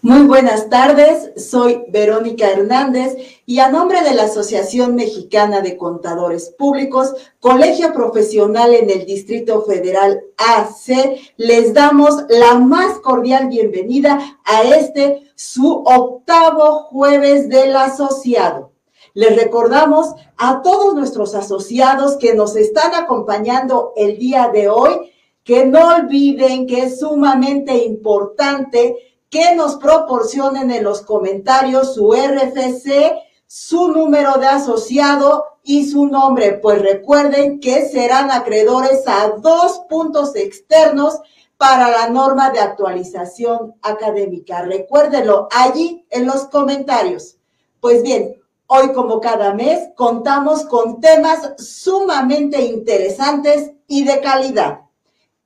Muy 0.00 0.28
buenas 0.28 0.70
tardes, 0.70 1.32
soy 1.50 1.82
Verónica 1.88 2.48
Hernández 2.48 3.16
y 3.46 3.58
a 3.58 3.68
nombre 3.68 4.00
de 4.02 4.14
la 4.14 4.24
Asociación 4.24 4.94
Mexicana 4.94 5.60
de 5.60 5.76
Contadores 5.76 6.54
Públicos, 6.56 7.14
Colegio 7.40 7.92
Profesional 7.92 8.74
en 8.74 8.90
el 8.90 9.06
Distrito 9.06 9.62
Federal 9.62 10.22
AC, 10.36 11.18
les 11.36 11.74
damos 11.74 12.14
la 12.28 12.54
más 12.54 13.00
cordial 13.00 13.48
bienvenida 13.48 14.38
a 14.44 14.62
este 14.62 15.32
su 15.34 15.82
octavo 15.84 16.84
jueves 16.84 17.48
del 17.48 17.74
asociado. 17.74 18.70
Les 19.14 19.34
recordamos 19.34 20.14
a 20.36 20.62
todos 20.62 20.94
nuestros 20.94 21.34
asociados 21.34 22.18
que 22.18 22.34
nos 22.34 22.54
están 22.54 22.94
acompañando 22.94 23.94
el 23.96 24.16
día 24.16 24.48
de 24.52 24.68
hoy 24.68 25.10
que 25.48 25.64
no 25.64 25.96
olviden 25.96 26.66
que 26.66 26.82
es 26.82 27.00
sumamente 27.00 27.74
importante 27.84 29.07
que 29.30 29.54
nos 29.54 29.76
proporcionen 29.76 30.70
en 30.70 30.84
los 30.84 31.02
comentarios 31.02 31.94
su 31.94 32.12
RFC, 32.12 33.14
su 33.46 33.88
número 33.88 34.34
de 34.34 34.46
asociado 34.46 35.44
y 35.62 35.88
su 35.88 36.06
nombre, 36.06 36.52
pues 36.54 36.80
recuerden 36.80 37.60
que 37.60 37.86
serán 37.86 38.30
acreedores 38.30 39.06
a 39.06 39.34
dos 39.38 39.80
puntos 39.88 40.34
externos 40.36 41.20
para 41.58 41.90
la 41.90 42.08
norma 42.08 42.50
de 42.50 42.60
actualización 42.60 43.74
académica. 43.82 44.62
Recuérdenlo 44.62 45.48
allí 45.50 46.06
en 46.10 46.26
los 46.26 46.46
comentarios. 46.46 47.36
Pues 47.80 48.02
bien, 48.02 48.36
hoy 48.66 48.92
como 48.92 49.20
cada 49.20 49.52
mes 49.52 49.90
contamos 49.96 50.64
con 50.64 51.00
temas 51.00 51.54
sumamente 51.58 52.62
interesantes 52.62 53.72
y 53.86 54.04
de 54.04 54.20
calidad. 54.20 54.80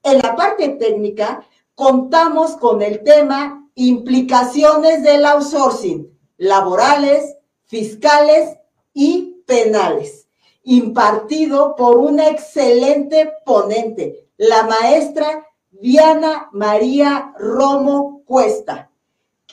En 0.02 0.18
la 0.18 0.36
parte 0.36 0.68
técnica 0.70 1.44
contamos 1.74 2.56
con 2.56 2.82
el 2.82 3.02
tema 3.02 3.61
implicaciones 3.74 5.02
del 5.02 5.24
outsourcing 5.24 6.12
laborales, 6.36 7.36
fiscales 7.64 8.56
y 8.92 9.42
penales, 9.46 10.28
impartido 10.64 11.76
por 11.76 11.98
una 11.98 12.28
excelente 12.28 13.32
ponente, 13.44 14.28
la 14.36 14.64
maestra 14.64 15.46
Diana 15.70 16.48
María 16.52 17.32
Romo 17.38 18.22
Cuesta. 18.24 18.90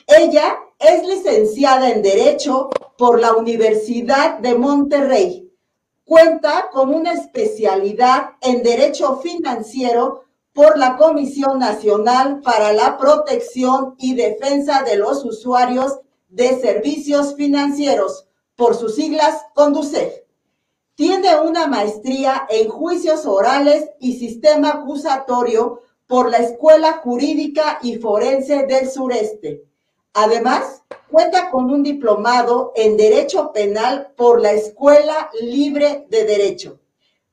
Ella 0.06 0.58
es 0.78 1.06
licenciada 1.06 1.90
en 1.90 2.02
Derecho 2.02 2.70
por 2.98 3.20
la 3.20 3.34
Universidad 3.34 4.38
de 4.38 4.54
Monterrey. 4.56 5.50
Cuenta 6.04 6.70
con 6.72 6.92
una 6.92 7.12
especialidad 7.12 8.30
en 8.40 8.62
Derecho 8.62 9.18
Financiero 9.18 10.24
por 10.52 10.76
la 10.76 10.96
Comisión 10.96 11.58
Nacional 11.58 12.40
para 12.42 12.72
la 12.72 12.98
Protección 12.98 13.94
y 13.98 14.14
Defensa 14.14 14.82
de 14.82 14.96
los 14.96 15.24
Usuarios 15.24 16.00
de 16.28 16.60
Servicios 16.60 17.34
Financieros, 17.36 18.26
por 18.56 18.74
sus 18.74 18.96
siglas 18.96 19.42
CONDUCEF. 19.54 20.22
Tiene 20.94 21.40
una 21.40 21.66
maestría 21.66 22.46
en 22.50 22.68
juicios 22.68 23.24
orales 23.26 23.90
y 24.00 24.18
sistema 24.18 24.70
acusatorio 24.70 25.82
por 26.06 26.30
la 26.30 26.38
Escuela 26.38 27.00
Jurídica 27.02 27.78
y 27.82 27.96
Forense 27.96 28.66
del 28.66 28.90
Sureste. 28.90 29.64
Además, 30.12 30.82
cuenta 31.10 31.50
con 31.50 31.70
un 31.70 31.82
diplomado 31.82 32.72
en 32.74 32.96
Derecho 32.96 33.52
Penal 33.52 34.12
por 34.16 34.40
la 34.40 34.52
Escuela 34.52 35.30
Libre 35.40 36.06
de 36.10 36.24
Derecho 36.24 36.79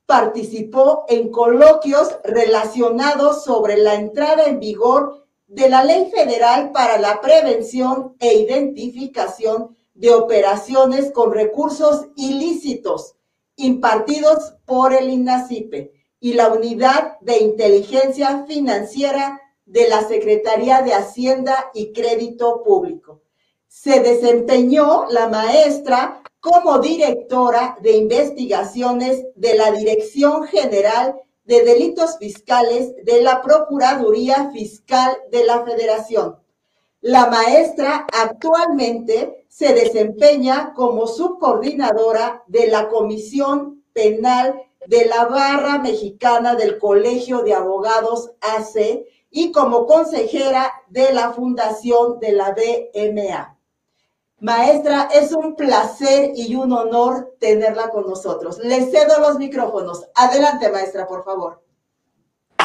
participó 0.08 1.04
en 1.06 1.30
coloquios 1.30 2.16
relacionados 2.24 3.44
sobre 3.44 3.76
la 3.76 3.94
entrada 3.94 4.46
en 4.46 4.58
vigor 4.58 5.26
de 5.48 5.68
la 5.68 5.84
Ley 5.84 6.10
Federal 6.10 6.72
para 6.72 6.98
la 6.98 7.20
Prevención 7.20 8.16
e 8.18 8.32
Identificación 8.38 9.76
de 9.92 10.14
Operaciones 10.14 11.12
con 11.12 11.34
Recursos 11.34 12.06
Ilícitos, 12.16 13.16
impartidos 13.56 14.54
por 14.64 14.94
el 14.94 15.10
INACIPE 15.10 15.92
y 16.20 16.32
la 16.32 16.54
Unidad 16.54 17.18
de 17.20 17.40
Inteligencia 17.40 18.46
Financiera 18.46 19.42
de 19.66 19.90
la 19.90 20.08
Secretaría 20.08 20.80
de 20.80 20.94
Hacienda 20.94 21.70
y 21.74 21.92
Crédito 21.92 22.62
Público. 22.62 23.20
Se 23.66 24.00
desempeñó 24.00 25.04
la 25.10 25.28
maestra 25.28 26.22
como 26.40 26.78
directora 26.78 27.76
de 27.80 27.96
investigaciones 27.96 29.26
de 29.34 29.56
la 29.56 29.72
Dirección 29.72 30.44
General 30.44 31.20
de 31.44 31.64
Delitos 31.64 32.18
Fiscales 32.18 32.94
de 33.04 33.22
la 33.22 33.42
Procuraduría 33.42 34.50
Fiscal 34.52 35.16
de 35.30 35.44
la 35.44 35.64
Federación. 35.64 36.36
La 37.00 37.26
maestra 37.26 38.06
actualmente 38.12 39.46
se 39.48 39.72
desempeña 39.72 40.72
como 40.74 41.06
subcoordinadora 41.06 42.42
de 42.46 42.66
la 42.68 42.88
Comisión 42.88 43.84
Penal 43.92 44.62
de 44.86 45.06
la 45.06 45.26
Barra 45.26 45.78
Mexicana 45.78 46.54
del 46.54 46.78
Colegio 46.78 47.42
de 47.42 47.54
Abogados 47.54 48.32
AC 48.40 49.04
y 49.30 49.52
como 49.52 49.86
consejera 49.86 50.72
de 50.88 51.12
la 51.12 51.32
Fundación 51.32 52.18
de 52.20 52.32
la 52.32 52.54
BMA. 52.54 53.57
Maestra, 54.40 55.08
es 55.12 55.32
un 55.32 55.56
placer 55.56 56.30
y 56.36 56.54
un 56.54 56.72
honor 56.72 57.34
tenerla 57.40 57.90
con 57.90 58.06
nosotros. 58.06 58.58
Le 58.58 58.82
cedo 58.82 59.18
los 59.20 59.38
micrófonos. 59.38 60.06
Adelante, 60.14 60.70
maestra, 60.70 61.08
por 61.08 61.24
favor. 61.24 61.62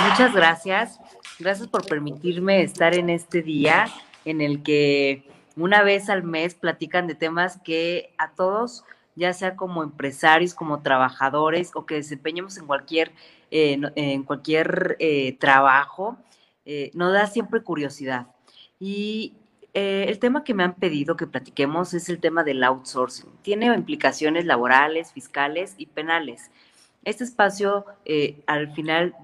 Muchas 0.09 0.33
gracias. 0.33 0.99
Gracias 1.39 1.67
por 1.67 1.85
permitirme 1.85 2.61
estar 2.61 2.93
en 2.93 3.09
este 3.09 3.41
día 3.41 3.87
en 4.23 4.41
el 4.41 4.61
que 4.61 5.27
una 5.55 5.81
vez 5.81 6.09
al 6.09 6.23
mes 6.23 6.55
platican 6.55 7.07
de 7.07 7.15
temas 7.15 7.59
que 7.63 8.13
a 8.17 8.31
todos, 8.33 8.83
ya 9.15 9.33
sea 9.33 9.55
como 9.55 9.81
empresarios, 9.81 10.53
como 10.53 10.81
trabajadores 10.81 11.71
o 11.73 11.85
que 11.85 11.95
desempeñemos 11.95 12.57
en 12.57 12.67
cualquier, 12.67 13.11
eh, 13.49 13.79
en 13.95 14.23
cualquier 14.23 14.95
eh, 14.99 15.37
trabajo, 15.39 16.17
eh, 16.65 16.91
nos 16.93 17.13
da 17.13 17.27
siempre 17.27 17.61
curiosidad. 17.61 18.27
Y 18.79 19.33
eh, 19.73 20.05
el 20.07 20.19
tema 20.19 20.43
que 20.43 20.53
me 20.53 20.63
han 20.63 20.75
pedido 20.75 21.15
que 21.15 21.25
platiquemos 21.25 21.93
es 21.93 22.07
el 22.09 22.19
tema 22.19 22.43
del 22.43 22.63
outsourcing. 22.63 23.29
Tiene 23.41 23.65
implicaciones 23.67 24.45
laborales, 24.45 25.11
fiscales 25.11 25.73
y 25.77 25.87
penales. 25.87 26.51
Este 27.03 27.23
espacio 27.23 27.85
eh, 28.05 28.41
al 28.45 28.71
final 28.73 29.15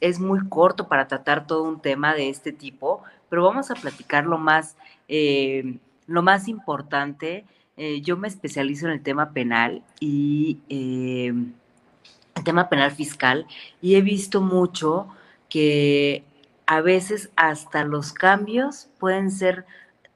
es 0.00 0.20
muy 0.20 0.46
corto 0.48 0.88
para 0.88 1.08
tratar 1.08 1.46
todo 1.46 1.62
un 1.64 1.80
tema 1.80 2.14
de 2.14 2.28
este 2.28 2.52
tipo, 2.52 3.02
pero 3.30 3.44
vamos 3.44 3.70
a 3.70 3.74
platicar 3.74 4.26
lo 4.26 4.38
más, 4.38 4.76
eh, 5.08 5.78
lo 6.06 6.22
más 6.22 6.48
importante. 6.48 7.44
yo 8.02 8.16
me 8.16 8.28
especializo 8.28 8.86
en 8.86 8.92
el 8.92 9.02
tema 9.02 9.32
penal 9.32 9.82
y 9.98 10.58
el 10.68 12.44
tema 12.44 12.68
penal 12.68 12.92
fiscal 12.92 13.46
y 13.82 13.96
he 13.96 14.00
visto 14.00 14.40
mucho 14.40 15.08
que 15.48 16.24
a 16.66 16.80
veces 16.80 17.30
hasta 17.36 17.84
los 17.84 18.12
cambios 18.12 18.88
pueden 18.98 19.30
ser 19.30 19.66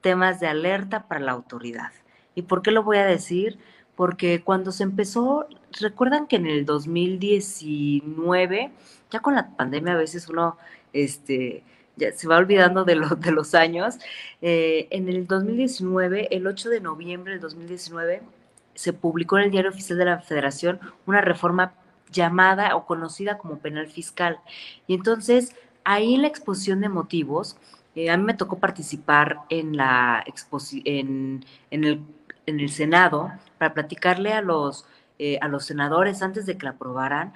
temas 0.01 0.39
de 0.39 0.47
alerta 0.47 1.07
para 1.07 1.19
la 1.19 1.33
autoridad. 1.33 1.91
¿Y 2.35 2.43
por 2.43 2.61
qué 2.61 2.71
lo 2.71 2.83
voy 2.83 2.97
a 2.97 3.05
decir? 3.05 3.57
Porque 3.95 4.43
cuando 4.43 4.71
se 4.71 4.83
empezó, 4.83 5.47
recuerdan 5.79 6.27
que 6.27 6.35
en 6.37 6.45
el 6.45 6.65
2019, 6.65 8.71
ya 9.11 9.19
con 9.19 9.35
la 9.35 9.55
pandemia 9.55 9.93
a 9.93 9.97
veces 9.97 10.29
uno 10.29 10.57
este, 10.93 11.63
ya 11.97 12.11
se 12.13 12.27
va 12.27 12.37
olvidando 12.37 12.85
de, 12.85 12.95
de 13.17 13.31
los 13.31 13.55
años, 13.55 13.97
eh, 14.41 14.87
en 14.91 15.09
el 15.09 15.27
2019, 15.27 16.35
el 16.35 16.47
8 16.47 16.69
de 16.69 16.81
noviembre 16.81 17.33
del 17.33 17.41
2019, 17.41 18.21
se 18.73 18.93
publicó 18.93 19.37
en 19.37 19.45
el 19.45 19.51
Diario 19.51 19.71
Oficial 19.71 19.99
de 19.99 20.05
la 20.05 20.19
Federación 20.19 20.79
una 21.05 21.21
reforma 21.21 21.73
llamada 22.11 22.75
o 22.75 22.85
conocida 22.85 23.37
como 23.37 23.59
penal 23.59 23.87
fiscal. 23.87 24.39
Y 24.87 24.93
entonces, 24.93 25.53
ahí 25.83 26.15
en 26.15 26.21
la 26.21 26.29
exposición 26.29 26.79
de 26.79 26.89
motivos, 26.89 27.57
eh, 27.95 28.09
a 28.09 28.17
mí 28.17 28.23
me 28.23 28.33
tocó 28.33 28.59
participar 28.59 29.39
en, 29.49 29.75
la 29.75 30.23
en, 30.85 31.45
en, 31.71 31.83
el, 31.83 32.01
en 32.45 32.59
el 32.59 32.69
Senado 32.69 33.31
para 33.57 33.73
platicarle 33.73 34.33
a 34.33 34.41
los, 34.41 34.85
eh, 35.17 35.39
a 35.41 35.47
los 35.47 35.65
senadores 35.65 36.21
antes 36.21 36.45
de 36.45 36.57
que 36.57 36.65
la 36.65 36.71
aprobaran, 36.71 37.33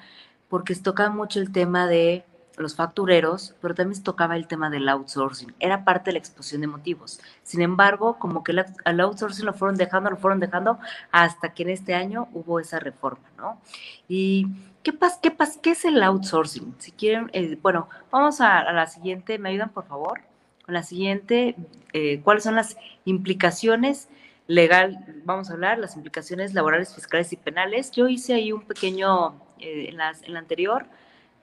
porque 0.49 0.75
se 0.75 0.83
tocaba 0.83 1.09
mucho 1.09 1.39
el 1.39 1.51
tema 1.51 1.87
de 1.87 2.25
los 2.57 2.75
factureros, 2.75 3.55
pero 3.61 3.73
también 3.73 3.95
se 3.95 4.03
tocaba 4.03 4.35
el 4.35 4.47
tema 4.47 4.69
del 4.69 4.87
outsourcing. 4.87 5.55
Era 5.59 5.83
parte 5.83 6.09
de 6.09 6.13
la 6.13 6.19
exposición 6.19 6.61
de 6.61 6.67
motivos. 6.67 7.19
Sin 7.41 7.61
embargo, 7.61 8.19
como 8.19 8.43
que 8.43 8.51
el 8.51 8.99
outsourcing 8.99 9.45
lo 9.45 9.53
fueron 9.53 9.75
dejando, 9.75 10.11
lo 10.11 10.17
fueron 10.17 10.39
dejando, 10.39 10.77
hasta 11.11 11.53
que 11.53 11.63
en 11.63 11.69
este 11.69 11.95
año 11.95 12.27
hubo 12.33 12.59
esa 12.59 12.79
reforma, 12.79 13.27
¿no? 13.37 13.59
Y 14.07 14.47
¿qué 14.83 14.93
pasa? 14.93 15.19
¿Qué, 15.21 15.31
pasa? 15.31 15.59
¿Qué 15.61 15.71
es 15.71 15.85
el 15.85 16.01
outsourcing? 16.03 16.75
Si 16.77 16.91
quieren, 16.91 17.29
eh, 17.33 17.57
bueno, 17.61 17.89
vamos 18.11 18.39
a 18.41 18.71
la 18.71 18.87
siguiente. 18.87 19.39
¿Me 19.39 19.49
ayudan, 19.49 19.69
por 19.69 19.85
favor? 19.85 20.32
Con 20.63 20.73
la 20.73 20.83
siguiente, 20.83 21.55
eh, 21.91 22.21
cuáles 22.23 22.43
son 22.43 22.55
las 22.55 22.77
implicaciones 23.05 24.07
legal, 24.47 25.05
vamos 25.25 25.49
a 25.49 25.53
hablar, 25.53 25.77
las 25.77 25.95
implicaciones 25.95 26.53
laborales, 26.53 26.95
fiscales 26.95 27.31
y 27.33 27.37
penales. 27.37 27.91
Yo 27.91 28.07
hice 28.07 28.33
ahí 28.33 28.51
un 28.51 28.61
pequeño, 28.61 29.35
eh, 29.59 29.87
en, 29.89 29.97
las, 29.97 30.23
en 30.23 30.33
la 30.33 30.39
anterior, 30.39 30.85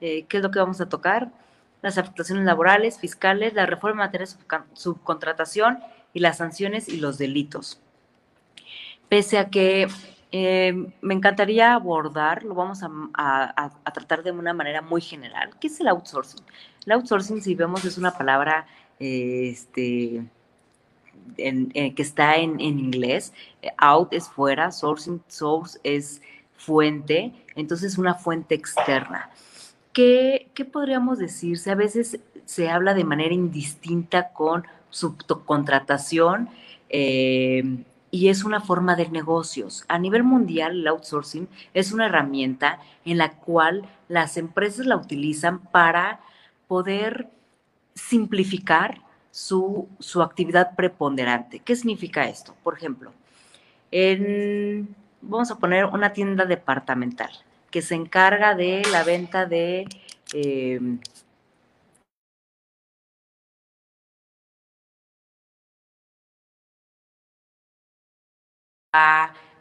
eh, 0.01 0.25
¿qué 0.27 0.37
es 0.37 0.43
lo 0.43 0.51
que 0.51 0.59
vamos 0.59 0.81
a 0.81 0.89
tocar? 0.89 1.31
Las 1.81 1.97
afectaciones 1.97 2.45
laborales, 2.45 2.99
fiscales, 2.99 3.53
la 3.53 3.65
reforma 3.65 4.03
en 4.03 4.07
materia 4.07 4.27
de 4.27 4.59
subcontratación 4.73 5.79
y 6.13 6.19
las 6.19 6.37
sanciones 6.37 6.89
y 6.89 6.97
los 6.97 7.17
delitos. 7.17 7.79
Pese 9.09 9.37
a 9.37 9.49
que 9.49 9.87
me 10.31 11.13
encantaría 11.13 11.73
abordar, 11.73 12.43
lo 12.43 12.55
vamos 12.55 12.81
a, 12.83 13.71
tratar 13.93 14.23
de 14.23 14.31
una 14.31 14.53
manera 14.53 14.81
muy 14.81 15.01
general. 15.01 15.51
¿Qué 15.59 15.67
es 15.67 15.79
el 15.81 15.89
outsourcing? 15.89 16.43
El 16.85 16.93
outsourcing, 16.93 17.41
si 17.41 17.53
vemos, 17.55 17.83
es 17.83 17.97
una 17.97 18.11
palabra 18.11 18.65
este, 19.01 20.23
que 21.35 21.93
está 21.97 22.35
en, 22.35 22.59
inglés. 22.59 23.33
Out 23.77 24.13
es 24.13 24.27
fuera, 24.29 24.71
sourcing, 24.71 25.21
source 25.27 25.79
es 25.83 26.21
fuente, 26.55 27.33
entonces 27.55 27.97
una 27.97 28.13
fuente 28.13 28.55
externa. 28.55 29.31
¿Qué, 29.91 30.49
¿Qué, 30.53 30.65
podríamos 30.65 31.17
decirse? 31.17 31.71
A 31.71 31.75
veces 31.75 32.19
se 32.45 32.69
habla 32.69 32.93
de 32.93 33.03
manera 33.03 33.33
indistinta 33.33 34.31
con 34.31 34.65
subcontratación 34.89 36.49
eh, 36.89 37.83
y 38.11 38.27
es 38.27 38.43
una 38.43 38.61
forma 38.61 38.95
de 38.95 39.09
negocios. 39.09 39.85
A 39.87 39.97
nivel 39.97 40.23
mundial, 40.23 40.79
el 40.79 40.87
outsourcing 40.87 41.47
es 41.73 41.91
una 41.91 42.05
herramienta 42.05 42.79
en 43.05 43.17
la 43.17 43.31
cual 43.31 43.89
las 44.07 44.37
empresas 44.37 44.85
la 44.85 44.97
utilizan 44.97 45.59
para 45.59 46.19
poder 46.67 47.29
simplificar 48.09 49.01
su, 49.31 49.87
su 49.99 50.21
actividad 50.21 50.75
preponderante. 50.75 51.59
¿Qué 51.59 51.75
significa 51.75 52.27
esto? 52.27 52.55
Por 52.63 52.75
ejemplo, 52.75 53.13
vamos 55.21 55.51
a 55.51 55.57
poner 55.57 55.85
una 55.85 56.13
tienda 56.13 56.45
departamental 56.45 57.31
que 57.69 57.81
se 57.81 57.95
encarga 57.95 58.55
de 58.55 58.83
la 58.91 59.03
venta 59.03 59.45
de 59.45 59.87
eh, 60.33 60.79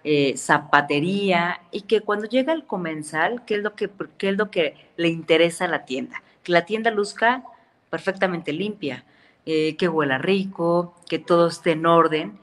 eh, 0.02 0.36
zapatería 0.36 1.60
y 1.70 1.82
que 1.82 2.00
cuando 2.00 2.26
llega 2.26 2.52
el 2.52 2.64
comensal, 2.66 3.44
¿qué 3.44 3.56
es, 3.56 3.62
lo 3.62 3.74
que, 3.76 3.90
¿qué 4.18 4.30
es 4.30 4.36
lo 4.36 4.50
que 4.50 4.74
le 4.96 5.08
interesa 5.08 5.66
a 5.66 5.68
la 5.68 5.84
tienda? 5.84 6.22
Que 6.42 6.52
la 6.52 6.64
tienda 6.64 6.90
luzca 6.90 7.44
perfectamente 7.90 8.52
limpia, 8.52 9.04
eh, 9.44 9.76
que 9.76 9.88
huela 9.88 10.18
rico, 10.18 10.94
que 11.08 11.18
todo 11.18 11.48
esté 11.48 11.72
en 11.72 11.86
orden, 11.86 12.38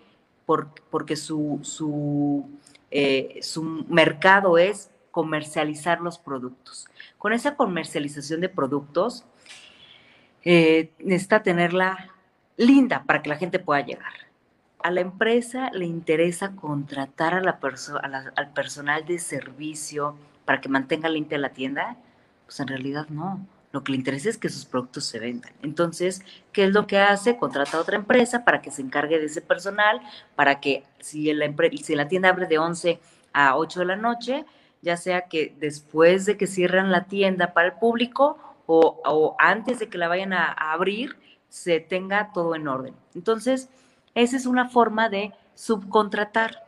porque 0.45 1.15
su, 1.15 1.59
su, 1.63 2.49
su 3.41 3.63
mercado 3.89 4.57
es 4.57 4.91
comercializar 5.17 5.99
los 5.99 6.19
productos. 6.19 6.87
Con 7.17 7.33
esa 7.33 7.55
comercialización 7.55 8.39
de 8.39 8.49
productos, 8.49 9.25
eh, 10.43 10.91
necesita 10.99 11.43
tenerla 11.43 12.11
linda 12.55 13.03
para 13.03 13.21
que 13.21 13.29
la 13.29 13.37
gente 13.37 13.59
pueda 13.59 13.81
llegar. 13.81 14.13
A 14.79 14.91
la 14.91 15.01
empresa 15.01 15.71
le 15.71 15.85
interesa 15.85 16.55
contratar 16.55 17.33
a 17.33 17.41
la 17.41 17.59
al 18.35 18.53
personal 18.53 19.05
de 19.05 19.19
servicio 19.19 20.15
para 20.45 20.61
que 20.61 20.69
mantenga 20.69 21.09
limpia 21.09 21.37
la 21.37 21.49
tienda. 21.49 21.97
Pues 22.45 22.59
en 22.59 22.67
realidad 22.67 23.07
no. 23.09 23.45
Lo 23.71 23.83
que 23.83 23.91
le 23.91 23.97
interesa 23.97 24.29
es 24.29 24.37
que 24.37 24.49
sus 24.49 24.65
productos 24.65 25.05
se 25.05 25.19
vendan. 25.19 25.51
Entonces, 25.61 26.21
¿qué 26.53 26.65
es 26.65 26.73
lo 26.73 26.87
que 26.87 26.99
hace? 26.99 27.37
Contrata 27.37 27.77
a 27.77 27.81
otra 27.81 27.97
empresa 27.97 28.45
para 28.45 28.61
que 28.61 28.71
se 28.71 28.81
encargue 28.81 29.19
de 29.19 29.25
ese 29.25 29.41
personal, 29.41 30.01
para 30.35 30.59
que 30.61 30.83
si 30.99 31.31
la, 31.33 31.53
si 31.83 31.95
la 31.95 32.07
tienda 32.07 32.29
abre 32.29 32.45
de 32.45 32.57
11 32.57 32.99
a 33.33 33.57
8 33.57 33.79
de 33.81 33.85
la 33.85 33.95
noche, 33.97 34.45
ya 34.81 34.95
sea 34.95 35.23
que 35.23 35.53
después 35.59 36.25
de 36.25 36.37
que 36.37 36.47
cierran 36.47 36.91
la 36.91 37.05
tienda 37.05 37.53
para 37.53 37.67
el 37.67 37.73
público 37.73 38.37
o, 38.67 39.35
antes 39.39 39.79
de 39.79 39.89
que 39.89 39.97
la 39.97 40.07
vayan 40.07 40.33
a, 40.33 40.51
abrir, 40.51 41.17
se 41.49 41.79
tenga 41.79 42.31
todo 42.33 42.55
en 42.55 42.67
orden. 42.67 42.95
Entonces, 43.15 43.69
esa 44.15 44.37
es 44.37 44.45
una 44.45 44.69
forma 44.69 45.09
de 45.09 45.33
subcontratar. 45.55 46.63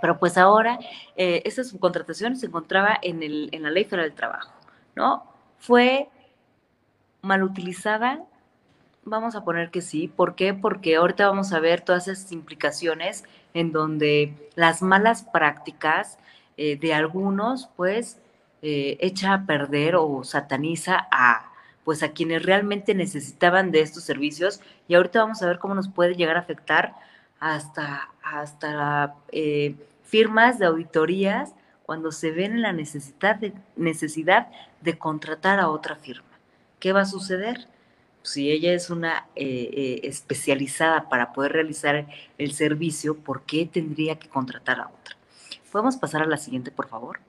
Pero 0.00 0.18
pues 0.18 0.36
ahora, 0.36 0.78
eh, 1.16 1.42
esa 1.44 1.64
subcontratación 1.64 2.36
se 2.36 2.46
encontraba 2.46 2.98
en, 3.02 3.22
el, 3.22 3.48
en 3.52 3.62
la 3.62 3.70
Ley 3.70 3.84
Federal 3.84 4.08
del 4.08 4.16
Trabajo, 4.16 4.52
¿no? 4.96 5.31
Fue 5.62 6.08
mal 7.20 7.44
utilizada, 7.44 8.24
vamos 9.04 9.36
a 9.36 9.44
poner 9.44 9.70
que 9.70 9.80
sí. 9.80 10.08
¿Por 10.08 10.34
qué? 10.34 10.54
Porque 10.54 10.96
ahorita 10.96 11.28
vamos 11.28 11.52
a 11.52 11.60
ver 11.60 11.82
todas 11.82 12.08
esas 12.08 12.32
implicaciones 12.32 13.22
en 13.54 13.70
donde 13.70 14.34
las 14.56 14.82
malas 14.82 15.22
prácticas 15.22 16.18
eh, 16.56 16.76
de 16.78 16.94
algunos, 16.94 17.70
pues, 17.76 18.18
eh, 18.62 18.96
echa 18.98 19.34
a 19.34 19.46
perder 19.46 19.94
o 19.94 20.24
sataniza 20.24 21.06
a 21.12 21.52
pues 21.84 22.02
a 22.02 22.10
quienes 22.10 22.44
realmente 22.44 22.94
necesitaban 22.94 23.70
de 23.70 23.82
estos 23.82 24.02
servicios 24.02 24.60
y 24.88 24.94
ahorita 24.94 25.20
vamos 25.20 25.42
a 25.42 25.46
ver 25.46 25.60
cómo 25.60 25.76
nos 25.76 25.88
puede 25.88 26.14
llegar 26.14 26.36
a 26.36 26.40
afectar 26.40 26.94
hasta, 27.38 28.10
hasta 28.22 29.14
eh, 29.30 29.76
firmas 30.02 30.58
de 30.58 30.66
auditorías 30.66 31.54
cuando 31.92 32.10
se 32.10 32.30
ven 32.30 32.52
en 32.52 32.62
la 32.62 32.72
necesidad 32.72 33.36
de, 33.36 33.52
necesidad 33.76 34.48
de 34.80 34.96
contratar 34.96 35.60
a 35.60 35.68
otra 35.68 35.94
firma. 35.94 36.38
¿Qué 36.80 36.90
va 36.90 37.02
a 37.02 37.04
suceder? 37.04 37.68
Si 38.22 38.50
ella 38.50 38.72
es 38.72 38.88
una 38.88 39.26
especializada 39.34 41.10
para 41.10 41.34
poder 41.34 41.52
realizar 41.52 42.06
el 42.38 42.52
servicio, 42.52 43.14
¿por 43.18 43.42
qué 43.42 43.66
tendría 43.70 44.18
que 44.18 44.30
contratar 44.30 44.80
a 44.80 44.86
otra? 44.86 45.16
¿Podemos 45.70 45.98
pasar 45.98 46.22
a 46.22 46.26
la 46.26 46.38
siguiente, 46.38 46.70
por 46.70 46.88
favor? 46.88 47.20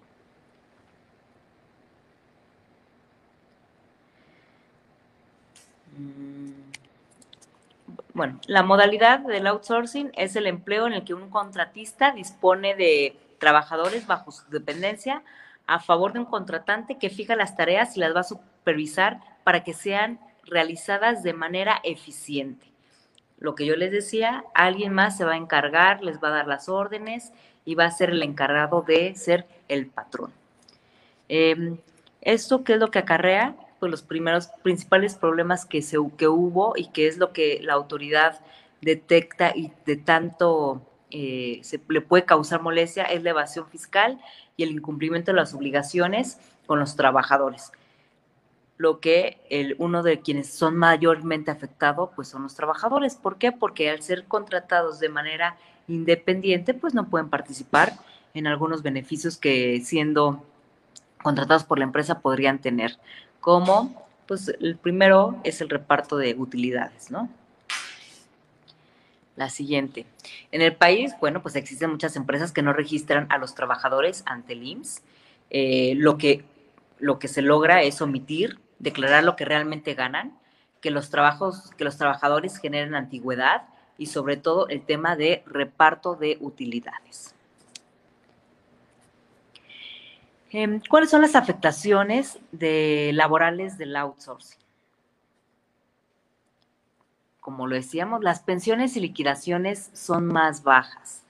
Mm, 5.98 6.52
bueno, 8.14 8.40
la 8.48 8.64
modalidad 8.64 9.20
del 9.20 9.46
outsourcing 9.48 10.12
es 10.16 10.38
el 10.38 10.48
empleo 10.48 10.88
en 10.88 10.94
el 10.94 11.04
que 11.04 11.14
un 11.14 11.30
contratista 11.30 12.14
dispone 12.14 12.76
de 12.76 13.18
trabajadores 13.44 14.08
bajo 14.08 14.32
su 14.32 14.50
dependencia 14.50 15.22
a 15.68 15.82
favor 15.82 16.14
de 16.14 16.20
un 16.20 16.26
contratante 16.26 16.98
que 16.98 17.10
fija 17.10 17.36
las 17.36 17.58
tareas 17.58 17.98
y 17.98 18.00
las 18.00 18.16
va 18.16 18.22
a 18.22 18.24
supervisar 18.24 19.20
para 19.44 19.66
que 19.66 19.74
sean 19.74 20.18
realizadas 20.46 21.24
de 21.24 21.34
manera 21.34 21.82
eficiente. 21.84 22.66
Lo 23.40 23.54
que 23.54 23.66
yo 23.66 23.76
les 23.76 23.92
decía, 23.92 24.46
alguien 24.56 24.94
más 24.94 25.18
se 25.18 25.26
va 25.26 25.34
a 25.34 25.38
encargar, 25.38 26.02
les 26.02 26.24
va 26.24 26.30
a 26.30 26.38
dar 26.38 26.48
las 26.48 26.70
órdenes 26.70 27.34
y 27.66 27.76
va 27.76 27.84
a 27.84 27.92
ser 27.92 28.12
el 28.12 28.24
encargado 28.24 28.82
de 28.82 29.14
ser 29.16 29.46
el 29.68 29.88
patrón. 29.88 30.32
Em, 31.28 31.78
¿Esto 32.22 32.64
qué 32.64 32.74
es 32.76 32.80
lo 32.80 32.92
que 32.92 33.00
acarrea? 33.00 33.58
Pues 33.82 33.92
los 33.92 34.04
primeros 34.04 34.48
principales 34.62 35.16
problemas 35.16 35.66
que, 35.66 35.82
se, 35.82 35.98
que 36.18 36.30
hubo 36.30 36.76
y 36.78 36.88
que 36.88 37.08
es 37.08 37.18
lo 37.18 37.34
que 37.34 37.60
la 37.62 37.74
autoridad 37.74 38.40
detecta 38.80 39.52
y 39.54 39.74
de 39.86 39.98
tanto 39.98 40.82
eh, 41.16 41.60
se 41.62 41.80
le 41.90 42.02
puede 42.02 42.26
causar 42.26 42.64
molestia 42.64 43.04
es 43.04 43.22
la 43.22 43.30
evasión 43.30 43.68
fiscal 43.68 44.20
y 44.58 44.64
el 44.64 44.72
incumplimiento 44.72 45.32
de 45.32 45.36
las 45.38 45.54
obligaciones 45.54 46.40
con 46.66 46.80
los 46.80 46.96
trabajadores. 46.96 47.72
Lo 48.78 49.00
que 49.00 49.38
el, 49.52 49.76
uno 49.78 50.02
de 50.02 50.22
quienes 50.22 50.50
son 50.52 50.76
mayormente 50.76 51.52
afectados 51.52 52.10
pues 52.16 52.30
son 52.30 52.42
los 52.42 52.56
trabajadores. 52.56 53.16
¿Por 53.16 53.38
qué? 53.38 53.52
Porque 53.52 53.92
al 53.92 54.02
ser 54.02 54.26
contratados 54.26 55.00
de 55.00 55.10
manera 55.10 55.56
independiente, 55.88 56.74
pues 56.74 56.96
no 56.96 57.08
pueden 57.08 57.30
participar 57.30 57.94
en 58.34 58.48
algunos 58.48 58.82
beneficios 58.82 59.38
que 59.38 59.82
siendo 59.86 60.44
contratados 61.22 61.64
por 61.64 61.78
la 61.78 61.86
empresa 61.86 62.22
podrían 62.22 62.60
tener, 62.60 62.98
como 63.40 64.04
pues 64.28 64.48
el 64.48 64.78
primero 64.78 65.40
es 65.44 65.62
el 65.62 65.70
reparto 65.70 66.18
de 66.18 66.34
utilidades, 66.34 67.12
¿no? 67.12 67.30
La 69.36 69.50
siguiente. 69.50 70.06
En 70.52 70.62
el 70.62 70.76
país, 70.76 71.14
bueno, 71.20 71.42
pues 71.42 71.56
existen 71.56 71.90
muchas 71.90 72.16
empresas 72.16 72.52
que 72.52 72.62
no 72.62 72.72
registran 72.72 73.28
a 73.32 73.38
los 73.40 73.56
trabajadores 73.56 74.24
ante 74.28 74.54
el 74.54 74.64
IMSS. 74.64 75.02
Eh, 75.50 75.94
lo, 75.98 76.18
que, 76.18 76.44
lo 77.00 77.18
que 77.18 77.28
se 77.28 77.42
logra 77.42 77.82
es 77.82 78.02
omitir, 78.02 78.60
declarar 78.80 79.24
lo 79.24 79.36
que 79.36 79.46
realmente 79.46 79.96
ganan, 79.96 80.38
que 80.82 80.92
los, 80.92 81.10
trabajos, 81.10 81.72
que 81.78 81.84
los 81.84 81.98
trabajadores 81.98 82.58
generen 82.58 82.94
antigüedad 82.94 83.64
y 83.98 84.08
sobre 84.08 84.38
todo 84.38 84.68
el 84.68 84.86
tema 84.86 85.16
de 85.16 85.44
reparto 85.46 86.16
de 86.16 86.38
utilidades. 86.40 87.34
Em, 90.52 90.80
¿Cuáles 90.88 91.10
son 91.10 91.22
las 91.22 91.36
afectaciones 91.36 92.38
laborales 92.52 93.80
del 93.80 93.96
outsourcing? 93.96 94.63
Como 97.44 97.68
lo 97.68 97.76
decíamos, 97.76 98.24
las 98.24 98.40
pensiones 98.40 98.98
y 98.98 99.02
liquidaciones 99.02 99.92
son 99.94 100.28
más 100.28 100.64
bajas. 100.64 101.22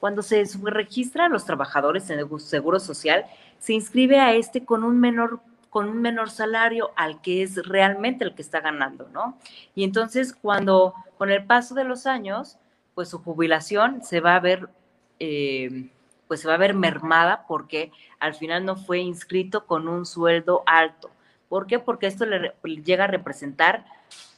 Cuando 0.00 0.22
se 0.22 0.44
registran 0.62 1.32
los 1.32 1.44
trabajadores 1.44 2.08
en 2.08 2.20
el 2.20 2.40
Seguro 2.40 2.80
Social, 2.80 3.26
se 3.58 3.72
inscribe 3.74 4.20
a 4.20 4.32
este 4.32 4.64
con 4.64 4.84
un 4.84 4.98
menor 5.00 5.40
con 5.70 5.90
un 5.90 6.00
menor 6.00 6.30
salario 6.30 6.92
al 6.96 7.20
que 7.20 7.42
es 7.42 7.56
realmente 7.66 8.24
el 8.24 8.34
que 8.34 8.40
está 8.40 8.60
ganando, 8.60 9.10
¿no? 9.12 9.36
Y 9.74 9.84
entonces 9.84 10.32
cuando 10.32 10.94
con 11.18 11.30
el 11.30 11.44
paso 11.44 11.74
de 11.74 11.84
los 11.84 12.06
años, 12.06 12.56
pues 12.94 13.10
su 13.10 13.18
jubilación 13.18 14.02
se 14.02 14.20
va 14.20 14.36
a 14.36 14.40
ver, 14.40 14.70
eh, 15.18 15.90
pues 16.28 16.40
se 16.40 16.48
va 16.48 16.54
a 16.54 16.58
ver 16.58 16.72
mermada 16.72 17.44
porque 17.46 17.92
al 18.20 18.32
final 18.32 18.64
no 18.64 18.76
fue 18.76 19.00
inscrito 19.00 19.66
con 19.66 19.86
un 19.86 20.06
sueldo 20.06 20.62
alto. 20.64 21.10
¿Por 21.50 21.66
qué? 21.66 21.78
Porque 21.78 22.06
esto 22.06 22.24
le, 22.24 22.54
llega 22.82 23.04
a 23.04 23.08
representar 23.08 23.84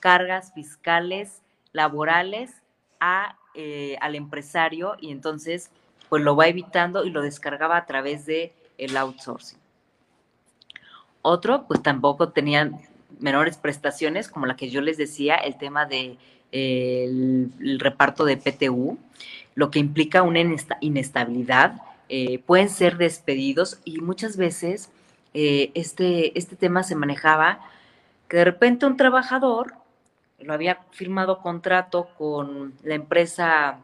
cargas 0.00 0.52
fiscales, 0.52 1.42
laborales 1.72 2.50
a, 3.00 3.36
eh, 3.54 3.96
al 4.00 4.14
empresario 4.14 4.96
y 5.00 5.10
entonces 5.10 5.70
pues 6.08 6.22
lo 6.22 6.36
va 6.36 6.48
evitando 6.48 7.04
y 7.04 7.10
lo 7.10 7.22
descargaba 7.22 7.76
a 7.76 7.86
través 7.86 8.26
de 8.26 8.52
el 8.78 8.96
outsourcing. 8.96 9.58
Otro, 11.22 11.66
pues 11.66 11.82
tampoco 11.82 12.30
tenían 12.30 12.80
menores 13.20 13.56
prestaciones, 13.56 14.28
como 14.28 14.46
la 14.46 14.56
que 14.56 14.70
yo 14.70 14.80
les 14.80 14.96
decía, 14.96 15.34
el 15.34 15.58
tema 15.58 15.84
de 15.84 16.16
el, 16.52 17.78
reparto 17.80 18.24
de 18.24 18.36
PTU, 18.36 18.98
lo 19.54 19.70
que 19.70 19.78
implica 19.78 20.22
una 20.22 20.40
inestabilidad. 20.80 21.82
Eh, 22.08 22.38
pueden 22.38 22.70
ser 22.70 22.96
despedidos 22.96 23.80
y 23.84 24.00
muchas 24.00 24.38
veces 24.38 24.90
eh, 25.34 25.70
este, 25.74 26.38
este 26.38 26.56
tema 26.56 26.82
se 26.82 26.94
manejaba 26.94 27.60
que 28.28 28.36
de 28.36 28.44
repente 28.44 28.86
un 28.86 28.96
trabajador 28.96 29.74
lo 30.38 30.52
había 30.52 30.80
firmado 30.92 31.40
contrato 31.40 32.10
con 32.16 32.74
la 32.82 32.94
empresa 32.94 33.80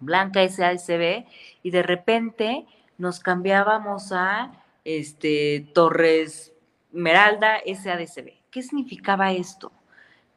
Blanca 0.00 0.46
SASB 0.46 1.24
y 1.62 1.70
de 1.70 1.82
repente 1.82 2.66
nos 2.98 3.20
cambiábamos 3.20 4.12
a 4.12 4.52
este, 4.84 5.66
Torres 5.74 6.52
Meralda 6.92 7.60
SADCB. 7.66 8.34
¿Qué 8.50 8.62
significaba 8.62 9.32
esto? 9.32 9.72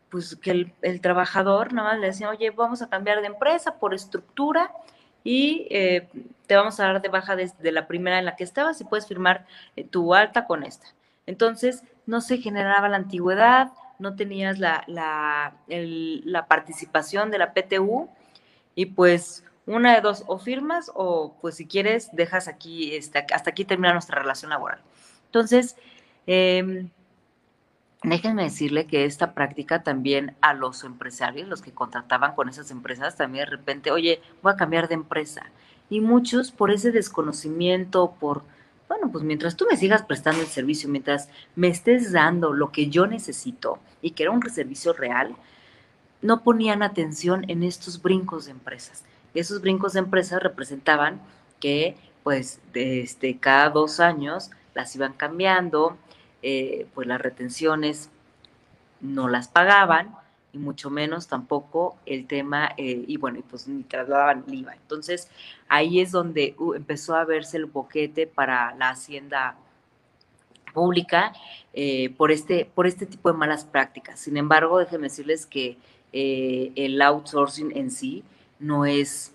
Pues 0.10 0.36
que 0.36 0.74
el, 0.82 1.02
trabajador 1.02 1.72
nada 1.74 1.90
más 1.90 2.00
le 2.00 2.08
decía, 2.08 2.30
oye, 2.30 2.50
vamos 2.50 2.82
a 2.82 2.90
cambiar 2.90 3.22
de 3.22 3.28
empresa 3.28 3.78
por 3.78 3.94
estructura 3.94 4.72
y 5.24 5.68
eh, 5.70 6.08
te 6.48 6.56
vamos 6.56 6.80
a 6.80 6.86
dar 6.86 7.02
de 7.02 7.10
baja 7.10 7.36
desde 7.36 7.72
la 7.72 7.88
primera 7.88 8.18
en 8.18 8.26
la 8.26 8.36
que 8.36 8.44
estabas 8.44 8.82
y 8.82 8.86
puedes 8.86 9.08
firmar 9.08 9.46
eh, 9.76 9.84
tu 9.84 10.16
alta 10.16 10.46
con 10.46 10.64
esta. 10.64 10.88
Entonces, 11.28 11.84
no 12.10 12.22
se 12.22 12.40
generaba 12.40 12.90
la 12.90 12.98
antigüedad, 12.98 13.72
no 14.00 14.16
tenías 14.16 14.58
la, 14.58 14.84
la, 14.88 16.46
participación 16.48 17.30
de 17.30 17.38
la 17.38 17.54
PTU 17.54 18.10
y 18.74 18.88
pues 18.88 19.44
una 19.68 19.94
de 19.94 20.02
dos, 20.02 20.24
o 20.26 20.40
firmas 20.40 20.92
o 20.96 21.36
pues 21.40 21.56
si 21.56 21.68
quieres 21.68 22.10
dejas 22.14 22.48
aquí, 22.48 22.96
este, 22.96 23.24
hasta 23.32 23.52
aquí 23.52 23.64
termina 23.64 23.94
nuestra 23.94 24.20
relación 24.20 24.50
laboral. 24.50 24.82
Entonces, 25.26 25.76
eh, 26.26 26.88
déjenme 28.02 28.44
decirle 28.44 28.88
que 28.88 29.06
esta 29.06 29.36
práctica 29.36 29.84
también 29.84 30.36
a 30.42 30.56
los 30.56 30.84
empresarios, 30.84 31.48
los 31.48 31.62
que 31.62 31.74
contrataban 31.74 32.34
con 32.34 32.50
esas 32.50 32.72
empresas, 32.72 33.18
también 33.18 33.46
de 33.46 33.52
repente, 33.52 33.92
oye, 33.92 34.20
voy 34.42 34.54
a 34.54 34.58
cambiar 34.58 34.88
de 34.88 34.96
empresa. 34.96 35.52
Y 35.92 36.02
muchos 36.02 36.52
por 36.52 36.72
ese 36.72 36.92
desconocimiento, 36.92 38.16
por, 38.20 38.44
bueno, 38.90 39.12
pues 39.12 39.24
mientras 39.24 39.56
tú 39.56 39.68
me 39.70 39.78
sigas 39.78 40.02
prestando 40.02 40.42
el 40.42 40.48
servicio, 40.48 40.90
mientras 40.90 41.30
me 41.56 41.68
estés 41.68 42.12
dando 42.12 42.54
lo 42.54 42.72
que 42.72 42.90
yo 42.90 43.06
necesito 43.06 43.80
y 44.02 44.12
que 44.12 44.24
era 44.24 44.32
un 44.32 44.42
servicio 44.50 44.94
real, 44.94 45.36
no 46.24 46.44
ponían 46.44 46.82
atención 46.82 47.46
en 47.50 47.62
estos 47.64 48.02
brincos 48.02 48.46
de 48.46 48.52
empresas. 48.52 49.06
Esos 49.36 49.62
brincos 49.62 49.94
de 49.94 50.00
empresas 50.00 50.42
representaban 50.42 51.22
que 51.60 51.96
pues 52.24 52.60
este, 52.74 53.38
cada 53.38 53.70
dos 53.70 54.00
años 54.00 54.50
las 54.74 54.96
iban 54.96 55.14
cambiando, 55.14 55.96
eh, 56.42 56.88
pues 56.96 57.08
las 57.08 57.22
retenciones 57.22 58.10
no 59.02 59.30
las 59.30 59.48
pagaban 59.48 60.19
y 60.52 60.58
mucho 60.58 60.90
menos 60.90 61.28
tampoco 61.28 61.98
el 62.06 62.28
tema, 62.28 62.72
eh, 62.78 63.04
y 63.08 63.18
bueno, 63.18 63.40
y 63.40 63.42
pues 63.44 63.68
ni 63.68 63.84
trasladaban 63.84 64.44
el 64.48 64.54
IVA. 64.56 64.74
Entonces 64.74 65.30
ahí 65.68 66.00
es 66.00 66.12
donde 66.12 66.56
uh, 66.58 66.74
empezó 66.74 67.16
a 67.16 67.26
verse 67.26 67.58
el 67.58 67.66
boquete 67.66 68.28
para 68.28 68.74
la 68.76 68.90
hacienda 68.90 69.56
pública 70.74 71.34
eh, 71.74 72.14
por, 72.18 72.32
este, 72.32 72.70
por 72.74 72.88
este 72.88 73.06
tipo 73.06 73.32
de 73.32 73.38
malas 73.38 73.66
prácticas. 73.66 74.20
Sin 74.20 74.38
embargo, 74.38 74.80
déjenme 74.80 75.08
decirles 75.08 75.46
que 75.46 75.78
el 76.12 77.00
outsourcing 77.04 77.78
en 77.78 77.92
sí, 77.92 78.24
no 78.60 78.86
es, 78.86 79.34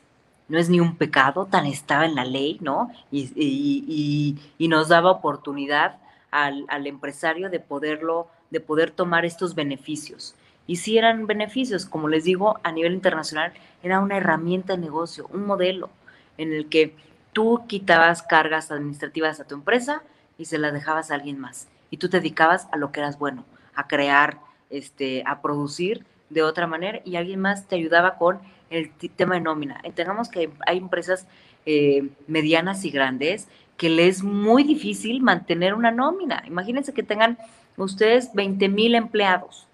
no 0.48 0.58
es 0.58 0.68
ni 0.68 0.80
un 0.80 0.96
pecado, 0.96 1.46
tan 1.46 1.66
estaba 1.66 2.04
en 2.04 2.14
la 2.14 2.24
ley, 2.24 2.58
¿no? 2.60 2.90
Y, 3.10 4.36
nos 4.68 4.88
daba 4.88 5.10
oportunidad 5.10 5.98
al, 6.30 6.86
empresario 6.86 7.48
de 7.48 7.60
poderlo, 7.60 8.28
de 8.50 8.60
poder 8.60 8.90
tomar 8.90 9.24
estos 9.24 9.54
beneficios. 9.54 10.34
Y 10.66 10.76
si 10.76 10.96
eran 10.98 11.26
beneficios, 11.26 11.86
como 11.86 12.08
les 12.08 12.24
digo, 12.24 12.58
a 12.62 12.72
nivel 12.72 12.94
internacional, 12.94 13.52
era 13.82 14.00
una 14.00 14.16
herramienta 14.16 14.74
de 14.74 14.78
negocio, 14.78 15.28
un 15.32 15.46
modelo 15.46 15.90
en 16.38 16.52
el 16.52 16.68
que 16.68 16.94
tú 17.32 17.64
quitabas 17.68 18.22
cargas 18.22 18.70
administrativas 18.70 19.40
a 19.40 19.44
tu 19.44 19.54
empresa 19.54 20.02
y 20.38 20.46
se 20.46 20.58
las 20.58 20.72
dejabas 20.72 21.10
a 21.10 21.14
alguien 21.14 21.38
más. 21.38 21.68
Y 21.90 21.98
tú 21.98 22.08
te 22.08 22.18
dedicabas 22.18 22.66
a 22.72 22.76
lo 22.76 22.92
que 22.92 23.00
eras 23.00 23.18
bueno, 23.18 23.44
a 23.74 23.86
crear, 23.86 24.38
este, 24.70 25.22
a 25.26 25.42
producir 25.42 26.04
de 26.30 26.42
otra 26.42 26.66
manera 26.66 27.00
y 27.04 27.16
alguien 27.16 27.40
más 27.40 27.66
te 27.66 27.76
ayudaba 27.76 28.16
con 28.16 28.38
el 28.70 28.90
tema 28.90 29.34
de 29.34 29.42
nómina. 29.42 29.80
Entendamos 29.84 30.28
que 30.28 30.50
hay 30.66 30.78
empresas 30.78 31.26
eh, 31.66 32.08
medianas 32.26 32.84
y 32.84 32.90
grandes 32.90 33.48
que 33.76 33.90
les 33.90 34.16
es 34.16 34.22
muy 34.22 34.64
difícil 34.64 35.20
mantener 35.20 35.74
una 35.74 35.90
nómina. 35.90 36.42
Imagínense 36.46 36.94
que 36.94 37.02
tengan 37.02 37.38
ustedes 37.76 38.32
20 38.34 38.68
mil 38.68 38.94
empleados 38.94 39.66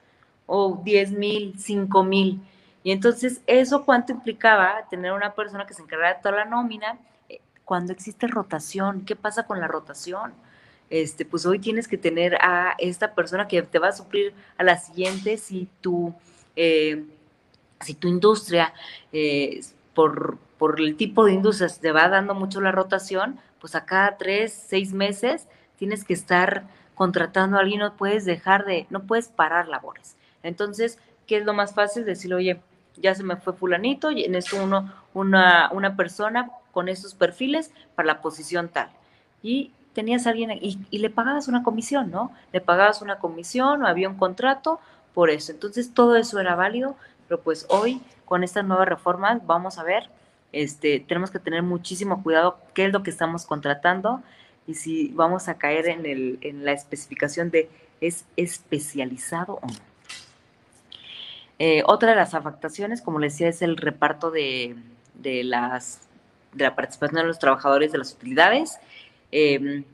o 0.53 0.81
10 0.83 1.13
mil, 1.13 1.55
5 1.59 2.05
mil. 2.05 2.41
Y 2.83 2.93
entonces, 2.93 3.41
¿eso 3.47 3.85
cuánto 3.85 4.13
implicaba 4.13 4.87
tener 4.91 5.13
una 5.13 5.35
persona 5.35 5.67
que 5.67 5.75
se 5.75 5.83
encargara 5.83 6.15
de 6.15 6.23
toda 6.23 6.37
la 6.37 6.45
nómina? 6.45 6.99
Eh, 7.29 7.41
cuando 7.65 7.93
existe 7.93 8.27
rotación, 8.27 9.05
¿qué 9.05 9.17
pasa 9.17 9.47
con 9.47 9.61
la 9.61 9.69
rotación? 9.69 10.33
Este, 10.89 11.25
pues 11.25 11.47
hoy 11.47 11.61
tienes 11.61 11.87
que 11.87 11.99
tener 11.99 12.35
a 12.41 12.75
esta 12.79 13.15
persona 13.15 13.47
que 13.47 13.63
te 13.63 13.79
va 13.79 13.89
a 13.89 13.93
suplir 13.93 14.35
a 14.59 14.65
la 14.65 14.77
siguiente 14.77 15.37
si 15.37 15.69
tú 15.81 16.15
eh, 16.57 17.05
si 17.81 17.95
tu 17.95 18.09
industria, 18.09 18.75
eh, 19.13 19.61
por, 19.95 20.39
por 20.59 20.81
el 20.81 20.97
tipo 20.97 21.25
de 21.25 21.33
industria, 21.33 21.69
te 21.81 21.93
va 21.93 22.09
dando 22.09 22.35
mucho 22.35 22.61
la 22.61 22.73
rotación, 22.73 23.39
pues 23.61 23.75
a 23.75 23.85
cada 23.85 24.17
tres, 24.17 24.53
seis 24.53 24.93
meses 24.93 25.47
tienes 25.79 26.05
que 26.05 26.15
estar 26.15 26.65
contratando 26.95 27.57
a 27.57 27.61
alguien, 27.61 27.81
no 27.81 27.97
puedes 27.97 28.25
dejar 28.25 28.67
de, 28.67 28.87
no 28.91 29.05
puedes 29.05 29.29
parar 29.29 29.69
labores. 29.69 30.17
Entonces, 30.43 30.99
¿qué 31.27 31.39
es 31.39 31.45
lo 31.45 31.55
más 31.55 31.75
fácil? 31.75 32.05
Decirle, 32.05 32.37
oye, 32.37 32.61
ya 32.97 33.15
se 33.15 33.23
me 33.23 33.37
fue 33.37 33.53
fulanito, 33.53 34.11
y 34.11 34.25
en 34.25 34.35
esto 34.35 34.63
uno, 34.63 34.93
una, 35.15 35.71
una 35.73 35.97
persona 35.97 36.51
con 36.73 36.89
estos 36.89 37.15
perfiles 37.15 37.71
para 37.95 38.07
la 38.07 38.21
posición 38.21 38.69
tal. 38.69 38.91
Y 39.43 39.73
tenías 39.93 40.27
a 40.27 40.31
alguien 40.31 40.51
y, 40.53 40.99
le 40.99 41.11
pagabas 41.11 41.49
una 41.49 41.63
comisión, 41.63 42.11
¿no? 42.11 42.33
Le 42.53 42.61
pagabas 42.61 43.03
una 43.03 43.19
comisión 43.19 43.83
o 43.83 43.87
había 43.87 44.09
un 44.09 44.17
contrato 44.17 44.81
por 45.15 45.31
eso. 45.31 45.53
Entonces 45.53 45.93
todo 45.93 46.17
eso 46.17 46.39
era 46.39 46.55
válido, 46.55 46.97
pero 47.29 47.41
pues 47.41 47.67
hoy 47.69 48.01
con 48.25 48.45
estas 48.45 48.65
nuevas 48.65 48.89
reformas 48.89 49.45
vamos 49.47 49.79
a 49.79 49.83
ver, 49.83 50.09
este, 50.53 51.01
tenemos 51.01 51.31
que 51.31 51.39
tener 51.39 51.63
muchísimo 51.63 52.23
cuidado 52.23 52.59
qué 52.75 52.87
es 52.87 52.93
lo 52.93 53.03
que 53.03 53.11
estamos 53.11 53.47
contratando 53.47 54.23
y 54.67 54.75
si 54.75 55.09
vamos 55.09 55.49
a 55.49 55.59
caer 55.59 55.89
en, 55.89 56.07
el, 56.07 56.39
en 56.43 56.65
la 56.65 56.73
especificación 56.73 57.51
de 57.51 57.69
es 58.01 58.25
especializado 58.37 59.59
o 59.63 59.67
no. 59.67 59.90
Eh, 61.63 61.83
otra 61.85 62.11
de 62.11 62.17
las 62.17 62.33
afectaciones, 62.33 63.03
como 63.03 63.19
les 63.19 63.35
decía, 63.35 63.49
es 63.49 63.61
el 63.61 63.77
reparto 63.77 64.31
de, 64.31 64.77
de, 65.13 65.45
las, 65.45 66.09
de 66.55 66.65
la 66.65 66.75
participación 66.75 67.21
de 67.21 67.27
los 67.27 67.39
trabajadores 67.39 67.93
de 67.93 67.99
las 67.99 68.15
utilidades. 68.15 68.79
Em, 69.31 69.85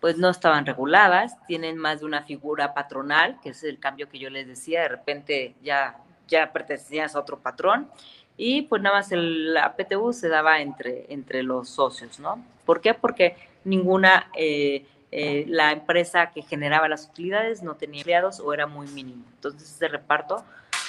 pues 0.00 0.18
no 0.18 0.28
estaban 0.30 0.66
reguladas, 0.66 1.36
tienen 1.46 1.76
más 1.76 2.00
de 2.00 2.06
una 2.06 2.24
figura 2.24 2.74
patronal, 2.74 3.38
que 3.40 3.50
es 3.50 3.62
el 3.62 3.78
cambio 3.78 4.08
que 4.08 4.18
yo 4.18 4.30
les 4.30 4.48
decía, 4.48 4.82
de 4.82 4.88
repente 4.88 5.54
ya, 5.62 5.96
ya 6.26 6.52
pertenecías 6.52 7.14
a 7.14 7.20
otro 7.20 7.38
patrón, 7.38 7.88
y 8.36 8.62
pues 8.62 8.82
nada 8.82 8.96
más 8.96 9.12
el, 9.12 9.54
la 9.54 9.76
PTU 9.76 10.12
se 10.12 10.28
daba 10.28 10.60
entre, 10.60 11.06
entre 11.08 11.44
los 11.44 11.68
socios, 11.68 12.18
¿no? 12.18 12.44
¿Por 12.66 12.80
qué? 12.80 12.94
Porque 12.94 13.36
ninguna, 13.62 14.28
eh, 14.36 14.86
eh, 15.12 15.44
la 15.46 15.70
empresa 15.70 16.32
que 16.32 16.42
generaba 16.42 16.88
las 16.88 17.06
utilidades 17.06 17.62
no 17.62 17.76
tenía 17.76 18.00
empleados 18.00 18.40
o 18.40 18.52
era 18.52 18.66
muy 18.66 18.88
mínimo, 18.88 19.24
entonces 19.36 19.70
ese 19.70 19.86
reparto 19.86 20.42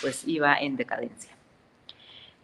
pues 0.04 0.28
iba 0.28 0.56
en 0.56 0.76
decadencia. 0.76 1.32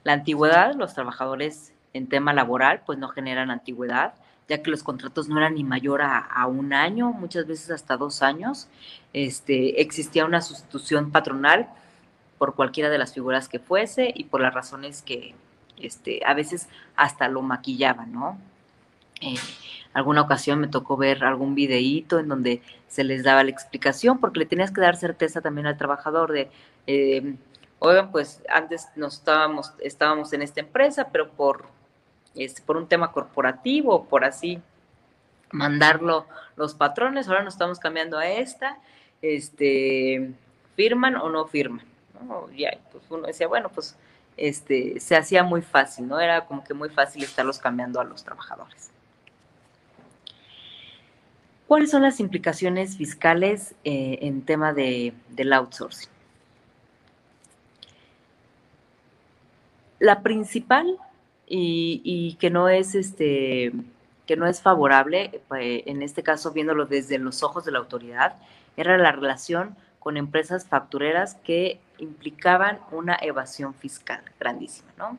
La 0.05 0.13
antigüedad, 0.13 0.73
los 0.75 0.93
trabajadores 0.93 1.73
en 1.93 2.07
tema 2.07 2.33
laboral 2.33 2.81
pues 2.85 2.97
no 2.97 3.09
generan 3.09 3.51
antigüedad, 3.51 4.13
ya 4.47 4.63
que 4.63 4.71
los 4.71 4.81
contratos 4.81 5.27
no 5.27 5.37
eran 5.37 5.55
ni 5.55 5.63
mayor 5.63 6.01
a, 6.01 6.47
un 6.47 6.73
año, 6.73 7.11
muchas 7.11 7.45
veces 7.45 7.69
hasta 7.69 7.97
dos 7.97 8.23
años. 8.23 8.67
Este, 9.13 9.81
existía 9.81 10.25
una 10.25 10.41
sustitución 10.41 11.11
patronal 11.11 11.67
por 12.37 12.55
cualquiera 12.55 12.89
de 12.89 12.97
las 12.97 13.13
figuras 13.13 13.49
que 13.49 13.59
fuese 13.59 14.11
y 14.15 14.23
por 14.23 14.41
las 14.41 14.53
razones 14.53 15.01
que 15.01 15.35
este, 15.77 16.21
a 16.25 16.33
veces 16.33 16.69
hasta 16.95 17.27
lo 17.27 17.41
maquillaban, 17.41 18.13
¿no? 18.13 18.39
Eh, 19.21 19.35
alguna 19.93 20.21
ocasión 20.21 20.59
me 20.59 20.69
tocó 20.69 20.95
ver 20.95 21.25
algún 21.25 21.53
videíto 21.53 22.19
en 22.19 22.29
donde 22.29 22.61
se 22.87 23.03
les 23.03 23.23
daba 23.23 23.43
la 23.43 23.49
explicación 23.49 24.19
porque 24.19 24.39
le 24.39 24.45
tenías 24.45 24.71
que 24.71 24.81
dar 24.81 24.95
certeza 24.95 25.41
también 25.41 25.67
al 25.67 25.77
trabajador 25.77 26.31
de, 26.31 26.49
eh, 26.87 27.35
oigan, 27.79 28.11
pues 28.11 28.41
antes 28.49 28.87
nos 28.95 29.15
estábamos, 29.15 29.73
estábamos 29.79 30.31
en 30.33 30.41
esta 30.41 30.59
empresa, 30.59 31.07
pero 31.11 31.29
por 31.31 31.65
este, 32.35 32.61
por 32.61 32.77
un 32.77 32.87
tema 32.87 33.11
corporativo, 33.11 34.05
por 34.05 34.23
así 34.23 34.61
mandarlo 35.51 36.27
los 36.55 36.75
patrones, 36.75 37.27
ahora 37.27 37.43
nos 37.43 37.55
estamos 37.55 37.79
cambiando 37.79 38.17
a 38.17 38.27
esta, 38.27 38.77
este, 39.21 40.31
firman 40.75 41.15
o 41.15 41.29
no 41.29 41.47
firman. 41.47 41.85
¿no? 42.27 42.49
Ya, 42.51 42.77
pues 42.91 43.03
uno 43.09 43.27
decía, 43.27 43.47
bueno, 43.47 43.69
pues 43.69 43.95
este, 44.37 44.99
se 44.99 45.15
hacía 45.15 45.43
muy 45.43 45.61
fácil, 45.61 46.07
¿no? 46.07 46.19
Era 46.19 46.45
como 46.45 46.63
que 46.63 46.73
muy 46.73 46.89
fácil 46.89 47.23
estarlos 47.23 47.59
cambiando 47.59 47.99
a 47.99 48.03
los 48.03 48.23
trabajadores. 48.23 48.91
¿Cuáles 51.67 51.91
son 51.91 52.01
las 52.01 52.19
implicaciones 52.19 52.97
fiscales 52.97 53.75
eh, 53.83 54.19
en 54.21 54.43
tema 54.43 54.73
de, 54.73 55.13
del 55.29 55.53
outsourcing? 55.53 56.09
La 59.99 60.21
principal 60.21 60.97
y, 61.47 62.37
que 62.39 62.49
no 62.49 62.69
es 62.69 62.95
este 62.95 63.73
que 64.25 64.35
no 64.35 64.45
es 64.45 64.61
favorable, 64.61 65.41
pues, 65.47 65.81
en 65.87 66.03
este 66.03 66.21
caso 66.21 66.51
viéndolo 66.51 66.85
desde 66.85 67.17
los 67.17 67.41
ojos 67.41 67.65
de 67.65 67.71
la 67.71 67.79
autoridad, 67.79 68.35
era 68.77 68.95
la 68.99 69.11
relación 69.11 69.75
con 69.99 70.17
empresas 70.17 70.67
factureras 70.67 71.33
que 71.43 71.79
implicaban 71.97 72.77
una 72.91 73.17
evasión 73.19 73.73
fiscal 73.73 74.21
grandísima, 74.39 74.91
¿no? 74.99 75.17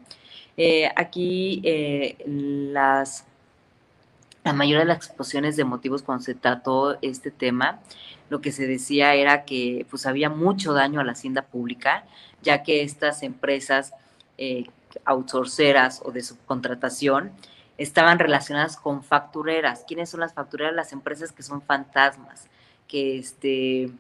Eh, 0.57 0.89
aquí 0.95 1.61
eh, 1.65 2.17
las 2.27 3.25
la 4.45 4.53
mayoría 4.53 4.81
de 4.81 4.87
las 4.87 4.99
exposiciones 4.99 5.57
de 5.57 5.65
motivos 5.65 6.03
cuando 6.03 6.25
se 6.25 6.35
trató 6.35 6.99
este 7.03 7.31
tema, 7.31 7.81
lo 8.31 8.41
que 8.41 8.53
se 8.53 8.67
decía 8.67 9.15
era 9.15 9.45
que 9.45 9.87
pues 9.91 10.07
había 10.07 10.31
mucho 10.31 10.73
daño 10.73 11.01
a 11.01 11.05
la 11.05 11.13
hacienda 11.13 11.43
pública, 11.43 12.05
ya 12.43 12.63
que 12.63 12.83
estas 12.83 13.23
empresas 13.23 13.93
eh, 14.41 14.65
outsourceras 15.05 16.01
o 16.03 16.11
de 16.11 16.23
subcontratación 16.23 17.31
estaban 17.77 18.19
relacionadas 18.19 18.77
con 18.77 19.05
factureras. 19.05 19.85
¿Quiénes 19.87 20.09
son 20.11 20.21
las 20.21 20.35
factureras? 20.35 20.75
Las 20.75 20.93
empresas 20.93 21.31
que 21.31 21.43
son 21.43 21.63
fantasmas, 21.63 22.49
que 22.89 23.19
este 23.19 23.91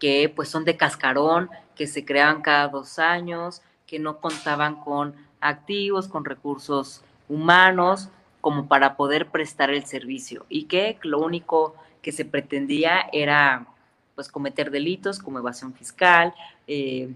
que 0.00 0.32
pues 0.34 0.48
son 0.48 0.64
de 0.64 0.76
cascarón, 0.76 1.50
que 1.76 1.86
se 1.86 2.04
creaban 2.04 2.42
cada 2.42 2.68
dos 2.68 2.98
años, 2.98 3.62
que 3.86 3.98
no 4.00 4.18
contaban 4.18 4.76
con 4.76 5.14
activos, 5.40 6.08
con 6.08 6.24
recursos 6.24 7.02
humanos, 7.28 8.08
como 8.40 8.66
para 8.66 8.96
poder 8.96 9.28
prestar 9.28 9.70
el 9.70 9.84
servicio 9.84 10.46
y 10.48 10.64
que 10.64 10.98
lo 11.02 11.20
único 11.20 11.76
que 12.00 12.12
se 12.12 12.24
pretendía 12.24 13.06
era 13.12 13.66
pues 14.14 14.28
cometer 14.28 14.70
delitos 14.70 15.18
como 15.18 15.38
evasión 15.38 15.74
fiscal, 15.74 16.34
eh, 16.66 17.14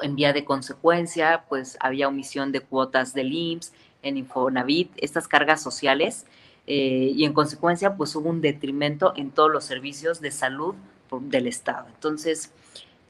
en 0.00 0.16
vía 0.16 0.32
de 0.32 0.44
consecuencia, 0.44 1.44
pues 1.48 1.76
había 1.80 2.08
omisión 2.08 2.52
de 2.52 2.60
cuotas 2.60 3.14
del 3.14 3.32
IMSS, 3.32 3.72
en 4.02 4.16
Infonavit, 4.16 4.90
estas 4.96 5.28
cargas 5.28 5.62
sociales, 5.62 6.26
eh, 6.66 7.12
y 7.14 7.24
en 7.24 7.32
consecuencia, 7.32 7.96
pues 7.96 8.14
hubo 8.16 8.28
un 8.28 8.40
detrimento 8.40 9.12
en 9.16 9.30
todos 9.30 9.50
los 9.50 9.64
servicios 9.64 10.20
de 10.20 10.30
salud 10.30 10.74
del 11.20 11.46
Estado. 11.46 11.86
Entonces, 11.94 12.52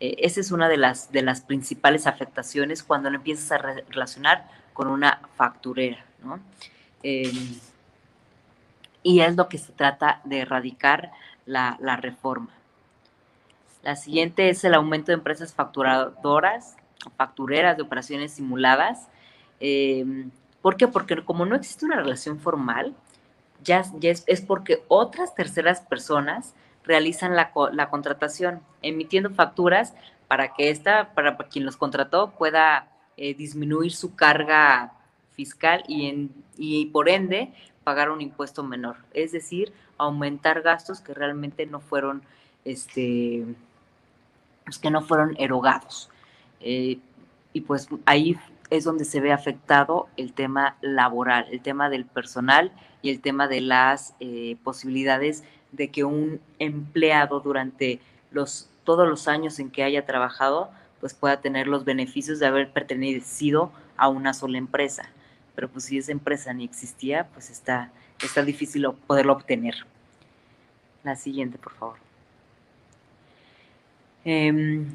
eh, 0.01 0.17
esa 0.19 0.41
es 0.41 0.51
una 0.51 0.69
de 0.69 0.77
las, 0.77 1.12
de 1.12 1.23
las 1.23 1.43
principales 1.43 2.07
afectaciones 2.07 2.83
cuando 2.83 3.11
lo 3.11 3.17
empiezas 3.17 3.53
a 3.53 3.59
relacionar 3.59 4.49
con 4.73 4.89
una 4.89 5.21
facturera, 5.37 6.05
¿no? 6.25 6.41
Em, 7.03 7.59
y 9.03 9.21
es 9.21 9.37
lo 9.37 9.49
que 9.49 9.59
se 9.59 9.73
trata 9.73 10.21
de 10.25 10.41
erradicar 10.41 11.12
la, 11.47 11.77
reforma. 12.01 12.51
La 13.83 13.97
siguiente 13.97 14.49
es 14.49 14.62
el 14.65 14.75
aumento 14.75 15.07
de 15.07 15.15
empresas 15.15 15.55
facturadoras, 15.55 16.77
factureras 17.17 17.77
de 17.77 17.83
operaciones 17.83 18.33
simuladas. 18.33 19.09
Em, 19.61 20.31
¿Por 20.61 20.77
qué? 20.77 20.87
Porque 20.87 21.25
como 21.25 21.45
no 21.45 21.57
existe 21.57 21.85
una 21.85 21.97
relación 21.97 22.39
formal, 22.39 22.95
ya, 23.65 23.85
es, 24.03 24.41
porque 24.41 24.83
otras 24.89 25.35
terceras 25.35 25.81
personas 25.81 26.55
realizan 26.85 27.37
la, 27.37 27.53
contratación, 27.91 28.61
emitiendo 28.83 29.31
facturas 29.31 29.95
para 30.29 30.55
que 30.55 30.71
esta, 30.71 31.15
para 31.15 31.37
quien 31.37 31.65
los 31.65 31.77
contrató, 31.77 32.31
pueda 32.33 32.89
eh, 33.17 33.35
disminuir 33.35 33.93
su 33.93 34.15
carga 34.15 34.93
fiscal 35.33 35.85
y, 35.87 36.06
en, 36.06 36.30
y 36.56 36.87
por 36.87 37.09
ende 37.09 37.52
pagar 37.85 38.11
un 38.11 38.21
impuesto 38.21 38.63
menor, 38.63 38.97
es 39.13 39.33
decir, 39.33 39.73
aumentar 39.99 40.63
gastos 40.63 41.00
que 41.00 41.15
realmente 41.15 41.67
no 41.67 41.80
fueron, 41.80 42.23
este, 42.65 43.45
pues 44.65 44.79
que 44.79 44.91
no 44.91 45.03
fueron 45.03 45.35
erogados. 45.39 46.11
Eh, 46.61 46.99
y 47.53 47.61
pues 47.63 47.89
ahí 48.07 48.37
es 48.71 48.85
donde 48.85 49.05
se 49.05 49.21
ve 49.21 49.33
afectado 49.33 50.09
el 50.17 50.33
tema 50.33 50.77
laboral, 50.81 51.47
el 51.51 51.61
tema 51.61 51.91
del 51.91 52.05
personal 52.07 52.73
y 53.03 53.11
el 53.11 53.21
tema 53.21 53.49
de 53.49 53.61
las 53.61 54.15
eh, 54.21 54.57
posibilidades 54.65 55.45
de 55.73 55.91
que 55.91 56.05
un 56.05 56.41
empleado 56.59 57.41
durante 57.41 58.01
los, 58.31 58.71
todos 58.85 59.09
los 59.09 59.29
años 59.29 59.59
en 59.59 59.71
que 59.71 59.85
haya 59.85 60.07
trabajado, 60.07 60.71
pues 61.01 61.15
pueda 61.15 61.41
tener 61.41 61.67
los 61.67 61.85
beneficios 61.85 62.39
de 62.39 62.47
haber 62.47 62.73
pertenecido 62.73 63.73
a 63.97 64.09
una 64.09 64.33
sola 64.33 64.59
empresa 64.59 65.11
pero 65.55 65.69
pues 65.69 65.85
si 65.85 65.99
esa 65.99 66.13
empresa 66.13 66.53
ni 66.53 66.65
existía, 66.65 67.29
pues 67.33 67.51
está, 67.51 67.91
está 68.23 68.43
difícil 68.43 68.87
poderlo 69.07 69.35
obtener. 69.35 69.75
La 71.05 71.17
siguiente, 71.17 71.59
por 71.59 71.73
favor. 71.75 71.97
Em, 74.25 74.87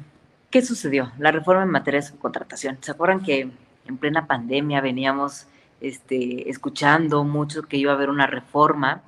¿Qué 0.50 0.62
sucedió? 0.62 1.12
La 1.18 1.30
reforma 1.30 1.62
en 1.62 1.70
materia 1.70 2.00
de 2.00 2.06
subcontratación. 2.06 2.78
¿Se 2.80 2.90
acuerdan 2.90 3.22
que 3.22 3.50
en 3.86 3.96
plena 3.98 4.26
pandemia 4.26 4.80
veníamos 4.80 5.46
este, 5.80 6.48
escuchando 6.48 7.24
mucho 7.24 7.62
que 7.62 7.76
iba 7.76 7.92
a 7.92 7.94
haber 7.94 8.08
una 8.08 8.26
reforma? 8.26 9.02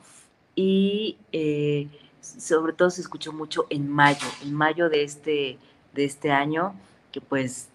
Y 0.55 1.17
eh, 1.33 1.89
sobre 2.21 2.75
todo 2.75 2.91
se 2.91 3.01
escuchó 3.01 3.33
mucho 3.33 3.67
en 3.71 3.89
mayo, 3.89 4.27
en 4.43 4.53
mayo 4.55 4.91
de 4.91 5.03
este, 5.03 5.59
de 5.95 6.05
este 6.05 6.31
año, 6.31 6.75
que 7.13 7.23
pues 7.23 7.71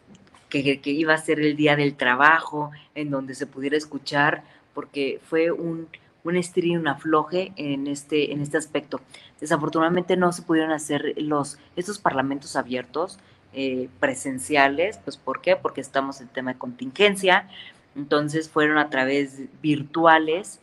que, 0.50 0.80
iba 0.86 1.14
a 1.14 1.18
ser 1.18 1.40
el 1.40 1.56
día 1.56 1.76
del 1.76 1.96
trabajo, 1.96 2.72
en 2.94 3.10
donde 3.10 3.36
se 3.36 3.48
pudiera 3.48 3.76
escuchar, 3.78 4.44
porque 4.74 5.20
fue 5.28 5.52
un, 5.52 5.88
un 6.26 6.36
estir 6.36 6.66
y 6.66 6.76
un 6.76 6.88
afloje 6.88 7.54
en 7.56 7.88
este, 7.88 8.34
en 8.34 8.42
este 8.42 8.58
aspecto. 8.58 9.00
Desafortunadamente 9.40 10.18
no 10.18 10.34
se 10.34 10.42
pudieron 10.42 10.72
hacer 10.72 11.14
los, 11.18 11.58
estos 11.78 12.00
parlamentos 12.00 12.58
abiertos 12.58 13.20
eh, 13.54 13.88
presenciales, 14.02 15.00
pues 15.04 15.16
¿por 15.16 15.40
qué? 15.40 15.56
Porque 15.56 15.80
estamos 15.80 16.20
en 16.20 16.28
tema 16.28 16.54
de 16.54 16.60
contingencia, 16.60 17.48
entonces 17.96 18.50
fueron 18.50 18.78
a 18.78 18.90
través 18.90 19.40
virtuales, 19.62 20.60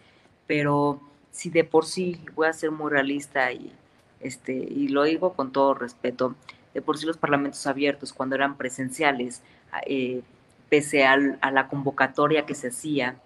pero 0.46 1.00
si 1.30 1.48
de 1.48 1.64
por 1.64 1.86
sí, 1.86 2.20
voy 2.34 2.48
a 2.48 2.52
ser 2.52 2.70
muy 2.70 2.90
realista 2.90 3.50
y, 3.52 3.72
este, 4.20 4.52
y 4.52 4.88
lo 4.88 5.04
digo 5.04 5.32
con 5.32 5.52
todo 5.52 5.72
respeto, 5.72 6.34
de 6.74 6.82
por 6.82 6.98
sí 6.98 7.06
los 7.06 7.16
parlamentos 7.16 7.66
abiertos 7.66 8.12
cuando 8.12 8.34
eran 8.34 8.56
presenciales 8.56 9.42
eh, 9.86 10.22
pese 10.68 11.04
a, 11.04 11.16
la 11.16 11.68
convocatoria 11.68 12.46
que 12.46 12.54
se 12.54 12.68
hacía, 12.68 13.16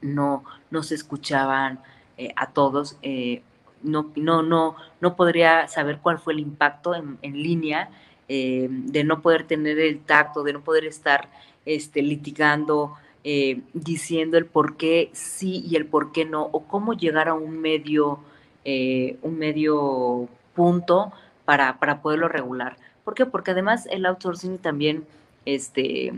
no, 0.00 0.44
no 0.70 0.82
se 0.82 0.94
escuchaban 0.94 1.80
eh, 2.16 2.32
a 2.36 2.50
todos. 2.50 2.96
Eh, 3.02 3.42
no, 3.82 4.10
no, 4.16 4.42
no, 4.42 4.76
no 5.00 5.16
podría 5.16 5.68
saber 5.68 5.98
cuál 5.98 6.18
fue 6.18 6.32
el 6.32 6.40
impacto 6.40 6.94
en, 6.94 7.18
línea 7.22 7.90
de 8.28 9.04
no 9.04 9.22
poder 9.22 9.44
tener 9.44 9.78
el 9.78 10.00
tacto, 10.00 10.42
de 10.42 10.52
no 10.52 10.60
poder 10.60 10.84
estar 10.84 11.30
este, 11.64 12.02
litigando, 12.02 12.94
diciendo 13.72 14.36
el 14.36 14.44
por 14.44 14.76
qué 14.76 15.08
sí 15.14 15.64
y 15.66 15.76
el 15.76 15.86
por 15.86 16.12
qué 16.12 16.26
no, 16.26 16.42
o 16.42 16.64
cómo 16.64 16.92
llegar 16.92 17.28
a 17.28 17.34
un 17.34 17.58
medio, 17.58 18.18
un 18.66 19.38
medio 19.38 20.28
punto 20.54 21.12
para, 21.46 21.78
para 21.78 22.02
poderlo 22.02 22.28
regular. 22.28 22.76
¿Por 23.04 23.14
qué? 23.14 23.24
Porque 23.24 23.52
además 23.52 23.86
el 23.90 24.04
outsourcing 24.04 24.58
también 24.58 25.06
este, 25.46 26.12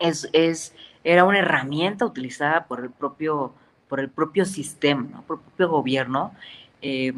es, 0.00 0.74
era 1.04 1.24
una 1.24 1.38
herramienta 1.38 2.04
utilizada 2.06 2.66
por 2.66 2.80
el 2.80 2.90
propio, 2.90 3.52
por 3.88 4.00
el 4.00 4.08
propio 4.08 4.44
sistema, 4.44 5.22
por 5.26 5.38
el 5.38 5.44
propio 5.44 5.68
gobierno. 5.68 6.32
Eh, 6.82 7.12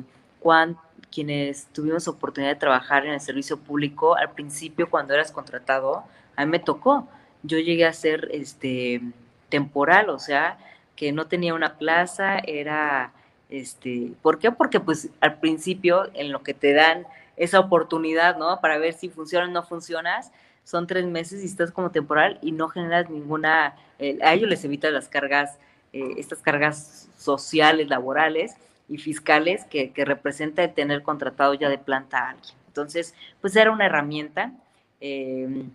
quienes 1.11 1.67
tuvimos 1.73 2.07
oportunidad 2.09 2.53
de 2.53 2.61
trabajar 2.61 3.07
en 3.07 3.13
el 3.15 3.21
servicio 3.21 3.59
público, 3.59 4.17
al 4.17 4.31
principio 4.31 4.91
cuando 4.91 5.15
eras 5.15 5.33
contratado, 5.33 6.05
a 6.37 6.45
mí 6.45 6.51
me 6.51 6.59
tocó. 6.59 7.09
Yo 7.43 7.59
llegué 7.59 7.87
a 7.87 7.93
ser 7.93 8.29
este, 8.33 9.01
temporal, 9.49 10.11
o 10.11 10.19
sea, 10.19 10.59
que 10.95 11.13
no 11.13 11.27
tenía 11.27 11.55
una 11.55 11.79
plaza, 11.79 12.39
era, 12.39 13.13
este, 13.49 14.13
¿por 14.23 14.39
qué? 14.39 14.53
Porque 14.53 14.79
pues 14.81 15.09
al 15.21 15.41
principio 15.41 16.11
en 16.15 16.33
lo 16.33 16.43
que 16.43 16.55
te 16.55 16.73
dan 16.73 17.07
esa 17.37 17.61
oportunidad, 17.61 18.37
¿no? 18.37 18.61
Para 18.61 18.79
ver 18.79 18.95
si 18.95 19.09
funciona 19.09 19.47
o 19.47 19.51
no 19.51 19.63
funcionas, 19.63 20.33
son 20.67 20.89
tres 20.89 21.07
meses 21.07 21.43
y 21.43 21.47
estás 21.47 21.71
como 21.71 21.93
temporal 21.93 22.41
y 22.43 22.51
no 22.51 22.69
generas 22.69 23.09
ninguna, 23.09 23.77
a 24.21 24.35
ellos 24.35 24.51
les 24.51 24.65
evitas 24.65 24.93
las 24.93 25.09
cargas, 25.09 25.61
eh, 25.93 26.15
estas 26.17 26.41
cargas 26.41 27.09
sociales, 27.17 27.89
laborales 27.89 28.57
y 28.89 28.99
fiscales 28.99 29.65
que, 29.67 29.93
representa 29.95 30.65
el 30.65 30.75
tener 30.75 31.05
contratado 31.05 31.55
ya 31.55 31.69
de 31.69 31.79
planta 31.79 32.19
a 32.19 32.31
alguien. 32.31 32.57
Entonces, 32.67 33.15
pues 33.41 33.55
era 33.55 33.71
una 33.71 33.87
herramienta 33.87 34.55
em, 35.01 35.71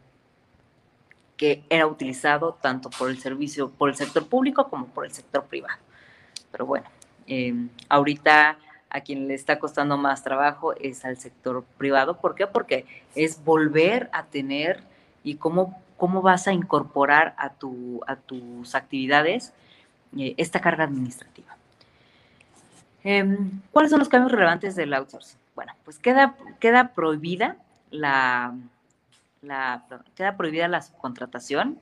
que 1.37 1.63
era 1.69 1.87
utilizado 1.87 2.57
tanto 2.61 2.89
por 2.89 3.09
el 3.09 3.17
servicio, 3.17 3.71
por 3.71 3.87
el 3.87 3.95
sector 3.95 4.27
público 4.27 4.69
como 4.69 4.87
por 4.87 5.05
el 5.05 5.13
sector 5.13 5.45
privado. 5.45 5.79
Pero 6.51 6.65
bueno, 6.65 6.87
em, 7.27 7.69
ahorita 7.87 8.57
a 8.91 9.01
quien 9.01 9.27
le 9.27 9.33
está 9.33 9.57
costando 9.57 9.97
más 9.97 10.21
trabajo 10.21 10.73
es 10.75 11.05
al 11.05 11.17
sector 11.17 11.63
privado. 11.77 12.17
¿Por 12.17 12.35
qué? 12.35 12.45
Porque 12.45 12.85
es 13.15 13.43
volver 13.43 14.09
a 14.11 14.25
tener 14.25 14.83
y 15.23 15.35
cómo, 15.35 15.81
cómo 15.97 16.21
vas 16.21 16.47
a 16.47 16.53
incorporar 16.53 17.33
a, 17.37 17.51
tu, 17.51 18.01
a 18.05 18.17
tus 18.17 18.75
actividades 18.75 19.53
eh, 20.17 20.35
esta 20.37 20.59
carga 20.59 20.83
administrativa. 20.83 21.55
Em, 23.03 23.61
¿Cuáles 23.71 23.89
son 23.89 23.99
los 23.99 24.09
cambios 24.09 24.33
relevantes 24.33 24.75
del 24.75 24.93
outsourcing? 24.93 25.39
Bueno, 25.55 25.73
pues 25.85 25.97
queda, 25.97 26.35
queda 26.59 26.89
prohibida 26.89 27.55
la, 27.91 28.53
queda 30.15 30.35
prohibida 30.35 30.67
la 30.67 30.81
subcontratación 30.81 31.79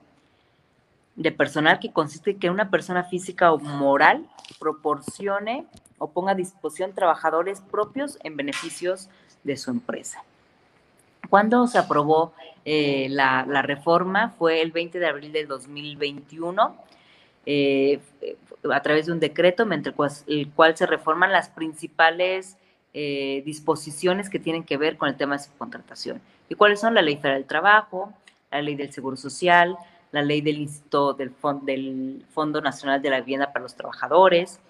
de 1.16 1.32
personal 1.32 1.80
que 1.80 1.92
consiste 1.92 2.30
en 2.30 2.38
que 2.38 2.50
una 2.50 2.70
persona 2.70 3.02
física 3.02 3.52
o 3.52 3.58
moral 3.58 4.28
proporcione 4.60 5.66
o 6.00 6.10
ponga 6.10 6.32
a 6.32 6.34
disposición 6.34 6.92
trabajadores 6.94 7.60
propios 7.60 8.18
en 8.24 8.36
beneficios 8.36 9.08
de 9.44 9.56
su 9.56 9.70
empresa. 9.70 10.24
Cuando 11.28 11.68
se 11.68 11.78
aprobó 11.78 12.32
eh, 12.64 13.06
la, 13.10 13.44
reforma 13.62 14.30
fue 14.30 14.62
el 14.62 14.72
20 14.72 14.98
de 14.98 15.06
abril 15.06 15.32
del 15.32 15.46
2021, 15.46 16.76
eh, 17.46 18.00
a 18.72 18.82
través 18.82 19.06
de 19.06 19.12
un 19.12 19.20
decreto, 19.20 19.64
mediante 19.66 19.90
el 20.26 20.50
cual, 20.50 20.76
se 20.76 20.86
reforman 20.86 21.32
las 21.32 21.50
principales 21.50 22.56
eh, 22.94 23.42
disposiciones 23.44 24.28
que 24.28 24.38
tienen 24.38 24.64
que 24.64 24.78
ver 24.78 24.96
con 24.96 25.08
el 25.08 25.16
tema 25.16 25.36
de 25.36 25.44
subcontratación. 25.44 26.20
¿Y 26.48 26.54
cuáles 26.54 26.80
son? 26.80 26.94
La 26.94 27.02
Ley 27.02 27.16
Federal 27.16 27.40
del 27.40 27.46
Trabajo, 27.46 28.12
la 28.50 28.62
Ley 28.62 28.74
del 28.74 28.92
Seguro 28.92 29.16
Social, 29.16 29.76
la 30.12 30.22
Ley 30.22 30.40
del 30.40 30.58
Instituto 30.58 31.12
del, 31.12 31.32
del 31.62 32.24
Fondo 32.32 32.60
Nacional 32.60 33.00
de 33.00 33.10
la 33.10 33.20
Vivienda 33.20 33.52
para 33.52 33.62
los 33.62 33.74
Trabajadores, 33.74 34.60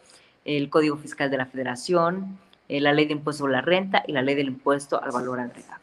el 0.45 0.71
Código 0.71 0.97
Fiscal 0.97 1.31
de 1.31 1.37
la 1.37 1.47
Federación, 1.47 2.39
la 2.69 2.93
Ley 2.93 3.07
de 3.07 3.13
Impuesto 3.13 3.41
sobre 3.41 3.55
la 3.55 3.63
Renta 3.63 4.03
y 4.07 4.13
la 4.13 4.23
Ley 4.23 4.35
del 4.35 4.49
Impuesto 4.49 5.03
al 5.03 5.11
Valor 5.11 5.41
Agregado. 5.41 5.81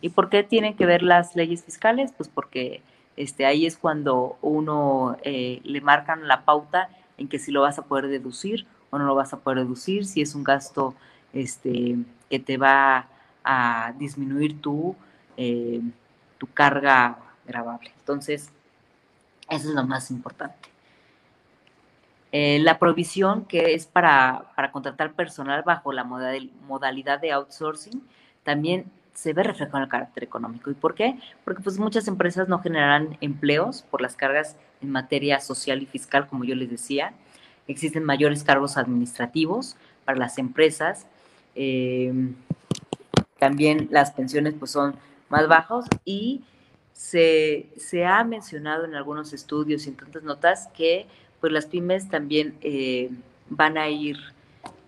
¿Y 0.00 0.10
por 0.10 0.28
qué 0.28 0.42
tienen 0.42 0.76
que 0.76 0.86
ver 0.86 1.02
las 1.02 1.34
leyes 1.36 1.64
fiscales? 1.64 2.12
Pues 2.16 2.28
porque 2.28 2.82
este, 3.16 3.46
ahí 3.46 3.66
es 3.66 3.76
cuando 3.76 4.36
uno 4.42 5.16
eh, 5.22 5.60
le 5.64 5.80
marcan 5.80 6.28
la 6.28 6.44
pauta 6.44 6.88
en 7.16 7.28
que 7.28 7.38
si 7.38 7.52
lo 7.52 7.62
vas 7.62 7.78
a 7.78 7.84
poder 7.86 8.08
deducir 8.08 8.66
o 8.90 8.98
no 8.98 9.06
lo 9.06 9.14
vas 9.14 9.32
a 9.32 9.40
poder 9.40 9.60
deducir, 9.60 10.04
si 10.04 10.20
es 10.20 10.34
un 10.34 10.44
gasto 10.44 10.94
este, 11.32 11.96
que 12.28 12.38
te 12.38 12.56
va 12.56 13.08
a 13.44 13.94
disminuir 13.98 14.60
tu, 14.60 14.96
eh, 15.36 15.80
tu 16.38 16.46
carga 16.48 17.18
grabable. 17.46 17.92
Entonces, 17.98 18.50
eso 19.48 19.68
es 19.68 19.74
lo 19.74 19.84
más 19.86 20.10
importante. 20.10 20.73
Eh, 22.36 22.58
la 22.58 22.80
provisión 22.80 23.44
que 23.44 23.74
es 23.74 23.86
para, 23.86 24.50
para, 24.56 24.72
contratar 24.72 25.12
personal 25.12 25.62
bajo 25.64 25.92
la 25.92 26.02
modalidad 26.02 27.20
de 27.20 27.30
outsourcing 27.30 28.02
también 28.42 28.90
se 29.12 29.32
ve 29.32 29.44
reflejado 29.44 29.76
en 29.76 29.84
el 29.84 29.88
carácter 29.88 30.24
económico. 30.24 30.68
¿Y 30.68 30.74
por 30.74 30.96
qué? 30.96 31.16
Porque 31.44 31.62
pues 31.62 31.78
muchas 31.78 32.08
empresas 32.08 32.48
no 32.48 32.58
generarán 32.58 33.16
empleos 33.20 33.82
por 33.82 34.00
las 34.00 34.16
cargas 34.16 34.56
en 34.82 34.90
materia 34.90 35.38
social 35.38 35.80
y 35.80 35.86
fiscal, 35.86 36.26
como 36.26 36.42
yo 36.44 36.56
les 36.56 36.68
decía. 36.68 37.14
Existen 37.68 38.02
mayores 38.02 38.42
cargos 38.42 38.76
administrativos 38.78 39.76
para 40.04 40.18
las 40.18 40.36
empresas. 40.36 41.06
Em, 41.54 42.34
también 43.38 43.86
las 43.92 44.10
pensiones 44.10 44.54
pues 44.58 44.72
son 44.72 44.96
más 45.28 45.46
bajas 45.46 45.84
y 46.04 46.42
se, 46.94 48.06
ha 48.06 48.24
mencionado 48.24 48.84
en 48.84 48.94
algunos 48.94 49.32
estudios 49.32 49.86
y 49.86 49.90
en 49.90 49.96
tantas 49.96 50.22
notas 50.22 50.68
que 50.76 51.06
pues 51.44 51.52
las 51.52 51.66
pymes 51.66 52.08
también 52.08 52.56
eh, 52.62 53.10
van 53.50 53.76
a 53.76 53.90
ir 53.90 54.16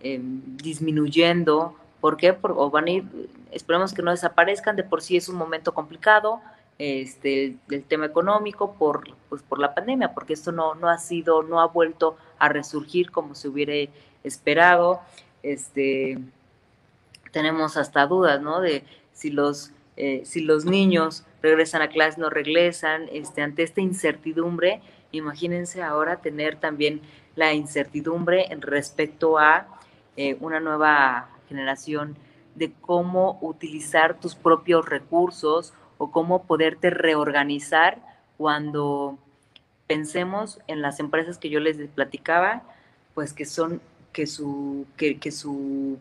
em, 0.01 0.41
disminuyendo 0.57 1.75
¿Por 2.01 2.17
qué? 2.17 2.35
o 2.41 2.71
van 2.71 2.85
a 2.85 2.89
ir, 2.89 3.03
esperemos 3.51 3.93
que 3.93 4.01
no 4.01 4.09
desaparezcan, 4.09 4.75
de 4.75 4.83
por 4.83 5.03
sí 5.03 5.17
es 5.17 5.29
un 5.29 5.35
momento 5.35 5.75
complicado, 5.75 6.41
este, 6.79 7.57
el, 7.69 7.83
tema 7.83 8.07
económico 8.07 8.73
por, 8.73 9.07
pues, 9.29 9.43
por 9.43 9.59
la 9.59 9.75
pandemia, 9.75 10.15
porque 10.15 10.33
esto 10.33 10.51
no, 10.51 10.73
no 10.73 10.89
ha 10.89 10.97
sido, 10.97 11.43
no 11.43 11.61
ha 11.61 11.67
vuelto 11.67 12.17
a 12.39 12.49
resurgir 12.49 13.11
como 13.11 13.35
se 13.35 13.49
hubiera 13.49 13.91
esperado. 14.23 14.99
Este, 15.43 16.17
tenemos 17.31 17.77
hasta 17.77 18.07
dudas, 18.07 18.41
¿no? 18.41 18.61
De 18.61 18.83
si 19.13 19.29
los, 19.29 19.73
eh, 19.95 20.23
si 20.25 20.41
los 20.41 20.65
niños 20.65 21.23
regresan 21.43 21.83
a 21.83 21.89
clase, 21.89 22.19
no 22.19 22.31
regresan, 22.31 23.09
este, 23.11 23.43
ante 23.43 23.61
esta 23.61 23.79
incertidumbre, 23.79 24.81
imagínense 25.11 25.81
ahora 25.83 26.17
tener 26.17 26.57
también 26.57 27.01
la 27.35 27.53
incertidumbre 27.53 28.47
respecto 28.59 29.37
a 29.37 29.67
eh, 30.15 30.37
una 30.39 30.59
nueva 30.59 31.29
generación 31.47 32.17
de 32.55 32.73
cómo 32.81 33.37
utilizar 33.41 34.19
tus 34.19 34.35
propios 34.35 34.85
recursos 34.85 35.73
o 35.97 36.11
cómo 36.11 36.43
poderte 36.43 36.89
reorganizar 36.89 37.99
cuando 38.37 39.17
pensemos 39.87 40.59
en 40.67 40.81
las 40.81 40.99
empresas 40.99 41.37
que 41.37 41.49
yo 41.49 41.59
les 41.59 41.77
platicaba, 41.89 42.63
pues 43.13 43.33
que 43.33 43.45
son, 43.45 43.81
que 44.11 44.27
su, 44.27 44.85
que, 44.97 45.17
que 45.17 45.31
su, 45.31 45.97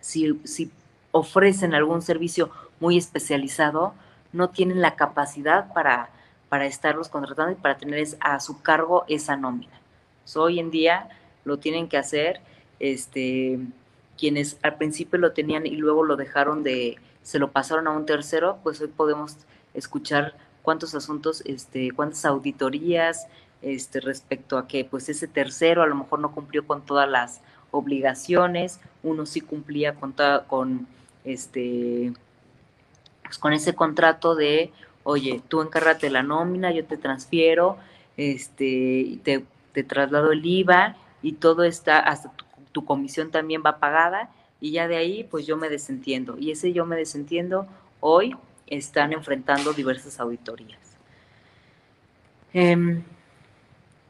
si, 0.00 0.40
si 0.44 0.70
ofrecen 1.12 1.74
algún 1.74 2.02
servicio 2.02 2.50
muy 2.80 2.96
especializado, 2.98 3.94
no 4.32 4.50
tienen 4.50 4.80
la 4.80 4.96
capacidad 4.96 5.72
para, 5.72 6.10
para 6.48 6.66
estarlos 6.66 7.08
contratando 7.08 7.52
y 7.52 7.56
para 7.56 7.76
tener 7.76 8.06
a 8.20 8.40
su 8.40 8.62
cargo 8.62 9.04
esa 9.08 9.36
nómina. 9.36 9.80
hoy 10.36 10.60
en 10.60 10.70
día 10.70 11.08
lo 11.44 11.58
tienen 11.58 11.88
que 11.88 11.98
hacer 11.98 12.40
este, 12.80 13.58
quienes 14.18 14.58
al 14.62 14.76
principio 14.76 15.18
lo 15.18 15.32
tenían 15.32 15.66
y 15.66 15.76
luego 15.76 16.04
lo 16.04 16.16
dejaron 16.16 16.62
de, 16.62 16.98
se 17.22 17.38
lo 17.38 17.50
pasaron 17.50 17.86
a 17.86 17.90
un 17.90 18.06
tercero, 18.06 18.58
pues 18.62 18.80
hoy 18.80 18.88
podemos 18.88 19.36
escuchar 19.74 20.34
cuántos 20.62 20.94
asuntos, 20.94 21.42
este, 21.46 21.90
cuántas 21.92 22.24
auditorías 22.24 23.26
este, 23.62 24.00
respecto 24.00 24.58
a 24.58 24.66
que 24.66 24.84
pues 24.84 25.08
ese 25.08 25.26
tercero 25.26 25.82
a 25.82 25.86
lo 25.86 25.94
mejor 25.94 26.20
no 26.20 26.32
cumplió 26.32 26.66
con 26.66 26.84
todas 26.84 27.08
las 27.08 27.40
obligaciones, 27.70 28.80
uno 29.02 29.26
sí 29.26 29.40
cumplía 29.40 29.94
con, 29.94 30.14
con 30.46 30.86
este 31.24 32.12
pues 33.24 33.38
con 33.38 33.52
ese 33.52 33.74
contrato 33.74 34.34
de 34.34 34.70
oye, 35.04 35.40
tú 35.48 35.62
encárgate 35.62 36.10
la 36.10 36.22
nómina, 36.22 36.72
yo 36.72 36.84
te 36.84 36.96
transfiero, 36.96 37.78
este, 38.16 39.18
te, 39.22 39.44
traslado 39.84 40.32
el 40.32 40.44
IVA 40.44 40.96
y 41.22 41.32
todo 41.32 41.64
está 41.64 41.98
hasta 42.00 42.30
tu 42.30 42.44
tu 42.74 42.84
comisión 42.84 43.30
también 43.30 43.62
va 43.64 43.78
pagada 43.78 44.28
y 44.60 44.72
ya 44.72 44.86
de 44.88 44.96
ahí 44.96 45.24
pues 45.24 45.46
yo 45.46 45.56
me 45.56 45.70
desentiendo. 45.70 46.36
Y 46.38 46.50
ese 46.50 46.74
yo 46.74 46.84
me 46.84 46.96
desentiendo 46.96 47.66
hoy 48.00 48.36
están 48.66 49.14
enfrentando 49.14 49.72
diversas 49.72 50.20
auditorías. 50.20 50.80
Em, 52.52 53.02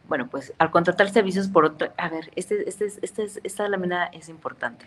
bueno, 0.08 0.28
pues 0.28 0.52
al 0.58 0.70
contratar 0.70 1.10
servicios 1.10 1.48
por 1.48 1.64
otra, 1.66 1.92
a 1.96 2.08
ver, 2.08 2.32
este, 2.34 2.68
este, 2.68 2.86
este, 3.02 3.26
esta 3.44 3.68
lámina 3.68 4.06
es 4.06 4.28
importante. 4.28 4.86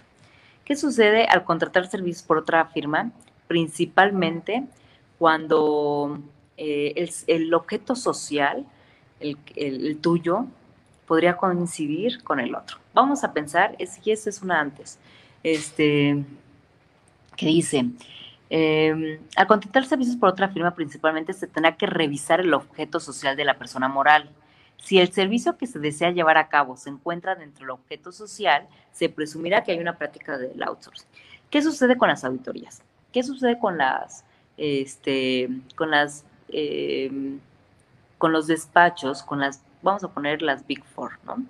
¿Qué 0.65 0.75
sucede 0.75 1.25
al 1.25 1.43
contratar 1.43 1.87
servicios 1.87 2.23
por 2.23 2.37
otra 2.37 2.65
firma? 2.65 3.11
Principalmente 3.47 4.63
cuando 5.19 6.19
eh, 6.57 7.09
el, 7.27 7.53
objeto 7.53 7.95
social, 7.95 8.65
el, 9.19 9.37
el 9.55 9.97
tuyo, 9.97 10.47
podría 11.07 11.37
coincidir 11.37 12.21
con 12.23 12.39
el 12.39 12.53
otro. 12.53 12.77
Vamos 12.93 13.23
a 13.23 13.33
pensar, 13.33 13.75
y 13.79 14.11
eso 14.11 14.29
es 14.29 14.41
una 14.41 14.59
antes, 14.59 14.99
este, 15.41 16.23
que 17.35 17.45
dice, 17.45 17.85
em, 18.49 19.19
al 19.35 19.47
contratar 19.47 19.85
servicios 19.85 20.17
por 20.17 20.29
otra 20.29 20.49
firma, 20.49 20.75
principalmente 20.75 21.33
se 21.33 21.47
tendrá 21.47 21.77
que 21.77 21.85
revisar 21.85 22.41
el 22.41 22.53
objeto 22.53 22.99
social 22.99 23.35
de 23.37 23.45
la 23.45 23.57
persona 23.57 23.87
moral. 23.87 24.29
Si 24.77 24.99
el 24.99 25.11
servicio 25.11 25.57
que 25.57 25.65
se 25.65 25.79
desea 25.79 26.11
llevar 26.11 26.37
a 26.37 26.49
cabo 26.49 26.77
se 26.77 26.89
encuentra 26.89 27.35
dentro 27.35 27.61
del 27.61 27.71
objeto 27.71 28.11
social, 28.11 28.67
se 28.91 29.09
presumirá 29.09 29.63
que 29.63 29.71
hay 29.71 29.79
una 29.79 29.97
práctica 29.97 30.37
del 30.37 30.61
outsourcing. 30.61 31.07
¿Qué 31.49 31.61
sucede 31.61 31.97
con 31.97 32.09
las 32.09 32.23
auditorías? 32.23 32.81
¿Qué 33.13 33.23
sucede 33.23 33.57
con 33.57 33.77
las, 33.77 34.25
este, 34.57 35.49
con 35.75 35.91
las, 35.91 36.25
em, 36.49 37.39
con 38.17 38.31
los 38.31 38.47
despachos, 38.47 39.23
con 39.23 39.39
las 39.39 39.61
vamos 39.81 40.03
a 40.03 40.09
poner 40.09 40.41
las 40.41 40.65
Big 40.67 40.83
Four, 40.83 41.19
¿no? 41.25 41.45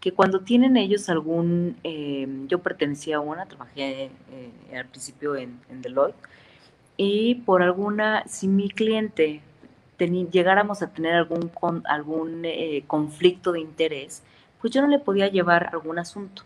Que 0.00 0.12
cuando 0.12 0.40
tienen 0.40 0.76
ellos 0.76 1.08
algún, 1.08 1.76
em, 1.82 2.48
yo 2.48 2.60
pertenecía 2.60 3.16
a 3.16 3.20
una, 3.20 3.46
trabajé 3.46 4.10
eh, 4.32 4.76
al 4.76 4.86
principio 4.86 5.36
en, 5.36 5.60
Deloitte, 5.70 6.18
y 6.96 7.36
por 7.36 7.62
alguna, 7.62 8.24
si 8.26 8.48
mi 8.48 8.68
cliente 8.70 9.40
llegáramos 9.98 10.82
a 10.82 10.92
tener 10.92 11.14
algún, 11.14 11.50
algún 11.84 12.44
eh, 12.44 12.84
conflicto 12.86 13.52
de 13.52 13.60
interés, 13.60 14.22
pues 14.60 14.72
yo 14.72 14.82
no 14.82 14.88
le 14.88 14.98
podía 14.98 15.28
llevar 15.28 15.70
algún 15.72 15.98
asunto. 15.98 16.42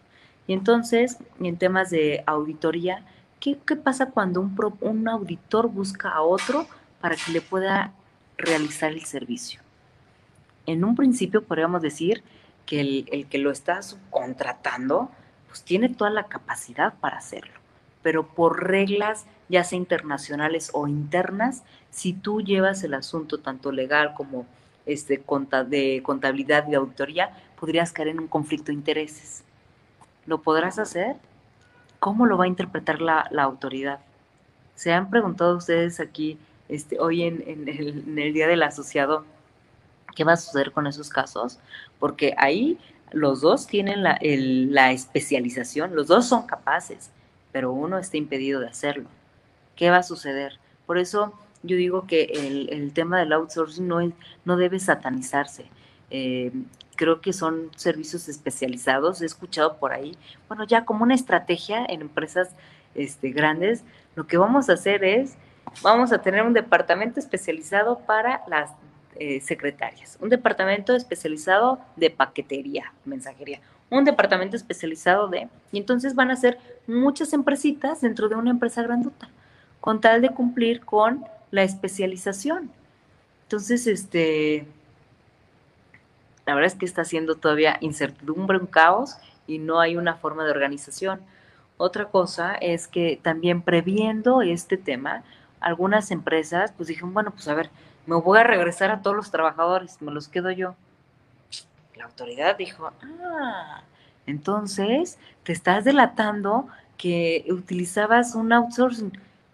Y 0.46 0.54
entonces, 0.54 1.18
en 1.40 1.56
temas 1.56 1.90
de 1.90 2.22
auditoría, 2.26 3.04
¿qué, 3.42 3.58
qué 3.66 3.76
pasa 3.76 4.10
cuando 4.10 4.40
un, 4.40 4.56
un 4.80 5.08
auditor 5.08 5.68
busca 5.68 6.08
a 6.10 6.22
otro 6.22 6.66
para 7.02 7.16
que 7.16 7.32
le 7.32 7.42
pueda 7.42 7.92
realizar 8.38 8.92
el 8.92 9.04
servicio? 9.04 9.60
en 10.66 10.84
un 10.84 10.94
principio 10.94 11.42
podríamos 11.42 11.82
decir 11.82 12.22
que 12.66 12.80
el, 12.80 13.26
que 13.28 13.38
lo 13.38 13.50
está 13.50 13.82
subcontratando, 13.82 15.10
pues 15.48 15.62
tiene 15.62 15.88
toda 15.88 16.10
la 16.10 16.24
capacidad 16.24 16.94
para 17.00 17.18
hacerlo. 17.18 17.60
pero 18.02 18.26
por 18.26 18.64
reglas 18.66 19.26
ya 19.48 19.62
sea 19.62 19.78
internacionales 19.78 20.70
o 20.72 20.88
internas, 20.88 21.62
si 21.90 22.12
tú 22.12 22.40
llevas 22.40 22.82
el 22.82 22.94
asunto 22.94 23.38
tanto 23.38 23.70
legal 23.70 24.14
como 24.14 24.46
este, 24.86 25.22
de 25.68 26.02
contabilidad 26.02 26.66
y 26.68 26.74
auditoría, 26.74 27.30
podrías 27.60 27.92
caer 27.92 28.08
en 28.08 28.20
un 28.20 28.28
conflicto 28.28 28.66
de 28.66 28.74
intereses. 28.74 29.44
¿Lo 30.26 30.42
podrás 30.42 30.80
hacer? 30.80 31.16
¿Cómo 32.02 32.26
lo 32.26 32.36
va 32.36 32.46
a 32.46 32.48
interpretar 32.48 33.00
la, 33.00 33.28
autoridad? 33.44 34.00
¿Se 34.74 34.92
han 34.92 35.08
preguntado 35.08 35.56
ustedes 35.56 36.00
aquí 36.00 36.36
este, 36.68 36.98
hoy 36.98 37.22
en, 37.22 37.68
el, 37.68 38.32
Día 38.34 38.48
del 38.48 38.64
Asociado 38.64 39.24
qué 40.16 40.24
va 40.24 40.32
a 40.32 40.36
suceder 40.36 40.72
con 40.72 40.88
esos 40.88 41.10
casos? 41.10 41.60
Porque 42.00 42.34
ahí 42.38 42.76
los 43.12 43.40
dos 43.40 43.68
tienen 43.68 44.02
la, 44.02 44.90
especialización, 44.90 45.94
los 45.94 46.08
dos 46.08 46.26
son 46.26 46.44
capaces, 46.44 47.12
pero 47.52 47.70
uno 47.70 47.98
está 47.98 48.16
impedido 48.16 48.58
de 48.58 48.66
hacerlo. 48.66 49.08
¿Qué 49.76 49.88
va 49.88 49.98
a 49.98 50.02
suceder? 50.02 50.58
Por 50.86 50.98
eso 50.98 51.32
yo 51.62 51.76
digo 51.76 52.08
que 52.08 52.24
el, 52.68 52.92
tema 52.94 53.20
del 53.20 53.32
outsourcing 53.32 53.86
no, 53.86 54.12
no 54.44 54.56
debe 54.56 54.80
satanizarse. 54.80 55.66
Eh, 56.10 56.50
creo 57.02 57.20
que 57.20 57.32
son 57.32 57.68
servicios 57.74 58.28
especializados, 58.28 59.22
he 59.22 59.26
escuchado 59.26 59.76
por 59.78 59.92
ahí, 59.92 60.16
bueno, 60.46 60.62
ya 60.62 60.84
como 60.84 61.02
una 61.02 61.16
estrategia 61.16 61.84
en 61.84 62.00
empresas 62.00 62.50
este, 62.94 63.30
grandes, 63.30 63.82
lo 64.14 64.28
que 64.28 64.36
vamos 64.36 64.70
a 64.70 64.74
hacer 64.74 65.02
es, 65.02 65.34
vamos 65.82 66.12
a 66.12 66.22
tener 66.22 66.44
un 66.44 66.52
departamento 66.52 67.18
especializado 67.18 67.98
para 68.06 68.44
las 68.46 68.70
eh, 69.16 69.40
secretarias, 69.40 70.16
un 70.20 70.28
departamento 70.28 70.94
especializado 70.94 71.80
de 71.96 72.10
paquetería, 72.10 72.92
mensajería, 73.04 73.60
un 73.90 74.04
departamento 74.04 74.54
especializado 74.54 75.26
de, 75.26 75.48
y 75.72 75.78
entonces 75.78 76.14
van 76.14 76.30
a 76.30 76.36
ser 76.36 76.60
muchas 76.86 77.32
empresitas 77.32 78.00
dentro 78.00 78.28
de 78.28 78.36
una 78.36 78.50
empresa 78.50 78.80
grandota, 78.80 79.28
con 79.80 80.00
tal 80.00 80.22
de 80.22 80.28
cumplir 80.28 80.84
con 80.84 81.24
la 81.50 81.64
especialización. 81.64 82.70
Entonces, 83.42 83.88
este, 83.88 84.68
la 86.46 86.54
verdad 86.54 86.72
es 86.72 86.78
que 86.78 86.86
está 86.86 87.04
siendo 87.04 87.36
todavía 87.36 87.78
incertidumbre, 87.80 88.58
un 88.58 88.66
caos 88.66 89.16
y 89.46 89.58
no 89.58 89.80
hay 89.80 89.96
una 89.96 90.14
forma 90.14 90.44
de 90.44 90.50
organización. 90.50 91.20
Otra 91.76 92.06
cosa 92.06 92.54
es 92.54 92.88
que 92.88 93.18
también 93.22 93.62
previendo 93.62 94.42
este 94.42 94.76
tema, 94.76 95.24
algunas 95.60 96.10
empresas 96.10 96.72
pues 96.76 96.88
dijeron, 96.88 97.14
bueno, 97.14 97.30
pues 97.30 97.48
a 97.48 97.54
ver, 97.54 97.70
me 98.06 98.16
voy 98.16 98.38
a 98.38 98.44
regresar 98.44 98.90
a 98.90 99.02
todos 99.02 99.16
los 99.16 99.30
trabajadores, 99.30 100.00
me 100.02 100.12
los 100.12 100.28
quedo 100.28 100.50
yo. 100.50 100.74
La 101.96 102.04
autoridad 102.04 102.56
dijo, 102.56 102.90
ah, 103.24 103.82
entonces 104.26 105.18
te 105.44 105.52
estás 105.52 105.84
delatando 105.84 106.66
que 106.96 107.44
utilizabas 107.48 108.34
un 108.34 108.52
outsourcing 108.52 109.12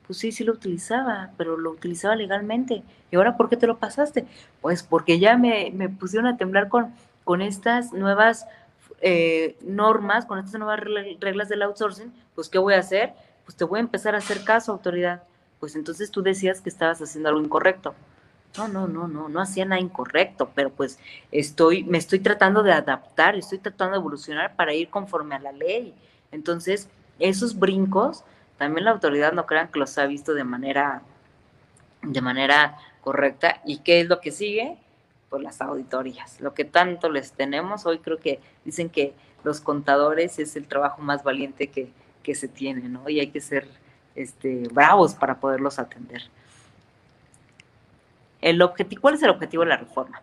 pues 0.08 0.18
sí, 0.18 0.32
sí 0.32 0.42
lo 0.42 0.54
utilizaba, 0.54 1.30
pero 1.36 1.58
lo 1.58 1.70
utilizaba 1.70 2.16
legalmente. 2.16 2.82
¿Y 3.10 3.16
ahora 3.16 3.36
por 3.36 3.50
qué 3.50 3.58
te 3.58 3.66
lo 3.66 3.76
pasaste? 3.76 4.24
Pues 4.62 4.82
porque 4.82 5.18
ya 5.18 5.36
me, 5.36 5.70
pusieron 6.00 6.26
a 6.26 6.38
temblar 6.38 6.70
con, 6.70 6.94
con 7.24 7.42
estas 7.42 7.92
nuevas 7.92 8.46
eh, 9.02 9.58
normas, 9.60 10.24
con 10.24 10.38
estas 10.38 10.58
nuevas 10.58 10.80
reglas 11.20 11.50
del 11.50 11.60
outsourcing, 11.60 12.10
pues 12.34 12.48
¿qué 12.48 12.58
voy 12.58 12.72
a 12.72 12.78
hacer? 12.78 13.12
Pues 13.44 13.54
te 13.54 13.64
voy 13.64 13.80
a 13.80 13.82
empezar 13.82 14.14
a 14.14 14.18
hacer 14.18 14.44
caso, 14.44 14.72
autoridad. 14.72 15.24
Pues 15.60 15.76
entonces 15.76 16.10
tú 16.10 16.22
decías 16.22 16.62
que 16.62 16.70
estabas 16.70 17.02
haciendo 17.02 17.28
algo 17.28 17.42
incorrecto. 17.42 17.94
No, 18.56 18.66
no, 18.66 18.88
no, 18.88 19.08
no, 19.08 19.28
no 19.28 19.40
hacía 19.42 19.66
nada 19.66 19.78
incorrecto, 19.78 20.50
pero 20.54 20.70
pues 20.70 20.98
estoy, 21.30 21.84
me 21.84 21.98
estoy 21.98 22.20
tratando 22.20 22.62
de 22.62 22.72
adaptar, 22.72 23.36
estoy 23.36 23.58
tratando 23.58 23.92
de 23.92 23.98
evolucionar 23.98 24.56
para 24.56 24.72
ir 24.72 24.88
conforme 24.88 25.34
a 25.34 25.38
la 25.38 25.52
ley. 25.52 25.94
Entonces, 26.32 26.88
esos 27.18 27.58
brincos 27.58 28.24
también 28.58 28.84
la 28.84 28.90
autoridad 28.90 29.32
no 29.32 29.46
crean 29.46 29.68
que 29.68 29.78
los 29.78 29.96
ha 29.98 30.06
visto 30.06 30.34
de 30.34 30.44
manera, 30.44 31.02
de 32.02 32.20
manera 32.20 32.76
correcta. 33.00 33.60
¿Y 33.64 33.78
qué 33.78 34.00
es 34.00 34.08
lo 34.08 34.20
que 34.20 34.32
sigue? 34.32 34.76
Pues 35.30 35.42
las 35.42 35.60
auditorías. 35.60 36.40
Lo 36.40 36.54
que 36.54 36.64
tanto 36.64 37.08
les 37.08 37.32
tenemos, 37.32 37.86
hoy 37.86 38.00
creo 38.00 38.18
que 38.18 38.40
dicen 38.64 38.90
que 38.90 39.14
los 39.44 39.60
contadores 39.60 40.40
es 40.40 40.56
el 40.56 40.66
trabajo 40.66 41.00
más 41.00 41.22
valiente 41.22 41.68
que, 41.68 41.92
que 42.24 42.34
se 42.34 42.48
tiene, 42.48 42.88
¿no? 42.88 43.08
Y 43.08 43.20
hay 43.20 43.28
que 43.28 43.40
ser 43.40 43.68
este, 44.16 44.66
bravos 44.72 45.14
para 45.14 45.38
poderlos 45.38 45.78
atender. 45.78 46.22
El 48.40 48.60
objetivo, 48.60 49.00
¿Cuál 49.02 49.14
es 49.14 49.22
el 49.22 49.30
objetivo 49.30 49.62
de 49.62 49.68
la 49.68 49.76
reforma? 49.76 50.22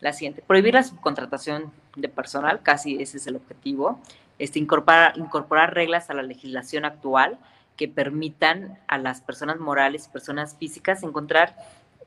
La 0.00 0.12
siguiente, 0.12 0.42
prohibir 0.46 0.74
la 0.74 0.84
subcontratación 0.84 1.72
de 1.96 2.08
personal, 2.08 2.62
casi 2.62 3.02
ese 3.02 3.16
es 3.16 3.26
el 3.26 3.36
objetivo. 3.36 4.00
Este, 4.38 4.58
incorporar, 4.60 5.16
incorporar 5.16 5.74
reglas 5.74 6.10
a 6.10 6.14
la 6.14 6.22
legislación 6.22 6.84
actual 6.84 7.38
que 7.76 7.88
permitan 7.88 8.78
a 8.86 8.98
las 8.98 9.20
personas 9.20 9.58
morales 9.58 10.06
y 10.06 10.12
personas 10.12 10.56
físicas 10.56 11.02
encontrar 11.02 11.56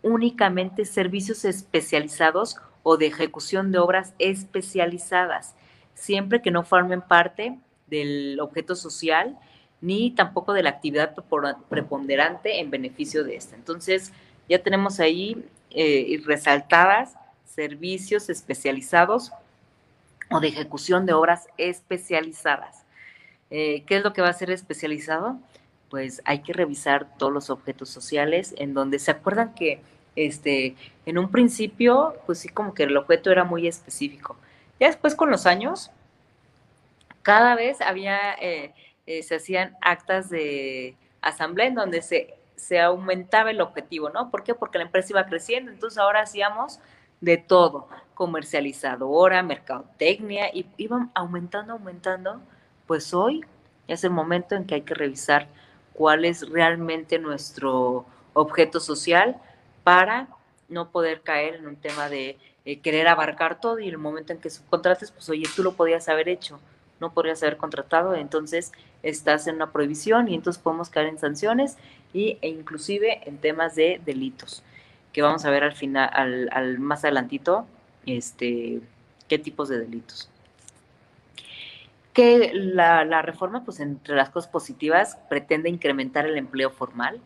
únicamente 0.01 0.85
servicios 0.85 1.45
especializados 1.45 2.57
o 2.83 2.97
de 2.97 3.07
ejecución 3.07 3.71
de 3.71 3.79
obras 3.79 4.13
especializadas, 4.19 5.55
siempre 5.93 6.41
que 6.41 6.51
no 6.51 6.63
formen 6.63 7.01
parte 7.01 7.59
del 7.87 8.39
objeto 8.39 8.75
social 8.75 9.37
ni 9.81 10.11
tampoco 10.11 10.53
de 10.53 10.63
la 10.63 10.71
actividad 10.71 11.15
preponderante 11.69 12.59
en 12.59 12.69
beneficio 12.69 13.23
de 13.23 13.35
esta. 13.35 13.55
Entonces, 13.55 14.11
ya 14.49 14.61
tenemos 14.61 14.99
ahí 14.99 15.45
eh, 15.71 16.21
resaltadas 16.25 17.13
servicios 17.45 18.29
especializados 18.29 19.31
o 20.29 20.39
de 20.39 20.49
ejecución 20.49 21.05
de 21.05 21.13
obras 21.13 21.47
especializadas. 21.57 22.85
Eh, 23.51 23.83
¿Qué 23.85 23.97
es 23.97 24.03
lo 24.03 24.13
que 24.13 24.21
va 24.21 24.29
a 24.29 24.33
ser 24.33 24.51
especializado? 24.51 25.39
Pues 25.89 26.21
hay 26.25 26.39
que 26.39 26.53
revisar 26.53 27.17
todos 27.17 27.33
los 27.33 27.49
objetos 27.49 27.89
sociales 27.89 28.53
en 28.57 28.73
donde 28.73 28.99
se 28.99 29.11
acuerdan 29.11 29.53
que 29.53 29.81
este, 30.15 30.75
en 31.05 31.17
un 31.17 31.31
principio, 31.31 32.15
pues 32.25 32.39
sí, 32.39 32.49
como 32.49 32.73
que 32.73 32.83
el 32.83 32.97
objeto 32.97 33.31
era 33.31 33.43
muy 33.43 33.67
específico. 33.67 34.35
Ya 34.79 34.87
después 34.87 35.15
con 35.15 35.29
los 35.29 35.45
años, 35.45 35.91
cada 37.21 37.55
vez 37.55 37.81
había, 37.81 38.33
eh, 38.33 38.73
eh, 39.05 39.23
se 39.23 39.35
hacían 39.35 39.75
actas 39.81 40.29
de 40.29 40.95
asamblea 41.21 41.67
en 41.67 41.75
donde 41.75 42.01
se, 42.01 42.35
se 42.55 42.79
aumentaba 42.79 43.51
el 43.51 43.61
objetivo, 43.61 44.09
¿no? 44.09 44.29
¿Por 44.29 44.43
qué? 44.43 44.53
Porque 44.53 44.77
la 44.77 44.85
empresa 44.85 45.09
iba 45.11 45.25
creciendo, 45.25 45.71
entonces 45.71 45.97
ahora 45.97 46.21
hacíamos 46.21 46.79
de 47.21 47.37
todo, 47.37 47.87
comercializadora, 48.13 49.43
mercadotecnia, 49.43 50.49
y 50.53 50.65
iban 50.77 51.11
aumentando, 51.13 51.73
aumentando, 51.73 52.41
pues 52.87 53.13
hoy 53.13 53.45
es 53.87 54.03
el 54.03 54.11
momento 54.11 54.55
en 54.55 54.65
que 54.65 54.75
hay 54.75 54.81
que 54.81 54.93
revisar 54.93 55.47
cuál 55.99 56.23
es 56.23 56.49
realmente 56.49 57.19
nuestro 57.19 58.05
objeto 58.31 58.79
social 58.79 59.35
para 59.83 60.29
no 60.69 60.91
poder 60.91 61.19
caer 61.19 61.55
en 61.55 61.67
un 61.67 61.75
tema 61.75 62.07
de 62.07 62.37
eh, 62.63 62.79
querer 62.79 63.09
abarcar 63.09 63.59
todo 63.59 63.79
y 63.79 63.89
el 63.89 63.97
momento 63.97 64.31
en 64.31 64.39
que 64.39 64.49
subcontrates, 64.49 65.11
pues 65.11 65.27
oye, 65.27 65.43
tú 65.53 65.61
lo 65.61 65.73
podías 65.73 66.07
haber 66.07 66.29
hecho, 66.29 66.57
no 67.01 67.11
podrías 67.11 67.43
haber 67.43 67.57
contratado, 67.57 68.15
entonces 68.15 68.71
estás 69.03 69.45
en 69.47 69.55
una 69.55 69.73
prohibición 69.73 70.29
y 70.29 70.35
entonces 70.35 70.63
podemos 70.63 70.89
caer 70.89 71.07
en 71.07 71.19
sanciones 71.19 71.75
y, 72.13 72.37
e 72.41 72.47
inclusive 72.47 73.19
en 73.27 73.37
temas 73.37 73.75
de 73.75 73.99
delitos, 74.05 74.63
que 75.11 75.21
vamos 75.21 75.43
a 75.43 75.49
ver 75.49 75.65
al 75.65 75.73
final, 75.73 76.09
al, 76.13 76.49
al 76.53 76.79
más 76.79 77.03
adelantito, 77.03 77.65
este, 78.05 78.79
qué 79.27 79.37
tipos 79.37 79.67
de 79.67 79.79
delitos 79.79 80.29
que 82.13 82.51
la, 82.53 83.21
reforma, 83.21 83.63
pues 83.63 83.79
entre 83.79 84.15
las 84.15 84.29
cosas 84.29 84.49
positivas, 84.49 85.17
pretende 85.29 85.69
incrementar 85.69 86.25
el 86.25 86.37
empleo 86.37 86.69
formal, 86.71 87.21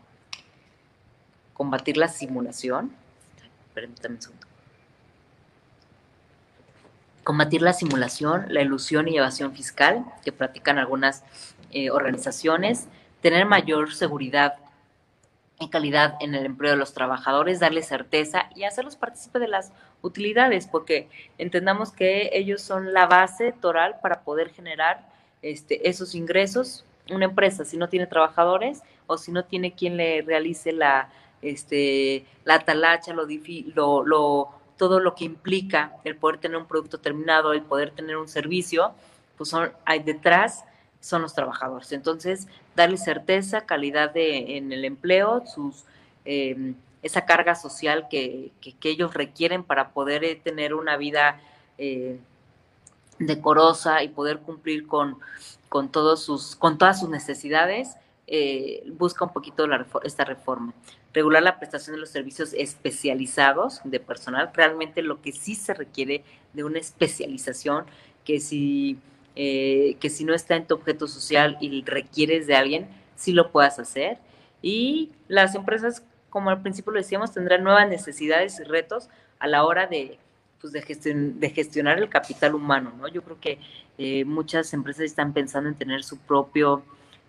combatir 1.54 1.96
la 1.96 2.08
simulación, 2.08 2.92
permítanme 3.74 4.16
un 4.16 4.22
segundo, 4.22 4.46
combatir 7.22 7.62
la 7.62 7.72
simulación, 7.72 8.46
la 8.48 8.62
ilusión 8.62 9.08
y 9.08 9.16
evasión 9.16 9.54
fiscal 9.54 10.04
que 10.24 10.32
practican 10.32 10.78
algunas 10.78 11.24
eh, 11.70 11.90
organizaciones, 11.90 12.86
tener 13.22 13.46
mayor 13.46 13.94
seguridad 13.94 14.56
calidad 15.70 16.16
en 16.20 16.34
el 16.34 16.46
empleo 16.46 16.72
de 16.72 16.76
los 16.76 16.94
trabajadores, 16.94 17.60
darles 17.60 17.86
certeza 17.86 18.48
y 18.54 18.64
hacerlos 18.64 18.96
partícipes 18.96 19.40
de 19.40 19.48
las 19.48 19.72
utilidades, 20.02 20.66
porque 20.66 21.08
entendamos 21.38 21.92
que 21.92 22.30
ellos 22.32 22.62
son 22.62 22.92
la 22.92 23.06
base 23.06 23.52
toral 23.52 23.96
para 24.02 24.22
poder 24.22 24.50
generar 24.50 25.06
este, 25.42 25.88
esos 25.88 26.14
ingresos. 26.14 26.84
Una 27.10 27.26
empresa, 27.26 27.64
si 27.64 27.76
no 27.76 27.88
tiene 27.88 28.06
trabajadores 28.06 28.82
o 29.06 29.18
si 29.18 29.32
no 29.32 29.44
tiene 29.44 29.72
quien 29.72 29.96
le 29.96 30.22
realice 30.22 30.72
la, 30.72 31.10
este, 31.42 32.24
la 32.44 32.60
talacha, 32.60 33.12
lo, 33.12 33.26
lo, 33.74 34.04
lo, 34.04 34.50
todo 34.76 35.00
lo 35.00 35.14
que 35.14 35.24
implica 35.24 35.92
el 36.04 36.16
poder 36.16 36.38
tener 36.38 36.56
un 36.56 36.66
producto 36.66 36.98
terminado, 36.98 37.52
el 37.52 37.62
poder 37.62 37.90
tener 37.90 38.16
un 38.16 38.28
servicio, 38.28 38.94
pues 39.36 39.50
son, 39.50 39.72
hay 39.84 40.00
detrás 40.00 40.64
son 41.04 41.20
los 41.20 41.34
trabajadores. 41.34 41.92
Entonces, 41.92 42.48
darle 42.74 42.96
certeza, 42.96 43.66
calidad 43.66 44.14
de, 44.14 44.56
en 44.56 44.72
el 44.72 44.86
empleo, 44.86 45.44
sus, 45.46 45.84
em, 46.24 46.74
esa 47.02 47.26
carga 47.26 47.54
social 47.54 48.08
que, 48.08 48.52
ellos 48.82 49.12
requieren 49.12 49.64
para 49.64 49.90
poder 49.90 50.24
eh, 50.24 50.34
tener 50.34 50.72
una 50.72 50.96
vida 50.96 51.38
eh, 51.76 52.18
decorosa 53.18 54.02
y 54.02 54.08
poder 54.08 54.38
cumplir 54.38 54.86
con, 54.86 55.18
con, 55.68 55.90
todos 55.90 56.24
sus, 56.24 56.56
con 56.56 56.78
todas 56.78 57.00
sus 57.00 57.10
necesidades, 57.10 57.96
eh, 58.26 58.82
busca 58.94 59.26
un 59.26 59.32
poquito 59.34 59.66
esta 60.04 60.24
reforma. 60.24 60.72
Regular 61.12 61.42
la 61.42 61.58
prestación 61.58 61.96
de 61.96 62.00
los 62.00 62.08
servicios 62.08 62.54
especializados 62.54 63.82
de 63.84 64.00
personal, 64.00 64.50
realmente 64.54 65.02
lo 65.02 65.20
que 65.20 65.32
sí 65.32 65.54
se 65.54 65.74
requiere 65.74 66.24
de 66.54 66.64
una 66.64 66.78
especialización, 66.78 67.84
que 68.24 68.40
si, 68.40 68.98
eh, 69.36 69.96
que 70.00 70.10
si 70.10 70.24
no 70.24 70.34
está 70.34 70.56
en 70.56 70.66
tu 70.66 70.74
objeto 70.74 71.08
social 71.08 71.56
y 71.60 71.82
requieres 71.84 72.46
de 72.46 72.56
alguien, 72.56 72.88
sí 73.16 73.32
lo 73.32 73.50
puedas 73.50 73.78
hacer. 73.78 74.18
Y 74.62 75.12
las 75.28 75.54
empresas, 75.54 76.02
como 76.30 76.50
al 76.50 76.62
principio 76.62 76.92
lo 76.92 76.98
decíamos, 76.98 77.32
tendrán 77.32 77.64
nuevas 77.64 77.88
necesidades 77.88 78.58
y 78.60 78.64
retos 78.64 79.08
a 79.38 79.46
la 79.46 79.64
hora 79.64 79.86
de, 79.86 80.18
pues 80.60 80.72
de, 80.72 80.82
de 80.82 81.50
gestionar 81.50 81.98
el 81.98 82.08
capital 82.08 82.54
humano, 82.54 82.92
¿no? 82.98 83.08
Yo 83.08 83.22
creo 83.22 83.38
que 83.40 83.58
eh, 83.98 84.24
muchas 84.24 84.72
empresas 84.72 85.04
están 85.04 85.32
pensando 85.32 85.68
en 85.68 85.74
tener 85.74 86.02
su 86.02 86.18
propio 86.18 86.82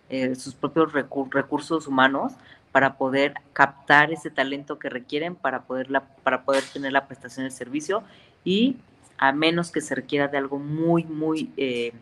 eh, 0.07 0.35
sus 0.35 0.53
propios 0.53 0.93
recursos 0.93 1.87
humanos 1.87 2.33
para 2.71 2.95
poder 2.95 3.33
captar 3.53 4.11
ese 4.11 4.29
talento 4.29 4.77
que 4.77 4.87
requieren 4.87 5.35
para 5.35 5.63
poder, 5.63 5.87
para 6.21 6.43
poder 6.43 6.63
tener 6.63 6.91
la 6.91 7.07
prestación 7.07 7.45
de 7.45 7.51
servicio 7.51 8.03
y 8.43 8.77
a 9.17 9.31
menos 9.31 9.71
que 9.71 9.81
se 9.81 9.95
requiera 9.95 10.27
de 10.27 10.37
algo 10.37 10.59
muy, 10.59 11.03
muy 11.05 11.51
eh, 11.57 11.93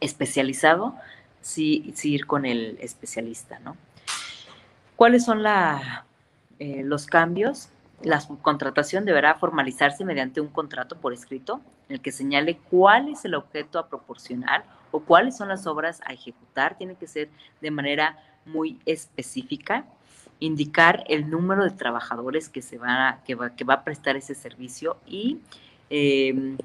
especializado, 0.00 0.94
sí, 1.40 1.94
ir 2.02 2.26
con 2.26 2.44
el 2.44 2.78
especialista, 2.80 3.58
¿no? 3.60 3.76
¿Cuáles 4.96 5.24
son 5.24 5.42
la, 5.42 6.06
eh, 6.58 6.82
los 6.84 7.06
cambios? 7.06 7.68
La 8.02 8.20
subcontratación 8.20 9.04
deberá 9.04 9.34
formalizarse 9.34 10.04
mediante 10.04 10.40
un 10.40 10.48
contrato 10.48 10.98
por 10.98 11.12
escrito 11.12 11.60
en 11.88 11.96
el 11.96 12.00
que 12.00 12.12
señale 12.12 12.58
cuál 12.70 13.08
es 13.08 13.24
el 13.24 13.34
objeto 13.34 13.78
a 13.78 13.88
proporcionar 13.88 14.64
o 14.90 15.00
cuáles 15.00 15.36
son 15.36 15.48
las 15.48 15.66
obras 15.66 16.00
a 16.06 16.12
ejecutar. 16.12 16.76
Tiene 16.76 16.94
que 16.94 17.06
ser 17.06 17.28
de 17.60 17.70
manera 17.70 18.18
muy 18.44 18.78
específica. 18.86 19.84
Indicar 20.40 21.04
el 21.08 21.30
número 21.30 21.64
de 21.64 21.70
trabajadores 21.70 22.48
que, 22.48 22.60
se 22.60 22.76
va, 22.76 23.20
que, 23.24 23.34
va, 23.34 23.50
que 23.50 23.64
va 23.64 23.74
a 23.74 23.84
prestar 23.84 24.16
ese 24.16 24.34
servicio 24.34 24.98
y 25.06 25.40
em, 25.90 26.56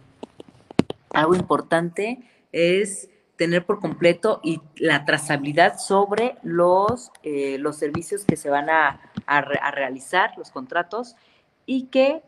algo 1.14 1.36
importante 1.36 2.20
es 2.52 3.10
tener 3.36 3.66
por 3.66 3.80
completo 3.80 4.40
y 4.44 4.62
la 4.76 5.04
trazabilidad 5.06 5.80
sobre 5.80 6.36
los, 6.44 7.12
eh, 7.24 7.58
los 7.60 7.76
servicios 7.78 8.24
que 8.24 8.36
se 8.36 8.50
van 8.50 8.70
a, 8.70 9.02
a, 9.26 9.72
realizar, 9.72 10.32
los 10.38 10.52
contratos, 10.52 11.16
y 11.66 11.84
que, 11.86 12.22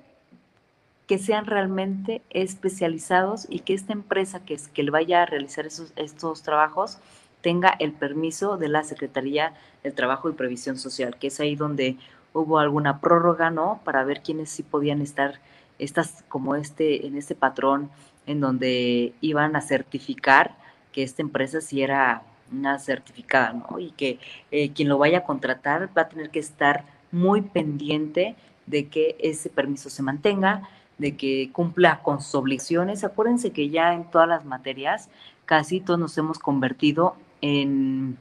que 1.06 1.20
sean 1.20 1.46
realmente 1.46 2.22
especializados 2.30 3.46
y 3.50 3.60
que 3.60 3.74
esta 3.74 3.94
empresa 3.94 4.44
que, 4.44 4.58
que 4.74 4.84
le 4.84 4.92
vaya 4.92 5.22
a 5.22 5.26
realizar 5.26 5.68
esos, 5.68 5.94
estos 5.98 6.42
trabajos 6.42 6.98
tenga 7.42 7.76
el 7.78 7.92
permiso 7.92 8.58
de 8.58 8.70
la 8.70 8.84
Secretaría 8.84 9.54
del 9.84 9.94
Trabajo 9.94 10.30
y 10.30 10.34
Previsión 10.34 10.78
Social, 10.78 11.18
que 11.18 11.28
es 11.28 11.40
ahí 11.40 11.56
donde 11.56 11.98
hubo 12.34 12.58
alguna 12.58 13.00
prórroga, 13.00 13.52
¿no? 13.52 13.82
Para 13.84 14.04
ver 14.04 14.22
quiénes 14.24 14.50
sí 14.50 14.64
podían 14.64 15.02
estar, 15.02 15.40
estas 15.84 16.24
como 16.30 16.56
este, 16.56 17.06
en 17.08 17.18
este 17.18 17.36
patrón 17.36 17.90
en 18.26 18.40
donde 18.40 19.14
iban 19.22 19.56
a 19.56 19.62
certificar 19.62 20.56
que 20.92 21.04
esta 21.04 21.22
empresa 21.22 21.62
sí 21.62 21.82
era 21.82 22.24
una 22.52 22.80
certificada, 22.80 23.54
¿no? 23.54 23.80
Y 23.80 23.92
que 23.92 24.20
eh, 24.52 24.72
quien 24.72 24.90
lo 24.90 24.98
vaya 24.98 25.20
a 25.20 25.24
contratar 25.24 25.90
va 25.98 26.04
a 26.04 26.10
tener 26.10 26.30
que 26.30 26.40
estar 26.40 26.86
muy 27.12 27.42
pendiente 27.42 28.36
de 28.66 28.88
que 28.88 29.16
ese 29.20 29.50
permiso 29.50 29.90
se 29.90 30.04
mantenga, 30.04 30.70
de 30.98 31.18
que 31.18 31.50
cumpla 31.52 32.02
con 32.02 32.22
sus 32.22 32.36
obligaciones. 32.36 33.04
Acuérdense 33.04 33.52
que 33.52 33.70
ya 33.70 33.94
en 33.94 34.10
todas 34.10 34.28
las 34.28 34.46
materias 34.46 35.10
casi 35.46 35.82
todos 35.82 36.00
nos 36.00 36.18
hemos 36.18 36.40
convertido 36.40 37.16
en, 37.42 38.18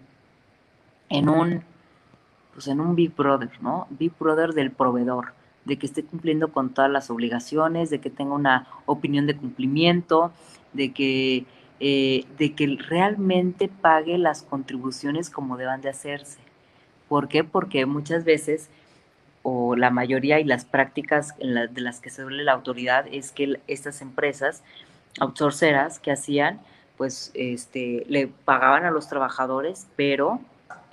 en 1.08 1.28
un 1.28 1.62
pues 2.54 2.68
en 2.68 2.80
un 2.80 2.94
Big 2.94 3.14
Brother, 3.14 3.50
¿no? 3.62 3.86
Big 3.90 4.12
Brother 4.18 4.52
del 4.52 4.70
proveedor, 4.70 5.32
de 5.64 5.78
que 5.78 5.86
esté 5.86 6.04
cumpliendo 6.04 6.52
con 6.52 6.74
todas 6.74 6.90
las 6.90 7.10
obligaciones, 7.10 7.90
de 7.90 8.00
que 8.00 8.10
tenga 8.10 8.34
una 8.34 8.66
opinión 8.86 9.26
de 9.26 9.36
cumplimiento, 9.36 10.32
de 10.72 10.92
que, 10.92 11.44
eh, 11.80 12.24
de 12.38 12.54
que 12.54 12.76
realmente 12.88 13.68
pague 13.68 14.18
las 14.18 14.42
contribuciones 14.42 15.30
como 15.30 15.56
deban 15.56 15.80
de 15.80 15.90
hacerse. 15.90 16.38
¿Por 17.08 17.28
qué? 17.28 17.44
Porque 17.44 17.86
muchas 17.86 18.24
veces 18.24 18.70
o 19.42 19.76
la 19.76 19.90
mayoría 19.90 20.38
y 20.40 20.44
las 20.44 20.64
prácticas 20.64 21.36
de 21.38 21.80
las 21.80 22.00
que 22.00 22.10
se 22.10 22.22
duele 22.22 22.44
la 22.44 22.52
autoridad 22.52 23.06
es 23.10 23.32
que 23.32 23.60
estas 23.66 24.00
empresas 24.00 24.62
outsourceras 25.20 25.98
que 25.98 26.12
hacían, 26.12 26.60
pues 26.96 27.32
este, 27.34 28.04
le 28.08 28.28
pagaban 28.28 28.84
a 28.84 28.90
los 28.90 29.08
trabajadores, 29.08 29.88
pero 29.96 30.40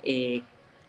eh, 0.02 0.42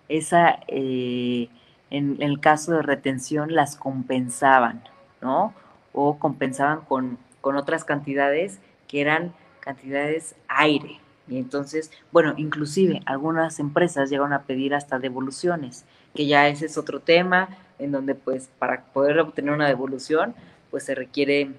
esa, 0.10 0.60
eh, 0.68 1.50
en, 1.92 2.18
el 2.22 2.40
caso 2.40 2.74
de 2.74 2.82
retención 2.82 3.54
las 3.54 3.76
compensaban, 3.76 4.84
¿no? 5.22 5.54
O 5.94 6.18
compensaban 6.18 6.82
con, 6.82 7.18
con 7.42 7.56
otras 7.56 7.84
cantidades 7.84 8.60
que 8.88 9.02
eran 9.02 9.34
cantidades 9.60 10.36
aire. 10.48 11.00
Y 11.28 11.38
entonces, 11.38 11.92
bueno, 12.12 12.34
inclusive 12.38 13.02
algunas 13.06 13.60
empresas 13.60 14.10
llegaron 14.10 14.34
a 14.34 14.44
pedir 14.44 14.74
hasta 14.74 15.00
devoluciones 15.00 15.86
que 16.16 16.26
ya 16.26 16.48
ese 16.48 16.66
es 16.66 16.78
otro 16.78 17.00
tema, 17.00 17.50
en 17.80 17.92
donde 17.92 18.16
pues 18.16 18.50
para 18.60 18.84
poder 18.86 19.20
obtener 19.20 19.54
una 19.54 19.68
devolución, 19.68 20.36
pues 20.70 20.86
se 20.86 20.96
requiere 20.96 21.52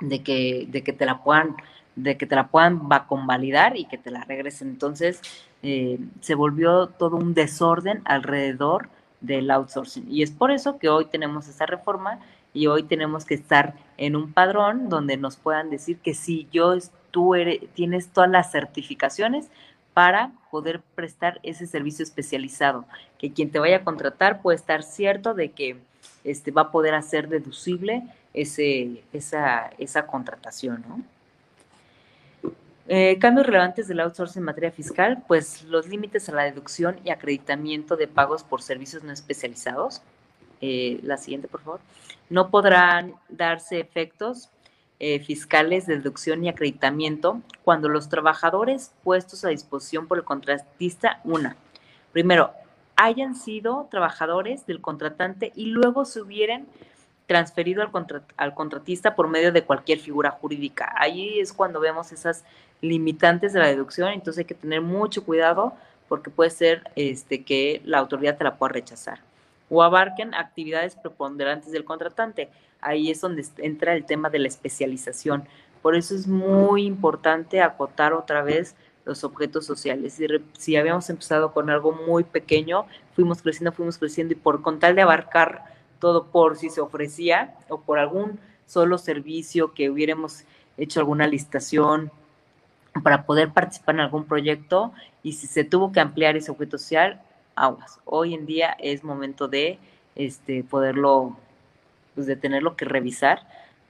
de 0.00 0.22
que, 0.22 0.66
de 0.68 0.82
que 0.82 0.92
te 0.92 1.06
la 1.06 1.22
puedan, 1.22 1.56
de 1.96 2.16
que 2.16 2.26
te 2.26 2.34
la 2.34 2.48
puedan 2.48 2.88
va 2.90 3.06
convalidar 3.06 3.76
y 3.76 3.84
que 3.84 3.98
te 3.98 4.10
la 4.10 4.24
regresen. 4.24 4.68
Entonces, 4.68 5.20
eh, 5.62 5.98
se 6.20 6.34
volvió 6.34 6.88
todo 6.88 7.16
un 7.16 7.34
desorden 7.34 8.02
alrededor 8.04 8.88
del 9.22 9.50
outsourcing. 9.50 10.06
Y 10.10 10.22
es 10.22 10.30
por 10.30 10.50
eso 10.50 10.78
que 10.78 10.88
hoy 10.88 11.06
tenemos 11.06 11.48
esa 11.48 11.64
reforma 11.64 12.20
y 12.52 12.66
hoy 12.66 12.82
tenemos 12.82 13.24
que 13.24 13.34
estar 13.34 13.74
en 13.96 14.14
un 14.14 14.32
padrón 14.32 14.90
donde 14.90 15.16
nos 15.16 15.36
puedan 15.36 15.70
decir 15.70 15.98
que 15.98 16.12
si 16.12 16.46
yo, 16.52 16.74
tú 17.10 17.34
eres, 17.34 17.60
tienes 17.74 18.08
todas 18.08 18.30
las 18.30 18.52
certificaciones, 18.52 19.48
para 19.94 20.32
poder 20.50 20.80
prestar 20.94 21.38
ese 21.42 21.66
servicio 21.66 22.02
especializado, 22.02 22.84
que 23.18 23.32
quien 23.32 23.50
te 23.50 23.58
vaya 23.58 23.78
a 23.78 23.84
contratar 23.84 24.40
puede 24.40 24.56
estar 24.56 24.82
cierto 24.82 25.34
de 25.34 25.50
que 25.50 25.76
este, 26.24 26.50
va 26.50 26.62
a 26.62 26.70
poder 26.70 26.94
hacer 26.94 27.28
deducible 27.28 28.02
ese, 28.32 29.02
esa, 29.12 29.70
esa 29.78 30.06
contratación, 30.06 30.84
¿no? 30.88 31.02
Eh, 32.94 33.18
cambios 33.18 33.46
relevantes 33.46 33.88
del 33.88 34.00
outsourcing 34.00 34.40
en 34.40 34.44
materia 34.44 34.70
fiscal, 34.70 35.24
pues 35.26 35.62
los 35.62 35.88
límites 35.88 36.28
a 36.28 36.32
la 36.32 36.42
deducción 36.42 37.00
y 37.04 37.08
acreditamiento 37.08 37.96
de 37.96 38.06
pagos 38.06 38.42
por 38.42 38.60
servicios 38.60 39.02
no 39.02 39.14
especializados. 39.14 40.02
Eh, 40.60 41.00
la 41.02 41.16
siguiente, 41.16 41.48
por 41.48 41.62
favor. 41.62 41.80
No 42.28 42.50
podrán 42.50 43.14
darse 43.30 43.80
efectos 43.80 44.50
eh, 45.00 45.20
fiscales 45.20 45.86
de 45.86 45.96
deducción 45.96 46.44
y 46.44 46.50
acreditamiento 46.50 47.40
cuando 47.64 47.88
los 47.88 48.10
trabajadores 48.10 48.92
puestos 49.02 49.42
a 49.46 49.48
disposición 49.48 50.06
por 50.06 50.18
el 50.18 50.24
contratista, 50.24 51.22
una, 51.24 51.56
primero, 52.12 52.50
hayan 52.96 53.36
sido 53.36 53.88
trabajadores 53.90 54.66
del 54.66 54.82
contratante 54.82 55.50
y 55.56 55.68
luego 55.68 56.04
se 56.04 56.20
hubieran 56.20 56.66
transferido 57.26 57.80
al, 57.80 57.90
al 58.36 58.54
contratista 58.54 59.14
por 59.14 59.28
medio 59.28 59.50
de 59.50 59.64
cualquier 59.64 59.98
figura 59.98 60.30
jurídica. 60.32 60.92
Ahí 60.98 61.40
es 61.40 61.54
cuando 61.54 61.80
vemos 61.80 62.12
esas 62.12 62.44
limitantes 62.82 63.54
de 63.54 63.60
la 63.60 63.68
deducción, 63.68 64.10
entonces 64.10 64.40
hay 64.40 64.44
que 64.44 64.54
tener 64.54 64.82
mucho 64.82 65.24
cuidado 65.24 65.72
porque 66.08 66.28
puede 66.28 66.50
ser 66.50 66.82
este, 66.94 67.42
que 67.42 67.80
la 67.84 67.98
autoridad 67.98 68.36
te 68.36 68.44
la 68.44 68.56
pueda 68.56 68.74
rechazar. 68.74 69.20
O 69.70 69.82
abarquen 69.82 70.34
actividades 70.34 70.96
preponderantes 70.96 71.72
del 71.72 71.86
contratante 71.86 72.50
ahí 72.82 73.10
es 73.10 73.20
donde 73.22 73.46
entra 73.58 73.94
el 73.94 74.04
tema 74.04 74.28
de 74.28 74.40
la 74.40 74.48
especialización. 74.48 75.44
Por 75.80 75.96
eso 75.96 76.14
es 76.14 76.26
muy 76.26 76.84
importante 76.84 77.62
acotar 77.62 78.12
otra 78.12 78.42
vez 78.42 78.74
los 79.04 79.24
objetos 79.24 79.64
sociales. 79.64 80.14
Si, 80.14 80.26
si 80.58 80.76
habíamos 80.76 81.08
empezado 81.08 81.52
con 81.52 81.70
algo 81.70 81.92
muy 81.92 82.24
pequeño, 82.24 82.86
fuimos 83.14 83.40
creciendo, 83.40 83.72
fuimos 83.72 83.98
creciendo 83.98 84.34
y 84.34 84.36
por 84.36 84.60
con 84.60 84.78
tal 84.78 84.94
de 84.94 85.02
abarcar 85.02 85.64
todo 85.98 86.26
por 86.26 86.56
si 86.56 86.68
se 86.68 86.80
ofrecía 86.80 87.54
o 87.68 87.80
por 87.80 87.98
algún 87.98 88.38
solo 88.66 88.98
servicio 88.98 89.72
que 89.72 89.88
hubiéramos 89.88 90.44
hecho 90.76 91.00
alguna 91.00 91.26
licitación 91.26 92.10
para 93.02 93.24
poder 93.24 93.50
participar 93.50 93.94
en 93.96 94.00
algún 94.02 94.24
proyecto 94.24 94.92
y 95.22 95.32
si 95.32 95.46
se 95.46 95.64
tuvo 95.64 95.92
que 95.92 96.00
ampliar 96.00 96.36
ese 96.36 96.50
objeto 96.50 96.78
social, 96.78 97.20
aguas. 97.54 98.00
Hoy 98.04 98.34
en 98.34 98.46
día 98.46 98.76
es 98.78 99.04
momento 99.04 99.48
de 99.48 99.78
este, 100.14 100.62
poderlo 100.64 101.36
pues 102.14 102.26
de 102.26 102.36
tenerlo 102.36 102.76
que 102.76 102.84
revisar 102.84 103.40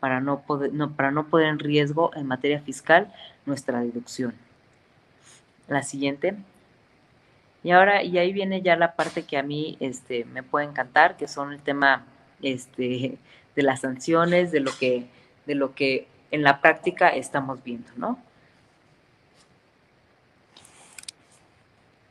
para 0.00 0.20
no, 0.20 0.40
poder, 0.42 0.72
no, 0.72 0.92
para 0.92 1.10
no 1.10 1.26
poner 1.26 1.48
en 1.48 1.58
riesgo 1.58 2.10
en 2.14 2.26
materia 2.26 2.60
fiscal 2.60 3.12
nuestra 3.46 3.80
deducción. 3.80 4.34
La 5.68 5.82
siguiente. 5.82 6.36
Y 7.64 7.70
ahora, 7.70 8.02
y 8.02 8.18
ahí 8.18 8.32
viene 8.32 8.62
ya 8.62 8.76
la 8.76 8.94
parte 8.94 9.24
que 9.24 9.38
a 9.38 9.42
mí 9.42 9.76
este, 9.80 10.24
me 10.24 10.42
puede 10.42 10.66
encantar, 10.66 11.16
que 11.16 11.28
son 11.28 11.52
el 11.52 11.60
tema 11.60 12.04
este, 12.42 13.18
de 13.54 13.62
las 13.62 13.80
sanciones, 13.80 14.50
de 14.50 14.60
lo 14.60 14.72
que, 14.76 15.06
de 15.46 15.54
lo 15.54 15.74
que 15.74 16.08
en 16.30 16.42
la 16.42 16.60
práctica 16.60 17.08
estamos 17.10 17.62
viendo, 17.62 17.90
¿no? 17.96 18.18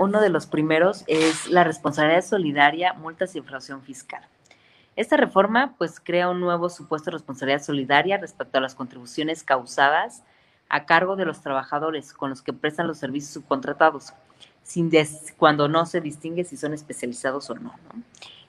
Uno 0.02 0.20
de 0.20 0.30
los 0.30 0.48
primeros 0.48 1.04
es 1.06 1.48
la 1.48 1.64
responsabilidad 1.64 2.26
solidaria, 2.26 2.94
multas 2.94 3.36
y 3.36 3.38
infracción 3.38 3.84
fiscal. 3.84 4.26
Esta 4.96 5.16
reforma 5.16 5.76
pues 5.78 6.00
crea 6.00 6.30
un 6.30 6.40
nuevo 6.40 6.70
supuesto 6.70 7.12
de 7.12 7.18
responsabilidad 7.18 7.62
solidaria 7.62 8.18
respecto 8.18 8.58
a 8.58 8.62
las 8.62 8.74
contribuciones 8.74 9.44
causadas 9.44 10.24
a 10.70 10.86
cargo 10.86 11.16
de 11.16 11.26
los 11.26 11.42
trabajadores 11.42 12.14
con 12.14 12.32
los 12.32 12.42
que 12.42 12.52
prestan 12.52 12.88
los 12.88 12.98
servicios 12.98 13.34
subcontratados, 13.34 14.14
sin 14.64 14.90
cuando 15.38 15.68
no 15.68 15.86
se 15.86 16.02
distingue 16.02 16.46
si 16.46 16.58
son 16.58 16.74
especializados 16.74 17.50
o 17.50 17.56
no. 17.56 17.74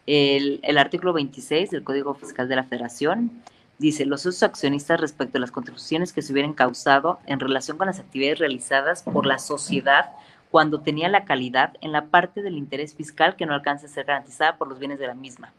El, 0.06 0.60
el, 0.62 0.78
artículo 0.78 1.12
26 1.12 1.70
del 1.70 1.84
Código 1.84 2.14
Fiscal 2.14 2.48
de 2.48 2.56
la 2.56 2.64
Federación 2.64 3.42
dice, 3.78 4.06
los 4.06 4.24
usos 4.24 4.42
accionistas 4.42 5.00
respecto 5.00 5.38
a 5.38 5.40
las 5.40 5.50
contribuciones 5.50 6.12
que 6.12 6.22
se 6.22 6.32
hubieran 6.32 6.54
causado 6.54 7.20
en 7.26 7.40
relación 7.40 7.76
con 7.76 7.88
las 7.88 8.00
actividades 8.00 8.38
realizadas 8.38 9.02
por 9.02 9.26
la 9.26 9.38
sociedad 9.38 10.10
cuando 10.52 10.82
tenía 10.82 11.08
la 11.08 11.24
calidad 11.24 11.72
en 11.80 11.92
la 11.92 12.04
parte 12.04 12.42
del 12.42 12.58
interés 12.58 12.94
fiscal 12.94 13.36
que 13.36 13.46
no 13.46 13.54
alcance 13.54 13.86
a 13.86 13.88
ser 13.88 14.04
garantizada 14.04 14.58
por 14.58 14.68
los 14.68 14.78
bienes 14.78 14.98
de 14.98 15.06
la 15.06 15.14
misma. 15.14 15.50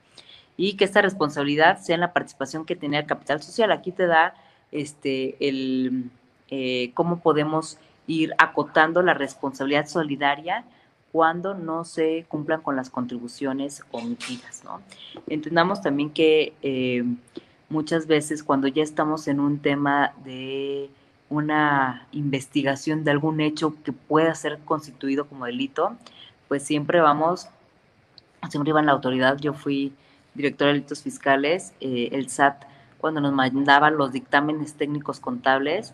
Y 0.55 0.73
que 0.73 0.85
esta 0.85 1.01
responsabilidad 1.01 1.79
sea 1.79 1.95
en 1.95 2.01
la 2.01 2.13
participación 2.13 2.63
que 2.63 2.75
tenía 2.75 2.99
el 2.99 3.07
capital 3.07 3.41
social. 3.41 3.71
Aquí 3.71 3.91
te 3.91 4.05
da 4.05 4.35
este, 4.71 5.35
el, 5.39 6.11
eh, 6.51 6.91
cómo 6.93 7.21
podemos 7.21 7.79
ir 8.05 8.35
acotando 8.37 9.01
la 9.01 9.15
responsabilidad 9.15 9.87
solidaria 9.87 10.63
cuando 11.11 11.55
no 11.55 11.85
se 11.85 12.25
cumplan 12.27 12.61
con 12.61 12.75
las 12.75 12.91
contribuciones 12.91 13.81
omitidas. 13.89 14.63
¿no? 14.63 14.79
Entendamos 15.25 15.81
también 15.81 16.11
que 16.11 16.53
eh, 16.61 17.03
muchas 17.67 18.05
veces 18.05 18.43
cuando 18.43 18.67
ya 18.67 18.83
estamos 18.83 19.27
en 19.27 19.39
un 19.39 19.57
tema 19.57 20.13
de 20.23 20.91
una 21.33 22.07
investigación 22.11 23.03
de 23.03 23.11
algún 23.11 23.41
hecho 23.41 23.75
que 23.83 23.91
pueda 23.91 24.35
ser 24.35 24.59
constituido 24.59 25.27
como 25.27 25.45
delito, 25.45 25.95
pues 26.47 26.63
siempre 26.63 27.01
vamos, 27.01 27.47
siempre 28.49 28.69
iba 28.69 28.79
en 28.79 28.85
la 28.85 28.91
autoridad, 28.91 29.37
yo 29.39 29.53
fui 29.53 29.93
directora 30.35 30.69
de 30.69 30.75
delitos 30.75 31.01
fiscales, 31.01 31.73
eh, 31.81 32.09
el 32.11 32.29
SAT 32.29 32.65
cuando 32.99 33.19
nos 33.19 33.33
mandaba 33.33 33.89
los 33.89 34.11
dictámenes 34.11 34.75
técnicos 34.75 35.19
contables, 35.19 35.93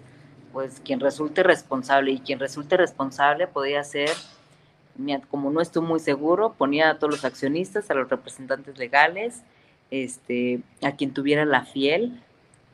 pues 0.53 0.81
quien 0.83 0.99
resulte 0.99 1.41
responsable 1.41 2.11
y 2.11 2.19
quien 2.19 2.39
resulte 2.39 2.77
responsable 2.77 3.47
podía 3.47 3.83
ser, 3.83 4.09
como 5.31 5.49
no 5.49 5.61
estoy 5.61 5.81
muy 5.81 5.99
seguro, 5.99 6.53
ponía 6.57 6.89
a 6.89 6.99
todos 6.99 7.11
los 7.11 7.25
accionistas, 7.25 7.89
a 7.89 7.93
los 7.93 8.09
representantes 8.09 8.77
legales, 8.77 9.41
este, 9.89 10.61
a 10.83 10.91
quien 10.91 11.13
tuviera 11.13 11.45
la 11.45 11.63
fiel. 11.65 12.21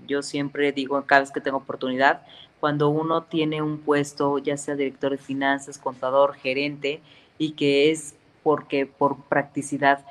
Yo 0.08 0.22
siempre 0.22 0.72
digo, 0.72 1.02
cada 1.04 1.22
vez 1.22 1.32
que 1.32 1.40
tengo 1.42 1.58
oportunidad, 1.58 2.24
cuando 2.66 2.90
uno 2.90 3.22
tiene 3.22 3.62
un 3.62 3.78
puesto, 3.78 4.40
ya 4.40 4.58
sea 4.58 4.74
director 4.74 5.12
de 5.12 5.20
finanzas, 5.20 5.78
contador, 5.78 6.34
gerente, 6.34 7.00
y 7.38 7.52
que 7.52 7.92
es 7.92 8.16
porque 8.42 8.88
por 8.88 9.18
practicidad 9.26 10.04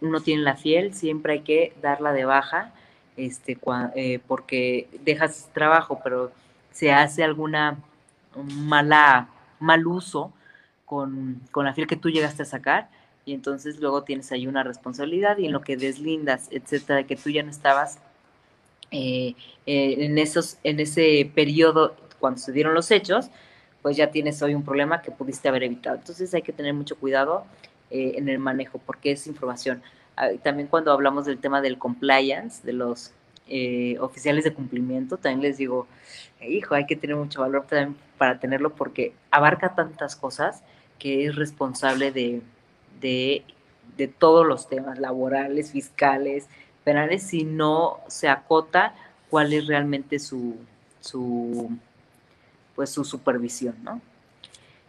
uno 0.00 0.20
tiene 0.20 0.42
la 0.42 0.54
fiel, 0.54 0.94
siempre 0.94 1.32
hay 1.32 1.40
que 1.40 1.72
darla 1.82 2.12
de 2.12 2.24
baja, 2.24 2.72
este, 3.16 3.58
eh, 3.96 4.20
porque 4.28 4.88
dejas 5.02 5.50
trabajo, 5.52 5.98
pero 6.04 6.30
se 6.70 6.92
hace 6.92 7.24
alguna 7.24 7.76
mala, 8.36 9.28
mal 9.58 9.84
uso 9.88 10.32
con, 10.84 11.40
con 11.50 11.64
la 11.64 11.74
fiel 11.74 11.88
que 11.88 11.96
tú 11.96 12.08
llegaste 12.08 12.44
a 12.44 12.46
sacar, 12.46 12.88
y 13.24 13.34
entonces 13.34 13.80
luego 13.80 14.04
tienes 14.04 14.30
ahí 14.30 14.46
una 14.46 14.62
responsabilidad 14.62 15.38
y 15.38 15.46
en 15.46 15.52
lo 15.52 15.60
que 15.60 15.76
deslindas, 15.76 16.46
etcétera, 16.52 17.02
que 17.02 17.16
tú 17.16 17.30
ya 17.30 17.42
no 17.42 17.50
estabas 17.50 17.98
eh, 18.90 19.34
eh, 19.66 19.96
en, 19.98 20.18
esos, 20.18 20.58
en 20.62 20.80
ese 20.80 21.30
periodo 21.34 21.96
cuando 22.20 22.38
se 22.38 22.52
dieron 22.52 22.74
los 22.74 22.90
hechos, 22.90 23.30
pues 23.82 23.96
ya 23.96 24.10
tienes 24.10 24.40
hoy 24.42 24.54
un 24.54 24.64
problema 24.64 25.02
que 25.02 25.10
pudiste 25.10 25.48
haber 25.48 25.64
evitado. 25.64 25.96
Entonces 25.96 26.32
hay 26.34 26.42
que 26.42 26.52
tener 26.52 26.74
mucho 26.74 26.96
cuidado 26.96 27.44
eh, 27.90 28.14
en 28.16 28.28
el 28.28 28.38
manejo 28.38 28.80
porque 28.84 29.12
es 29.12 29.26
información. 29.26 29.82
Ah, 30.16 30.30
también 30.42 30.68
cuando 30.68 30.92
hablamos 30.92 31.26
del 31.26 31.38
tema 31.38 31.60
del 31.60 31.78
compliance, 31.78 32.64
de 32.64 32.72
los 32.72 33.12
oficiales 34.00 34.42
de 34.42 34.52
cumplimiento, 34.52 35.18
también 35.18 35.42
les 35.42 35.56
digo, 35.56 35.86
hijo, 36.40 36.74
hay 36.74 36.84
que 36.84 36.96
tener 36.96 37.14
mucho 37.14 37.42
valor 37.42 37.64
también 37.68 37.96
para 38.18 38.40
tenerlo 38.40 38.74
porque 38.74 39.12
abarca 39.30 39.76
tantas 39.76 40.16
cosas 40.16 40.64
que 40.98 41.26
es 41.26 41.36
responsable 41.36 42.10
de, 42.10 42.42
de, 43.00 43.44
de 43.96 44.08
todos 44.08 44.44
los 44.44 44.68
temas 44.68 44.98
laborales, 44.98 45.70
fiscales, 45.70 46.48
penales 46.86 47.24
si 47.24 47.42
no 47.42 47.98
se 48.06 48.28
acota 48.28 48.94
cuál 49.28 49.52
es 49.52 49.66
realmente 49.66 50.20
su, 50.20 50.54
su 51.00 51.68
pues 52.76 52.90
su 52.90 53.04
supervisión, 53.04 53.74
¿no? 53.82 54.00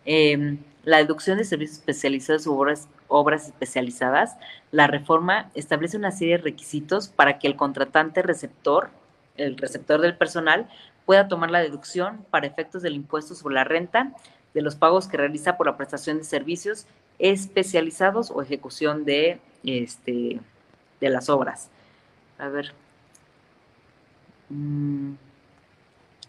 Em, 0.06 0.60
la 0.84 0.98
deducción 0.98 1.40
de 1.40 1.44
servicios 1.44 1.80
especializados 1.80 2.46
u 2.46 2.54
obras, 2.54 2.88
obras 3.08 3.48
especializadas, 3.48 4.38
la 4.72 4.86
reforma 4.86 5.50
establece 5.56 5.98
una 5.98 6.12
serie 6.12 6.38
de 6.38 6.44
requisitos 6.44 7.08
para 7.08 7.40
que 7.40 7.48
el 7.48 7.56
contratante 7.56 8.22
receptor, 8.22 8.92
el 9.36 9.58
receptor 9.58 10.00
del 10.00 10.16
personal, 10.16 10.70
pueda 11.08 11.28
tomar 11.28 11.50
la 11.50 11.62
deducción 11.62 12.24
para 12.30 12.46
efectos 12.46 12.84
del 12.84 12.94
impuesto 12.94 13.34
sobre 13.34 13.56
la 13.56 13.64
renta 13.64 14.12
de 14.54 14.62
los 14.62 14.76
pagos 14.76 15.08
que 15.08 15.18
realiza 15.18 15.58
por 15.58 15.66
la 15.66 15.78
prestación 15.78 16.20
de 16.20 16.26
servicios 16.26 16.86
especializados 17.18 18.30
o 18.30 18.44
ejecución 18.44 19.04
de, 19.04 19.40
este, 19.64 20.40
de 21.02 21.10
las 21.10 21.28
obras 21.30 21.72
a 22.38 22.50
ver, 22.50 22.74
mm, 24.50 25.14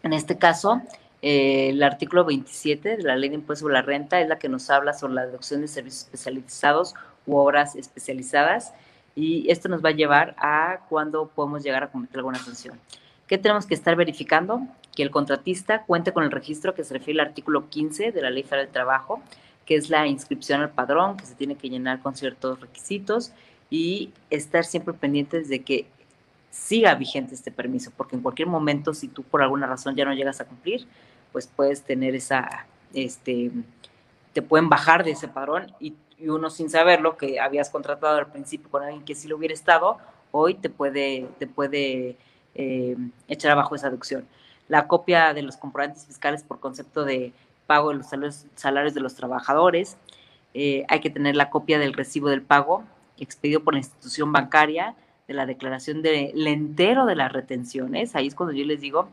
en 0.03 0.13
este 0.13 0.39
caso, 0.39 0.81
eh, 1.23 1.71
el 1.71 1.83
artículo 1.83 2.25
27 2.25 2.97
de 2.97 3.03
la 3.03 3.17
Ley 3.17 3.29
de 3.29 3.37
Impuesto 3.37 3.63
sobre 3.63 3.75
la 3.75 3.83
Renta 3.83 4.21
es 4.21 4.29
la 4.29 4.39
que 4.39 4.49
nos 4.49 4.71
habla 4.71 4.93
sobre 4.93 5.15
la 5.15 5.27
deducción 5.27 5.61
de 5.61 5.69
servicios 5.69 6.05
especializados 6.05 6.95
u 7.27 7.37
obras 7.37 7.75
especializadas 7.75 8.73
y 9.17 9.51
esto 9.51 9.69
nos 9.69 9.85
va 9.85 9.89
a 9.89 9.93
llevar 9.93 10.37
a 10.39 10.81
cuándo 10.89 11.29
podemos 11.35 11.65
llegar 11.65 11.83
a 11.83 11.91
cometer 11.91 12.19
alguna 12.19 12.39
sanción. 12.39 12.79
¿Qué 13.27 13.37
tenemos 13.37 13.67
que 13.67 13.75
estar 13.75 13.97
verificando? 13.97 14.61
Que 14.95 15.03
el 15.03 15.11
contratista 15.11 15.83
cuente 15.83 16.13
con 16.13 16.23
el 16.23 16.31
registro 16.31 16.75
que 16.75 16.85
se 16.85 16.95
refiere 16.95 17.21
al 17.21 17.29
artículo 17.29 17.69
15 17.69 18.13
de 18.13 18.23
la 18.23 18.31
Ley 18.31 18.45
Federal 18.45 18.67
del 18.67 18.73
Trabajo, 18.73 19.21
que 19.67 19.75
es 19.75 19.91
la 19.91 20.07
inscripción 20.07 20.63
al 20.63 20.71
padrón, 20.71 21.17
que 21.17 21.27
se 21.27 21.35
tiene 21.35 21.57
que 21.57 21.69
llenar 21.69 22.01
con 22.01 22.15
ciertos 22.15 22.61
requisitos 22.61 23.33
y 23.71 24.13
estar 24.31 24.65
siempre 24.65 24.95
pendientes 24.95 25.49
de 25.49 25.63
que 25.63 25.87
siga 26.51 26.95
vigente 26.95 27.35
este 27.35 27.51
permiso, 27.51 27.93
porque 27.97 28.17
en 28.17 28.23
cualquier 28.23 28.49
momento, 28.49 28.95
si 28.95 29.09
tú 29.09 29.23
por 29.23 29.43
alguna 29.43 29.67
razón 29.67 29.95
ya 29.97 30.05
no 30.05 30.15
llegas 30.15 30.41
a 30.41 30.47
cumplir, 30.47 30.87
pues 31.33 31.47
puedes 31.47 31.83
tener 31.83 32.15
esa, 32.15 32.67
este, 32.95 33.51
te 34.33 34.43
pueden 34.43 34.69
bajar 34.69 35.05
de 35.05 35.13
ese 35.13 35.29
padrón 35.29 35.73
y, 35.81 35.95
uno 36.27 36.51
sin 36.51 36.69
saberlo, 36.69 37.17
que 37.17 37.39
habías 37.39 37.71
contratado 37.71 38.19
al 38.19 38.27
principio 38.27 38.69
con 38.69 38.83
alguien 38.83 39.05
que 39.05 39.15
sí 39.15 39.29
lo 39.29 39.37
hubiera 39.37 39.55
estado, 39.55 39.99
hoy 40.33 40.55
te 40.55 40.69
puede, 40.69 41.29
te 41.39 41.47
puede 41.47 42.17
eh, 42.57 42.97
echar 43.29 43.53
abajo 43.53 43.77
esa 43.77 43.89
deducción. 43.89 44.27
La 44.67 44.89
copia 44.89 45.33
de 45.33 45.43
los 45.43 45.57
comprobantes 45.57 46.07
fiscales 46.07 46.43
por 46.43 46.59
concepto 46.59 47.05
de 47.05 47.33
pago 47.69 47.91
de 47.91 47.97
los 48.17 48.47
salarios, 48.57 48.95
de 48.95 49.01
los 49.01 49.15
trabajadores, 49.15 49.97
eh, 50.55 50.85
hay 50.89 50.99
que 50.99 51.11
tener 51.11 51.37
la 51.37 51.51
copia 51.51 51.79
del 51.79 51.93
recibo 51.93 52.29
del 52.29 52.43
pago 52.43 52.83
expedido 53.17 53.63
por 53.63 53.75
la 53.75 53.79
institución 53.79 54.33
bancaria, 54.33 54.97
de 55.29 55.35
la 55.35 55.47
declaración 55.47 56.03
del 56.03 56.47
entero 56.47 57.07
de 57.07 57.15
las 57.15 57.31
retenciones. 57.31 58.17
Ahí 58.17 58.27
es 58.27 58.35
cuando 58.35 58.55
yo 58.55 58.65
les 58.65 58.81
digo 58.81 59.09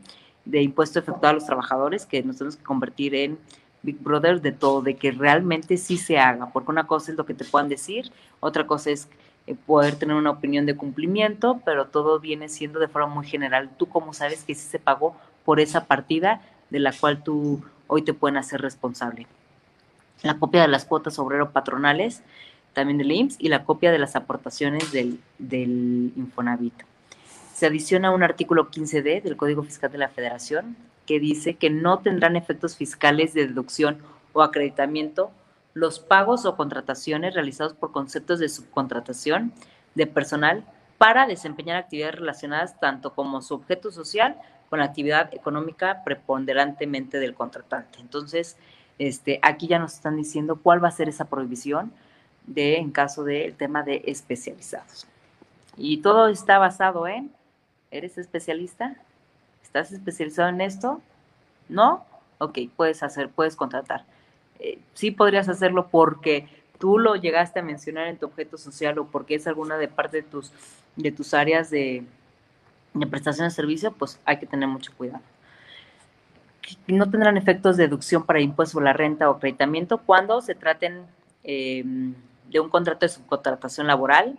de 0.46 0.62
impuesto 0.62 0.98
efectuado 0.98 1.28
a 1.28 1.32
los 1.34 1.46
trabajadores 1.46 2.06
que 2.06 2.22
nos 2.22 2.38
tenemos 2.38 2.56
que 2.56 2.64
convertir 2.64 3.14
en 3.14 3.38
Big 3.82 3.98
Brother 4.00 4.40
de 4.40 4.52
todo, 4.52 4.80
de 4.80 4.96
que 4.96 5.12
realmente 5.12 5.76
sí 5.76 5.98
se 5.98 6.18
haga, 6.18 6.50
porque 6.52 6.70
una 6.70 6.86
cosa 6.86 7.12
es 7.12 7.18
lo 7.18 7.26
que 7.26 7.34
te 7.34 7.44
puedan 7.44 7.68
decir, 7.68 8.10
otra 8.40 8.66
cosa 8.66 8.90
es 8.90 9.08
eh, 9.46 9.54
poder 9.54 9.96
tener 9.96 10.16
una 10.16 10.30
opinión 10.30 10.66
de 10.66 10.74
cumplimiento, 10.74 11.60
pero 11.64 11.86
todo 11.86 12.18
viene 12.18 12.48
siendo 12.48 12.80
de 12.80 12.88
forma 12.88 13.14
muy 13.14 13.26
general. 13.26 13.70
Tú 13.76 13.86
cómo 13.86 14.12
sabes 14.12 14.42
que 14.42 14.54
sí 14.54 14.68
se 14.68 14.78
pagó 14.78 15.16
por 15.44 15.60
esa 15.60 15.84
partida 15.84 16.40
de 16.70 16.80
la 16.80 16.92
cual 16.92 17.22
tú 17.22 17.62
hoy 17.86 18.02
te 18.02 18.14
pueden 18.14 18.38
hacer 18.38 18.60
responsable. 18.62 19.26
La 20.22 20.38
copia 20.38 20.62
de 20.62 20.68
las 20.68 20.86
cuotas 20.86 21.18
obrero 21.18 21.50
patronales 21.50 22.22
también 22.76 22.98
del 22.98 23.10
IMSS 23.10 23.36
y 23.38 23.48
la 23.48 23.64
copia 23.64 23.90
de 23.90 23.98
las 23.98 24.16
aportaciones 24.16 24.92
del, 24.92 25.18
del 25.38 26.12
Infonavit. 26.14 26.74
Se 27.54 27.64
adiciona 27.64 28.10
un 28.10 28.22
artículo 28.22 28.70
15D 28.70 29.22
del 29.22 29.38
Código 29.38 29.62
Fiscal 29.62 29.90
de 29.90 29.96
la 29.96 30.10
Federación 30.10 30.76
que 31.06 31.18
dice 31.18 31.54
que 31.54 31.70
no 31.70 32.00
tendrán 32.00 32.36
efectos 32.36 32.76
fiscales 32.76 33.32
de 33.32 33.46
deducción 33.46 33.96
o 34.34 34.42
acreditamiento 34.42 35.30
los 35.72 36.00
pagos 36.00 36.44
o 36.44 36.54
contrataciones 36.54 37.32
realizados 37.32 37.72
por 37.72 37.92
conceptos 37.92 38.40
de 38.40 38.50
subcontratación 38.50 39.54
de 39.94 40.06
personal 40.06 40.62
para 40.98 41.26
desempeñar 41.26 41.78
actividades 41.78 42.16
relacionadas 42.16 42.78
tanto 42.78 43.14
como 43.14 43.40
su 43.40 43.54
objeto 43.54 43.90
social 43.90 44.36
con 44.68 44.80
la 44.80 44.84
actividad 44.84 45.32
económica 45.32 46.02
preponderantemente 46.04 47.20
del 47.20 47.32
contratante. 47.32 48.00
Entonces, 48.00 48.58
este, 48.98 49.38
aquí 49.40 49.66
ya 49.66 49.78
nos 49.78 49.94
están 49.94 50.16
diciendo 50.16 50.60
cuál 50.62 50.84
va 50.84 50.88
a 50.88 50.92
ser 50.92 51.08
esa 51.08 51.24
prohibición 51.24 51.90
de 52.46 52.76
en 52.76 52.90
caso 52.90 53.24
del 53.24 53.54
tema 53.54 53.82
de 53.82 54.02
especializados. 54.06 55.06
Y 55.76 55.98
todo 55.98 56.28
está 56.28 56.58
basado 56.58 57.06
en, 57.06 57.30
¿eres 57.90 58.18
especialista? 58.18 58.96
¿Estás 59.62 59.92
especializado 59.92 60.48
en 60.48 60.60
esto? 60.60 61.00
¿No? 61.68 62.04
Ok, 62.38 62.58
puedes 62.76 63.02
hacer, 63.02 63.28
puedes 63.30 63.56
contratar. 63.56 64.04
eh, 64.60 64.78
sí 64.94 65.10
podrías 65.10 65.48
hacerlo 65.48 65.88
porque 65.88 66.48
tú 66.78 66.98
lo 66.98 67.16
llegaste 67.16 67.60
a 67.60 67.62
mencionar 67.62 68.06
en 68.08 68.18
tu 68.18 68.26
objeto 68.26 68.58
social 68.58 68.98
o 68.98 69.06
porque 69.06 69.34
es 69.34 69.46
alguna 69.46 69.76
de 69.76 69.88
parte 69.88 70.18
de 70.18 70.22
tus, 70.22 70.52
de 70.96 71.12
tus 71.12 71.34
áreas 71.34 71.70
de, 71.70 72.04
de 72.94 73.06
prestación 73.06 73.46
de 73.46 73.50
servicio, 73.50 73.92
pues 73.92 74.20
hay 74.24 74.38
que 74.38 74.46
tener 74.46 74.68
mucho 74.68 74.92
cuidado. 74.96 75.22
No 76.88 77.08
tendrán 77.10 77.36
efectos 77.36 77.76
de 77.76 77.84
deducción 77.84 78.24
para 78.24 78.40
impuesto 78.40 78.80
a 78.80 78.82
la 78.82 78.92
renta 78.92 79.30
o 79.30 79.34
acreditamiento 79.36 79.98
cuando 79.98 80.40
se 80.42 80.54
traten 80.54 81.02
em, 81.44 82.14
de 82.50 82.60
un 82.60 82.68
contrato 82.68 83.06
de 83.06 83.10
subcontratación 83.10 83.86
laboral, 83.86 84.38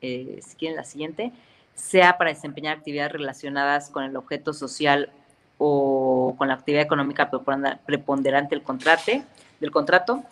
eh, 0.00 0.40
si 0.42 0.56
quieren 0.56 0.76
la 0.76 0.84
siguiente, 0.84 1.32
sea 1.74 2.18
para 2.18 2.30
desempeñar 2.30 2.76
actividades 2.76 3.12
relacionadas 3.12 3.90
con 3.90 4.04
el 4.04 4.16
objeto 4.16 4.52
social 4.52 5.10
o 5.58 6.34
con 6.38 6.48
la 6.48 6.54
actividad 6.54 6.82
económica 6.82 7.30
preponderante 7.84 8.54
del 8.54 8.64
contrato, 8.64 9.12
del 9.60 9.70
contrato, 9.70 10.24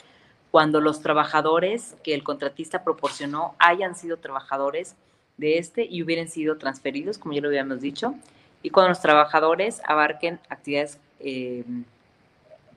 cuando 0.51 0.81
los 0.81 1.01
trabajadores 1.03 1.97
que 2.03 2.15
el 2.15 2.25
contratista 2.25 2.83
proporcionó 2.83 3.55
hayan 3.59 3.95
sido 3.95 4.17
trabajadores 4.17 4.97
de 5.37 5.59
este 5.59 5.85
y 5.85 6.03
hubieran 6.03 6.29
sido 6.29 6.57
transferidos, 6.57 7.19
como 7.19 7.35
ya 7.35 7.41
lo 7.41 7.49
habíamos 7.49 7.81
dicho, 7.81 8.15
y 8.63 8.71
cuando 8.71 8.89
los 8.89 9.01
trabajadores 9.01 9.81
abarquen 9.85 10.41
actividades 10.49 10.99
eh, 11.21 11.65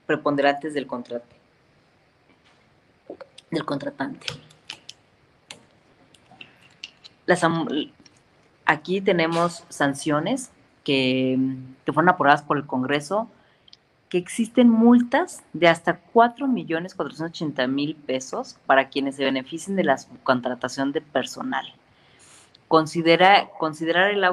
preponderantes 0.06 0.74
del 0.74 0.86
contrato, 0.86 1.34
del 3.52 3.64
contratante. 3.64 4.26
Las, 7.26 7.42
aquí 8.64 9.00
tenemos 9.00 9.62
sanciones 9.68 10.50
que, 10.82 11.38
fueron 11.86 12.08
aprobadas 12.08 12.42
por 12.42 12.56
el 12.56 12.66
Congreso 12.66 13.28
que 14.08 14.18
existen 14.18 14.68
multas 14.68 15.44
de 15.52 15.68
hasta 15.68 16.02
4.480.000 16.12 17.96
pesos 17.96 18.56
para 18.66 18.88
quienes 18.88 19.14
se 19.16 19.24
beneficien 19.24 19.76
de 19.76 19.84
la 19.84 19.96
subcontratación 19.96 20.92
de 20.92 21.00
personal. 21.00 21.72
Considera, 22.68 23.48
considerar 23.58 24.10
el, 24.10 24.24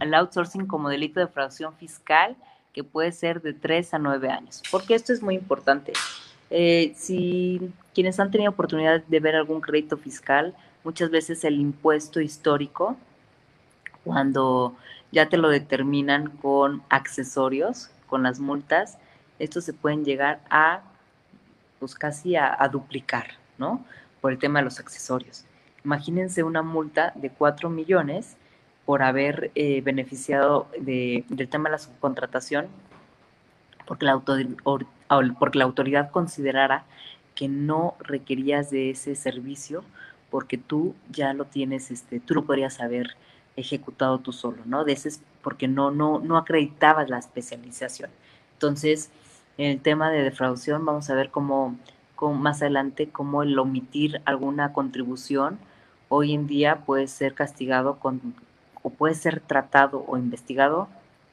el 0.00 0.14
outsourcing 0.14 0.66
como 0.66 0.88
delito 0.88 1.20
de 1.20 1.28
fraude 1.28 1.70
fiscal 1.78 2.36
que 2.72 2.82
puede 2.84 3.12
ser 3.12 3.42
de 3.42 3.52
3 3.52 3.94
a 3.94 3.98
9 3.98 4.30
años. 4.30 4.62
Porque 4.70 4.94
esto 4.94 5.12
es 5.12 5.22
muy 5.22 5.34
importante. 5.34 5.92
Eh, 6.50 6.92
si 6.96 7.72
quienes 7.94 8.18
han 8.18 8.30
tenido 8.30 8.50
oportunidad 8.50 9.02
de 9.04 9.20
ver 9.20 9.36
algún 9.36 9.60
crédito 9.60 9.96
fiscal, 9.96 10.54
muchas 10.84 11.10
veces 11.10 11.44
el 11.44 11.60
impuesto 11.60 12.20
histórico, 12.20 12.96
cuando 14.04 14.74
ya 15.12 15.28
te 15.28 15.36
lo 15.36 15.48
determinan 15.48 16.30
con 16.30 16.82
accesorios, 16.88 17.90
con 18.06 18.22
las 18.22 18.40
multas, 18.40 18.98
estos 19.38 19.64
se 19.64 19.72
pueden 19.72 20.04
llegar 20.04 20.40
a, 20.50 20.82
pues 21.78 21.94
casi 21.94 22.36
a, 22.36 22.56
duplicar, 22.70 23.26
¿no? 23.58 23.84
Por 24.20 24.32
el 24.32 24.38
tema 24.38 24.58
de 24.58 24.66
los 24.66 24.80
accesorios. 24.80 25.44
Imagínense 25.84 26.42
una 26.42 26.62
multa 26.62 27.12
de 27.14 27.30
4 27.30 27.70
millones 27.70 28.36
por 28.84 29.02
haber 29.02 29.50
eh, 29.54 29.80
beneficiado 29.80 30.68
del 30.78 31.48
tema 31.48 31.68
de 31.68 31.72
la 31.72 31.78
subcontratación, 31.78 32.68
porque 33.90 34.06
la, 34.06 35.64
autoridad 35.64 36.12
considerara 36.12 36.84
que 37.34 37.48
no 37.48 37.96
requerías 37.98 38.70
de 38.70 38.90
ese 38.90 39.16
servicio 39.16 39.82
porque 40.30 40.58
tú 40.58 40.94
ya 41.10 41.34
lo 41.34 41.46
tienes, 41.46 41.90
este, 41.90 42.20
tú 42.20 42.34
lo 42.34 42.44
podrías 42.44 42.78
haber 42.78 43.16
ejecutado 43.56 44.20
tú 44.20 44.32
solo, 44.32 44.58
¿no? 44.64 44.84
De 44.84 44.92
ese 44.92 45.10
porque 45.42 45.66
no, 45.66 45.90
no, 45.90 46.20
no 46.20 46.38
acreditabas 46.38 47.10
la 47.10 47.18
especialización. 47.18 48.10
Entonces, 48.52 49.10
en 49.58 49.72
el 49.72 49.80
tema 49.80 50.12
de 50.12 50.22
defraudación 50.22 50.86
vamos 50.86 51.10
a 51.10 51.16
ver 51.16 51.30
cómo, 51.30 51.76
más 52.22 52.62
adelante 52.62 53.08
cómo 53.08 53.42
el 53.42 53.58
omitir 53.58 54.22
alguna 54.24 54.72
contribución 54.72 55.58
hoy 56.08 56.32
en 56.32 56.46
día 56.46 56.84
puede 56.86 57.08
ser 57.08 57.34
castigado 57.34 57.98
con, 57.98 58.36
o 58.84 58.90
puede 58.90 59.16
ser 59.16 59.40
tratado 59.40 60.04
o 60.06 60.16
investigado 60.16 60.86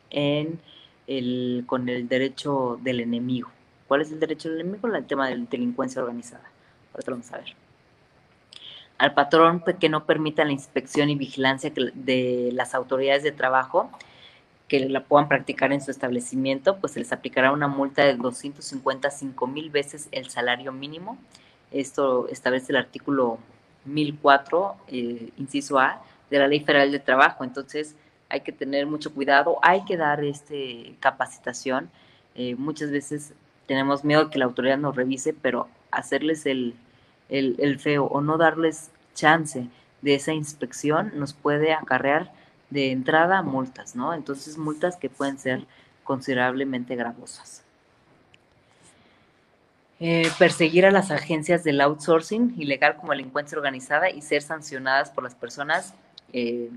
en 0.09 0.59
el, 1.07 1.63
con 1.65 1.89
el 1.89 2.07
derecho 2.07 2.79
del 2.81 2.99
enemigo. 2.99 3.49
¿Cuál 3.87 4.01
es 4.01 4.11
el 4.11 4.19
derecho 4.19 4.49
del 4.49 4.61
enemigo? 4.61 4.87
El 4.87 5.05
tema 5.05 5.29
de 5.29 5.37
la 5.37 5.45
delincuencia 5.49 6.01
organizada. 6.01 6.43
Ahora 6.93 7.05
vamos 7.07 7.31
a 7.31 7.37
ver. 7.37 7.55
Al 8.97 9.13
patrón 9.13 9.63
que 9.79 9.89
no 9.89 10.05
permita 10.05 10.43
la 10.43 10.51
inspección 10.51 11.09
y 11.09 11.15
vigilancia 11.15 11.71
de 11.71 12.49
las 12.53 12.73
autoridades 12.73 13.23
de 13.23 13.31
trabajo 13.31 13.91
que 14.67 14.89
la 14.89 15.03
puedan 15.03 15.29
practicar 15.29 15.71
en 15.71 15.81
su 15.81 15.91
establecimiento, 15.91 16.77
pues 16.77 16.93
se 16.93 16.99
les 16.99 17.13
aplicará 17.13 17.51
una 17.51 17.67
multa 17.67 18.03
de 18.03 18.15
255 18.15 19.47
mil 19.47 19.69
veces 19.69 20.09
el 20.11 20.29
salario 20.29 20.73
mínimo. 20.73 21.17
Esto 21.71 22.27
establece 22.29 22.71
el 22.71 22.77
artículo 22.77 23.37
1004, 23.85 24.75
eh, 24.89 25.29
inciso 25.37 25.79
A, 25.79 26.01
de 26.29 26.39
la 26.39 26.47
Ley 26.47 26.59
Federal 26.59 26.91
de 26.91 26.99
Trabajo. 26.99 27.43
Entonces, 27.43 27.95
hay 28.29 28.41
que 28.41 28.51
tener 28.51 28.85
mucho 28.85 29.13
cuidado, 29.13 29.57
hay 29.61 29.85
que 29.85 29.97
dar 29.97 30.23
este 30.23 30.95
capacitación. 30.99 31.89
Eh, 32.35 32.55
muchas 32.55 32.91
veces 32.91 33.33
tenemos 33.65 34.03
miedo 34.03 34.29
que 34.29 34.39
la 34.39 34.45
autoridad 34.45 34.77
nos 34.77 34.95
revise, 34.95 35.33
pero 35.33 35.67
hacerles 35.91 36.45
el, 36.45 36.75
el, 37.29 37.55
el 37.59 37.79
feo 37.79 38.05
o 38.05 38.21
no 38.21 38.37
darles 38.37 38.91
chance 39.13 39.67
de 40.01 40.15
esa 40.15 40.33
inspección 40.33 41.11
nos 41.15 41.33
puede 41.33 41.73
acarrear 41.73 42.31
de 42.69 42.91
entrada 42.91 43.41
multas, 43.41 43.95
¿no? 43.95 44.13
Entonces 44.13 44.57
multas 44.57 44.97
que 44.97 45.09
pueden 45.09 45.39
ser 45.39 45.65
considerablemente 46.03 46.95
gravosas. 46.95 47.63
Eh, 49.99 50.29
perseguir 50.37 50.85
a 50.85 50.91
las 50.91 51.09
agencias 51.09 51.63
del 51.63 51.81
outsourcing 51.81 52.53
ilegal 52.57 52.97
como 52.97 53.13
delincuencia 53.13 53.57
organizada 53.57 54.11
y 54.11 54.21
ser 54.21 54.43
sancionadas 54.43 55.09
por 55.09 55.23
las 55.23 55.33
personas 55.33 55.95
eh, 56.33 56.69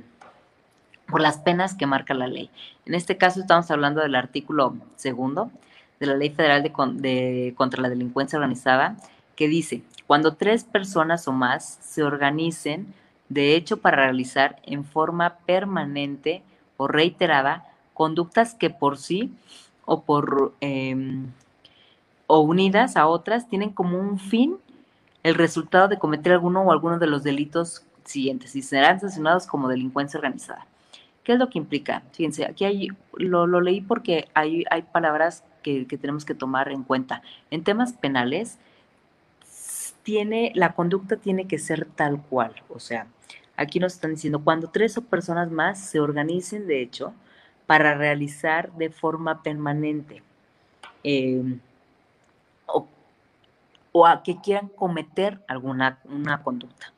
por 1.10 1.20
las 1.20 1.38
penas 1.38 1.74
que 1.74 1.86
marca 1.86 2.14
la 2.14 2.26
ley. 2.26 2.50
En 2.86 2.94
este 2.94 3.16
caso 3.16 3.40
estamos 3.40 3.70
hablando 3.70 4.00
del 4.00 4.14
artículo 4.14 4.76
segundo 4.96 5.50
de 5.98 6.06
la 6.06 6.16
Ley 6.16 6.30
Federal 6.30 6.62
de, 6.62 7.54
contra 7.56 7.82
la 7.82 7.90
Delincuencia 7.90 8.38
Organizada, 8.38 8.96
que 9.36 9.48
dice, 9.48 9.82
cuando 10.06 10.34
tres 10.34 10.64
personas 10.64 11.28
o 11.28 11.32
más 11.32 11.78
se 11.82 12.02
organicen 12.02 12.86
de 13.28 13.54
hecho 13.54 13.76
para 13.78 13.98
realizar 13.98 14.56
en 14.64 14.84
forma 14.84 15.36
permanente 15.46 16.42
o 16.76 16.88
reiterada 16.88 17.64
conductas 17.94 18.54
que 18.54 18.70
por 18.70 18.98
sí 18.98 19.30
o 19.84 20.02
por 20.02 20.54
em, 20.60 21.26
o 22.26 22.40
unidas 22.40 22.96
a 22.96 23.06
otras 23.06 23.48
tienen 23.48 23.70
como 23.70 23.98
un 23.98 24.18
fin 24.18 24.56
el 25.22 25.34
resultado 25.34 25.88
de 25.88 25.98
cometer 25.98 26.32
alguno 26.32 26.62
o 26.62 26.72
alguno 26.72 26.98
de 26.98 27.06
los 27.06 27.22
delitos 27.22 27.84
siguientes 28.04 28.56
y 28.56 28.62
serán 28.62 29.00
sancionados 29.00 29.46
como 29.46 29.68
delincuencia 29.68 30.18
organizada. 30.18 30.66
¿Qué 31.24 31.32
es 31.32 31.38
lo 31.38 31.50
que 31.50 31.58
implica? 31.58 32.02
Fíjense, 32.12 32.46
aquí 32.46 32.64
hay, 32.64 32.88
lo, 33.14 33.46
leí 33.60 33.80
porque 33.80 34.28
hay, 34.34 34.64
palabras 34.92 35.44
que, 35.62 35.84
tenemos 35.84 36.24
que 36.24 36.34
tomar 36.34 36.70
en 36.70 36.82
cuenta. 36.82 37.22
En 37.50 37.62
temas 37.62 37.92
penales, 37.92 38.58
tiene, 40.02 40.52
la 40.54 40.72
conducta 40.72 41.16
tiene 41.16 41.46
que 41.46 41.58
ser 41.58 41.84
tal 41.84 42.22
cual, 42.22 42.54
o 42.68 42.78
sea, 42.78 43.06
Aquí 43.60 43.78
nos 43.78 43.92
están 43.92 44.12
diciendo, 44.12 44.42
cuando 44.42 44.68
tres 44.68 44.96
o 44.96 45.02
personas 45.02 45.50
más 45.50 45.78
se 45.78 46.00
organicen, 46.00 46.66
de 46.66 46.80
hecho, 46.80 47.12
para 47.66 47.94
realizar 47.94 48.72
de 48.72 48.88
forma 48.88 49.42
permanente 49.42 50.22
em, 51.04 51.60
o, 53.92 54.06
a 54.06 54.22
que 54.22 54.40
quieran 54.40 54.68
cometer 54.68 55.44
alguna 55.46 55.98
una 56.06 56.42
conducta. 56.42 56.94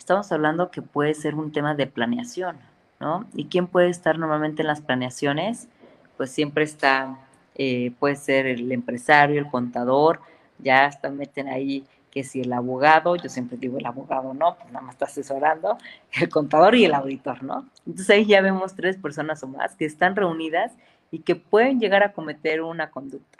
Estamos 0.00 0.32
hablando 0.32 0.72
que 0.72 0.82
puede 0.82 1.14
ser 1.14 1.36
un 1.36 1.52
tema 1.52 1.76
de 1.76 1.86
planeación, 1.86 2.58
¿no? 3.02 3.26
¿Y 3.34 3.46
quién 3.46 3.66
puede 3.66 3.90
estar 3.90 4.16
normalmente 4.16 4.62
en 4.62 4.68
las 4.68 4.80
planeaciones? 4.80 5.68
Pues 6.16 6.30
siempre 6.30 6.62
está, 6.62 7.18
eh, 7.56 7.90
puede 7.98 8.14
ser 8.14 8.46
el 8.46 8.70
empresario, 8.70 9.40
el 9.40 9.50
contador, 9.50 10.20
ya 10.60 10.86
hasta 10.86 11.10
meten 11.10 11.48
ahí 11.48 11.84
que 12.12 12.22
si 12.22 12.42
el 12.42 12.52
abogado, 12.52 13.16
yo 13.16 13.28
siempre 13.28 13.56
digo 13.56 13.78
el 13.78 13.86
abogado 13.86 14.34
no, 14.34 14.54
pues 14.56 14.70
nada 14.70 14.84
más 14.84 14.94
está 14.94 15.06
asesorando, 15.06 15.78
el 16.12 16.28
contador 16.28 16.76
y 16.76 16.84
el 16.84 16.94
auditor, 16.94 17.42
¿no? 17.42 17.66
Entonces 17.84 18.10
ahí 18.10 18.24
ya 18.24 18.40
vemos 18.40 18.76
tres 18.76 18.96
personas 18.96 19.42
o 19.42 19.48
más 19.48 19.74
que 19.74 19.84
están 19.84 20.14
reunidas 20.14 20.72
y 21.10 21.18
que 21.18 21.34
pueden 21.34 21.80
llegar 21.80 22.04
a 22.04 22.12
cometer 22.12 22.62
una 22.62 22.90
conducta. 22.90 23.38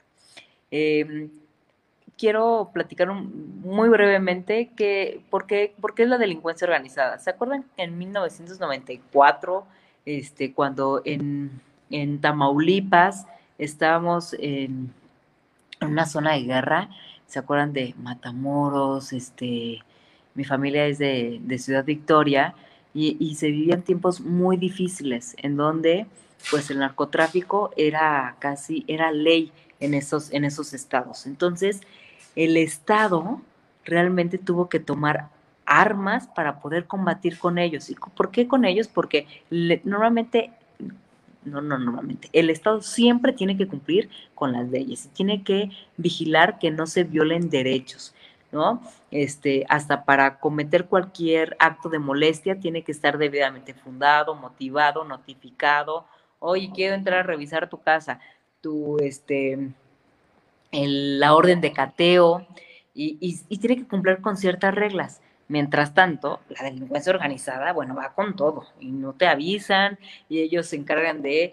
Em, 0.72 1.30
quiero 2.18 2.70
platicar 2.72 3.12
muy 3.12 3.88
brevemente 3.88 4.70
que, 4.76 5.22
¿por 5.30 5.46
qué, 5.46 5.74
es 5.96 6.08
la 6.08 6.18
delincuencia 6.18 6.66
organizada? 6.66 7.18
¿Se 7.18 7.30
acuerdan 7.30 7.64
que 7.76 7.82
en 7.82 7.98
1994, 7.98 9.66
este, 10.04 10.52
cuando 10.52 11.02
en, 11.04 11.60
en 11.90 12.20
Tamaulipas 12.20 13.26
estábamos 13.58 14.34
en 14.38 14.92
una 15.80 16.06
zona 16.06 16.34
de 16.34 16.42
guerra, 16.42 16.88
¿se 17.26 17.38
acuerdan 17.38 17.72
de 17.72 17.94
Matamoros? 17.98 19.12
Este, 19.12 19.82
mi 20.34 20.44
familia 20.44 20.86
es 20.86 20.98
de, 20.98 21.40
Ciudad 21.58 21.84
Victoria 21.84 22.54
y, 22.94 23.34
se 23.36 23.48
vivían 23.48 23.82
tiempos 23.82 24.20
muy 24.20 24.56
difíciles 24.56 25.34
en 25.38 25.56
donde 25.56 26.06
pues 26.50 26.70
el 26.70 26.78
narcotráfico 26.80 27.70
era 27.76 28.36
casi, 28.38 28.84
era 28.88 29.12
ley 29.12 29.52
en 29.80 29.94
esos, 29.94 30.32
en 30.32 30.44
esos 30.44 30.74
estados. 30.74 31.26
Entonces, 31.26 31.80
el 32.36 32.56
Estado 32.56 33.40
realmente 33.84 34.38
tuvo 34.38 34.68
que 34.68 34.80
tomar 34.80 35.28
armas 35.66 36.28
para 36.28 36.60
poder 36.60 36.86
combatir 36.86 37.38
con 37.38 37.58
ellos. 37.58 37.90
¿Y 37.90 37.94
por 37.94 38.30
qué 38.30 38.46
con 38.46 38.64
ellos? 38.64 38.88
Porque 38.88 39.26
normalmente, 39.84 40.52
no, 41.44 41.60
no, 41.60 41.78
normalmente, 41.78 42.28
el 42.32 42.50
Estado 42.50 42.82
siempre 42.82 43.32
tiene 43.32 43.56
que 43.56 43.68
cumplir 43.68 44.10
con 44.34 44.52
las 44.52 44.68
leyes 44.68 45.06
y 45.06 45.08
tiene 45.08 45.42
que 45.42 45.70
vigilar 45.96 46.58
que 46.58 46.70
no 46.70 46.86
se 46.86 47.04
violen 47.04 47.50
derechos. 47.50 48.14
¿no? 48.50 48.82
Este, 49.10 49.64
hasta 49.70 50.04
para 50.04 50.38
cometer 50.38 50.84
cualquier 50.84 51.56
acto 51.58 51.88
de 51.88 51.98
molestia 51.98 52.60
tiene 52.60 52.82
que 52.84 52.92
estar 52.92 53.16
debidamente 53.16 53.72
fundado, 53.72 54.34
motivado, 54.34 55.04
notificado. 55.04 56.06
Oye, 56.38 56.70
quiero 56.74 56.94
entrar 56.94 57.20
a 57.20 57.22
revisar 57.22 57.70
tu 57.70 57.80
casa, 57.80 58.20
tu, 58.60 58.98
este, 58.98 59.72
la 60.72 61.34
orden 61.34 61.60
de 61.60 61.72
cateo, 61.72 62.46
y, 62.94 63.18
y 63.48 63.58
tiene 63.58 63.76
que 63.76 63.88
cumplir 63.88 64.20
con 64.20 64.36
ciertas 64.36 64.74
reglas. 64.74 65.20
Mientras 65.52 65.92
tanto, 65.92 66.40
la 66.48 66.64
delincuencia 66.64 67.12
organizada, 67.12 67.74
bueno, 67.74 67.94
va 67.94 68.14
con 68.14 68.36
todo 68.36 68.64
y 68.80 68.90
no 68.90 69.12
te 69.12 69.26
avisan 69.26 69.98
y 70.30 70.40
ellos 70.40 70.66
se 70.66 70.76
encargan 70.76 71.20
de, 71.20 71.52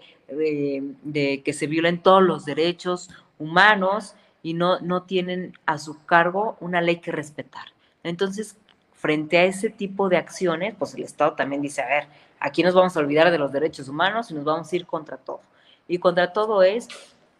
de, 1.02 1.42
que 1.44 1.52
se 1.52 1.66
violen 1.66 2.02
todos 2.02 2.22
los 2.22 2.46
derechos 2.46 3.10
humanos 3.38 4.14
y 4.42 4.54
no, 4.54 4.80
no 4.80 5.02
tienen 5.02 5.52
a 5.66 5.76
su 5.76 6.02
cargo 6.06 6.56
una 6.60 6.80
ley 6.80 6.96
que 6.96 7.12
respetar. 7.12 7.66
Entonces, 8.02 8.56
frente 8.94 9.36
a 9.36 9.44
ese 9.44 9.68
tipo 9.68 10.08
de 10.08 10.16
acciones, 10.16 10.74
pues 10.78 10.94
el 10.94 11.02
Estado 11.02 11.34
también 11.34 11.60
dice, 11.60 11.82
a 11.82 11.88
ver, 11.88 12.06
aquí 12.38 12.62
nos 12.62 12.74
vamos 12.74 12.96
a 12.96 13.00
olvidar 13.00 13.30
de 13.30 13.38
los 13.38 13.52
derechos 13.52 13.88
humanos 13.88 14.30
y 14.30 14.34
nos 14.34 14.44
vamos 14.44 14.72
a 14.72 14.76
ir 14.76 14.86
contra 14.86 15.18
todo. 15.18 15.42
Y 15.88 15.98
contra 15.98 16.32
todo 16.32 16.62
es 16.62 16.88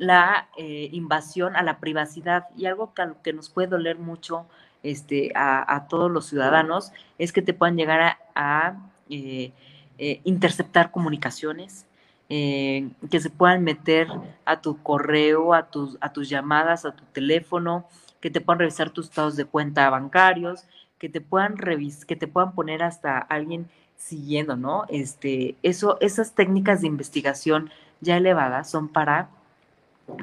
la 0.00 0.48
eh, 0.56 0.88
invasión 0.92 1.56
a 1.56 1.62
la 1.62 1.78
privacidad 1.78 2.48
y 2.56 2.64
algo 2.64 2.94
que, 2.94 3.04
que 3.22 3.34
nos 3.34 3.50
puede 3.50 3.68
doler 3.68 3.98
mucho 3.98 4.46
este, 4.82 5.30
a, 5.34 5.86
todos 5.90 6.10
los 6.10 6.24
ciudadanos 6.24 6.90
es 7.18 7.32
que 7.32 7.42
te 7.42 7.52
puedan 7.52 7.76
llegar 7.76 8.16
a, 8.34 8.78
eh, 9.10 9.52
eh, 9.98 10.20
interceptar 10.24 10.90
comunicaciones, 10.90 11.86
que 12.28 13.20
se 13.20 13.28
puedan 13.28 13.64
meter 13.64 14.08
a 14.44 14.60
tu 14.60 14.80
correo, 14.82 15.52
a 15.52 15.68
tus, 15.68 15.98
a 16.00 16.12
tus 16.12 16.28
llamadas, 16.28 16.84
a 16.84 16.92
tu 16.92 17.04
teléfono, 17.06 17.86
que 18.20 18.30
te 18.30 18.40
puedan 18.40 18.60
revisar 18.60 18.90
tus 18.90 19.08
estados 19.08 19.34
de 19.36 19.44
cuenta 19.44 19.90
bancarios, 19.90 20.64
que 20.98 21.08
te 21.08 21.20
puedan 21.20 21.58
revis 21.58 22.04
que 22.04 22.14
te 22.14 22.28
puedan 22.28 22.52
poner 22.52 22.84
hasta 22.84 23.18
alguien 23.18 23.68
siguiendo, 23.96 24.56
¿no? 24.56 24.84
Este, 24.88 25.56
eso, 25.62 25.98
esas 26.00 26.34
técnicas 26.34 26.80
de 26.80 26.86
investigación 26.86 27.70
ya 28.00 28.16
elevadas 28.16 28.70
son 28.70 28.88
para, 28.88 29.28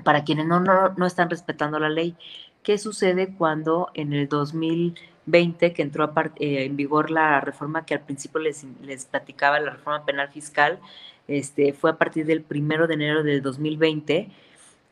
para 0.04 0.24
quienes 0.24 0.46
no, 0.46 0.60
no, 0.60 0.94
no 0.96 1.06
están 1.06 1.30
respetando 1.30 1.80
la 1.80 1.90
ley. 1.90 2.16
¿Qué 2.64 2.78
sucede 2.78 3.34
cuando 3.34 3.90
en 3.94 4.14
el 4.14 4.28
2020, 4.28 5.74
que 5.74 5.82
entró 5.82 6.12
eh, 6.40 6.66
en 6.66 6.76
vigor 6.76 7.12
la 7.12 7.40
reforma 7.42 7.86
que 7.86 7.94
al 7.94 8.02
principio 8.02 8.42
les, 8.42 8.66
les 8.82 9.06
platicaba, 9.06 9.60
la 9.60 9.72
reforma 9.72 10.06
penal 10.06 10.30
fiscal, 10.30 10.80
este, 11.28 11.74
fue 11.74 11.92
a 11.92 11.98
partir 11.98 12.26
del 12.26 12.42
primero 12.42 12.88
de 12.88 12.96
enero 12.96 13.24
del 13.24 13.42
2020, 13.42 14.30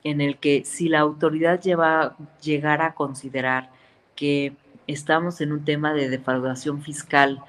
en 0.03 0.21
el 0.21 0.37
que 0.37 0.63
si 0.65 0.87
la 0.87 0.99
autoridad 0.99 1.61
lleva, 1.61 2.15
llegara 2.41 2.87
a 2.87 2.93
considerar 2.93 3.71
que 4.15 4.53
estamos 4.87 5.41
en 5.41 5.51
un 5.51 5.65
tema 5.65 5.93
de 5.93 6.09
defraudación 6.09 6.81
fiscal 6.81 7.43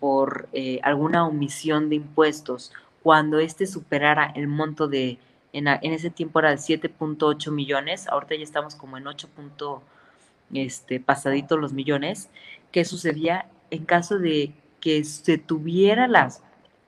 por 0.00 0.48
eh, 0.52 0.80
alguna 0.82 1.26
omisión 1.26 1.88
de 1.88 1.96
impuestos, 1.96 2.72
cuando 3.02 3.38
éste 3.38 3.66
superara 3.66 4.32
el 4.34 4.48
monto 4.48 4.88
de 4.88 5.18
en, 5.52 5.66
ese 5.68 6.10
tiempo 6.10 6.38
era 6.38 6.50
de 6.50 6.56
7.8 6.56 7.50
millones, 7.50 8.08
ahorita 8.08 8.36
ya 8.36 8.42
estamos 8.42 8.74
como 8.74 8.96
en 8.96 9.06
8. 9.06 9.28
este, 10.54 11.00
pasaditos 11.00 11.58
los 11.58 11.72
millones. 11.72 12.28
¿Qué 12.72 12.84
sucedía 12.84 13.46
en 13.70 13.84
caso 13.84 14.18
de 14.18 14.52
que 14.80 15.04
se 15.04 15.38
tuviera 15.38 16.08
las, 16.08 16.42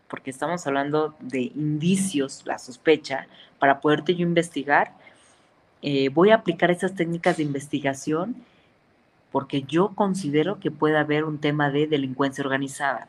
porque 0.09 0.31
estamos 0.31 0.67
hablando 0.67 1.15
de 1.21 1.53
indicios, 1.55 2.43
la 2.45 2.59
sospecha, 2.59 3.27
para 3.59 3.81
poderte 3.81 4.15
yo 4.15 4.23
investigar? 4.23 4.93
Eh, 5.83 6.09
voy 6.11 6.31
a 6.31 6.37
aplicar 6.37 6.71
esas 6.71 6.95
técnicas 6.95 7.37
de 7.39 7.43
investigación 7.43 8.37
porque 9.33 9.63
yo 9.63 9.95
considero 9.95 10.61
que 10.61 10.71
puede 10.71 10.99
haber 10.99 11.25
un 11.25 11.39
tema 11.39 11.71
de 11.71 11.87
delincuencia 11.87 12.45
organizada. 12.45 13.09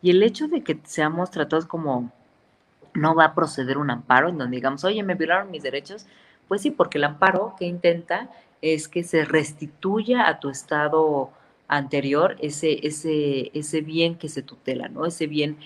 Y 0.00 0.10
el 0.10 0.22
hecho 0.22 0.48
de 0.48 0.62
que 0.62 0.78
seamos 0.84 1.30
tratados 1.30 1.66
como 1.66 2.10
no 2.94 3.14
va 3.14 3.26
a 3.26 3.34
proceder 3.34 3.78
un 3.78 3.90
amparo 3.90 4.28
en 4.28 4.38
donde 4.38 4.56
digamos, 4.56 4.84
oye, 4.84 5.02
me 5.02 5.14
violaron 5.14 5.50
mis 5.50 5.62
derechos. 5.62 6.06
Pues 6.48 6.62
sí, 6.62 6.70
porque 6.70 6.98
el 6.98 7.04
amparo 7.04 7.54
que 7.58 7.66
intenta 7.66 8.30
es 8.62 8.88
que 8.88 9.04
se 9.04 9.24
restituya 9.24 10.28
a 10.28 10.40
tu 10.40 10.48
estado 10.50 11.30
anterior 11.68 12.36
ese, 12.40 12.86
ese, 12.86 13.50
ese 13.54 13.80
bien 13.82 14.16
que 14.16 14.28
se 14.28 14.42
tutela, 14.42 14.88
¿no? 14.88 15.04
Ese 15.06 15.26
bien 15.26 15.58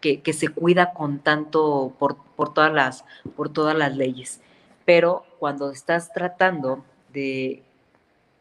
que, 0.00 0.20
que 0.20 0.32
se 0.32 0.48
cuida 0.48 0.92
con 0.92 1.18
tanto 1.18 1.92
por, 1.98 2.16
por, 2.36 2.54
todas 2.54 2.72
las, 2.72 3.04
por 3.36 3.52
todas 3.52 3.76
las 3.76 3.96
leyes. 3.96 4.40
Pero 4.84 5.24
cuando 5.38 5.70
estás 5.70 6.12
tratando 6.12 6.84
de 7.12 7.62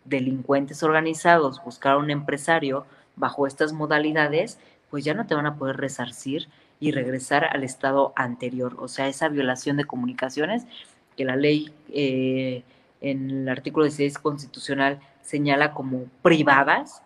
delincuentes 0.05 0.83
organizados, 0.83 1.63
buscar 1.63 1.97
un 1.97 2.11
empresario 2.11 2.85
bajo 3.15 3.47
estas 3.47 3.73
modalidades, 3.73 4.59
pues 4.89 5.03
ya 5.03 5.13
no 5.13 5.25
te 5.25 5.35
van 5.35 5.47
a 5.47 5.55
poder 5.55 5.77
resarcir 5.77 6.47
y 6.80 6.91
regresar 6.91 7.45
al 7.45 7.63
estado 7.63 8.13
anterior, 8.15 8.75
o 8.80 8.88
sea, 8.88 9.07
esa 9.07 9.30
violación 9.30 9.78
de 9.78 9.86
comunicaciones 9.86 10.65
que 11.15 11.25
la 11.25 11.36
ley 11.36 11.73
eh, 11.89 12.63
en 13.01 13.30
el 13.32 13.49
artículo 13.49 13.86
16 13.86 14.19
constitucional 14.19 14.99
señala 15.21 15.73
como 15.73 16.05
privadas, 16.21 17.01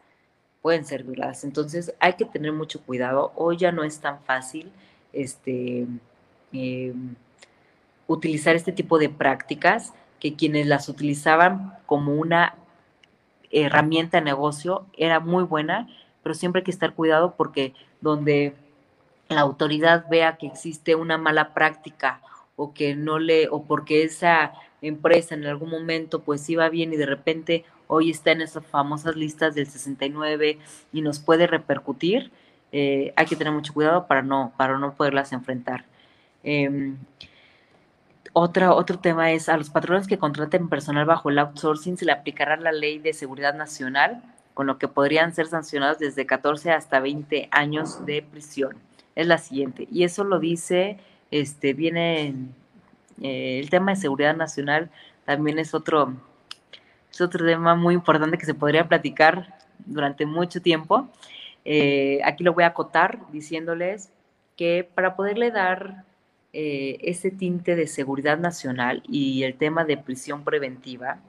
pueden 0.62 0.86
ser 0.86 1.04
violadas. 1.04 1.44
Entonces 1.44 1.94
hay 2.00 2.14
que 2.14 2.26
tener 2.26 2.54
mucho 2.54 2.82
cuidado. 2.82 3.32
Hoy 3.36 3.58
ya 3.58 3.72
no 3.72 3.84
es 3.84 4.00
tan 4.00 4.22
fácil 4.22 4.72
este, 5.12 5.88
em, 6.54 7.16
utilizar 8.08 8.56
este 8.56 8.72
tipo 8.72 9.00
de 9.00 9.10
prácticas 9.10 9.94
que 10.20 10.36
quienes 10.36 10.68
las 10.68 10.88
utilizaban 10.88 11.74
como 11.86 12.14
una 12.14 12.56
herramienta 13.50 14.18
de 14.18 14.24
negocio 14.24 14.86
era 14.96 15.20
muy 15.20 15.44
buena, 15.44 15.88
pero 16.24 16.36
siempre 16.36 16.60
hay 16.60 16.64
que 16.64 16.72
estar 16.72 16.94
cuidado 16.94 17.36
porque 17.36 17.74
donde 18.02 18.54
la 19.32 19.42
autoridad 19.42 20.06
vea 20.10 20.38
que 20.38 20.48
existe 20.48 20.96
una 20.96 21.18
mala 21.18 21.54
práctica 21.54 22.22
o 22.56 22.74
que 22.74 22.96
no 22.96 23.20
le, 23.20 23.48
o 23.50 23.64
porque 23.64 24.04
esa 24.04 24.54
empresa 24.82 25.36
en 25.36 25.46
algún 25.46 25.70
momento 25.70 26.22
pues 26.22 26.50
iba 26.50 26.70
bien 26.70 26.94
y 26.94 26.98
de 26.98 27.06
repente 27.06 27.66
hoy 27.88 28.10
está 28.10 28.32
en 28.32 28.42
esas 28.42 28.66
famosas 28.66 29.16
listas 29.16 29.56
del 29.56 29.68
69 29.68 30.60
y 30.94 31.02
nos 31.02 31.20
puede 31.20 31.48
repercutir, 31.48 32.32
eh, 32.72 33.14
hay 33.16 33.26
que 33.26 33.36
tener 33.36 33.54
mucho 33.54 33.74
cuidado 33.74 34.08
para 34.08 34.22
no, 34.22 34.54
para 34.58 34.78
no 34.78 34.94
poderlas 34.94 35.34
enfrentar. 35.34 35.86
Em, 36.44 36.98
otra, 38.34 38.74
otro 38.74 39.00
tema 39.00 39.32
es 39.32 39.50
a 39.50 39.58
los 39.58 39.70
patrones 39.70 40.08
que 40.08 40.18
contraten 40.18 40.70
personal 40.70 41.06
bajo 41.06 41.30
el 41.30 41.40
outsourcing 41.40 41.98
se 41.98 42.06
le 42.06 42.14
aplicará 42.14 42.56
la 42.56 42.72
ley 42.72 42.98
de 42.98 43.14
seguridad 43.14 43.54
nacional, 43.54 44.24
con 44.54 44.68
lo 44.68 44.78
que 44.78 44.88
podrían 44.88 45.34
ser 45.34 45.48
sancionados 45.48 46.00
desde 46.00 46.26
14 46.26 46.72
hasta 46.72 47.00
20 47.00 47.50
años 47.52 48.06
de 48.06 48.22
prisión 48.22 48.78
es 49.22 49.28
la 49.28 49.38
siguiente, 49.38 49.88
y 49.92 50.04
eso 50.04 50.24
lo 50.24 50.40
dice, 50.40 50.98
este, 51.32 51.74
viene 51.74 52.36
eh, 53.22 53.60
el 53.60 53.70
tema 53.70 53.92
de 53.92 53.98
seguridad 53.98 54.36
nacional, 54.36 54.90
también 55.26 55.60
es 55.60 55.74
otro, 55.74 56.14
es 57.12 57.22
otro 57.22 57.46
tema 57.46 57.76
muy 57.76 57.94
importante 57.94 58.38
que 58.38 58.46
se 58.46 58.54
podría 58.54 58.88
platicar 58.88 59.56
durante 59.86 60.26
mucho 60.26 60.62
tiempo. 60.62 61.08
Eh, 61.64 62.20
aquí 62.26 62.44
lo 62.44 62.54
voy 62.54 62.64
a 62.64 62.68
acotar 62.68 63.20
diciéndoles 63.32 64.12
que 64.58 64.90
para 64.96 65.16
poderle 65.16 65.52
dar 65.52 66.04
eh, 66.54 66.98
ese 67.02 67.32
tinte 67.32 67.76
de 67.76 67.88
seguridad 67.88 68.38
nacional 68.40 69.04
y 69.08 69.44
el 69.44 69.56
tema 69.56 69.86
de 69.86 69.98
prisión 69.98 70.44
preventiva, 70.44 71.20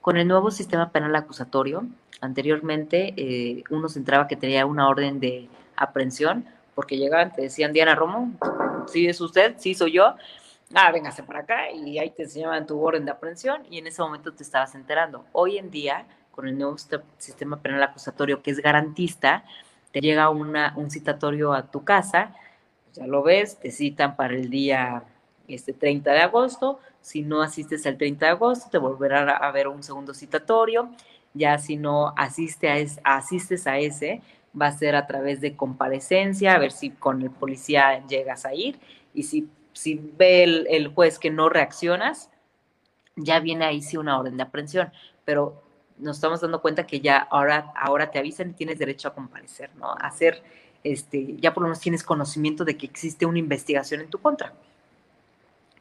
con 0.00 0.16
el 0.16 0.26
nuevo 0.26 0.50
sistema 0.50 0.90
penal 0.90 1.14
acusatorio, 1.14 1.86
anteriormente 2.20 3.62
uno 3.70 3.88
se 3.88 4.02
que 4.28 4.34
tenía 4.34 4.66
una 4.66 4.88
orden 4.88 5.20
de 5.20 5.48
aprehensión, 5.76 6.44
porque 6.74 6.96
llegaban, 6.96 7.32
te 7.32 7.42
decían, 7.42 7.72
Diana 7.72 7.94
Romo, 7.94 8.32
¿sí 8.86 9.06
es 9.06 9.20
usted? 9.20 9.54
¿Sí 9.58 9.74
soy 9.74 9.92
yo? 9.92 10.14
Ah, 10.74 10.90
véngase 10.90 11.22
para 11.22 11.40
acá 11.40 11.70
y 11.70 11.98
ahí 11.98 12.10
te 12.10 12.24
enseñaban 12.24 12.66
tu 12.66 12.80
orden 12.80 13.04
de 13.04 13.12
aprehensión 13.12 13.62
y 13.70 13.78
en 13.78 13.86
ese 13.86 14.02
momento 14.02 14.32
te 14.32 14.42
estabas 14.42 14.74
enterando. 14.74 15.24
Hoy 15.32 15.58
en 15.58 15.70
día, 15.70 16.06
con 16.32 16.48
el 16.48 16.58
nuevo 16.58 16.76
sistema 17.18 17.60
penal 17.60 17.82
acusatorio 17.82 18.42
que 18.42 18.50
es 18.50 18.60
garantista, 18.60 19.44
te 19.92 20.00
llega 20.00 20.30
una, 20.30 20.72
un 20.76 20.90
citatorio 20.90 21.52
a 21.52 21.70
tu 21.70 21.84
casa, 21.84 22.34
ya 22.92 23.06
lo 23.06 23.22
ves, 23.22 23.58
te 23.60 23.70
citan 23.70 24.16
para 24.16 24.34
el 24.34 24.50
día 24.50 25.04
este 25.46 25.72
30 25.72 26.10
de 26.12 26.20
agosto, 26.20 26.80
si 27.00 27.22
no 27.22 27.42
asistes 27.42 27.86
al 27.86 27.96
30 27.96 28.26
de 28.26 28.32
agosto, 28.32 28.68
te 28.70 28.78
volverá 28.78 29.36
a 29.36 29.52
ver 29.52 29.68
un 29.68 29.82
segundo 29.82 30.14
citatorio, 30.14 30.88
ya 31.34 31.58
si 31.58 31.76
no 31.76 32.14
asiste 32.16 32.68
a 33.04 33.16
asistes 33.16 33.66
a 33.66 33.78
ese, 33.78 34.22
va 34.60 34.66
a 34.68 34.72
ser 34.72 34.96
a 34.96 35.06
través 35.06 35.40
de 35.40 35.56
comparecencia, 35.56 36.54
a 36.54 36.58
ver 36.58 36.72
si 36.72 36.90
con 36.90 37.22
el 37.22 37.30
policía 37.30 38.06
llegas 38.06 38.44
a 38.44 38.54
ir 38.54 38.78
y 39.12 39.24
si, 39.24 39.48
si 39.72 39.94
ve 40.16 40.44
el, 40.68 40.88
juez 40.88 41.18
que 41.18 41.30
no 41.30 41.48
reaccionas, 41.48 42.30
ya 43.16 43.40
viene 43.40 43.64
ahí 43.64 43.82
sí 43.82 43.96
una 43.96 44.18
orden 44.18 44.36
de 44.36 44.42
aprehensión. 44.42 44.92
pero 45.24 45.62
nos 45.98 46.16
estamos 46.16 46.40
dando 46.40 46.60
cuenta 46.60 46.86
que 46.86 47.00
ya 47.00 47.18
ahora, 47.18 47.72
ahora 47.76 48.10
te 48.10 48.18
avisan 48.18 48.50
y 48.50 48.52
tienes 48.54 48.78
derecho 48.78 49.08
a 49.08 49.14
comparecer, 49.14 49.70
¿no? 49.76 49.92
A 49.92 50.08
hacer, 50.08 50.42
este, 50.82 51.36
ya 51.38 51.54
por 51.54 51.62
lo 51.62 51.68
menos 51.68 51.80
tienes 51.80 52.02
conocimiento 52.02 52.64
de 52.64 52.76
que 52.76 52.86
existe 52.86 53.26
una 53.26 53.38
investigación 53.38 54.00
en 54.00 54.10
tu 54.10 54.18
contra. 54.18 54.52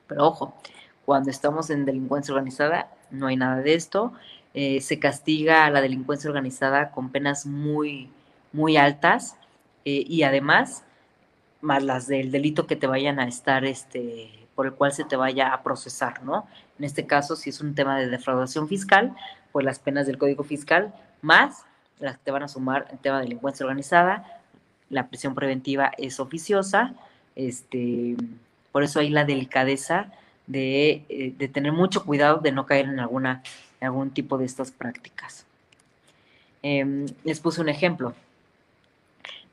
Pero 0.08 0.28
ojo, 0.28 0.54
cuando 1.06 1.32
estamos 1.32 1.70
en 1.70 1.86
delincuencia 1.86 2.34
organizada, 2.34 2.92
no 3.10 3.28
hay 3.28 3.36
nada 3.36 3.58
de 3.58 3.74
esto. 3.74 4.14
Eh, 4.54 4.82
se 4.82 5.00
castiga 5.00 5.66
a 5.66 5.72
la 5.72 5.82
delincuencia 5.82 6.30
organizada 6.30 6.92
con 6.92 7.10
penas 7.10 7.46
muy, 7.46 8.10
muy 8.54 8.78
altas 8.78 9.36
eh, 9.86 10.06
y 10.08 10.24
además, 10.24 10.84
más 11.62 11.84
las 11.84 12.08
del 12.08 12.32
delito 12.32 12.68
que 12.68 12.76
te 12.76 12.88
vayan 12.88 13.20
a 13.20 13.28
estar, 13.28 13.66
este, 13.66 14.48
por 14.56 14.66
el 14.66 14.74
cual 14.74 14.94
se 14.94 15.04
te 15.04 15.16
vaya 15.16 15.54
a 15.54 15.64
procesar, 15.64 16.24
¿no? 16.24 16.48
En 16.80 16.86
este 16.86 17.06
caso, 17.06 17.36
si 17.36 17.50
es 17.50 17.60
un 17.60 17.76
tema 17.76 18.00
de 18.00 18.08
defraudación 18.08 18.68
fiscal, 18.68 19.16
pues 19.52 19.66
las 19.66 19.80
penas 19.80 20.08
del 20.08 20.18
Código 20.18 20.44
Fiscal, 20.44 20.94
más 21.22 21.66
las 22.00 22.18
que 22.18 22.24
te 22.26 22.32
van 22.32 22.44
a 22.44 22.48
sumar 22.48 22.88
en 22.92 22.98
tema 22.98 23.18
de 23.18 23.24
delincuencia 23.24 23.66
organizada, 23.66 24.42
la 24.90 25.08
prisión 25.08 25.36
preventiva 25.36 25.92
es 25.98 26.20
oficiosa, 26.20 26.94
este, 27.36 28.16
por 28.72 28.84
eso 28.84 29.00
hay 29.00 29.10
la 29.10 29.26
delicadeza 29.26 30.12
de, 30.48 31.04
eh, 31.10 31.34
de 31.38 31.48
tener 31.48 31.72
mucho 31.72 32.04
cuidado 32.04 32.40
de 32.40 32.52
no 32.52 32.66
caer 32.66 32.86
en 32.86 33.00
alguna 33.00 33.42
algún 33.86 34.12
tipo 34.12 34.38
de 34.38 34.46
estas 34.46 34.72
prácticas. 34.72 35.46
Em, 36.62 37.06
les 37.24 37.40
puse 37.40 37.62
un 37.62 37.70
ejemplo. 37.70 38.14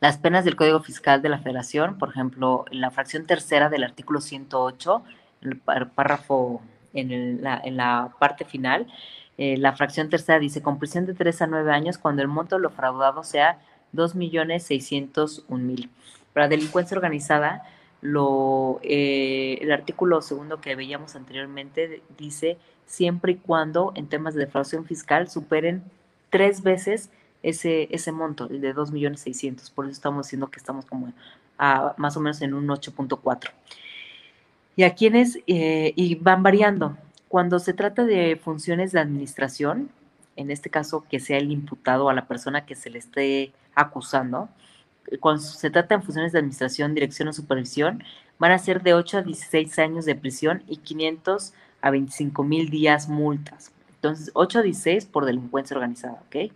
Las 0.01 0.16
penas 0.16 0.46
del 0.46 0.57
Código 0.57 0.80
Fiscal 0.80 1.20
de 1.20 1.28
la 1.28 1.38
Federación, 1.38 1.98
por 1.98 2.09
ejemplo, 2.09 2.64
en 2.70 2.80
la 2.80 2.90
fracción 2.90 3.26
tercera 3.26 3.68
del 3.68 3.84
artículo 3.84 4.22
108, 4.22 5.03
el 5.42 5.57
párrafo 5.59 6.62
en, 6.94 7.42
la, 7.42 8.14
parte 8.18 8.46
final, 8.46 8.86
eh, 9.36 9.57
la 9.59 9.74
fracción 9.74 10.09
tercera 10.09 10.38
dice, 10.38 10.62
con 10.62 10.78
prisión 10.78 11.05
de 11.05 11.14
3 11.14 11.42
a 11.42 11.46
9 11.46 11.72
años 11.72 11.98
cuando 11.98 12.22
el 12.22 12.28
monto 12.28 12.57
de 12.57 12.62
lo 12.62 12.70
fraudado 12.70 13.22
sea 13.24 13.59
2.601.000. 13.94 15.88
Para 16.32 16.48
delincuencia 16.48 16.96
organizada, 16.96 17.62
lo, 18.01 18.80
eh, 18.82 19.59
el 19.61 19.70
artículo 19.70 20.22
segundo 20.22 20.62
que 20.62 20.76
veíamos 20.76 21.14
anteriormente 21.14 22.03
dice 22.16 22.57
siempre 22.86 23.32
y 23.32 23.36
cuando 23.36 23.92
en 23.94 24.09
temas 24.09 24.32
de 24.34 24.40
defraudación 24.40 24.86
fiscal 24.86 25.28
superen 25.28 25.84
tres 26.30 26.62
veces 26.62 27.11
ese, 27.43 27.88
ese 27.91 28.12
monto, 28.12 28.49
el 28.51 28.61
de 28.61 28.74
2.600.000. 28.74 29.72
Por 29.72 29.86
eso 29.86 29.93
estamos 29.93 30.26
diciendo 30.26 30.49
que 30.49 30.59
estamos 30.59 30.84
como 30.86 31.12
a, 31.59 31.95
más 31.97 32.16
o 32.16 32.20
menos 32.20 32.41
en 32.43 32.55
un 32.55 32.68
8.4. 32.68 33.51
Y 34.76 34.82
a 34.84 34.95
quienes, 34.95 35.38
eh, 35.47 35.93
y 35.97 36.14
van 36.16 36.43
variando. 36.43 36.97
Cuando 37.28 37.59
se 37.59 37.74
trata 37.74 38.05
de 38.05 38.36
funciones 38.36 38.93
de 38.93 39.01
administración, 39.01 39.91
en 40.36 40.51
este 40.51 40.70
caso 40.70 41.05
que 41.09 41.20
sea 41.20 41.38
el 41.38 41.51
imputado 41.53 42.09
a 42.09 42.14
la 42.14 42.26
persona 42.26 42.64
que 42.64 42.74
se 42.74 42.91
le 42.91 42.99
esté 42.99 43.53
acusando, 43.74 44.49
cuando 45.18 45.43
se 45.43 45.70
trata 45.70 45.97
de 45.97 46.03
funciones 46.03 46.32
de 46.32 46.38
administración, 46.38 46.95
dirección 46.95 47.28
o 47.28 47.32
supervisión, 47.32 48.03
van 48.38 48.53
a 48.53 48.59
ser 48.59 48.82
de 48.82 48.95
8 48.95 49.18
a 49.18 49.22
16 49.22 49.78
años 49.78 50.05
de 50.05 50.14
prisión 50.14 50.62
y 50.68 50.78
500 50.78 51.53
a 51.82 51.91
25 51.91 52.45
mil 52.45 52.70
días 52.70 53.09
multas. 53.09 53.72
Entonces, 53.97 54.30
8 54.34 54.61
a 54.61 54.62
16 54.62 55.07
por 55.07 55.26
delincuencia 55.26 55.76
organizada, 55.76 56.22
¿ok? 56.26 56.53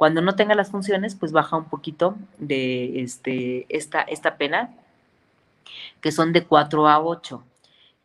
Cuando 0.00 0.22
no 0.22 0.34
tenga 0.34 0.54
las 0.54 0.70
funciones, 0.70 1.14
pues 1.14 1.30
baja 1.30 1.58
un 1.58 1.66
poquito 1.66 2.16
de 2.38 3.02
este, 3.02 3.66
esta, 3.68 4.00
esta 4.00 4.38
pena, 4.38 4.70
que 6.00 6.10
son 6.10 6.32
de 6.32 6.44
4 6.44 6.88
a 6.88 7.04
8. 7.04 7.44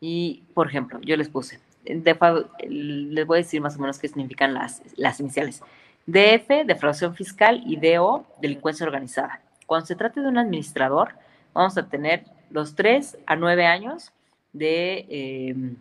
Y, 0.02 0.42
por 0.52 0.66
ejemplo, 0.68 1.00
yo 1.00 1.16
les 1.16 1.30
puse, 1.30 1.58
les 1.86 3.26
voy 3.26 3.38
a 3.38 3.42
decir 3.42 3.62
más 3.62 3.76
o 3.76 3.78
menos 3.78 3.98
qué 3.98 4.08
significan 4.08 4.52
las, 4.52 4.82
las 4.96 5.20
iniciales. 5.20 5.62
DF, 6.04 6.66
defraudación 6.66 7.14
fiscal, 7.14 7.62
y 7.64 7.76
DO, 7.76 8.26
delincuencia 8.42 8.84
organizada. 8.84 9.40
Cuando 9.64 9.86
se 9.86 9.96
trate 9.96 10.20
de 10.20 10.28
un 10.28 10.36
administrador, 10.36 11.14
vamos 11.54 11.78
a 11.78 11.88
tener 11.88 12.24
los 12.50 12.74
3 12.74 13.20
a 13.24 13.36
9 13.36 13.64
años 13.64 14.12
de, 14.52 15.06
em, 15.08 15.76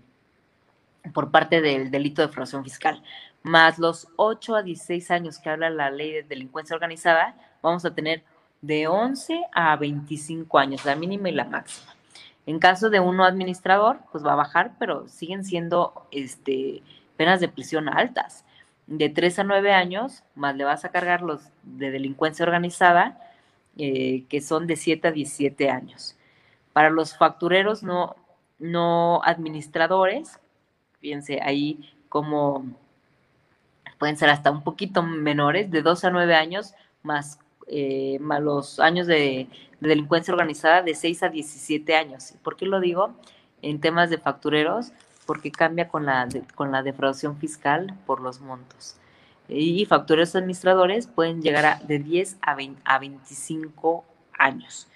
por 1.14 1.30
parte 1.30 1.60
del 1.60 1.92
delito 1.92 2.22
de 2.22 2.30
defraudación 2.30 2.64
fiscal, 2.64 3.04
más 3.46 3.78
los 3.78 4.08
8 4.16 4.56
a 4.56 4.64
16 4.64 5.12
años 5.12 5.38
que 5.38 5.52
habla 5.52 5.70
la 5.70 5.92
ley 5.92 6.12
de 6.12 6.24
delincuencia 6.24 6.74
organizada, 6.74 7.36
vamos 7.62 7.86
a 7.86 7.94
tener 7.94 8.24
de 8.62 8.88
11 8.88 9.40
a 9.54 9.76
25 9.76 10.58
años, 10.58 10.84
la 10.84 10.96
mínima 10.96 11.30
y 11.30 11.34
la 11.34 11.46
máxima. 11.46 11.94
En 12.48 12.58
caso 12.58 12.90
de 12.90 13.00
uno 13.00 13.24
administrador, 13.24 14.00
pues 14.12 14.26
va 14.26 14.34
a 14.34 14.38
bajar, 14.38 14.74
pero 14.80 15.08
siguen 15.08 15.46
siendo 15.46 16.08
este, 16.10 16.82
penas 17.18 17.40
de 17.40 17.48
prisión 17.48 17.88
altas. 17.88 18.46
De 18.88 19.10
3 19.10 19.38
a 19.38 19.44
9 19.44 19.74
años, 19.74 20.24
más 20.34 20.56
le 20.56 20.64
vas 20.64 20.84
a 20.84 20.90
cargar 20.90 21.22
los 21.22 21.44
de 21.62 21.92
delincuencia 21.92 22.46
organizada, 22.46 23.20
eh, 23.78 24.26
que 24.28 24.42
son 24.42 24.66
de 24.66 24.76
7 24.76 25.10
a 25.10 25.12
17 25.12 25.70
años. 25.70 26.18
Para 26.74 26.90
los 26.90 27.16
factureros 27.16 27.84
no, 27.84 28.16
no 28.58 29.22
administradores, 29.24 30.40
fíjense 31.00 31.42
ahí 31.44 31.94
como 32.10 32.66
pueden 33.98 34.18
ser 34.18 34.30
hasta 34.30 34.52
un 34.52 34.64
poquito 34.64 35.04
menores, 35.04 35.72
de 35.72 35.82
2 35.82 36.06
a 36.06 36.10
9 36.10 36.36
años, 36.36 36.74
más, 37.04 37.40
eh, 37.68 38.20
los 38.42 38.80
años 38.80 39.08
de, 39.08 39.48
delincuencia 39.80 40.34
organizada 40.34 40.82
de 40.82 40.96
6 40.96 41.24
a 41.24 41.30
17 41.30 41.96
años. 41.96 42.34
¿Por 42.44 42.56
qué 42.56 42.66
lo 42.66 42.80
digo? 42.80 43.14
En 43.62 43.80
temas 43.80 44.10
de 44.10 44.18
factureros, 44.18 44.92
porque 45.26 45.52
cambia 45.52 45.88
con 45.88 46.06
la, 46.06 46.28
con 46.56 46.72
la 46.72 46.84
defraudación 46.84 47.38
fiscal 47.38 47.94
por 48.06 48.22
los 48.22 48.42
montos 48.42 48.98
y 49.48 49.86
factores 49.86 50.36
administradores 50.36 51.08
pueden 51.08 51.42
llegar 51.42 51.66
a 51.66 51.80
de 51.80 52.00
10 52.00 52.38
a, 52.42 52.56
20, 52.56 52.82
a 52.84 53.00
25 53.00 54.06
años. 54.38 54.88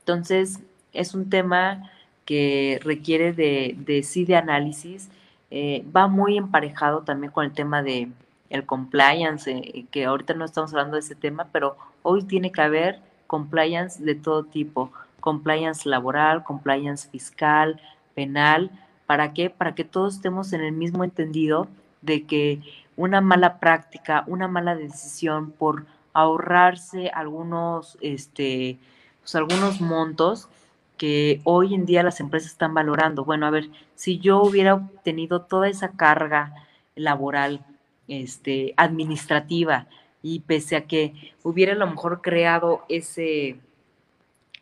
Entonces, 0.00 0.60
es 0.92 1.14
un 1.14 1.28
tema 1.28 1.90
que 2.24 2.80
requiere 2.82 3.32
de, 3.32 3.74
de 3.78 4.02
sí 4.02 4.24
de 4.24 4.36
análisis, 4.36 5.08
eh, 5.50 5.84
va 5.94 6.08
muy 6.08 6.36
emparejado 6.36 7.02
también 7.02 7.32
con 7.32 7.44
el 7.44 7.52
tema 7.52 7.82
de 7.82 8.08
el 8.50 8.66
compliance, 8.66 9.50
eh, 9.50 9.86
que 9.90 10.04
ahorita 10.04 10.34
no 10.34 10.44
estamos 10.44 10.72
hablando 10.72 10.94
de 10.94 11.00
ese 11.00 11.14
tema, 11.14 11.48
pero 11.52 11.76
hoy 12.02 12.24
tiene 12.24 12.52
que 12.52 12.62
haber 12.62 13.00
compliance 13.26 14.02
de 14.02 14.14
todo 14.14 14.44
tipo, 14.44 14.92
compliance 15.20 15.88
laboral, 15.88 16.44
compliance 16.44 17.08
fiscal, 17.08 17.80
penal, 18.14 18.70
¿para 19.06 19.32
qué? 19.32 19.50
Para 19.50 19.74
que 19.74 19.84
todos 19.84 20.16
estemos 20.16 20.52
en 20.52 20.62
el 20.62 20.72
mismo 20.72 21.04
entendido 21.04 21.68
de 22.02 22.24
que 22.24 22.60
una 22.96 23.20
mala 23.20 23.58
práctica, 23.58 24.24
una 24.26 24.48
mala 24.48 24.74
decisión 24.74 25.50
por 25.50 25.86
ahorrarse 26.12 27.10
algunos, 27.10 27.98
este, 28.00 28.78
pues 29.20 29.34
algunos 29.34 29.80
montos 29.80 30.48
que 30.96 31.40
hoy 31.44 31.74
en 31.74 31.84
día 31.84 32.02
las 32.02 32.20
empresas 32.20 32.52
están 32.52 32.72
valorando. 32.72 33.24
Bueno, 33.24 33.46
a 33.46 33.50
ver, 33.50 33.68
si 33.94 34.18
yo 34.18 34.40
hubiera 34.40 34.88
tenido 35.04 35.42
toda 35.42 35.68
esa 35.68 35.90
carga 35.90 36.54
laboral, 36.94 37.60
este, 38.08 38.74
administrativa, 38.76 39.86
y 40.22 40.40
pese 40.40 40.76
a 40.76 40.86
que 40.86 41.14
hubiera 41.44 41.72
a 41.72 41.76
lo 41.76 41.86
mejor 41.86 42.20
creado 42.20 42.84
ese, 42.88 43.60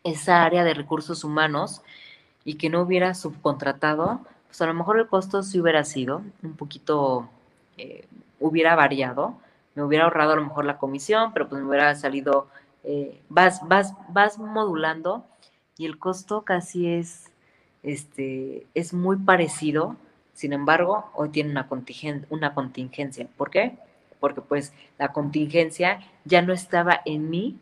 esa 0.03 0.45
área 0.45 0.63
de 0.63 0.75
recursos 0.75 1.25
humanos 1.25 1.83
y 2.45 2.57
que 2.57 2.69
no 2.69 2.83
hubiera 2.83 3.15
subcontratado, 3.15 4.21
pues 4.47 4.61
a 4.61 4.67
lo 4.67 4.75
mejor 4.75 4.99
el 4.99 5.09
costo 5.09 5.43
sí 5.43 5.59
hubiera 5.59 5.85
sido 5.85 6.23
un 6.43 6.55
poquito 6.55 7.31
eh, 7.79 8.07
hubiera 8.41 8.75
variado, 8.77 9.37
me 9.75 9.83
hubiera 9.83 10.05
ahorrado 10.05 10.35
a 10.35 10.37
lo 10.37 10.45
mejor 10.45 10.67
la 10.67 10.77
comisión, 10.77 11.33
pero 11.33 11.49
pues 11.49 11.63
me 11.63 11.69
hubiera 11.69 11.95
salido, 11.95 12.49
eh, 12.85 13.21
vas, 13.29 13.67
vas, 13.67 13.95
vas 14.11 14.39
modulando 14.39 15.25
y 15.79 15.87
el 15.87 15.99
costo 15.99 16.43
casi 16.43 16.87
es, 16.87 17.33
este, 17.83 18.67
es 18.75 18.93
muy 18.93 19.17
parecido, 19.17 19.97
sin 20.35 20.53
embargo, 20.53 21.11
hoy 21.15 21.31
tiene 21.31 21.51
una, 21.51 21.69
contingencia, 21.69 22.27
una 22.31 22.55
contingencia. 22.55 23.27
¿Por 23.37 23.51
qué? 23.51 23.77
Porque 24.21 24.41
pues 24.41 24.73
la 24.99 25.13
contingencia 25.13 26.01
ya 26.25 26.43
no 26.43 26.53
estaba 26.53 27.01
en 27.05 27.31
mí, 27.31 27.57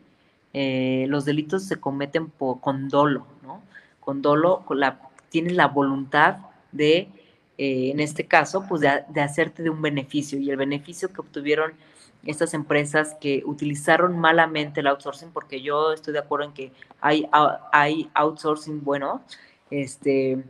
eh, 0.53 1.05
los 1.07 1.25
delitos 1.25 1.65
se 1.65 1.79
cometen 1.79 2.31
con 2.61 2.89
dolo, 2.89 3.25
¿no? 3.43 3.61
Con 3.99 4.21
dolo, 4.21 4.63
con 4.65 4.79
la, 4.79 4.99
tienes 5.29 5.53
la 5.53 5.67
voluntad 5.67 6.37
de 6.71 7.09
eh, 7.57 7.91
en 7.91 7.99
este 7.99 8.25
caso, 8.25 8.65
pues 8.67 8.81
de, 8.81 9.21
hacerte 9.21 9.61
de 9.63 9.69
un 9.69 9.81
beneficio 9.81 10.39
y 10.39 10.49
el 10.49 10.57
beneficio 10.57 11.13
que 11.13 11.21
obtuvieron 11.21 11.73
estas 12.25 12.53
empresas 12.53 13.15
que 13.19 13.43
utilizaron 13.45 14.17
malamente 14.17 14.79
el 14.79 14.87
outsourcing, 14.87 15.31
porque 15.31 15.61
yo 15.61 15.93
estoy 15.93 16.13
de 16.13 16.19
acuerdo 16.19 16.47
en 16.47 16.53
que 16.53 16.71
hay, 17.01 17.27
hay 17.71 18.09
outsourcing 18.13 18.83
bueno, 18.83 19.21
este, 19.69 20.43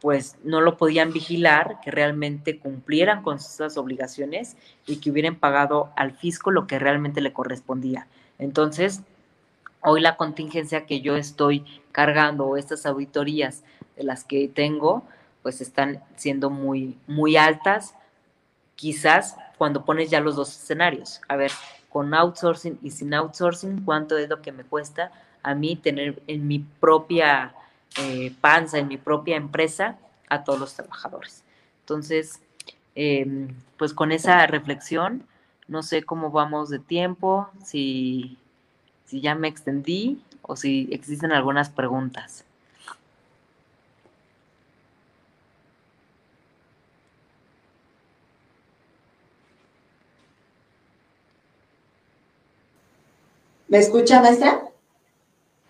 pues 0.00 0.36
no 0.44 0.60
lo 0.60 0.76
podían 0.76 1.12
vigilar, 1.12 1.80
que 1.82 1.90
realmente 1.90 2.58
cumplieran 2.58 3.22
con 3.22 3.40
sus 3.40 3.76
obligaciones 3.76 4.56
y 4.86 4.96
que 4.96 5.10
hubieran 5.10 5.36
pagado 5.36 5.90
al 5.96 6.12
fisco 6.12 6.50
lo 6.50 6.66
que 6.66 6.78
realmente 6.78 7.20
le 7.20 7.32
correspondía. 7.32 8.06
Entonces, 8.38 9.02
hoy 9.82 10.00
la 10.00 10.16
contingencia 10.16 10.86
que 10.86 11.00
yo 11.00 11.16
estoy 11.16 11.64
cargando 11.90 12.46
o 12.46 12.56
estas 12.56 12.86
auditorías 12.86 13.64
de 13.96 14.04
las 14.04 14.24
que 14.24 14.48
tengo, 14.48 15.02
pues 15.42 15.60
están 15.60 16.02
siendo 16.16 16.50
muy, 16.50 16.96
muy 17.06 17.36
altas. 17.36 17.94
Quizás 18.76 19.36
cuando 19.56 19.84
pones 19.84 20.10
ya 20.10 20.20
los 20.20 20.36
dos 20.36 20.50
escenarios. 20.50 21.20
A 21.28 21.34
ver, 21.34 21.50
con 21.88 22.14
outsourcing 22.14 22.78
y 22.82 22.90
sin 22.92 23.14
outsourcing, 23.14 23.84
¿cuánto 23.84 24.16
es 24.16 24.28
lo 24.28 24.40
que 24.42 24.52
me 24.52 24.62
cuesta 24.62 25.10
a 25.42 25.54
mí 25.54 25.76
tener 25.76 26.22
en 26.26 26.46
mi 26.46 26.58
propia 26.58 27.54
eh, 27.96 28.34
panza, 28.40 28.78
en 28.78 28.88
mi 28.88 28.96
propia 28.96 29.36
empresa, 29.36 29.96
a 30.28 30.44
todos 30.44 30.60
los 30.60 30.74
trabajadores? 30.74 31.42
Entonces, 31.80 32.40
em, 32.94 33.48
pues 33.76 33.94
con 33.94 34.12
esa 34.12 34.46
reflexión, 34.46 35.26
no 35.68 35.82
sé 35.82 36.02
cómo 36.02 36.30
vamos 36.30 36.68
de 36.70 36.78
tiempo, 36.78 37.48
si, 37.64 38.38
si 39.06 39.20
ya 39.20 39.34
me 39.34 39.48
extendí 39.48 40.22
o 40.42 40.56
si 40.56 40.88
existen 40.92 41.32
algunas 41.32 41.70
preguntas. 41.70 42.44
¿Me 53.68 53.78
escucha, 53.78 54.22
maestra? 54.22 54.67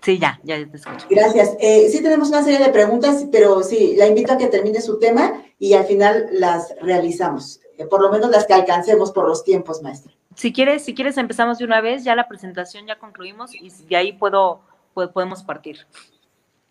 Sí, 0.09 0.18
ya, 0.18 0.40
ya 0.42 0.56
te 0.56 0.78
escucho. 0.78 1.06
Gracias. 1.11 1.54
Eh, 1.61 1.86
sí 1.90 2.02
tenemos 2.02 2.30
una 2.30 2.42
serie 2.42 2.61
de 2.61 2.72
preguntas, 2.72 3.26
pero 3.30 3.62
sí, 3.62 3.94
la 3.94 4.06
invito 4.06 4.32
a 4.32 4.38
que 4.38 4.46
termine 4.46 4.80
su 4.80 4.98
tema 4.98 5.42
y 5.59 5.74
al 5.74 5.84
final 5.84 6.30
las 6.32 6.74
realizamos, 6.80 7.61
eh, 7.76 7.84
por 7.84 8.00
lo 8.00 8.11
menos 8.11 8.30
las 8.30 8.46
que 8.46 8.54
alcancemos 8.54 9.12
por 9.12 9.28
los 9.28 9.44
tiempos, 9.44 9.82
maestra. 9.82 10.11
Si 10.34 10.50
quieres, 10.50 10.82
si 10.82 10.94
quieres 10.94 11.18
empezamos 11.18 11.59
de 11.59 11.66
una 11.66 11.82
vez, 11.82 12.04
ya 12.04 12.14
la 12.14 12.26
presentación 12.26 12.86
ya 12.86 12.98
concluimos 12.98 13.54
y 13.54 13.68
de 13.86 13.96
ahí 13.96 14.14
puedo, 14.14 14.62
podemos 14.94 15.42
partir. 15.42 15.86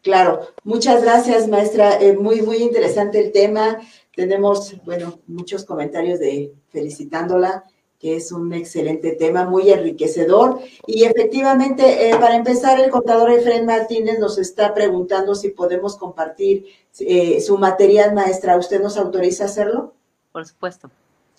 Claro, 0.01 0.47
muchas 0.63 1.03
gracias, 1.03 1.47
maestra. 1.47 2.01
Eh, 2.01 2.17
muy, 2.17 2.41
muy 2.41 2.57
interesante 2.57 3.23
el 3.23 3.31
tema. 3.31 3.77
Tenemos, 4.15 4.75
bueno, 4.83 5.19
muchos 5.27 5.63
comentarios 5.63 6.17
de 6.19 6.55
felicitándola 6.69 7.65
que 7.99 8.15
es 8.15 8.31
un 8.31 8.53
excelente 8.53 9.13
tema, 9.13 9.45
muy 9.45 9.71
enriquecedor. 9.71 10.59
Y 10.85 11.03
efectivamente, 11.03 12.09
eh, 12.09 12.15
para 12.17 12.35
empezar, 12.35 12.79
el 12.79 12.91
contador 12.91 13.31
Efren 13.31 13.65
Martínez 13.65 14.19
nos 14.19 14.37
está 14.37 14.73
preguntando 14.73 15.33
si 15.33 15.49
podemos 15.49 15.95
compartir 15.95 16.67
eh, 16.99 17.41
su 17.41 17.57
material, 17.57 18.13
maestra. 18.13 18.57
¿Usted 18.57 18.81
nos 18.81 18.97
autoriza 18.97 19.43
a 19.43 19.47
hacerlo? 19.47 19.93
Por 20.31 20.45
supuesto. 20.45 20.91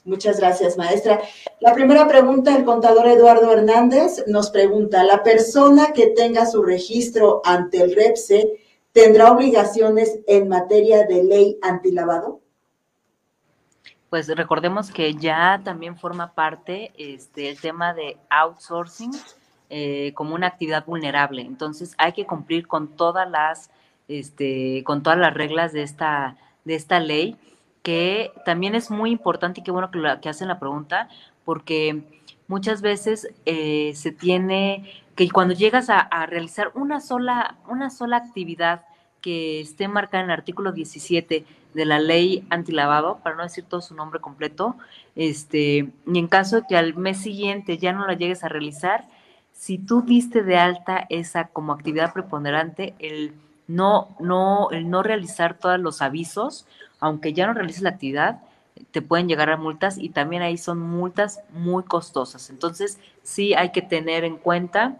Muchas 0.05 0.41
gracias, 0.41 0.77
maestra. 0.79 1.21
La 1.61 1.75
primera 1.75 2.09
pregunta, 2.09 2.57
el 2.57 2.65
contador 2.65 3.07
Eduardo 3.07 3.53
Hernández 3.53 4.25
nos 4.27 4.51
pregunta, 4.51 5.05
¿la 5.05 5.23
persona 5.23 5.93
que 5.93 6.09
tenga 6.09 6.47
su 6.47 6.63
registro 6.63 7.43
ante 7.45 7.83
el 7.83 7.95
REPSE 7.95 8.59
tendrá 8.93 9.31
obligaciones 9.31 10.21
en 10.27 10.49
materia 10.49 11.05
de 11.05 11.25
ley 11.25 11.59
antilavado? 11.63 12.41
Pues 14.11 14.29
recordemos 14.29 14.91
que 14.91 15.15
ya 15.15 15.61
también 15.63 15.97
forma 15.97 16.33
parte 16.33 16.93
este, 16.97 17.51
el 17.51 17.61
tema 17.61 17.93
de 17.93 18.17
outsourcing 18.31 19.13
eh, 19.71 20.13
como 20.15 20.35
una 20.35 20.47
actividad 20.47 20.87
vulnerable. 20.87 21.43
Entonces 21.43 21.95
hay 21.99 22.13
que 22.13 22.27
cumplir 22.27 22.67
con 22.67 22.89
todas 22.89 23.31
las, 23.31 23.71
este, 24.09 24.83
con 24.85 25.03
todas 25.03 25.19
las 25.19 25.35
reglas 25.35 25.73
de 25.73 25.83
esta, 25.83 26.37
de 26.65 26.75
esta 26.75 27.01
ley, 27.01 27.37
que 27.83 28.33
también 28.47 28.75
es 28.75 28.91
muy 28.91 29.11
importante 29.11 29.61
y 29.61 29.63
qué 29.65 29.71
bueno 29.71 29.91
que, 29.91 30.01
que 30.23 30.29
hacen 30.29 30.49
la 30.49 30.59
pregunta, 30.59 31.09
porque 31.45 32.03
muchas 32.47 32.81
veces 32.81 33.29
eh, 33.45 33.93
se 33.95 34.11
tiene 34.11 34.91
que 35.17 35.29
cuando 35.31 35.53
llegas 35.53 35.91
a, 35.91 35.99
a, 36.01 36.25
realizar 36.27 36.71
una 36.75 37.01
sola, 37.01 37.57
una 37.67 37.91
sola 37.91 38.17
actividad 38.17 38.87
que 39.21 39.61
esté 39.61 39.89
marcada 39.89 40.23
en 40.23 40.31
el 40.31 40.37
artículo 40.39 40.73
17 40.73 41.45
de 41.75 41.85
la 41.85 41.99
ley 41.99 42.47
antilavado, 42.51 43.19
para 43.23 43.37
no 43.37 43.43
decir 43.43 43.65
todo 43.65 43.81
su 43.81 43.95
nombre 43.95 44.21
completo, 44.21 44.77
este, 45.17 45.91
y 46.07 46.19
en 46.19 46.29
caso 46.29 46.57
de 46.57 46.67
que 46.69 46.77
al 46.77 46.95
mes 46.97 47.19
siguiente 47.19 47.79
ya 47.79 47.93
no 47.93 48.07
la 48.07 48.15
llegues 48.15 48.45
a 48.45 48.49
realizar, 48.49 49.05
si 49.53 49.79
tú 49.79 50.03
diste 50.03 50.43
de 50.43 50.57
alta 50.57 51.07
esa 51.09 51.49
como 51.49 51.73
actividad 51.73 52.13
preponderante, 52.13 52.95
el 52.99 53.35
no, 53.67 54.17
no, 54.21 54.71
el 54.71 54.89
no 54.89 55.03
realizar 55.03 55.59
todos 55.59 55.79
los 55.79 56.01
avisos, 56.01 56.67
aunque 57.01 57.33
ya 57.33 57.47
no 57.47 57.55
realices 57.55 57.83
la 57.83 57.91
actividad, 57.91 58.41
te 58.91 59.03
pueden 59.03 59.29
llegar 59.29 59.51
a 59.51 59.57
multas 59.57 59.99
y 59.99 60.09
también 60.09 60.43
ahí 60.43 60.57
son 60.57 60.79
multas 60.79 61.41
muy 61.51 61.83
costosas. 61.85 62.51
Entonces, 62.51 62.99
sí 63.23 63.55
hay 63.55 63.73
que 63.73 63.83
tener 63.83 64.25
en 64.25 64.37
cuenta, 64.37 64.97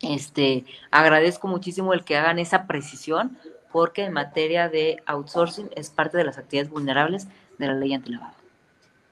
este, 0.00 0.64
agradezco 0.90 1.48
muchísimo 1.48 1.92
el 1.92 2.04
que 2.04 2.16
hagan 2.16 2.38
esa 2.38 2.66
precisión, 2.66 3.38
porque 3.72 4.04
en 4.04 4.12
materia 4.12 4.68
de 4.68 4.98
outsourcing 5.06 5.70
es 5.74 5.90
parte 5.90 6.16
de 6.16 6.24
las 6.24 6.38
actividades 6.38 6.70
vulnerables 6.70 7.28
de 7.58 7.66
la 7.66 7.74
ley 7.74 7.94
antilavado. 7.94 8.34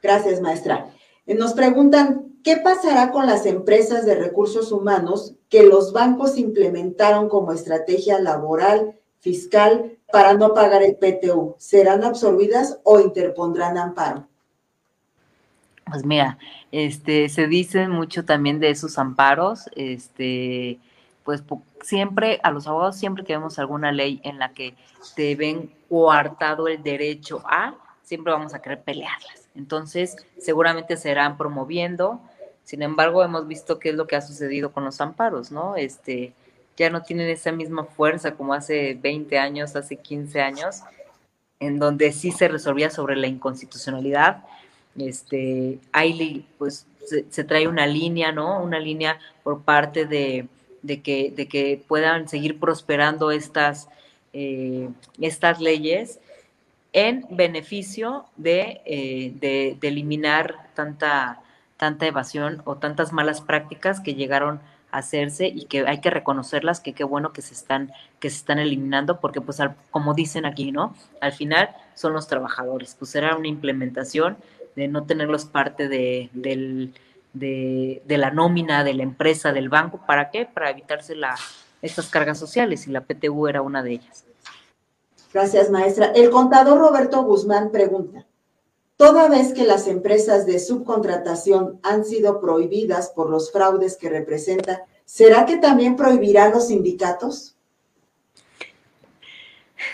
Gracias, 0.02 0.40
maestra. 0.40 0.86
Eh, 1.26 1.34
nos 1.34 1.52
preguntan, 1.52 2.32
¿qué 2.44 2.56
pasará 2.56 3.10
con 3.10 3.26
las 3.26 3.46
empresas 3.46 4.06
de 4.06 4.14
recursos 4.14 4.72
humanos 4.72 5.34
que 5.48 5.64
los 5.64 5.92
bancos 5.92 6.38
implementaron 6.38 7.28
como 7.28 7.52
estrategia 7.52 8.20
laboral, 8.20 8.94
fiscal, 9.20 9.96
para 10.12 10.34
no 10.34 10.54
pagar 10.54 10.82
el 10.82 10.96
PTU? 10.96 11.56
¿Serán 11.58 12.04
absorbidas 12.04 12.78
o 12.84 13.00
interpondrán 13.00 13.76
amparo? 13.78 14.28
Pues 15.90 16.04
mira, 16.04 16.38
este, 16.72 17.28
se 17.28 17.46
dice 17.46 17.88
mucho 17.88 18.24
también 18.24 18.58
de 18.58 18.70
esos 18.70 18.98
amparos, 18.98 19.70
este, 19.76 20.80
pues 21.24 21.42
siempre, 21.86 22.40
a 22.42 22.50
los 22.50 22.66
abogados, 22.66 22.96
siempre 22.96 23.22
que 23.22 23.34
vemos 23.34 23.58
alguna 23.58 23.92
ley 23.92 24.20
en 24.24 24.38
la 24.38 24.52
que 24.52 24.74
te 25.14 25.36
ven 25.36 25.72
coartado 25.88 26.66
el 26.66 26.82
derecho 26.82 27.42
a, 27.44 27.74
siempre 28.02 28.32
vamos 28.32 28.54
a 28.54 28.60
querer 28.60 28.82
pelearlas. 28.82 29.48
Entonces, 29.54 30.16
seguramente 30.38 30.96
se 30.96 31.12
irán 31.12 31.36
promoviendo. 31.36 32.20
Sin 32.64 32.82
embargo, 32.82 33.22
hemos 33.22 33.46
visto 33.46 33.78
qué 33.78 33.90
es 33.90 33.94
lo 33.94 34.08
que 34.08 34.16
ha 34.16 34.20
sucedido 34.20 34.72
con 34.72 34.84
los 34.84 35.00
amparos, 35.00 35.52
¿no? 35.52 35.76
Este, 35.76 36.32
ya 36.76 36.90
no 36.90 37.02
tienen 37.02 37.28
esa 37.28 37.52
misma 37.52 37.84
fuerza 37.84 38.34
como 38.34 38.52
hace 38.52 38.98
20 39.00 39.38
años, 39.38 39.76
hace 39.76 39.96
15 39.96 40.40
años, 40.40 40.80
en 41.60 41.78
donde 41.78 42.12
sí 42.12 42.32
se 42.32 42.48
resolvía 42.48 42.90
sobre 42.90 43.14
la 43.14 43.28
inconstitucionalidad. 43.28 44.44
Este, 44.98 45.78
ahí 45.92 46.44
pues 46.58 46.86
se 47.30 47.44
trae 47.44 47.68
una 47.68 47.86
línea, 47.86 48.32
¿no? 48.32 48.60
Una 48.60 48.80
línea 48.80 49.20
por 49.44 49.62
parte 49.62 50.06
de, 50.06 50.48
de 50.86 51.02
que, 51.02 51.32
de 51.34 51.48
que 51.48 51.82
puedan 51.86 52.28
seguir 52.28 52.58
prosperando 52.58 53.30
estas, 53.30 53.88
eh, 54.32 54.88
estas 55.20 55.60
leyes 55.60 56.20
en 56.92 57.26
beneficio 57.30 58.26
eh, 58.42 59.32
de, 59.34 59.76
de, 59.78 59.88
eliminar 59.88 60.70
tanta, 60.74 61.42
tanta 61.76 62.06
evasión 62.06 62.62
o 62.64 62.76
tantas 62.76 63.12
malas 63.12 63.40
prácticas 63.40 64.00
que 64.00 64.14
llegaron 64.14 64.60
a 64.92 64.98
hacerse 64.98 65.48
y 65.48 65.66
que 65.66 65.86
hay 65.86 66.00
que 66.00 66.10
reconocerlas, 66.10 66.80
que 66.80 66.94
qué 66.94 67.04
bueno 67.04 67.32
que 67.32 67.42
se 67.42 67.52
están, 67.52 67.92
que 68.18 68.30
se 68.30 68.36
están 68.36 68.58
eliminando, 68.58 69.20
porque 69.20 69.40
pues 69.40 69.58
como 69.90 70.14
dicen 70.14 70.46
aquí, 70.46 70.72
¿no? 70.72 70.94
Al 71.20 71.32
final 71.32 71.70
son 71.94 72.14
los 72.14 72.28
trabajadores, 72.28 72.96
pues 72.98 73.14
era 73.14 73.36
una 73.36 73.48
implementación 73.48 74.38
de 74.74 74.88
no 74.88 75.04
tenerlos 75.04 75.44
parte 75.44 75.88
de, 75.88 76.30
del, 76.32 76.94
de, 77.38 78.02
la 78.06 78.30
nómina 78.30 78.84
de 78.84 78.94
la 78.94 79.02
empresa, 79.02 79.52
del 79.52 79.68
banco. 79.68 80.00
¿Para 80.06 80.30
qué? 80.30 80.46
Para 80.46 80.70
evitarse 80.70 81.14
la, 81.14 81.36
estas 81.82 82.08
cargas 82.08 82.38
sociales 82.38 82.86
y 82.86 82.90
la 82.90 83.02
PTU 83.02 83.46
era 83.46 83.62
una 83.62 83.82
de 83.82 83.92
ellas. 83.92 84.24
Gracias, 85.32 85.70
maestra. 85.70 86.12
El 86.14 86.30
contador 86.30 86.78
Roberto 86.78 87.22
Guzmán 87.24 87.70
pregunta, 87.70 88.26
toda 88.96 89.28
vez 89.28 89.52
que 89.52 89.64
las 89.64 89.86
empresas 89.86 90.46
de 90.46 90.58
subcontratación 90.58 91.78
han 91.82 92.04
sido 92.04 92.40
prohibidas 92.40 93.10
por 93.10 93.28
los 93.28 93.52
fraudes 93.52 93.96
que 93.96 94.08
representa, 94.08 94.84
¿será 95.04 95.44
que 95.44 95.58
también 95.58 95.96
prohibirán 95.96 96.52
los 96.52 96.68
sindicatos? 96.68 97.54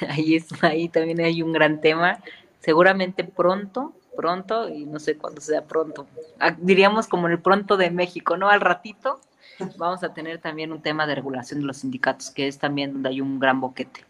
Ahí, 0.09 0.36
es, 0.36 0.47
ahí 0.62 0.88
también 0.88 1.20
hay 1.20 1.43
un 1.43 1.53
gran 1.53 1.80
tema. 1.80 2.22
Seguramente 2.61 3.24
pronto 3.24 3.93
pronto 4.17 4.69
y 4.69 4.85
no 4.85 4.99
sé 4.99 5.17
cuándo 5.17 5.41
sea 5.41 5.65
pronto. 5.65 6.07
Ah, 6.39 6.57
diríamos 6.59 7.07
como 7.07 7.27
en 7.27 7.33
el 7.33 7.41
pronto 7.41 7.77
de 7.77 7.91
México, 7.91 8.37
¿no? 8.37 8.49
Al 8.49 8.61
ratito 8.61 9.21
vamos 9.77 10.03
a 10.03 10.13
tener 10.13 10.39
también 10.39 10.73
un 10.73 10.83
tema 10.83 11.07
de 11.07 11.15
regulación 11.15 11.61
de 11.61 11.67
los 11.67 11.79
sindicatos, 11.79 12.31
que 12.31 12.49
es 12.49 12.59
también 12.59 12.93
donde 12.93 13.11
hay 13.11 13.21
un 13.21 13.39
gran 13.39 13.61
boquete. 13.61 14.05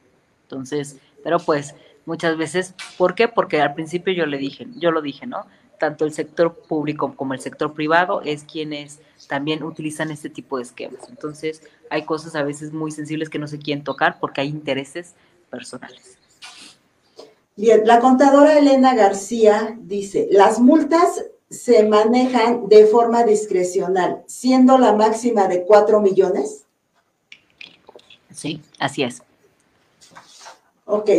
Entonces, 0.44 0.98
pero 1.22 1.38
pues 1.38 1.74
muchas 2.07 2.36
veces, 2.36 2.74
¿por 2.98 3.14
qué? 3.14 3.28
Porque 3.28 3.61
al 3.61 3.74
principio 3.74 4.12
yo 4.12 4.26
le 4.26 4.38
dije, 4.38 4.66
yo 4.76 4.90
lo 4.90 5.03
dije, 5.03 5.26
¿no? 5.26 5.46
Tanto 5.78 6.05
el 6.05 6.12
sector 6.12 6.55
público 6.55 7.14
como 7.16 7.34
el 7.34 7.40
sector 7.40 7.74
privado 7.74 8.22
es 8.22 8.44
quienes 8.44 9.00
también 9.28 9.62
utilizan 9.62 10.11
este 10.11 10.30
tipo 10.30 10.57
de 10.57 10.64
esquemas. 10.64 11.09
Entonces, 11.09 11.62
hay 11.90 12.05
cosas 12.05 12.36
a 12.36 12.42
veces 12.42 12.72
muy 12.72 12.90
sensibles 12.90 13.28
que 13.28 13.38
no 13.38 13.48
se 13.48 13.59
quieren 13.59 13.84
tocar 13.84 14.18
porque 14.20 14.40
hay 14.40 14.48
intereses 14.48 15.14
personales. 15.50 16.21
Bien, 17.57 17.82
la 17.84 18.00
contadora 18.00 18.59
Elena 18.59 18.94
García 18.94 19.76
dice, 19.80 20.28
las 20.30 20.59
multas 20.59 21.26
se 21.50 21.84
manejan 21.84 22.68
de 22.68 22.86
forma 22.86 23.24
discrecional, 23.24 24.22
siendo 24.26 24.78
la 24.78 24.92
máxima 24.92 25.48
de 25.48 25.64
4 25.64 26.00
millones. 26.00 26.64
Sí, 28.34 28.62
así 28.78 29.03
es. 29.03 29.22
Ok. 30.86 31.11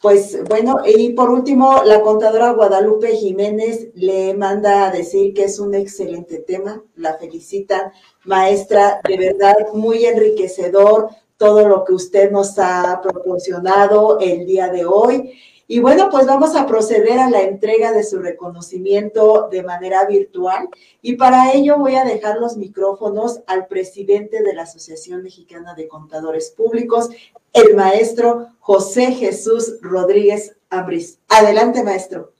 Pues 0.00 0.44
bueno, 0.44 0.76
y 0.86 1.10
por 1.10 1.28
último, 1.28 1.82
la 1.84 2.02
contadora 2.02 2.52
Guadalupe 2.52 3.16
Jiménez 3.16 3.88
le 3.94 4.32
manda 4.34 4.86
a 4.86 4.92
decir 4.92 5.34
que 5.34 5.44
es 5.44 5.58
un 5.58 5.74
excelente 5.74 6.38
tema, 6.38 6.84
la 6.94 7.14
felicita, 7.14 7.92
maestra, 8.24 9.00
de 9.02 9.16
verdad 9.16 9.56
muy 9.72 10.04
enriquecedor 10.04 11.08
todo 11.36 11.66
lo 11.66 11.84
que 11.84 11.94
usted 11.94 12.30
nos 12.30 12.56
ha 12.60 13.00
proporcionado 13.02 14.20
el 14.20 14.46
día 14.46 14.68
de 14.68 14.86
hoy. 14.86 15.36
Y 15.70 15.80
bueno, 15.80 16.08
pues 16.10 16.26
vamos 16.26 16.56
a 16.56 16.66
proceder 16.66 17.18
a 17.18 17.28
la 17.28 17.42
entrega 17.42 17.92
de 17.92 18.02
su 18.02 18.18
reconocimiento 18.20 19.48
de 19.50 19.62
manera 19.62 20.06
virtual 20.06 20.66
y 21.02 21.16
para 21.16 21.52
ello 21.52 21.76
voy 21.76 21.94
a 21.96 22.06
dejar 22.06 22.38
los 22.38 22.56
micrófonos 22.56 23.42
al 23.46 23.66
presidente 23.66 24.42
de 24.42 24.54
la 24.54 24.62
Asociación 24.62 25.22
Mexicana 25.22 25.74
de 25.74 25.86
Contadores 25.86 26.54
Públicos, 26.56 27.10
el 27.52 27.76
maestro 27.76 28.48
José 28.60 29.12
Jesús 29.12 29.76
Rodríguez 29.82 30.56
Ambris. 30.70 31.18
Adelante, 31.28 31.84
maestro. 31.84 32.32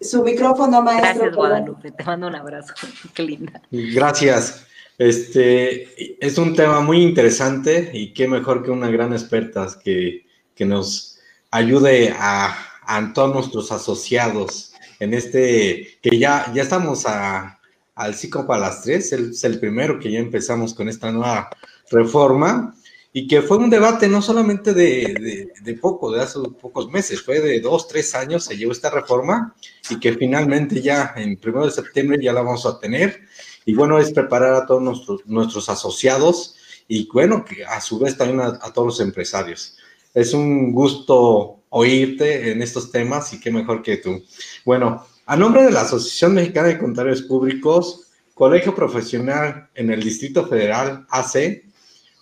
Su 0.00 0.24
micrófono, 0.24 0.82
maestro. 0.82 1.14
Gracias, 1.14 1.36
Guadalupe. 1.36 1.90
Te 1.92 2.04
mando 2.04 2.26
un 2.26 2.34
abrazo. 2.34 2.74
Qué 3.14 3.22
linda. 3.22 3.62
Gracias. 3.70 4.66
Este 4.98 6.26
es 6.26 6.38
un 6.38 6.54
tema 6.54 6.80
muy 6.80 7.02
interesante 7.02 7.90
y 7.92 8.14
qué 8.14 8.26
mejor 8.26 8.62
que 8.62 8.70
una 8.70 8.88
gran 8.88 9.12
experta 9.12 9.66
que, 9.84 10.24
nos 10.60 11.18
ayude 11.50 12.14
a, 12.18 13.12
todos 13.14 13.34
nuestros 13.34 13.72
asociados 13.72 14.72
en 15.00 15.12
este, 15.12 15.98
que 16.00 16.18
ya, 16.18 16.50
ya 16.54 16.62
estamos 16.62 17.04
a, 17.04 17.60
al 17.94 18.14
ciclo 18.14 18.46
para 18.46 18.60
las 18.60 18.82
tres, 18.82 19.12
es 19.12 19.44
el 19.44 19.58
primero 19.58 19.98
que 19.98 20.10
ya 20.10 20.18
empezamos 20.18 20.72
con 20.72 20.88
esta 20.88 21.12
nueva 21.12 21.50
reforma 21.90 22.74
y 23.12 23.26
que 23.26 23.42
fue 23.42 23.58
un 23.58 23.68
debate 23.68 24.08
no 24.08 24.22
solamente 24.22 24.72
de, 24.72 25.50
de, 25.62 25.74
poco, 25.74 26.10
de 26.10 26.22
hace 26.22 26.38
pocos 26.60 26.90
meses, 26.90 27.22
fue 27.22 27.40
de 27.40 27.60
dos, 27.60 27.86
tres 27.88 28.14
años 28.14 28.44
se 28.44 28.56
llevó 28.56 28.72
esta 28.72 28.90
reforma 28.90 29.54
y 29.90 29.98
que 30.00 30.14
finalmente 30.14 30.80
ya 30.80 31.12
en 31.16 31.36
primero 31.36 31.66
de 31.66 31.72
septiembre 31.72 32.18
ya 32.22 32.32
la 32.32 32.42
vamos 32.42 32.64
a 32.64 32.78
tener 32.78 33.20
y 33.66 33.74
bueno, 33.74 33.98
es 33.98 34.12
preparar 34.12 34.54
a 34.54 34.64
todos 34.64 34.80
nuestros, 35.26 35.68
asociados 35.68 36.54
y 36.88 37.08
bueno, 37.12 37.44
que 37.44 37.64
a 37.64 37.80
su 37.80 37.98
vez 37.98 38.16
también 38.16 38.40
a, 38.40 38.72
todos 38.72 38.86
los 38.86 39.00
empresarios. 39.00 39.76
Es 40.14 40.32
un 40.32 40.72
gusto 40.72 41.64
oírte 41.68 42.52
en 42.52 42.62
estos 42.62 42.92
temas 42.92 43.32
y 43.32 43.40
qué 43.40 43.50
mejor 43.50 43.82
que 43.82 43.96
tú. 43.96 44.22
Bueno, 44.64 45.04
a 45.26 45.36
nombre 45.36 45.64
de 45.64 45.72
la 45.72 45.80
Asociación 45.80 46.34
Mexicana 46.34 46.68
de 46.68 46.78
Contadores 46.78 47.22
Públicos, 47.22 48.06
Colegio 48.34 48.72
Profesional 48.72 49.68
en 49.74 49.90
el 49.90 50.00
Distrito 50.00 50.46
Federal, 50.46 51.04
AC, 51.10 51.64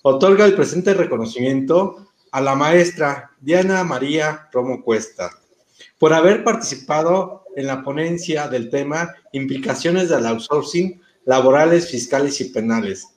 otorga 0.01 0.47
el 0.47 0.55
presente 0.55 0.95
reconocimiento 0.95 2.09
a 2.31 2.41
la 2.41 2.55
maestra 2.55 3.33
Diana 3.39 3.85
María 3.85 4.49
Romo 4.51 4.83
Cuesta 4.83 5.31
por 5.99 6.15
haber 6.15 6.43
participado 6.43 7.45
en 7.55 7.67
la 7.67 7.83
ponencia 7.83 8.49
del 8.49 8.71
tema 8.71 9.15
Implicaciones 9.33 10.09
del 10.09 10.27
outsourcing 10.27 11.04
laborales, 11.25 11.91
fiscales 11.91 12.41
y 12.41 12.51
penales, 12.51 13.09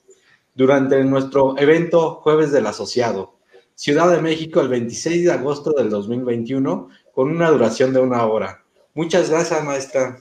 durante 0.55 1.03
nuestro 1.03 1.57
evento 1.57 2.15
Jueves 2.21 2.51
del 2.51 2.67
Asociado, 2.67 3.35
Ciudad 3.75 4.09
de 4.09 4.21
México, 4.21 4.59
el 4.59 4.69
26 4.69 5.25
de 5.25 5.31
agosto 5.31 5.71
del 5.71 5.89
2021, 5.89 6.89
con 7.13 7.29
una 7.29 7.49
duración 7.49 7.93
de 7.93 7.99
una 7.99 8.25
hora. 8.25 8.63
Muchas 8.95 9.29
gracias, 9.29 9.63
maestra. 9.63 10.17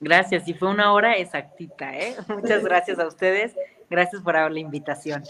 Gracias, 0.00 0.48
y 0.48 0.54
fue 0.54 0.68
una 0.68 0.92
hora 0.92 1.16
exactita, 1.16 1.96
¿eh? 1.96 2.16
Muchas 2.28 2.64
gracias 2.64 2.98
a 2.98 3.06
ustedes. 3.06 3.52
Gracias 3.88 4.22
por 4.22 4.34
la 4.34 4.58
invitación. 4.58 5.22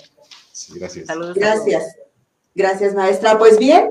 Sí, 0.53 0.79
gracias. 0.79 1.07
Saludos. 1.07 1.35
Gracias. 1.35 1.97
Gracias, 2.55 2.95
maestra. 2.95 3.39
Pues 3.39 3.59
bien, 3.59 3.91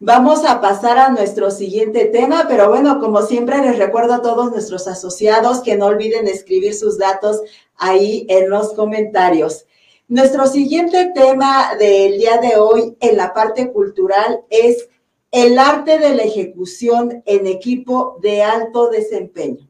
Vamos 0.00 0.44
a 0.44 0.60
pasar 0.60 0.96
a 0.96 1.08
nuestro 1.08 1.50
siguiente 1.50 2.04
tema, 2.04 2.46
pero 2.48 2.68
bueno, 2.68 3.00
como 3.00 3.22
siempre 3.22 3.58
les 3.58 3.78
recuerdo 3.78 4.14
a 4.14 4.22
todos 4.22 4.52
nuestros 4.52 4.86
asociados 4.86 5.60
que 5.60 5.76
no 5.76 5.86
olviden 5.86 6.28
escribir 6.28 6.72
sus 6.74 6.98
datos 6.98 7.42
ahí 7.74 8.24
en 8.28 8.48
los 8.48 8.74
comentarios. 8.74 9.66
Nuestro 10.06 10.46
siguiente 10.46 11.10
tema 11.16 11.74
del 11.80 12.16
día 12.16 12.36
de 12.36 12.58
hoy 12.58 12.96
en 13.00 13.16
la 13.16 13.34
parte 13.34 13.72
cultural 13.72 14.44
es 14.50 14.88
el 15.32 15.58
arte 15.58 15.98
de 15.98 16.14
la 16.14 16.22
ejecución 16.22 17.24
en 17.26 17.48
equipo 17.48 18.20
de 18.22 18.44
alto 18.44 18.90
desempeño, 18.90 19.68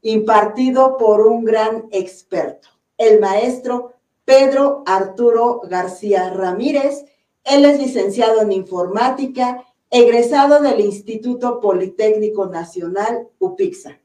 impartido 0.00 0.96
por 0.96 1.26
un 1.26 1.44
gran 1.44 1.88
experto, 1.90 2.68
el 2.96 3.20
maestro 3.20 3.92
Pedro 4.24 4.82
Arturo 4.86 5.60
García 5.68 6.30
Ramírez, 6.30 7.04
él 7.48 7.64
es 7.64 7.78
licenciado 7.78 8.42
en 8.42 8.52
informática, 8.52 9.64
egresado 9.90 10.60
del 10.60 10.80
Instituto 10.80 11.60
Politécnico 11.60 12.46
Nacional, 12.46 13.28
UPIXA. 13.38 14.00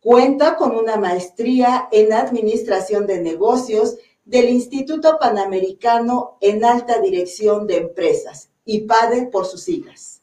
Cuenta 0.00 0.56
con 0.56 0.76
una 0.76 0.96
maestría 0.96 1.88
en 1.92 2.12
Administración 2.12 3.06
de 3.06 3.20
Negocios 3.20 3.96
del 4.24 4.48
Instituto 4.48 5.18
Panamericano 5.20 6.36
en 6.40 6.64
Alta 6.64 7.00
Dirección 7.00 7.66
de 7.66 7.76
Empresas, 7.76 8.50
IPADE 8.64 9.26
por 9.26 9.46
sus 9.46 9.62
siglas. 9.62 10.22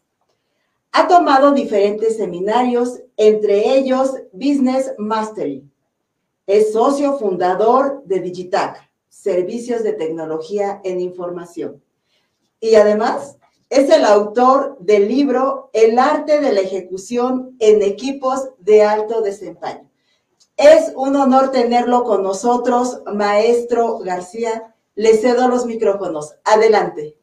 Ha 0.92 1.08
tomado 1.08 1.54
diferentes 1.54 2.18
seminarios, 2.18 3.02
entre 3.16 3.78
ellos 3.78 4.14
Business 4.34 4.94
Mastery. 4.98 5.64
Es 6.48 6.74
socio 6.74 7.18
fundador 7.18 8.04
de 8.04 8.20
Digitac, 8.20 8.90
Servicios 9.08 9.84
de 9.84 9.94
Tecnología 9.94 10.82
en 10.84 11.00
Información 11.00 11.82
y 12.62 12.76
además 12.76 13.38
es 13.70 13.90
el 13.90 14.06
autor 14.06 14.78
del 14.80 15.08
libro 15.08 15.70
El 15.74 16.00
arte 16.00 16.40
de 16.40 16.54
la 16.54 16.62
ejecución 16.62 17.56
en 17.60 17.82
equipos 17.82 18.50
de 18.60 18.84
alto 18.84 19.22
desempeño. 19.22 19.90
Es 20.56 20.92
un 20.96 21.16
honor 21.16 21.52
tenerlo 21.52 22.04
con 22.04 22.22
nosotros, 22.22 23.02
maestro 23.14 24.00
García. 24.00 24.76
Le 24.96 25.18
cedo 25.18 25.48
los 25.48 25.66
micrófonos. 25.66 26.36
Adelante. 26.44 27.18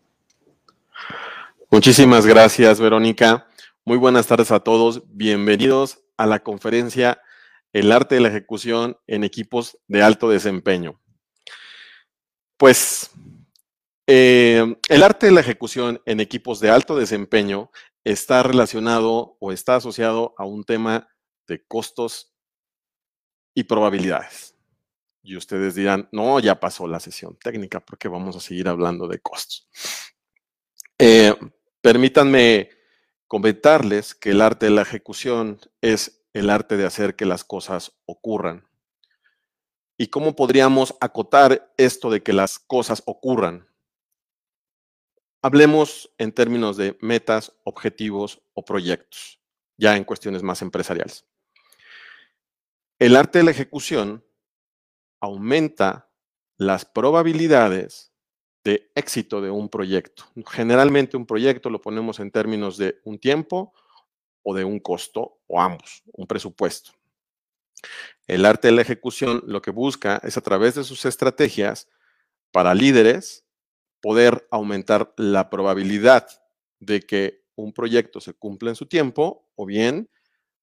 Muchísimas 1.70 2.26
gracias, 2.26 2.80
Verónica. 2.80 3.46
Muy 3.84 3.98
buenas 3.98 4.26
tardes 4.26 4.50
a 4.50 4.60
todos. 4.60 5.02
Bienvenidos 5.08 6.02
a 6.16 6.26
la 6.26 6.40
conferencia 6.40 7.20
El 7.72 7.92
arte 7.92 8.16
de 8.16 8.22
la 8.22 8.28
ejecución 8.28 8.96
en 9.06 9.22
equipos 9.22 9.78
de 9.86 10.02
alto 10.02 10.30
desempeño. 10.30 10.98
Pues 12.56 13.10
eh, 14.10 14.74
el 14.88 15.02
arte 15.02 15.26
de 15.26 15.32
la 15.32 15.40
ejecución 15.40 16.00
en 16.06 16.20
equipos 16.20 16.60
de 16.60 16.70
alto 16.70 16.96
desempeño 16.96 17.70
está 18.04 18.42
relacionado 18.42 19.36
o 19.38 19.52
está 19.52 19.76
asociado 19.76 20.34
a 20.38 20.46
un 20.46 20.64
tema 20.64 21.10
de 21.46 21.62
costos 21.66 22.34
y 23.54 23.64
probabilidades. 23.64 24.54
Y 25.22 25.36
ustedes 25.36 25.74
dirán, 25.74 26.08
no, 26.10 26.40
ya 26.40 26.58
pasó 26.58 26.88
la 26.88 27.00
sesión 27.00 27.36
técnica 27.36 27.80
porque 27.80 28.08
vamos 28.08 28.34
a 28.34 28.40
seguir 28.40 28.66
hablando 28.66 29.08
de 29.08 29.18
costos. 29.18 29.68
Eh, 30.98 31.34
permítanme 31.82 32.70
comentarles 33.26 34.14
que 34.14 34.30
el 34.30 34.40
arte 34.40 34.66
de 34.66 34.72
la 34.72 34.82
ejecución 34.82 35.60
es 35.82 36.24
el 36.32 36.48
arte 36.48 36.78
de 36.78 36.86
hacer 36.86 37.14
que 37.14 37.26
las 37.26 37.44
cosas 37.44 37.92
ocurran. 38.06 38.66
¿Y 39.98 40.06
cómo 40.06 40.34
podríamos 40.34 40.94
acotar 40.98 41.74
esto 41.76 42.08
de 42.08 42.22
que 42.22 42.32
las 42.32 42.58
cosas 42.58 43.02
ocurran? 43.04 43.68
Hablemos 45.40 46.12
en 46.18 46.32
términos 46.32 46.76
de 46.76 46.98
metas, 47.00 47.52
objetivos 47.62 48.42
o 48.54 48.64
proyectos, 48.64 49.40
ya 49.76 49.96
en 49.96 50.02
cuestiones 50.02 50.42
más 50.42 50.62
empresariales. 50.62 51.24
El 52.98 53.14
arte 53.14 53.38
de 53.38 53.44
la 53.44 53.52
ejecución 53.52 54.24
aumenta 55.20 56.10
las 56.56 56.84
probabilidades 56.84 58.12
de 58.64 58.90
éxito 58.96 59.40
de 59.40 59.50
un 59.50 59.68
proyecto. 59.68 60.24
Generalmente 60.48 61.16
un 61.16 61.24
proyecto 61.24 61.70
lo 61.70 61.80
ponemos 61.80 62.18
en 62.18 62.32
términos 62.32 62.76
de 62.76 63.00
un 63.04 63.18
tiempo 63.18 63.72
o 64.42 64.54
de 64.54 64.64
un 64.64 64.80
costo 64.80 65.38
o 65.46 65.60
ambos, 65.60 66.02
un 66.12 66.26
presupuesto. 66.26 66.90
El 68.26 68.44
arte 68.44 68.68
de 68.68 68.72
la 68.72 68.82
ejecución 68.82 69.42
lo 69.46 69.62
que 69.62 69.70
busca 69.70 70.20
es 70.24 70.36
a 70.36 70.40
través 70.40 70.74
de 70.74 70.82
sus 70.82 71.04
estrategias 71.04 71.88
para 72.50 72.74
líderes 72.74 73.44
poder 74.00 74.46
aumentar 74.50 75.12
la 75.16 75.50
probabilidad 75.50 76.28
de 76.80 77.00
que 77.00 77.44
un 77.56 77.72
proyecto 77.72 78.20
se 78.20 78.34
cumpla 78.34 78.70
en 78.70 78.76
su 78.76 78.86
tiempo 78.86 79.50
o 79.56 79.66
bien 79.66 80.08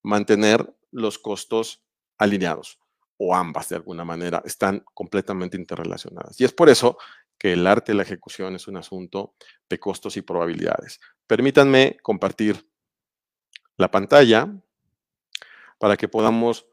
mantener 0.01 0.73
los 0.91 1.19
costos 1.19 1.83
alineados 2.17 2.79
o 3.17 3.35
ambas 3.35 3.69
de 3.69 3.75
alguna 3.75 4.05
manera 4.05 4.41
están 4.45 4.83
completamente 4.93 5.57
interrelacionadas. 5.57 6.39
Y 6.39 6.45
es 6.45 6.53
por 6.53 6.69
eso 6.69 6.97
que 7.37 7.53
el 7.53 7.67
arte 7.67 7.91
de 7.91 7.97
la 7.97 8.03
ejecución 8.03 8.55
es 8.55 8.67
un 8.67 8.77
asunto 8.77 9.35
de 9.69 9.79
costos 9.79 10.17
y 10.17 10.21
probabilidades. 10.21 10.99
Permítanme 11.27 11.97
compartir 12.01 12.69
la 13.77 13.91
pantalla 13.91 14.53
para 15.79 15.97
que 15.97 16.07
podamos 16.07 16.65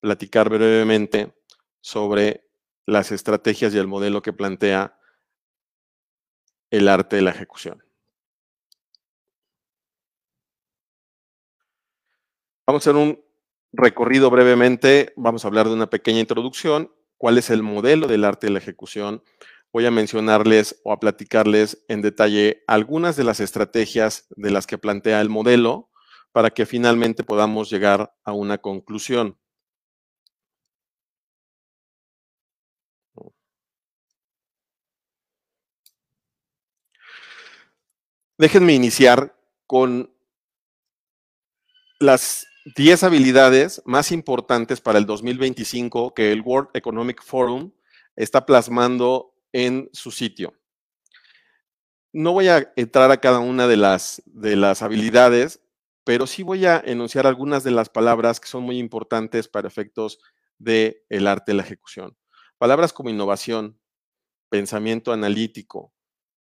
platicar 0.00 0.48
brevemente 0.48 1.34
sobre 1.80 2.46
las 2.86 3.12
estrategias 3.12 3.74
y 3.74 3.78
el 3.78 3.86
modelo 3.86 4.20
que 4.22 4.32
plantea 4.32 4.98
el 6.70 6.88
arte 6.88 7.16
de 7.16 7.22
la 7.22 7.30
ejecución. 7.30 7.82
Vamos 12.66 12.86
a 12.86 12.90
hacer 12.90 13.00
un 13.00 13.20
recorrido 13.72 14.30
brevemente, 14.30 15.12
vamos 15.16 15.44
a 15.44 15.48
hablar 15.48 15.66
de 15.66 15.74
una 15.74 15.90
pequeña 15.90 16.20
introducción, 16.20 16.92
cuál 17.18 17.38
es 17.38 17.50
el 17.50 17.62
modelo 17.62 18.06
del 18.06 18.24
arte 18.24 18.46
de 18.46 18.52
la 18.52 18.58
ejecución. 18.58 19.22
Voy 19.72 19.86
a 19.86 19.90
mencionarles 19.90 20.80
o 20.84 20.92
a 20.92 21.00
platicarles 21.00 21.84
en 21.88 22.02
detalle 22.02 22.62
algunas 22.66 23.16
de 23.16 23.24
las 23.24 23.40
estrategias 23.40 24.26
de 24.30 24.50
las 24.50 24.66
que 24.66 24.78
plantea 24.78 25.20
el 25.20 25.28
modelo 25.28 25.90
para 26.32 26.50
que 26.50 26.66
finalmente 26.66 27.24
podamos 27.24 27.70
llegar 27.70 28.14
a 28.24 28.32
una 28.32 28.58
conclusión. 28.58 29.36
Déjenme 38.40 38.72
iniciar 38.72 39.36
con 39.66 40.10
las 41.98 42.46
10 42.74 43.02
habilidades 43.02 43.82
más 43.84 44.12
importantes 44.12 44.80
para 44.80 44.98
el 44.98 45.04
2025 45.04 46.14
que 46.14 46.32
el 46.32 46.40
World 46.40 46.70
Economic 46.72 47.22
Forum 47.22 47.72
está 48.16 48.46
plasmando 48.46 49.34
en 49.52 49.90
su 49.92 50.10
sitio. 50.10 50.54
No 52.14 52.32
voy 52.32 52.48
a 52.48 52.72
entrar 52.76 53.10
a 53.10 53.20
cada 53.20 53.40
una 53.40 53.66
de 53.66 53.76
las, 53.76 54.22
de 54.24 54.56
las 54.56 54.80
habilidades, 54.80 55.60
pero 56.04 56.26
sí 56.26 56.42
voy 56.42 56.64
a 56.64 56.82
enunciar 56.82 57.26
algunas 57.26 57.62
de 57.62 57.72
las 57.72 57.90
palabras 57.90 58.40
que 58.40 58.48
son 58.48 58.62
muy 58.62 58.78
importantes 58.78 59.48
para 59.48 59.68
efectos 59.68 60.18
del 60.56 60.96
el 61.10 61.26
arte 61.26 61.52
de 61.52 61.56
la 61.56 61.62
ejecución. 61.64 62.16
Palabras 62.56 62.94
como 62.94 63.10
innovación, 63.10 63.78
pensamiento 64.48 65.12
analítico, 65.12 65.92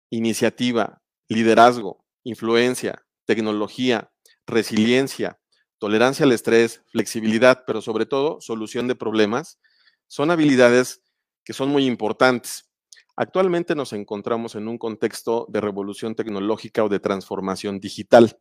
iniciativa, 0.09 1.03
liderazgo, 1.31 2.05
influencia, 2.24 3.07
tecnología, 3.24 4.11
resiliencia, 4.47 5.39
tolerancia 5.78 6.26
al 6.26 6.33
estrés, 6.33 6.83
flexibilidad, 6.89 7.62
pero 7.66 7.81
sobre 7.81 8.05
todo 8.05 8.41
solución 8.41 8.89
de 8.89 8.97
problemas, 8.97 9.59
son 10.09 10.33
habilidades 10.33 11.03
que 11.45 11.53
son 11.53 11.68
muy 11.70 11.87
importantes. 11.87 12.68
Actualmente 13.14 13.76
nos 13.76 13.93
encontramos 13.93 14.57
en 14.57 14.66
un 14.66 14.76
contexto 14.76 15.47
de 15.49 15.61
revolución 15.61 16.16
tecnológica 16.16 16.83
o 16.83 16.89
de 16.89 16.99
transformación 16.99 17.78
digital. 17.78 18.37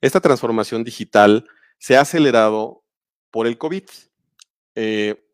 Esta 0.00 0.20
transformación 0.20 0.82
digital 0.82 1.46
se 1.78 1.96
ha 1.96 2.00
acelerado 2.00 2.82
por 3.30 3.46
el 3.46 3.58
COVID, 3.58 3.84
eh, 4.74 5.24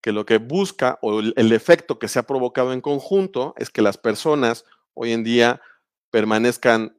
que 0.00 0.12
lo 0.12 0.24
que 0.24 0.38
busca 0.38 1.00
o 1.02 1.18
el 1.18 1.52
efecto 1.52 1.98
que 1.98 2.06
se 2.06 2.20
ha 2.20 2.22
provocado 2.22 2.72
en 2.72 2.80
conjunto 2.80 3.54
es 3.56 3.70
que 3.70 3.82
las 3.82 3.98
personas 3.98 4.64
hoy 4.98 5.12
en 5.12 5.22
día 5.24 5.60
permanezcan 6.10 6.96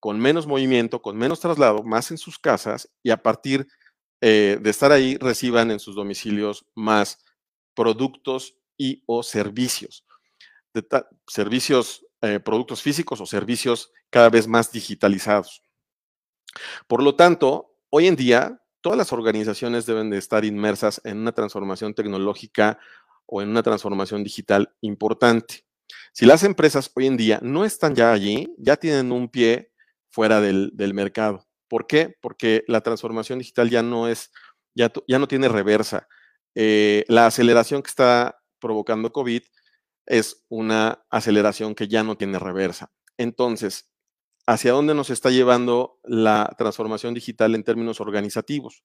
con 0.00 0.18
menos 0.18 0.46
movimiento, 0.46 1.02
con 1.02 1.16
menos 1.16 1.40
traslado, 1.40 1.82
más 1.82 2.10
en 2.10 2.18
sus 2.18 2.38
casas 2.38 2.90
y 3.02 3.10
a 3.10 3.22
partir 3.22 3.66
eh, 4.20 4.58
de 4.60 4.70
estar 4.70 4.92
ahí 4.92 5.16
reciban 5.18 5.70
en 5.70 5.78
sus 5.78 5.94
domicilios 5.94 6.66
más 6.74 7.18
productos 7.74 8.56
y 8.78 9.02
o 9.06 9.22
servicios. 9.22 10.06
servicios, 11.26 12.06
eh, 12.22 12.40
productos 12.40 12.82
físicos 12.82 13.20
o 13.20 13.26
servicios 13.26 13.92
cada 14.10 14.30
vez 14.30 14.48
más 14.48 14.72
digitalizados. 14.72 15.62
Por 16.86 17.02
lo 17.02 17.14
tanto, 17.16 17.76
hoy 17.90 18.06
en 18.06 18.16
día, 18.16 18.62
todas 18.80 18.98
las 18.98 19.12
organizaciones 19.12 19.86
deben 19.86 20.10
de 20.10 20.18
estar 20.18 20.44
inmersas 20.44 21.00
en 21.04 21.18
una 21.18 21.32
transformación 21.32 21.94
tecnológica 21.94 22.78
o 23.26 23.42
en 23.42 23.50
una 23.50 23.62
transformación 23.62 24.24
digital 24.24 24.74
importante. 24.80 25.64
Si 26.12 26.26
las 26.26 26.44
empresas 26.44 26.90
hoy 26.94 27.06
en 27.06 27.16
día 27.16 27.40
no 27.42 27.64
están 27.64 27.94
ya 27.94 28.12
allí, 28.12 28.54
ya 28.58 28.76
tienen 28.76 29.12
un 29.12 29.28
pie 29.28 29.72
fuera 30.10 30.40
del, 30.40 30.72
mercado. 30.94 31.46
¿Por 31.68 31.86
qué? 31.86 32.14
Porque 32.20 32.62
la 32.68 32.82
transformación 32.82 33.40
digital 33.40 33.68
ya 33.68 33.82
no 33.82 34.08
es, 34.08 34.30
ya, 34.74 34.92
ya 35.08 35.18
no 35.18 35.26
tiene 35.26 35.48
reversa. 35.48 36.06
Eh, 36.54 37.04
la 37.08 37.26
aceleración 37.26 37.82
que 37.82 37.88
está 37.88 38.40
provocando 38.60 39.12
COVID 39.12 39.42
es 40.06 40.44
una 40.48 41.04
aceleración 41.10 41.74
que 41.74 41.88
ya 41.88 42.04
no 42.04 42.16
tiene 42.16 42.38
reversa. 42.38 42.92
Entonces, 43.16 43.90
¿hacia 44.46 44.72
dónde 44.72 44.94
nos 44.94 45.10
está 45.10 45.30
llevando 45.30 45.98
la 46.04 46.54
transformación 46.58 47.14
digital 47.14 47.54
en 47.54 47.64
términos 47.64 48.00
organizativos? 48.00 48.84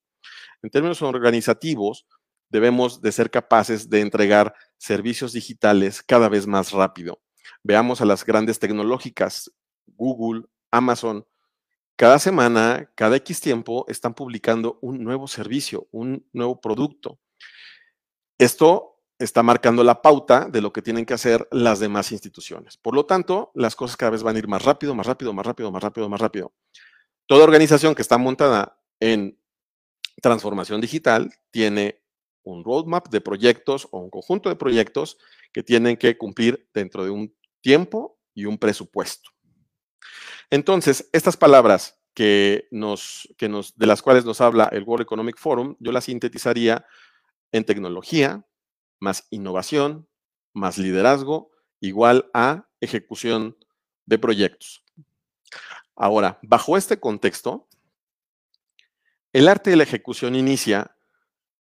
En 0.62 0.70
términos 0.70 1.02
organizativos, 1.02 2.06
debemos 2.48 3.00
de 3.00 3.12
ser 3.12 3.30
capaces 3.30 3.88
de 3.88 4.00
entregar 4.00 4.54
servicios 4.80 5.34
digitales 5.34 6.02
cada 6.02 6.28
vez 6.28 6.46
más 6.46 6.72
rápido. 6.72 7.20
Veamos 7.62 8.00
a 8.00 8.06
las 8.06 8.24
grandes 8.24 8.58
tecnológicas, 8.58 9.52
Google, 9.86 10.46
Amazon. 10.70 11.26
Cada 11.96 12.18
semana, 12.18 12.90
cada 12.94 13.16
X 13.16 13.42
tiempo, 13.42 13.84
están 13.88 14.14
publicando 14.14 14.78
un 14.80 15.04
nuevo 15.04 15.28
servicio, 15.28 15.86
un 15.90 16.26
nuevo 16.32 16.60
producto. 16.60 17.18
Esto 18.38 19.02
está 19.18 19.42
marcando 19.42 19.84
la 19.84 20.00
pauta 20.00 20.48
de 20.48 20.62
lo 20.62 20.72
que 20.72 20.80
tienen 20.80 21.04
que 21.04 21.12
hacer 21.12 21.46
las 21.50 21.78
demás 21.78 22.10
instituciones. 22.10 22.78
Por 22.78 22.94
lo 22.94 23.04
tanto, 23.04 23.50
las 23.54 23.76
cosas 23.76 23.98
cada 23.98 24.12
vez 24.12 24.22
van 24.22 24.36
a 24.36 24.38
ir 24.38 24.48
más 24.48 24.64
rápido, 24.64 24.94
más 24.94 25.06
rápido, 25.06 25.34
más 25.34 25.44
rápido, 25.44 25.70
más 25.70 25.82
rápido, 25.82 26.08
más 26.08 26.20
rápido. 26.20 26.54
Toda 27.26 27.44
organización 27.44 27.94
que 27.94 28.00
está 28.00 28.16
montada 28.16 28.80
en 28.98 29.38
transformación 30.22 30.80
digital 30.80 31.30
tiene 31.50 32.00
un 32.42 32.64
roadmap 32.64 33.08
de 33.08 33.20
proyectos 33.20 33.88
o 33.90 33.98
un 33.98 34.10
conjunto 34.10 34.48
de 34.48 34.56
proyectos 34.56 35.18
que 35.52 35.62
tienen 35.62 35.96
que 35.96 36.16
cumplir 36.16 36.68
dentro 36.72 37.04
de 37.04 37.10
un 37.10 37.34
tiempo 37.60 38.18
y 38.34 38.46
un 38.46 38.58
presupuesto. 38.58 39.30
Entonces, 40.50 41.08
estas 41.12 41.36
palabras 41.36 42.00
que 42.14 42.68
nos, 42.70 43.28
que 43.36 43.48
nos, 43.48 43.76
de 43.76 43.86
las 43.86 44.02
cuales 44.02 44.24
nos 44.24 44.40
habla 44.40 44.68
el 44.72 44.82
World 44.82 45.02
Economic 45.02 45.38
Forum, 45.38 45.76
yo 45.78 45.92
las 45.92 46.04
sintetizaría 46.04 46.84
en 47.52 47.64
tecnología, 47.64 48.44
más 48.98 49.26
innovación, 49.30 50.08
más 50.52 50.78
liderazgo, 50.78 51.50
igual 51.80 52.30
a 52.34 52.68
ejecución 52.80 53.56
de 54.06 54.18
proyectos. 54.18 54.84
Ahora, 55.94 56.38
bajo 56.42 56.76
este 56.76 56.98
contexto, 56.98 57.68
el 59.32 59.48
arte 59.48 59.70
de 59.70 59.76
la 59.76 59.84
ejecución 59.84 60.34
inicia 60.34 60.96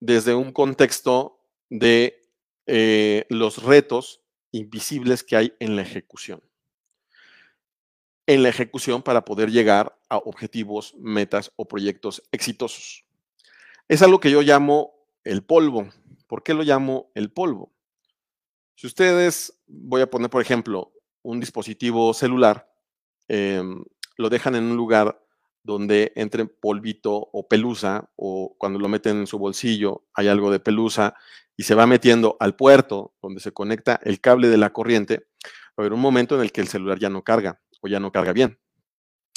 desde 0.07 0.37
un 0.37 0.53
contexto 0.53 1.41
de 1.69 2.23
eh, 2.67 3.27
los 3.29 3.65
retos 3.65 4.23
invisibles 4.53 5.25
que 5.25 5.37
hay 5.37 5.55
en 5.59 5.75
la 5.75 5.83
ejecución. 5.83 6.41
En 8.27 8.45
la 8.45 8.49
ejecución 8.49 9.03
para 9.03 9.25
poder 9.25 9.51
llegar 9.51 9.99
a 10.09 10.19
objetivos, 10.19 10.95
metas 10.97 11.53
o 11.57 11.67
proyectos 11.67 12.23
exitosos. 12.31 13.05
Es 13.89 14.01
algo 14.01 14.21
que 14.21 14.31
yo 14.31 14.43
llamo 14.43 14.95
el 15.25 15.43
polvo. 15.43 15.89
¿Por 16.29 16.45
qué 16.45 16.55
lo 16.55 16.63
llamo 16.63 17.11
el 17.15 17.33
polvo? 17.33 17.73
Si 18.77 18.87
ustedes, 18.87 19.59
voy 19.67 20.03
a 20.03 20.11
poner 20.11 20.31
por 20.31 20.41
ejemplo, 20.41 20.93
un 21.23 21.41
dispositivo 21.41 22.15
celular, 22.15 22.73
em, 23.27 23.85
lo 24.17 24.29
dejan 24.29 24.55
en 24.55 24.65
un 24.65 24.77
lugar 24.77 25.21
donde 25.67 26.13
entre 26.15 26.47
polvito 26.47 27.29
o 27.33 27.49
pelusa, 27.49 28.09
o 28.15 28.55
cuando 28.57 28.79
lo 28.79 28.89
meten 28.89 29.19
en 29.19 29.27
su 29.27 29.39
bolsillo 29.39 30.05
hay 30.15 30.29
algo 30.29 30.51
de 30.51 30.61
pelusa 30.61 31.15
y 31.57 31.65
se 31.65 31.75
va 31.75 31.87
metiendo 31.87 32.37
al 32.39 32.55
puerto 32.55 33.15
donde 33.21 33.41
se 33.41 33.53
conecta 33.53 34.01
el 34.05 34.21
cable 34.21 34.49
de 34.49 34.59
la 34.59 34.73
corriente, 34.73 35.27
va 35.45 35.79
a 35.79 35.83
haber 35.83 35.93
un 35.93 36.01
momento 36.01 36.37
en 36.37 36.43
el 36.43 36.53
que 36.53 36.61
el 36.61 36.69
celular 36.69 36.99
ya 37.01 37.11
no 37.11 37.25
carga 37.25 37.61
o 37.81 37.89
ya 37.89 37.99
no 37.99 38.13
carga 38.13 38.33
bien. 38.33 38.61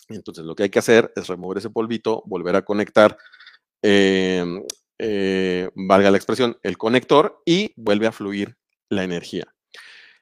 Entonces 0.07 0.45
lo 0.45 0.55
que 0.55 0.63
hay 0.63 0.69
que 0.69 0.79
hacer 0.79 1.11
es 1.15 1.27
remover 1.27 1.57
ese 1.57 1.71
polvito, 1.71 2.21
volver 2.27 2.55
a 2.55 2.63
conectar, 2.63 3.17
em, 3.81 4.63
eh, 4.99 5.69
valga 5.75 6.11
la 6.11 6.17
expresión, 6.17 6.57
el 6.61 6.77
conector 6.77 7.41
y 7.43 7.73
vuelve 7.75 8.05
a 8.05 8.11
fluir 8.11 8.57
la 8.89 9.03
energía. 9.03 9.55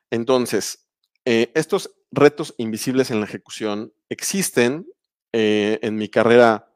Entonces, 0.09 0.87
eh, 1.25 1.51
estos 1.53 1.91
retos 2.11 2.55
invisibles 2.57 3.11
en 3.11 3.19
la 3.19 3.25
ejecución 3.25 3.93
existen 4.09 4.87
eh, 5.33 5.79
en 5.81 5.95
mi 5.95 6.09
carrera 6.09 6.73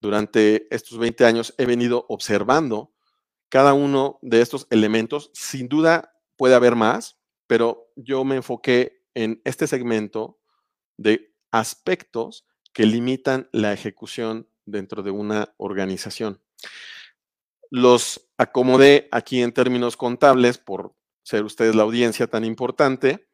durante 0.00 0.66
estos 0.74 0.98
20 0.98 1.24
años 1.24 1.54
he 1.56 1.64
venido 1.64 2.04
observando 2.08 2.92
cada 3.48 3.72
uno 3.72 4.18
de 4.22 4.40
estos 4.40 4.66
elementos. 4.70 5.30
Sin 5.32 5.68
duda 5.68 6.14
puede 6.36 6.54
haber 6.54 6.76
más, 6.76 7.18
pero 7.46 7.90
yo 7.96 8.24
me 8.24 8.36
enfoqué 8.36 9.04
en 9.14 9.40
este 9.44 9.66
segmento 9.66 10.38
de 10.96 11.34
aspectos 11.50 12.46
que 12.72 12.84
limitan 12.84 13.48
la 13.52 13.72
ejecución 13.72 14.48
dentro 14.66 15.02
de 15.02 15.10
una 15.10 15.54
organización. 15.56 16.42
Los 17.70 18.28
acomodé 18.36 19.08
aquí 19.12 19.40
en 19.40 19.52
términos 19.52 19.96
contables 19.96 20.58
por 20.58 20.94
ser 21.22 21.44
ustedes 21.44 21.74
la 21.74 21.84
audiencia 21.84 22.26
tan 22.26 22.44
importante 22.44 23.28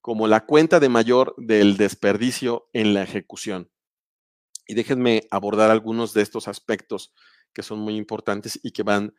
como 0.00 0.26
la 0.26 0.44
cuenta 0.44 0.80
de 0.80 0.88
mayor 0.88 1.34
del 1.38 1.76
desperdicio 1.76 2.68
en 2.72 2.92
la 2.92 3.02
ejecución. 3.02 3.70
Y 4.66 4.74
déjenme 4.74 5.26
abordar 5.30 5.70
algunos 5.70 6.14
de 6.14 6.22
estos 6.22 6.48
aspectos 6.48 7.12
que 7.52 7.62
son 7.62 7.80
muy 7.80 7.96
importantes 7.96 8.58
y 8.62 8.72
que 8.72 8.82
van 8.82 9.14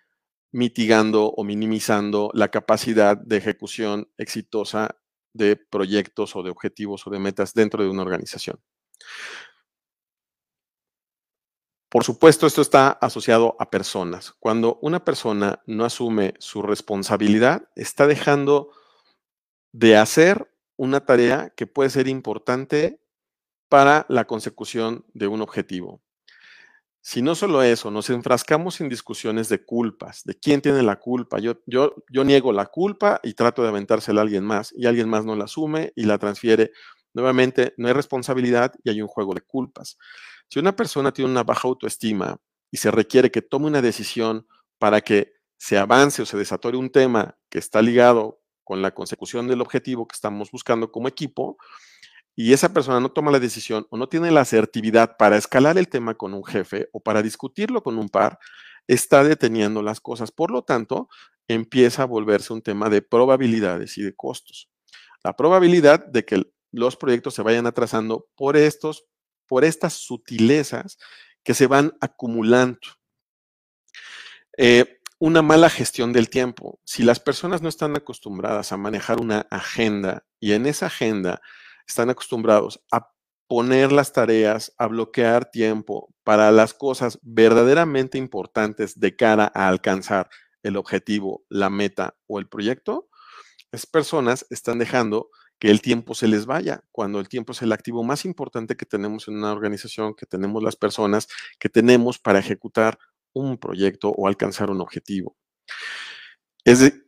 mitigando 0.51 1.27
o 1.29 1.43
minimizando 1.43 2.29
la 2.33 2.49
capacidad 2.49 3.17
de 3.17 3.37
ejecución 3.37 4.09
exitosa 4.17 4.97
de 5.33 5.55
proyectos 5.55 6.35
o 6.35 6.43
de 6.43 6.51
objetivos 6.51 7.05
o 7.07 7.09
de 7.09 7.19
metas 7.19 7.53
dentro 7.53 7.83
de 7.83 7.89
una 7.89 8.03
organización. 8.03 8.59
Por 11.89 12.03
supuesto, 12.03 12.47
esto 12.47 12.61
está 12.61 12.89
asociado 12.89 13.55
a 13.59 13.69
personas. 13.69 14.33
Cuando 14.39 14.79
una 14.81 15.05
persona 15.05 15.61
no 15.67 15.85
asume 15.85 16.33
su 16.39 16.63
responsabilidad, 16.63 17.69
está 17.75 18.07
dejando 18.07 18.71
de 19.73 19.97
hacer 19.97 20.51
una 20.75 21.05
tarea 21.05 21.51
que 21.55 21.67
puede 21.67 21.91
ser 21.91 22.07
importante 22.07 23.02
para 23.73 24.05
la 24.07 24.25
consecución 24.25 25.03
de 25.15 25.25
un 25.25 25.41
objetivo. 25.41 25.99
Si 27.01 27.23
no 27.23 27.33
solo 27.33 27.63
eso, 27.63 27.89
nos 27.89 28.11
enfrascamos 28.11 28.79
en 28.81 28.87
discusiones 28.87 29.49
de 29.49 29.65
culpas, 29.65 30.23
de 30.25 30.35
quién 30.35 30.61
tiene 30.61 30.83
la 30.83 30.99
culpa. 30.99 31.39
Yo, 31.39 31.55
yo, 31.65 31.95
yo 32.07 32.23
niego 32.23 32.53
la 32.53 32.67
culpa 32.67 33.19
y 33.23 33.33
trato 33.33 33.63
de 33.63 33.69
aventársela 33.69 34.21
a 34.21 34.25
alguien 34.25 34.43
más 34.43 34.71
y 34.77 34.85
alguien 34.85 35.09
más 35.09 35.25
no 35.25 35.35
la 35.35 35.45
asume 35.45 35.91
y 35.95 36.03
la 36.03 36.19
transfiere. 36.19 36.69
Nuevamente, 37.15 37.73
no 37.77 37.87
hay 37.87 37.95
responsabilidad 37.95 38.71
y 38.83 38.91
hay 38.91 39.01
un 39.01 39.07
juego 39.07 39.33
de 39.33 39.41
culpas. 39.41 39.97
Si 40.49 40.59
una 40.59 40.75
persona 40.75 41.11
tiene 41.11 41.31
una 41.31 41.43
baja 41.43 41.67
autoestima 41.67 42.37
y 42.69 42.77
se 42.77 42.91
requiere 42.91 43.31
que 43.31 43.41
tome 43.41 43.65
una 43.65 43.81
decisión 43.81 44.45
para 44.77 45.01
que 45.01 45.33
se 45.57 45.79
avance 45.79 46.21
o 46.21 46.27
se 46.27 46.37
desatore 46.37 46.77
un 46.77 46.91
tema 46.91 47.39
que 47.49 47.57
está 47.57 47.81
ligado 47.81 48.39
con 48.63 48.83
la 48.83 48.91
consecución 48.91 49.47
del 49.47 49.61
objetivo 49.61 50.07
que 50.07 50.13
estamos 50.13 50.51
buscando 50.51 50.91
como 50.91 51.07
equipo, 51.07 51.57
y 52.35 52.53
esa 52.53 52.73
persona 52.73 52.99
no 52.99 53.11
toma 53.11 53.31
la 53.31 53.39
decisión 53.39 53.85
o 53.89 53.97
no 53.97 54.09
tiene 54.09 54.31
la 54.31 54.41
asertividad 54.41 55.17
para 55.17 55.37
escalar 55.37 55.77
el 55.77 55.87
tema 55.87 56.15
con 56.15 56.33
un 56.33 56.43
jefe 56.43 56.89
o 56.91 56.99
para 56.99 57.21
discutirlo 57.21 57.83
con 57.83 57.97
un 57.97 58.09
par, 58.09 58.39
está 58.87 59.23
deteniendo 59.23 59.81
las 59.81 60.01
cosas. 60.01 60.31
Por 60.31 60.51
lo 60.51 60.63
tanto, 60.63 61.09
empieza 61.47 62.03
a 62.03 62.07
volverse 62.07 62.53
un 62.53 62.61
tema 62.61 62.89
de 62.89 63.01
probabilidades 63.01 63.97
y 63.97 64.03
de 64.03 64.15
costos. 64.15 64.69
La 65.23 65.35
probabilidad 65.35 66.05
de 66.05 66.25
que 66.25 66.43
los 66.71 66.95
proyectos 66.95 67.35
se 67.35 67.43
vayan 67.43 67.67
atrasando 67.67 68.27
por 68.35 68.57
estos, 68.57 69.05
por 69.47 69.63
estas 69.63 69.93
sutilezas 69.93 70.97
que 71.43 71.53
se 71.53 71.67
van 71.67 71.93
acumulando. 72.01 72.79
Eh, 74.57 74.99
una 75.19 75.41
mala 75.41 75.69
gestión 75.69 76.11
del 76.11 76.29
tiempo. 76.29 76.79
Si 76.83 77.03
las 77.03 77.19
personas 77.19 77.61
no 77.61 77.69
están 77.69 77.95
acostumbradas 77.95 78.71
a 78.71 78.77
manejar 78.77 79.21
una 79.21 79.41
agenda 79.49 80.25
y 80.39 80.51
en 80.51 80.65
esa 80.65 80.87
agenda 80.87 81.41
están 81.87 82.09
acostumbrados 82.09 82.83
a 82.91 83.11
poner 83.47 83.91
las 83.91 84.13
tareas, 84.13 84.73
a 84.77 84.87
bloquear 84.87 85.51
tiempo 85.51 86.13
para 86.23 86.51
las 86.51 86.73
cosas 86.73 87.19
verdaderamente 87.21 88.17
importantes 88.17 88.99
de 88.99 89.15
cara 89.15 89.51
a 89.53 89.67
alcanzar 89.67 90.29
el 90.63 90.77
objetivo, 90.77 91.45
la 91.49 91.69
meta 91.69 92.15
o 92.27 92.39
el 92.39 92.47
proyecto, 92.47 93.09
esas 93.71 93.85
personas 93.85 94.45
están 94.49 94.79
dejando 94.79 95.29
que 95.59 95.71
el 95.71 95.81
tiempo 95.81 96.13
se 96.13 96.27
les 96.27 96.45
vaya, 96.45 96.83
cuando 96.91 97.19
el 97.19 97.29
tiempo 97.29 97.53
es 97.53 97.61
el 97.61 97.71
activo 97.71 98.03
más 98.03 98.25
importante 98.25 98.75
que 98.75 98.85
tenemos 98.85 99.27
en 99.27 99.37
una 99.37 99.51
organización, 99.51 100.13
que 100.13 100.25
tenemos 100.25 100.61
las 100.61 100.75
personas, 100.75 101.27
que 101.59 101.69
tenemos 101.69 102.19
para 102.19 102.39
ejecutar 102.39 102.99
un 103.33 103.57
proyecto 103.57 104.09
o 104.09 104.27
alcanzar 104.27 104.69
un 104.69 104.81
objetivo. 104.81 105.35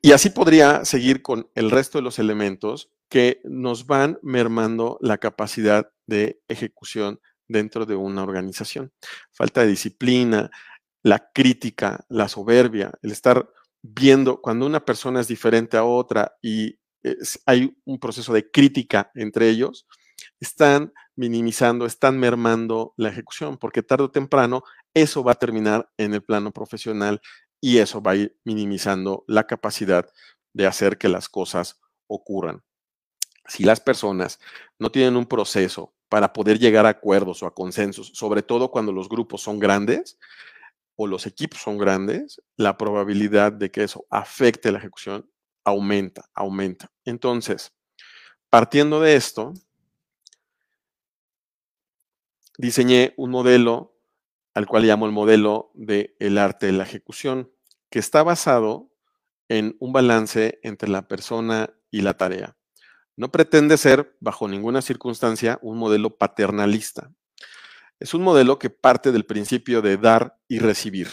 y 0.02 0.12
así 0.12 0.30
podría 0.30 0.86
seguir 0.86 1.22
con 1.22 1.50
el 1.56 1.72
resto 1.72 1.98
de 1.98 2.04
los 2.04 2.20
elementos 2.20 2.92
que 3.10 3.42
nos 3.44 3.86
van 3.86 4.20
mermando 4.22 4.98
la 5.02 5.18
capacidad 5.18 5.90
de 6.08 6.42
ejecución 6.48 7.20
dentro 7.48 7.86
de 7.86 7.96
una 7.96 8.24
organización. 8.24 8.92
Falta 9.32 9.62
de 9.62 9.68
disciplina, 9.68 10.50
la 11.04 11.32
crítica, 11.34 12.04
la 12.10 12.28
soberbia, 12.28 12.92
el 13.02 13.12
estar 13.12 13.48
viendo 13.82 14.42
cuando 14.42 14.66
una 14.66 14.84
persona 14.84 15.22
es 15.22 15.28
diferente 15.28 15.78
a 15.78 15.84
otra 15.84 16.36
y 16.42 16.80
hay 17.46 17.78
un 17.86 18.00
proceso 18.00 18.34
de 18.34 18.50
crítica 18.50 19.12
entre 19.14 19.50
ellos, 19.50 19.88
están 20.40 20.94
minimizando, 21.16 21.86
están 21.86 22.20
mermando 22.20 22.94
la 22.98 23.10
ejecución, 23.10 23.58
porque 23.58 23.84
tarde 23.84 24.06
o 24.06 24.12
temprano 24.12 24.64
eso 24.94 25.24
va 25.24 25.34
a 25.34 25.40
terminar 25.40 25.90
en 25.98 26.14
el 26.14 26.24
plano 26.24 26.52
profesional 26.52 27.22
y 27.62 27.78
eso 27.78 28.02
va 28.02 28.12
a 28.12 28.16
ir 28.16 28.38
minimizando 28.44 29.24
la 29.28 29.46
capacidad 29.46 30.08
de 30.54 30.68
hacer 30.68 30.98
que 30.98 31.10
las 31.10 31.30
cosas 31.30 31.80
ocurran. 32.08 32.64
Si 33.48 33.64
las 33.64 33.80
personas 33.80 34.40
no 34.80 34.92
tienen 34.92 35.16
un 35.16 35.26
proceso 35.26 35.94
para 36.10 36.34
poder 36.34 36.60
llegar 36.60 36.86
a 36.86 36.90
acuerdos 36.90 37.44
o 37.44 37.48
a 37.48 37.54
consensos, 37.54 38.12
sobre 38.14 38.42
todo 38.44 38.72
cuando 38.72 38.92
los 38.92 39.10
grupos 39.10 39.42
son 39.42 39.60
grandes 39.60 40.18
o 40.96 41.08
los 41.08 41.26
equipos 41.26 41.62
son 41.62 41.78
grandes, 41.78 42.42
la 42.56 42.78
probabilidad 42.78 43.52
de 43.52 43.72
que 43.72 43.84
eso 43.84 44.06
afecte 44.10 44.72
la 44.72 44.80
ejecución 44.80 45.30
aumenta, 45.64 46.30
aumenta. 46.34 46.92
Entonces, 47.04 47.74
partiendo 48.50 49.02
de 49.02 49.16
esto, 49.16 49.54
diseñé 52.58 53.14
un 53.18 53.32
modelo 53.32 53.96
al 54.54 54.68
cual 54.68 54.84
llamo 54.84 55.06
el 55.06 55.12
modelo 55.12 55.72
del 55.74 56.16
el 56.20 56.38
arte 56.38 56.68
de 56.68 56.72
la 56.72 56.84
ejecución, 56.84 57.52
que 57.90 58.00
está 58.00 58.24
basado 58.24 58.90
en 59.50 59.76
un 59.80 59.92
balance 59.92 60.60
entre 60.64 60.90
la 60.90 61.08
persona 61.08 61.74
y 61.92 62.02
la 62.02 62.16
tarea. 62.16 62.56
No 63.18 63.32
pretende 63.32 63.78
ser, 63.78 64.18
bajo 64.20 64.48
ninguna 64.48 64.82
circunstancia, 64.82 65.58
un 65.62 65.78
modelo 65.78 66.18
paternalista. 66.18 67.14
Es 68.00 68.14
un 68.14 68.24
modelo 68.24 68.60
que 68.60 68.70
parte 68.70 69.12
del 69.12 69.26
principio 69.26 69.82
de 69.82 69.98
dar 69.98 70.38
y 70.50 70.60
recibir. 70.60 71.08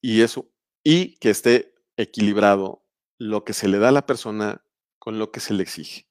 Y 0.00 0.20
eso, 0.20 0.50
y 0.84 1.16
que 1.16 1.30
esté 1.30 1.74
equilibrado 1.96 2.84
lo 3.18 3.44
que 3.44 3.52
se 3.52 3.66
le 3.66 3.78
da 3.78 3.88
a 3.88 3.92
la 3.92 4.06
persona 4.06 4.64
con 5.00 5.18
lo 5.18 5.32
que 5.32 5.40
se 5.40 5.52
le 5.52 5.64
exige. 5.64 6.06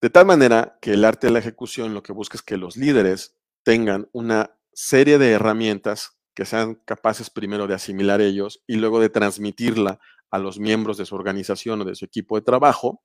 De 0.00 0.10
tal 0.10 0.26
manera 0.26 0.76
que 0.82 0.94
el 0.94 1.04
arte 1.04 1.28
de 1.28 1.32
la 1.32 1.38
ejecución 1.38 1.94
lo 1.94 2.02
que 2.02 2.12
busca 2.12 2.36
es 2.36 2.42
que 2.42 2.56
los 2.56 2.76
líderes 2.76 3.36
tengan 3.62 4.08
una 4.12 4.58
serie 4.72 5.18
de 5.18 5.30
herramientas 5.30 6.18
que 6.34 6.44
sean 6.44 6.74
capaces 6.74 7.30
primero 7.30 7.68
de 7.68 7.74
asimilar 7.74 8.20
ellos 8.20 8.64
y 8.66 8.74
luego 8.74 9.00
de 9.00 9.08
transmitirla 9.08 10.00
a 10.30 10.38
los 10.38 10.58
miembros 10.58 10.98
de 10.98 11.06
su 11.06 11.14
organización 11.14 11.80
o 11.82 11.84
de 11.84 11.94
su 11.94 12.04
equipo 12.04 12.34
de 12.36 12.42
trabajo 12.42 13.04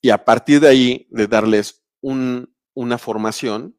y 0.00 0.10
a 0.10 0.24
partir 0.24 0.60
de 0.60 0.68
ahí, 0.68 1.06
de 1.10 1.26
darles 1.26 1.84
una 2.00 2.98
formación, 2.98 3.76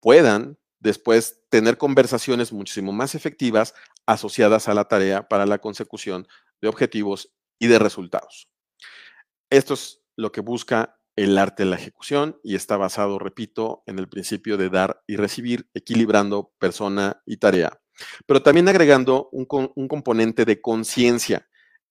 puedan 0.00 0.58
después 0.78 1.42
tener 1.48 1.78
conversaciones 1.78 2.52
muchísimo 2.52 2.92
más 2.92 3.14
efectivas 3.14 3.74
asociadas 4.06 4.68
a 4.68 4.74
la 4.74 4.84
tarea 4.84 5.28
para 5.28 5.46
la 5.46 5.58
consecución 5.58 6.28
de 6.60 6.68
objetivos 6.68 7.34
y 7.58 7.66
de 7.66 7.78
resultados. 7.78 8.48
Esto 9.50 9.74
es 9.74 10.02
lo 10.16 10.32
que 10.32 10.40
busca 10.40 10.98
el 11.16 11.38
arte 11.38 11.64
de 11.64 11.70
la 11.70 11.76
ejecución 11.76 12.38
y 12.44 12.54
está 12.54 12.76
basado, 12.76 13.18
repito, 13.18 13.82
en 13.86 13.98
el 13.98 14.08
principio 14.08 14.56
de 14.56 14.68
dar 14.68 15.02
y 15.06 15.16
recibir, 15.16 15.68
equilibrando 15.74 16.52
persona 16.58 17.22
y 17.24 17.38
tarea, 17.38 17.80
pero 18.26 18.42
también 18.42 18.68
agregando 18.68 19.28
un, 19.32 19.46
componente 19.46 20.44
de 20.44 20.60
conciencia. 20.60 21.48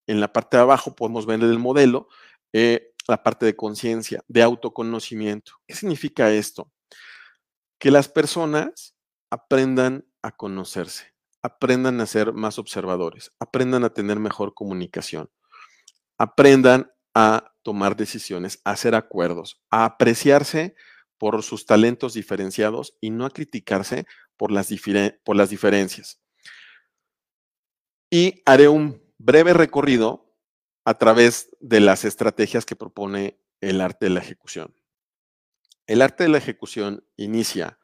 En 0.07 0.19
la 0.19 0.31
parte 0.31 0.57
de 0.57 0.64
abajo 0.64 0.95
podemos 0.95 1.26
ver 1.26 1.41
el 1.41 1.57
modelo 1.57 2.07
eh, 2.54 2.92
la 3.08 3.22
parte 3.22 3.46
de 3.46 3.56
conciencia, 3.56 4.24
de 4.28 4.42
autoconocimiento. 4.42 5.54
¿Qué 5.68 5.76
significa 5.76 6.32
esto? 6.32 6.72
Que 7.80 7.92
las 7.92 8.08
personas 8.08 8.96
aprendan 9.30 10.06
a 10.22 10.32
conocerse, 10.32 11.14
aprendan 11.42 12.02
a 12.02 12.06
ser 12.06 12.34
más 12.34 12.58
observadores, 12.58 13.32
aprendan 13.40 13.84
a 13.84 13.94
tener 13.94 14.20
mejor 14.20 14.54
comunicación, 14.54 15.30
aprendan 16.18 16.92
a 17.14 17.54
tomar 17.64 17.96
decisiones, 17.96 18.60
a 18.64 18.72
hacer 18.72 18.96
acuerdos, 18.96 19.62
a 19.70 19.86
apreciarse 19.86 20.76
por 21.18 21.44
sus 21.44 21.66
talentos 21.66 22.14
diferenciados 22.14 22.98
y 23.00 23.10
no 23.10 23.26
a 23.26 23.30
criticarse 23.30 24.06
por 24.38 24.52
las, 24.52 24.70
por 25.24 25.36
las 25.36 25.50
diferencias. 25.50 26.22
Y 28.10 28.42
haré 28.46 28.68
un 28.68 29.02
breve 29.18 29.54
recorrido 29.54 30.24
a 30.86 30.94
través 30.94 31.49
de 31.60 31.80
las 31.80 32.06
estrategias 32.06 32.66
que 32.66 32.76
propone 32.76 33.40
el 33.60 33.82
arte 33.82 34.06
de 34.06 34.12
la 34.12 34.20
ejecución. 34.20 34.74
El 35.88 36.02
arte 36.02 36.24
de 36.24 36.30
la 36.30 36.38
ejecución 36.38 37.03
inicia 37.18 37.80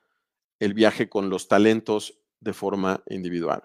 el 0.60 0.73
viaje 0.73 1.10
con 1.10 1.30
los 1.30 1.48
talentos 1.48 2.19
de 2.40 2.53
forma 2.53 3.03
individual, 3.07 3.64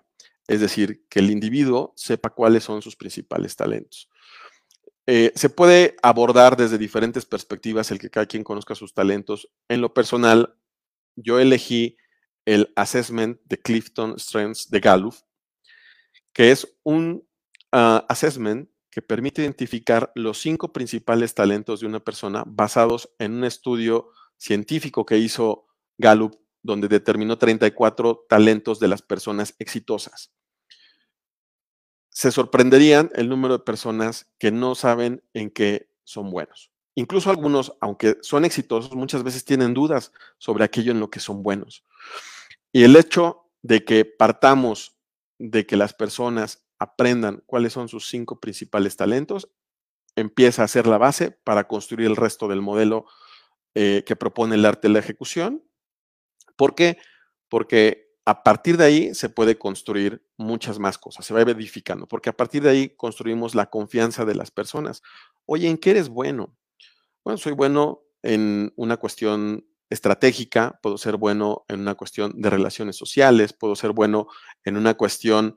es 0.48 0.60
decir, 0.60 1.06
que 1.08 1.20
el 1.20 1.30
individuo 1.30 1.92
sepa 1.96 2.30
cuáles 2.30 2.64
son 2.64 2.80
sus 2.82 2.96
principales 2.96 3.54
talentos. 3.56 4.08
Eh, 5.06 5.32
se 5.34 5.50
puede 5.50 5.96
abordar 6.02 6.56
desde 6.56 6.78
diferentes 6.78 7.24
perspectivas 7.26 7.90
el 7.90 7.98
que 7.98 8.10
cada 8.10 8.26
quien 8.26 8.42
conozca 8.42 8.74
sus 8.74 8.92
talentos. 8.92 9.48
En 9.68 9.80
lo 9.80 9.94
personal, 9.94 10.56
yo 11.14 11.38
elegí 11.38 11.96
el 12.44 12.72
Assessment 12.74 13.40
de 13.44 13.58
Clifton 13.58 14.18
Strengths 14.18 14.70
de 14.70 14.80
Gallup, 14.80 15.14
que 16.32 16.50
es 16.50 16.76
un 16.82 17.26
ah, 17.72 18.04
assessment 18.08 18.68
que 18.96 19.02
permite 19.02 19.42
identificar 19.42 20.10
los 20.14 20.40
cinco 20.40 20.72
principales 20.72 21.34
talentos 21.34 21.80
de 21.80 21.86
una 21.86 22.00
persona 22.00 22.44
basados 22.46 23.10
en 23.18 23.34
un 23.34 23.44
estudio 23.44 24.08
científico 24.38 25.04
que 25.04 25.18
hizo 25.18 25.66
Gallup, 25.98 26.36
donde 26.62 26.88
determinó 26.88 27.36
34 27.36 28.24
talentos 28.26 28.80
de 28.80 28.88
las 28.88 29.02
personas 29.02 29.54
exitosas. 29.58 30.32
Se 32.08 32.32
sorprenderían 32.32 33.10
el 33.14 33.28
número 33.28 33.58
de 33.58 33.64
personas 33.64 34.32
que 34.38 34.50
no 34.50 34.74
saben 34.74 35.22
en 35.34 35.50
qué 35.50 35.90
son 36.04 36.30
buenos. 36.30 36.72
Incluso 36.94 37.28
algunos, 37.28 37.76
aunque 37.82 38.16
son 38.22 38.46
exitosos, 38.46 38.94
muchas 38.94 39.22
veces 39.22 39.44
tienen 39.44 39.74
dudas 39.74 40.10
sobre 40.38 40.64
aquello 40.64 40.92
en 40.92 41.00
lo 41.00 41.10
que 41.10 41.20
son 41.20 41.42
buenos. 41.42 41.84
Y 42.72 42.84
el 42.84 42.96
hecho 42.96 43.50
de 43.60 43.84
que 43.84 44.06
partamos 44.06 44.96
de 45.38 45.66
que 45.66 45.76
las 45.76 45.92
personas 45.92 46.65
aprendan 46.78 47.42
cuáles 47.46 47.72
son 47.72 47.88
sus 47.88 48.08
cinco 48.08 48.40
principales 48.40 48.96
talentos, 48.96 49.50
empieza 50.16 50.64
a 50.64 50.68
ser 50.68 50.86
la 50.86 50.98
base 50.98 51.30
para 51.30 51.68
construir 51.68 52.06
el 52.06 52.16
resto 52.16 52.48
del 52.48 52.62
modelo 52.62 53.06
eh, 53.74 54.02
que 54.06 54.16
propone 54.16 54.54
el 54.54 54.64
arte 54.64 54.88
de 54.88 54.94
la 54.94 55.00
ejecución. 55.00 55.62
¿Por 56.56 56.74
qué? 56.74 56.98
Porque 57.48 58.06
a 58.24 58.42
partir 58.42 58.76
de 58.76 58.84
ahí 58.84 59.14
se 59.14 59.28
puede 59.28 59.56
construir 59.56 60.26
muchas 60.36 60.78
más 60.78 60.98
cosas, 60.98 61.24
se 61.24 61.32
va 61.32 61.42
edificando, 61.42 62.08
porque 62.08 62.28
a 62.28 62.36
partir 62.36 62.62
de 62.62 62.70
ahí 62.70 62.88
construimos 62.88 63.54
la 63.54 63.66
confianza 63.66 64.24
de 64.24 64.34
las 64.34 64.50
personas. 64.50 65.02
Oye, 65.44 65.68
¿en 65.68 65.78
qué 65.78 65.90
eres 65.90 66.08
bueno? 66.08 66.56
Bueno, 67.22 67.38
soy 67.38 67.52
bueno 67.52 68.02
en 68.22 68.72
una 68.76 68.96
cuestión 68.96 69.64
estratégica, 69.90 70.80
puedo 70.82 70.98
ser 70.98 71.16
bueno 71.16 71.64
en 71.68 71.80
una 71.80 71.94
cuestión 71.94 72.32
de 72.40 72.50
relaciones 72.50 72.96
sociales, 72.96 73.52
puedo 73.52 73.76
ser 73.76 73.92
bueno 73.92 74.26
en 74.64 74.76
una 74.76 74.94
cuestión 74.94 75.56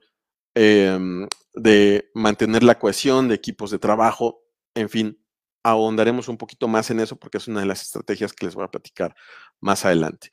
em, 0.55 1.27
de 1.53 2.09
mantener 2.13 2.63
la 2.63 2.79
cohesión 2.79 3.27
de 3.27 3.35
equipos 3.35 3.71
de 3.71 3.79
trabajo, 3.79 4.41
en 4.75 4.89
fin, 4.89 5.23
ahondaremos 5.63 6.27
un 6.27 6.37
poquito 6.37 6.67
más 6.67 6.89
en 6.89 6.99
eso 6.99 7.17
porque 7.17 7.37
es 7.37 7.47
una 7.47 7.61
de 7.61 7.65
las 7.65 7.81
estrategias 7.81 8.33
que 8.33 8.45
les 8.45 8.55
voy 8.55 8.63
a 8.63 8.71
platicar 8.71 9.15
más 9.59 9.85
adelante. 9.85 10.31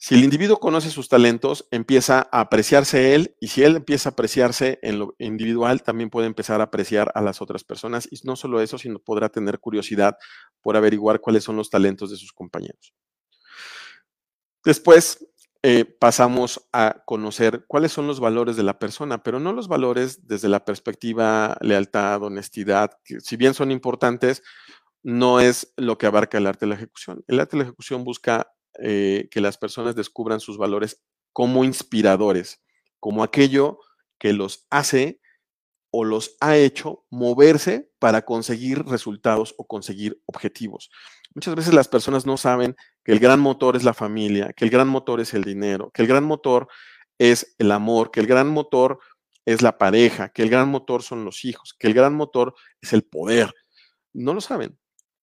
Si 0.00 0.14
el 0.14 0.22
individuo 0.22 0.60
conoce 0.60 0.90
sus 0.90 1.08
talentos, 1.08 1.66
empieza 1.72 2.28
a 2.30 2.40
apreciarse 2.40 3.16
él 3.16 3.34
y 3.40 3.48
si 3.48 3.64
él 3.64 3.74
empieza 3.74 4.10
a 4.10 4.12
apreciarse 4.12 4.78
en 4.82 5.00
lo 5.00 5.16
individual, 5.18 5.82
también 5.82 6.08
puede 6.08 6.28
empezar 6.28 6.60
a 6.60 6.64
apreciar 6.64 7.10
a 7.16 7.20
las 7.20 7.42
otras 7.42 7.64
personas 7.64 8.06
y 8.08 8.16
no 8.22 8.36
solo 8.36 8.60
eso, 8.60 8.78
sino 8.78 9.00
podrá 9.00 9.28
tener 9.28 9.58
curiosidad 9.58 10.16
por 10.60 10.76
averiguar 10.76 11.20
cuáles 11.20 11.42
son 11.42 11.56
los 11.56 11.68
talentos 11.68 12.12
de 12.12 12.16
sus 12.16 12.32
compañeros. 12.32 12.94
Después 14.64 15.26
eh, 15.70 15.84
pasamos 15.84 16.66
a 16.72 17.02
conocer 17.04 17.66
cuáles 17.68 17.92
son 17.92 18.06
los 18.06 18.20
valores 18.20 18.56
de 18.56 18.62
la 18.62 18.78
persona, 18.78 19.22
pero 19.22 19.38
no 19.38 19.52
los 19.52 19.68
valores 19.68 20.26
desde 20.26 20.48
la 20.48 20.64
perspectiva 20.64 21.58
lealtad, 21.60 22.22
honestidad, 22.22 22.92
que 23.04 23.20
si 23.20 23.36
bien 23.36 23.52
son 23.52 23.70
importantes, 23.70 24.42
no 25.02 25.40
es 25.40 25.74
lo 25.76 25.98
que 25.98 26.06
abarca 26.06 26.38
el 26.38 26.46
arte 26.46 26.64
de 26.64 26.70
la 26.70 26.76
ejecución. 26.76 27.22
El 27.28 27.38
arte 27.38 27.50
de 27.50 27.58
la 27.58 27.68
ejecución 27.68 28.02
busca 28.02 28.50
eh, 28.78 29.28
que 29.30 29.42
las 29.42 29.58
personas 29.58 29.94
descubran 29.94 30.40
sus 30.40 30.56
valores 30.56 31.02
como 31.34 31.64
inspiradores, 31.64 32.62
como 32.98 33.22
aquello 33.22 33.78
que 34.18 34.32
los 34.32 34.66
hace 34.70 35.20
o 35.90 36.04
los 36.04 36.36
ha 36.40 36.56
hecho 36.56 37.04
moverse 37.10 37.90
para 37.98 38.22
conseguir 38.22 38.84
resultados 38.84 39.54
o 39.58 39.66
conseguir 39.66 40.22
objetivos. 40.26 40.90
Muchas 41.34 41.54
veces 41.54 41.74
las 41.74 41.88
personas 41.88 42.26
no 42.26 42.36
saben 42.36 42.76
que 43.04 43.12
el 43.12 43.20
gran 43.20 43.40
motor 43.40 43.76
es 43.76 43.84
la 43.84 43.94
familia, 43.94 44.52
que 44.54 44.64
el 44.64 44.70
gran 44.70 44.88
motor 44.88 45.20
es 45.20 45.34
el 45.34 45.44
dinero, 45.44 45.90
que 45.92 46.02
el 46.02 46.08
gran 46.08 46.24
motor 46.24 46.68
es 47.18 47.54
el 47.58 47.72
amor, 47.72 48.10
que 48.10 48.20
el 48.20 48.26
gran 48.26 48.48
motor 48.48 48.98
es 49.44 49.62
la 49.62 49.78
pareja, 49.78 50.28
que 50.28 50.42
el 50.42 50.50
gran 50.50 50.68
motor 50.68 51.02
son 51.02 51.24
los 51.24 51.44
hijos, 51.44 51.74
que 51.78 51.86
el 51.86 51.94
gran 51.94 52.14
motor 52.14 52.54
es 52.80 52.92
el 52.92 53.02
poder. 53.02 53.54
No 54.12 54.34
lo 54.34 54.40
saben. 54.40 54.78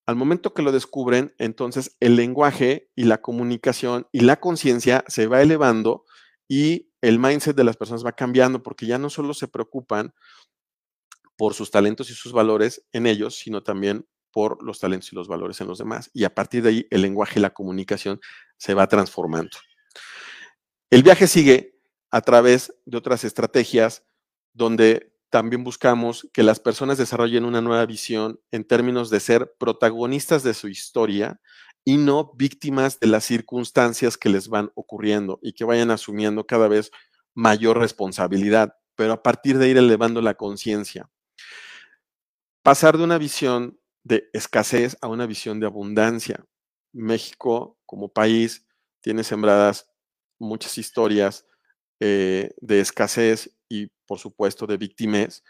Al 0.08 0.16
momento 0.16 0.54
que 0.54 0.62
lo 0.62 0.72
descubren, 0.72 1.34
entonces 1.40 1.96
el 2.00 2.16
lenguaje 2.16 2.90
y 2.96 3.06
la 3.06 3.22
comunicación 3.22 4.08
y 4.12 4.22
la 4.22 4.40
conciencia 4.40 5.04
se 5.08 5.28
va 5.28 5.42
elevando 5.42 6.06
y 6.48 6.92
el 7.02 7.20
mindset 7.20 7.56
de 7.56 7.64
las 7.64 7.78
personas 7.78 8.06
va 8.06 8.14
cambiando 8.14 8.62
porque 8.62 8.86
ya 8.86 8.98
no 8.98 9.10
solo 9.10 9.34
se 9.34 9.48
preocupan 9.48 10.14
por 11.38 11.54
sus 11.54 11.72
talentos 11.72 12.10
y 12.10 12.14
sus 12.14 12.32
valores 12.32 12.86
en 12.92 13.08
ellos, 13.08 13.36
sino 13.36 13.64
también 13.64 14.08
por 14.32 14.62
los 14.64 14.80
talentos 14.80 15.12
y 15.14 15.16
los 15.16 15.28
valores 15.28 15.62
en 15.62 15.68
los 15.68 15.78
demás. 15.78 16.10
Y 16.14 16.26
a 16.26 16.34
partir 16.34 16.64
de 16.64 16.70
ahí 16.70 16.88
el 16.90 17.02
lenguaje 17.02 17.40
y 17.40 17.42
la 17.42 17.54
comunicación 17.54 18.20
se 18.58 18.74
va 18.74 18.88
transformando. 18.88 19.58
El 20.90 21.04
viaje 21.04 21.28
sigue 21.28 21.80
a 22.12 22.22
través 22.22 22.74
de 22.86 22.98
otras 22.98 23.24
estrategias 23.24 24.04
donde 24.54 25.14
también 25.30 25.64
buscamos 25.64 26.30
que 26.34 26.44
las 26.44 26.60
personas 26.60 26.98
desarrollen 26.98 27.46
una 27.46 27.62
nueva 27.62 27.86
visión 27.86 28.40
en 28.52 28.64
términos 28.64 29.10
de 29.10 29.20
ser 29.20 29.54
protagonistas 29.58 30.44
de 30.44 30.54
su 30.54 30.68
historia 30.70 31.42
y 31.84 31.98
no 31.98 32.32
víctimas 32.36 33.00
de 33.00 33.08
las 33.08 33.26
circunstancias 33.26 34.18
que 34.18 34.30
les 34.30 34.48
van 34.48 34.72
ocurriendo 34.76 35.40
y 35.42 35.54
que 35.54 35.66
vayan 35.66 35.92
asumiendo 35.92 36.46
cada 36.46 36.68
vez 36.68 36.92
mayor 37.34 37.80
responsabilidad, 37.80 38.76
pero 38.96 39.14
a 39.14 39.24
partir 39.24 39.58
de 39.58 39.70
ir 39.70 39.78
elevando 39.78 40.22
la 40.22 40.36
conciencia. 40.36 41.10
Pasar 42.66 42.98
de 42.98 43.04
una 43.04 43.20
visión 43.20 43.80
de 44.04 44.28
escasez 44.34 44.98
a 45.00 45.08
una 45.08 45.28
visión 45.28 45.60
de 45.60 45.68
abundancia. 45.68 46.44
México 46.94 47.78
como 47.86 48.12
país 48.12 48.66
tiene 49.02 49.24
sembradas 49.24 49.88
muchas 50.40 50.80
historias 50.80 51.46
eh, 52.00 52.56
de 52.58 52.80
escasez 52.80 53.56
y 53.70 53.92
por 54.08 54.18
supuesto 54.18 54.66
de 54.66 54.78
víctimas, 54.78 55.44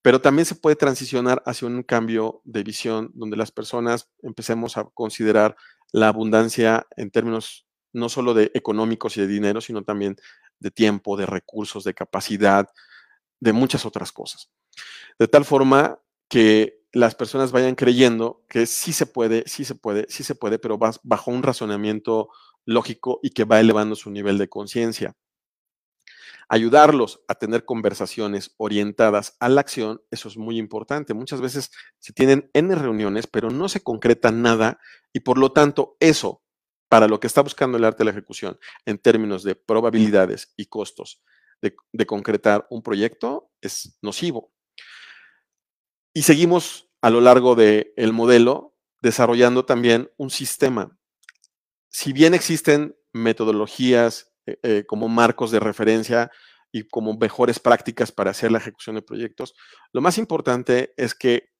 pero 0.00 0.22
también 0.22 0.46
se 0.46 0.54
puede 0.54 0.76
transicionar 0.76 1.42
hacia 1.44 1.68
un 1.68 1.82
cambio 1.82 2.40
de 2.44 2.62
visión 2.62 3.10
donde 3.12 3.36
las 3.36 3.52
personas 3.52 4.08
empecemos 4.22 4.78
a 4.78 4.84
considerar 4.84 5.54
la 5.92 6.08
abundancia 6.08 6.86
en 6.96 7.10
términos 7.10 7.66
no 7.92 8.08
solo 8.08 8.32
de 8.32 8.52
económicos 8.54 9.18
y 9.18 9.20
de 9.20 9.26
dinero, 9.26 9.60
sino 9.60 9.84
también 9.84 10.16
de 10.60 10.70
tiempo, 10.70 11.18
de 11.18 11.26
recursos, 11.26 11.84
de 11.84 11.92
capacidad, 11.92 12.70
de 13.38 13.52
muchas 13.52 13.84
otras 13.84 14.12
cosas. 14.12 14.50
De 15.18 15.28
tal 15.28 15.44
forma 15.44 16.00
que 16.28 16.78
las 16.92 17.14
personas 17.14 17.52
vayan 17.52 17.74
creyendo 17.74 18.44
que 18.48 18.66
sí 18.66 18.92
se 18.92 19.06
puede, 19.06 19.44
sí 19.46 19.64
se 19.64 19.74
puede, 19.74 20.06
sí 20.08 20.24
se 20.24 20.34
puede, 20.34 20.58
pero 20.58 20.78
bajo 20.78 21.30
un 21.30 21.42
razonamiento 21.42 22.30
lógico 22.64 23.20
y 23.22 23.30
que 23.30 23.44
va 23.44 23.60
elevando 23.60 23.94
su 23.96 24.10
nivel 24.10 24.38
de 24.38 24.48
conciencia. 24.48 25.16
Ayudarlos 26.50 27.20
a 27.28 27.34
tener 27.34 27.66
conversaciones 27.66 28.54
orientadas 28.56 29.36
a 29.38 29.50
la 29.50 29.60
acción, 29.60 30.00
eso 30.10 30.28
es 30.28 30.38
muy 30.38 30.58
importante. 30.58 31.12
Muchas 31.12 31.42
veces 31.42 31.70
se 31.98 32.14
tienen 32.14 32.50
N 32.54 32.74
reuniones, 32.74 33.26
pero 33.26 33.50
no 33.50 33.68
se 33.68 33.82
concreta 33.82 34.30
nada 34.30 34.78
y 35.12 35.20
por 35.20 35.36
lo 35.36 35.52
tanto 35.52 35.96
eso, 36.00 36.42
para 36.88 37.06
lo 37.06 37.20
que 37.20 37.26
está 37.26 37.42
buscando 37.42 37.76
el 37.76 37.84
arte 37.84 37.98
de 37.98 38.06
la 38.06 38.12
ejecución 38.12 38.58
en 38.86 38.98
términos 38.98 39.42
de 39.42 39.56
probabilidades 39.56 40.54
y 40.56 40.66
costos 40.66 41.22
de, 41.60 42.06
concretar 42.06 42.66
un 42.70 42.82
proyecto, 42.82 43.50
es 43.60 43.98
nocivo. 44.02 44.52
Y 46.18 46.22
seguimos 46.22 46.90
a 47.00 47.10
lo 47.10 47.20
largo 47.20 47.54
del 47.54 48.12
modelo 48.12 48.74
desarrollando 49.00 49.64
también 49.64 50.10
un 50.16 50.30
sistema. 50.30 50.98
Si 51.90 52.12
bien 52.12 52.34
existen 52.34 52.96
metodologías 53.12 54.32
eh, 54.44 54.58
eh, 54.64 54.84
como 54.84 55.06
marcos 55.08 55.52
de 55.52 55.60
referencia 55.60 56.32
y 56.72 56.88
como 56.88 57.16
mejores 57.16 57.60
prácticas 57.60 58.10
para 58.10 58.32
hacer 58.32 58.50
la 58.50 58.58
ejecución 58.58 58.96
de 58.96 59.02
proyectos. 59.02 59.54
Lo 59.92 60.00
más 60.00 60.18
importante 60.18 60.92
es 60.96 61.14
que 61.14 61.50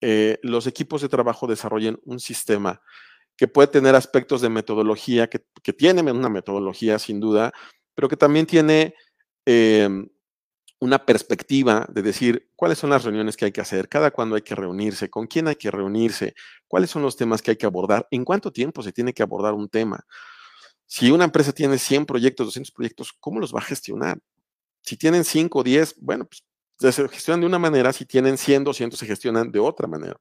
eh, 0.00 0.40
los 0.42 0.66
equipos 0.66 1.02
de 1.02 1.08
trabajo 1.08 1.46
desarrollen 1.46 2.00
un 2.02 2.18
sistema 2.18 2.82
que 3.36 3.46
puede 3.46 3.68
tener 3.68 3.94
aspectos 3.94 4.40
de 4.40 4.48
metodología, 4.48 5.30
que, 5.30 5.38
tiene 5.72 6.02
una 6.10 6.28
metodología 6.28 6.98
sin 6.98 7.20
duda, 7.20 7.52
pero 7.94 8.08
que 8.08 8.16
también 8.16 8.46
tiene 8.46 8.92
em, 9.46 10.08
una 10.80 11.04
perspectiva 11.04 11.86
de 11.90 12.02
decir 12.02 12.50
cuáles 12.56 12.78
son 12.78 12.90
las 12.90 13.04
reuniones 13.04 13.36
que 13.36 13.44
hay 13.44 13.52
que 13.52 13.60
hacer, 13.60 13.88
cada 13.88 14.10
cuándo 14.10 14.34
hay 14.34 14.42
que 14.42 14.54
reunirse, 14.54 15.10
con 15.10 15.26
quién 15.26 15.46
hay 15.46 15.56
que 15.56 15.70
reunirse, 15.70 16.34
cuáles 16.66 16.90
son 16.90 17.02
los 17.02 17.16
temas 17.16 17.42
que 17.42 17.52
hay 17.52 17.56
que 17.56 17.66
abordar, 17.66 18.08
en 18.10 18.24
cuánto 18.24 18.50
tiempo 18.50 18.82
se 18.82 18.92
tiene 18.92 19.12
que 19.12 19.22
abordar 19.22 19.52
un 19.54 19.68
tema. 19.68 20.06
Si 20.86 21.10
una 21.10 21.24
empresa 21.24 21.52
tiene 21.52 21.78
100 21.78 22.06
proyectos, 22.06 22.46
200 22.48 22.72
proyectos, 22.72 23.12
¿cómo 23.20 23.40
los 23.40 23.54
va 23.54 23.60
a 23.60 23.62
gestionar? 23.62 24.18
Si 24.82 24.96
tienen 24.96 25.24
5 25.24 25.60
o 25.60 25.62
10, 25.62 25.96
bueno, 26.00 26.26
pues 26.26 26.42
se 26.94 27.08
gestionan 27.08 27.40
de 27.40 27.46
una 27.46 27.58
manera, 27.58 27.92
si 27.92 28.06
tienen 28.06 28.38
100, 28.38 28.64
200, 28.64 28.98
se 28.98 29.06
gestionan 29.06 29.52
de 29.52 29.58
otra 29.60 29.86
manera. 29.86 30.18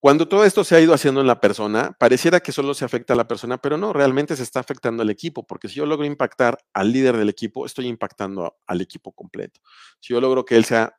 Cuando 0.00 0.28
todo 0.28 0.44
esto 0.44 0.62
se 0.62 0.76
ha 0.76 0.80
ido 0.80 0.94
haciendo 0.94 1.20
en 1.20 1.26
la 1.26 1.40
persona, 1.40 1.96
pareciera 1.98 2.40
que 2.40 2.52
solo 2.52 2.72
se 2.74 2.84
afecta 2.84 3.14
a 3.14 3.16
la 3.16 3.26
persona, 3.26 3.58
pero 3.58 3.76
no, 3.76 3.92
realmente 3.92 4.36
se 4.36 4.44
está 4.44 4.60
afectando 4.60 5.02
al 5.02 5.10
equipo, 5.10 5.46
porque 5.46 5.68
si 5.68 5.74
yo 5.74 5.86
logro 5.86 6.06
impactar 6.06 6.58
al 6.72 6.92
líder 6.92 7.16
del 7.16 7.28
equipo, 7.28 7.66
estoy 7.66 7.88
impactando 7.88 8.58
al 8.66 8.80
equipo 8.80 9.12
completo. 9.12 9.60
Si 10.00 10.12
yo 10.12 10.20
logro 10.20 10.44
que 10.44 10.56
él 10.56 10.64
sea, 10.64 10.96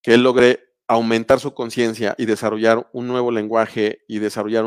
que 0.00 0.14
él 0.14 0.22
logre 0.22 0.64
aumentar 0.86 1.40
su 1.40 1.52
conciencia 1.52 2.14
y 2.16 2.24
desarrollar 2.24 2.88
un 2.94 3.06
nuevo 3.06 3.30
lenguaje 3.30 4.04
y 4.08 4.18
desarrollar 4.18 4.64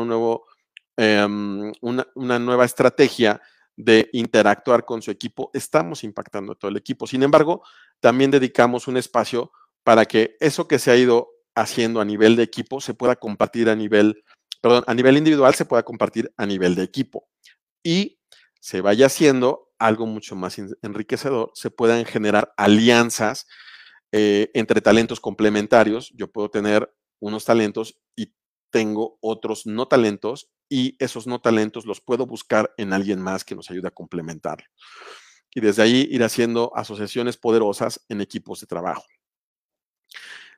Em, 0.96 1.72
una, 1.80 2.38
nueva 2.38 2.66
estrategia 2.66 3.40
de 3.76 4.10
interactuar 4.12 4.84
con 4.84 5.00
su 5.00 5.10
equipo, 5.10 5.50
estamos 5.54 6.04
impactando 6.04 6.52
a 6.52 6.54
todo 6.54 6.70
el 6.70 6.76
equipo. 6.76 7.06
Sin 7.06 7.22
embargo, 7.22 7.62
también 7.98 8.30
dedicamos 8.30 8.86
un 8.88 8.98
espacio 8.98 9.52
para 9.84 10.04
que 10.04 10.36
eso 10.38 10.68
que 10.68 10.78
se 10.78 10.90
ha 10.90 10.96
ido 10.96 11.30
haciendo 11.54 12.00
a 12.00 12.04
nivel 12.04 12.36
de 12.36 12.42
equipo 12.42 12.80
se 12.80 12.94
pueda 12.94 13.16
compartir 13.16 13.68
a 13.68 13.76
nivel, 13.76 14.24
perdón, 14.60 14.84
a 14.86 14.94
nivel 14.94 15.16
individual 15.16 15.54
se 15.54 15.64
pueda 15.64 15.82
compartir 15.82 16.32
a 16.36 16.46
nivel 16.46 16.74
de 16.74 16.82
equipo 16.82 17.28
y 17.82 18.20
se 18.60 18.80
vaya 18.80 19.06
haciendo 19.06 19.72
algo 19.78 20.06
mucho 20.06 20.36
más 20.36 20.56
enriquecedor, 20.82 21.50
se 21.54 21.70
puedan 21.70 22.04
generar 22.04 22.54
alianzas 22.56 23.46
eh, 24.12 24.50
entre 24.54 24.80
talentos 24.80 25.20
complementarios. 25.20 26.12
Yo 26.14 26.30
puedo 26.30 26.50
tener 26.50 26.94
unos 27.18 27.44
talentos 27.44 27.98
y 28.14 28.32
tengo 28.70 29.18
otros 29.20 29.66
no 29.66 29.88
talentos 29.88 30.50
y 30.68 30.96
esos 30.98 31.26
no 31.26 31.40
talentos 31.40 31.86
los 31.86 32.00
puedo 32.00 32.26
buscar 32.26 32.72
en 32.76 32.92
alguien 32.92 33.20
más 33.20 33.44
que 33.44 33.54
nos 33.54 33.70
ayude 33.70 33.88
a 33.88 33.92
complementarlo. 33.92 34.66
Y 35.54 35.60
desde 35.60 35.82
ahí 35.82 36.08
ir 36.10 36.22
haciendo 36.22 36.72
asociaciones 36.74 37.36
poderosas 37.36 38.04
en 38.08 38.20
equipos 38.20 38.60
de 38.60 38.66
trabajo. 38.66 39.04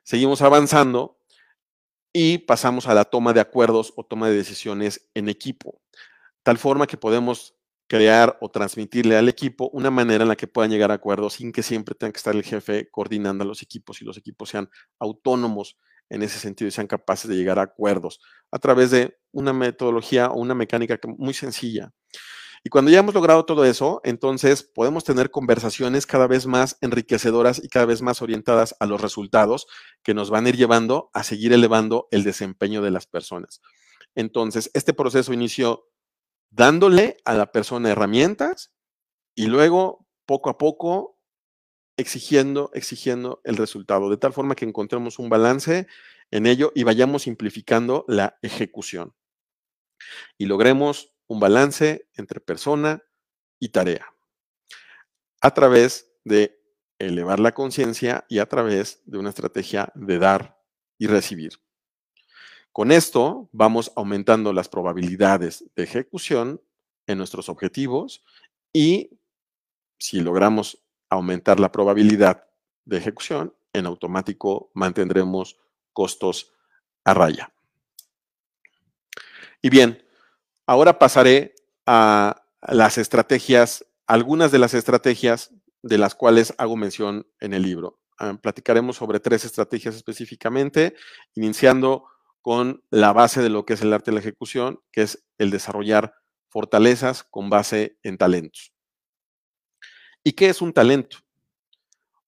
Seguimos 0.05 0.43
avanzando 0.43 1.19
y 2.13 2.37
pasamos 2.37 2.87
a 2.87 2.93
la 2.93 3.05
toma 3.05 3.33
de 3.33 3.39
acuerdos 3.41 3.91
o 3.95 4.05
toma 4.05 4.29
de 4.29 4.35
decisiones 4.35 5.09
en 5.15 5.29
equipo, 5.29 5.81
tal 6.43 6.59
forma 6.59 6.85
que 6.85 6.95
podemos 6.95 7.55
crear 7.87 8.37
o 8.39 8.51
transmitirle 8.51 9.17
al 9.17 9.29
equipo 9.29 9.67
una 9.73 9.89
manera 9.89 10.23
en 10.23 10.27
la 10.27 10.35
que 10.35 10.45
puedan 10.45 10.69
llegar 10.69 10.91
a 10.91 10.95
acuerdos 10.95 11.33
sin 11.33 11.51
que 11.51 11.63
siempre 11.63 11.95
tenga 11.95 12.13
que 12.13 12.17
estar 12.17 12.35
el 12.35 12.43
jefe 12.43 12.87
coordinando 12.91 13.43
a 13.43 13.47
los 13.47 13.63
equipos 13.63 13.99
y 13.99 14.05
los 14.05 14.15
equipos 14.15 14.49
sean 14.49 14.69
autónomos 14.99 15.79
en 16.09 16.21
ese 16.21 16.37
sentido 16.37 16.67
y 16.67 16.71
sean 16.71 16.85
capaces 16.85 17.27
de 17.27 17.35
llegar 17.35 17.57
a 17.57 17.63
acuerdos 17.63 18.19
a 18.51 18.59
través 18.59 18.91
de 18.91 19.17
una 19.31 19.53
metodología 19.53 20.29
o 20.29 20.39
una 20.39 20.53
mecánica 20.53 20.99
muy 21.17 21.33
sencilla. 21.33 21.91
Y 22.65 22.69
cuando 22.69 22.89
ya 22.89 22.97
hemos 22.97 23.13
logrado 23.13 23.45
todo 23.45 23.63
eso, 23.63 24.01
entonces 24.03 24.63
podemos 24.63 25.03
tener 25.03 25.29
conversaciones 25.29 26.07
cada 26.07 26.25
vez 26.25 26.47
más 26.47 26.79
enriquecedoras 26.81 27.63
y 27.63 27.69
cada 27.69 27.85
vez 27.85 28.01
más 28.01 28.23
orientadas 28.23 28.75
a 28.79 28.87
los 28.87 28.99
resultados 28.99 29.67
que 30.01 30.15
nos 30.15 30.31
van 30.31 30.47
a 30.47 30.49
ir 30.49 30.57
llevando 30.57 31.11
a 31.13 31.21
seguir 31.21 31.53
elevando 31.53 32.07
el 32.09 32.23
desempeño 32.23 32.81
de 32.81 32.89
las 32.89 33.05
personas. 33.05 33.61
Entonces, 34.15 34.71
este 34.73 34.93
proceso 34.93 35.31
inició 35.31 35.91
dándole 36.49 37.17
a 37.23 37.35
la 37.35 37.51
persona 37.51 37.91
herramientas 37.91 38.73
y 39.35 39.45
luego, 39.45 40.07
poco 40.25 40.49
a 40.49 40.57
poco, 40.57 41.19
exigiendo, 41.97 42.71
exigiendo 42.73 43.41
el 43.43 43.57
resultado, 43.57 44.09
de 44.09 44.17
tal 44.17 44.33
forma 44.33 44.55
que 44.55 44.65
encontremos 44.65 45.19
un 45.19 45.29
balance 45.29 45.85
en 46.31 46.47
ello 46.47 46.71
y 46.73 46.81
vayamos 46.81 47.21
simplificando 47.21 48.05
la 48.07 48.39
ejecución. 48.41 49.13
Y 50.39 50.47
logremos 50.47 51.14
un 51.27 51.39
balance 51.39 52.07
entre 52.15 52.39
persona 52.39 53.03
y 53.59 53.69
tarea 53.69 54.07
a 55.41 55.53
través 55.53 56.11
de 56.23 56.59
elevar 56.97 57.39
la 57.39 57.53
conciencia 57.53 58.25
y 58.29 58.39
a 58.39 58.47
través 58.47 59.01
de 59.05 59.17
una 59.17 59.29
estrategia 59.29 59.91
de 59.95 60.17
dar 60.17 60.59
y 60.97 61.07
recibir. 61.07 61.59
Con 62.71 62.91
esto 62.91 63.49
vamos 63.51 63.91
aumentando 63.95 64.53
las 64.53 64.69
probabilidades 64.69 65.65
de 65.75 65.83
ejecución 65.83 66.61
en 67.07 67.17
nuestros 67.17 67.47
objetivos 67.49 68.23
y 68.73 69.19
si 69.97 70.19
logramos 70.19 70.83
aumentar 71.09 71.59
la 71.59 71.71
probabilidad 71.71 72.47
de 72.85 72.97
ejecución, 72.97 73.53
en 73.71 73.85
automático 73.85 74.71
mantendremos 74.73 75.59
costos 75.93 76.53
a 77.03 77.13
raya. 77.13 77.53
Y 79.61 79.69
bien, 79.69 80.04
ahora 80.65 80.99
pasaré 80.99 81.55
a 81.85 82.43
las 82.61 82.97
estrategias, 82.97 83.85
algunas 84.07 84.51
de 84.51 84.59
las 84.59 84.73
estrategias 84.73 85.51
de 85.81 85.97
las 85.97 86.15
cuales 86.15 86.53
hago 86.57 86.75
mención 86.75 87.27
en 87.39 87.53
el 87.53 87.61
libro. 87.61 87.99
Ah, 88.17 88.37
platicaremos 88.41 88.95
sobre 88.95 89.19
tres 89.19 89.45
estrategias 89.45 89.95
específicamente, 89.95 90.95
iniciando 91.33 92.05
con 92.41 92.83
la 92.89 93.11
base 93.13 93.41
de 93.41 93.49
lo 93.49 93.65
que 93.65 93.73
es 93.73 93.81
el 93.81 93.93
arte 93.93 94.11
de 94.11 94.15
la 94.15 94.21
ejecución, 94.21 94.79
que 94.91 95.01
es 95.01 95.25
el 95.37 95.51
desarrollar 95.51 96.13
fortalezas 96.49 97.23
con 97.23 97.49
base 97.49 97.97
en 98.03 98.17
talentos. 98.17 98.73
¿Y 100.23 100.33
qué 100.33 100.49
es 100.49 100.61
un 100.61 100.73
talento? 100.73 101.17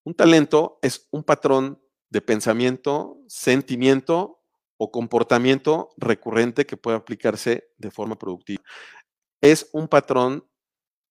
Un 0.04 0.14
talento 0.14 0.80
es 0.82 1.08
un 1.12 1.24
patrón 1.24 1.82
de 2.10 2.22
pensamiento, 2.22 3.20
sentimiento 3.28 4.37
o 4.78 4.92
comportamiento 4.92 5.90
recurrente 5.98 6.66
que 6.66 6.78
puede 6.78 6.98
aplicarse 6.98 7.70
de 7.78 7.92
forma 7.92 8.18
productiva. 8.18 8.64
Es 9.42 9.70
un 9.74 9.88
patrón 9.88 10.48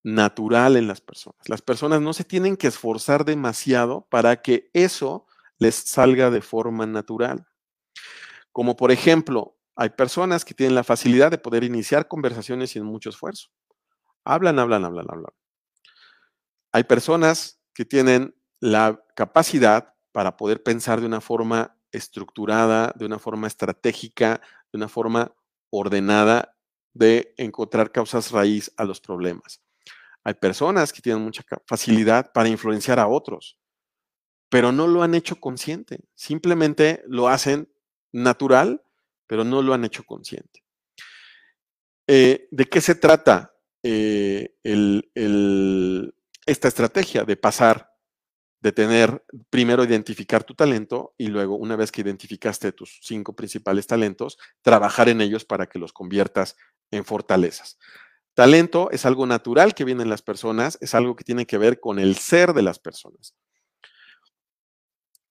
natural 0.03 0.77
en 0.77 0.87
las 0.87 1.01
personas. 1.01 1.49
Las 1.49 1.63
personas 1.63 2.01
no 2.01 2.13
se 2.13 2.25
tienen 2.25 2.57
que 2.57 2.69
esforzar 2.69 3.25
demasiado 3.25 4.07
para 4.09 4.41
que 4.41 4.71
eso 4.73 5.27
les 5.59 5.75
salga 5.75 6.31
de 6.31 6.43
forma 6.43 6.87
natural. 6.87 7.47
Como 8.53 8.77
por 8.77 8.93
ejemplo, 8.93 9.57
hay 9.75 9.91
personas 9.91 10.45
que 10.45 10.55
tienen 10.55 10.75
la 10.75 10.85
facilidad 10.85 11.31
de 11.31 11.39
poder 11.39 11.65
iniciar 11.65 12.09
conversaciones 12.09 12.71
sin 12.71 12.85
mucho 12.85 13.11
esfuerzo. 13.11 13.49
Hablan, 14.25 14.59
hablan, 14.59 14.85
hablan, 14.85 15.07
hablan. 15.09 15.33
Hay 16.73 16.85
personas 16.85 17.61
que 17.75 17.85
tienen 17.85 18.35
la 18.61 19.05
capacidad 19.15 19.95
para 20.13 20.37
poder 20.37 20.63
pensar 20.63 21.01
de 21.01 21.07
una 21.07 21.21
forma 21.21 21.76
estructurada, 21.93 22.93
de 22.97 23.07
una 23.07 23.19
forma 23.19 23.47
estratégica, 23.47 24.41
de 24.73 24.77
una 24.79 24.89
forma 24.89 25.35
ordenada 25.71 26.57
de 26.93 27.35
encontrar 27.37 27.93
causas 27.93 28.31
raíz 28.31 28.73
a 28.77 28.85
los 28.85 29.01
problemas. 29.01 29.63
Hay 30.25 30.35
personas 30.35 30.93
que 30.93 31.03
tienen 31.03 31.23
mucha 31.23 31.45
facilidad 31.67 32.33
para 32.33 32.49
influenciar 32.49 32.99
a 32.99 33.07
otros, 33.07 33.59
pero 34.49 34.73
no 34.73 34.87
lo 34.87 35.03
han 35.03 35.15
hecho 35.15 35.37
consciente, 35.37 36.01
simplemente 36.15 37.03
lo 37.07 37.29
hacen 37.29 37.69
natural, 38.13 38.83
pero 39.27 39.45
no 39.45 39.63
lo 39.63 39.75
han 39.75 39.85
hecho 39.85 40.05
consciente. 40.05 40.65
Eh, 42.09 42.49
¿De 42.51 42.65
qué 42.67 42.81
se 42.81 42.95
trata 42.95 43.55
eh, 43.83 44.57
esta 46.47 46.69
estrategia 46.69 47.25
de 47.25 47.37
pasar, 47.37 47.96
de 48.67 48.73
tener, 48.73 49.25
primero 49.49 49.85
identificar 49.85 50.43
tu 50.43 50.57
talento 50.57 51.15
y 51.17 51.29
luego, 51.29 51.55
una 51.55 51.77
vez 51.77 51.93
que 51.93 52.01
identificaste 52.01 52.73
tus 52.73 52.99
cinco 53.01 53.37
principales 53.37 53.87
talentos, 53.87 54.39
trabajar 54.61 55.09
en 55.09 55.21
ellos 55.21 55.45
para 55.45 55.69
que 55.69 55.79
los 55.79 55.93
conviertas 55.93 56.57
en 56.91 57.05
fortalezas? 57.05 57.79
Talento 58.35 58.91
es 58.91 59.07
algo 59.07 59.25
natural 59.25 59.73
que 59.73 59.85
viene 59.85 60.03
en 60.03 60.09
las 60.09 60.21
personas, 60.21 60.79
es 60.81 60.97
algo 60.97 61.15
que 61.15 61.23
tiene 61.23 61.47
que 61.47 61.59
ver 61.59 61.79
con 61.79 62.01
el 62.01 62.17
ser 62.17 62.55
de 62.55 62.63
las 62.63 62.81
personas. 62.81 63.37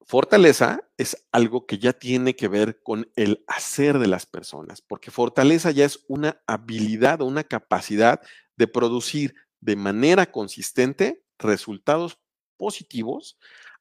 Fortaleza 0.06 0.90
es 0.95 1.28
algo 1.34 1.66
que 1.66 1.78
ya 1.78 1.91
tiene 1.91 2.38
que 2.38 2.48
ver 2.48 2.82
con 2.84 3.12
el 3.18 3.44
hacer 3.48 3.99
de 3.99 4.07
las 4.07 4.26
personas, 4.26 4.82
porque 4.82 5.12
fortaleza 5.12 5.72
ya 5.72 5.84
es 5.84 6.06
una 6.07 6.41
habilidad 6.48 7.22
o 7.22 7.26
una 7.26 7.44
capacidad 7.44 8.22
de 8.56 8.68
producir 8.68 9.36
de 9.60 9.76
manera 9.76 10.32
consistente 10.32 11.22
resultados 11.38 12.18
positivos 12.57 13.38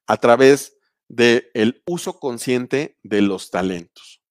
a 0.06 0.16
través 0.16 0.76
del 1.08 1.50
el 1.54 1.82
uso 1.86 2.18
consciente 2.18 2.98
de 3.02 3.22
los 3.22 3.50
talentos. 3.50 4.22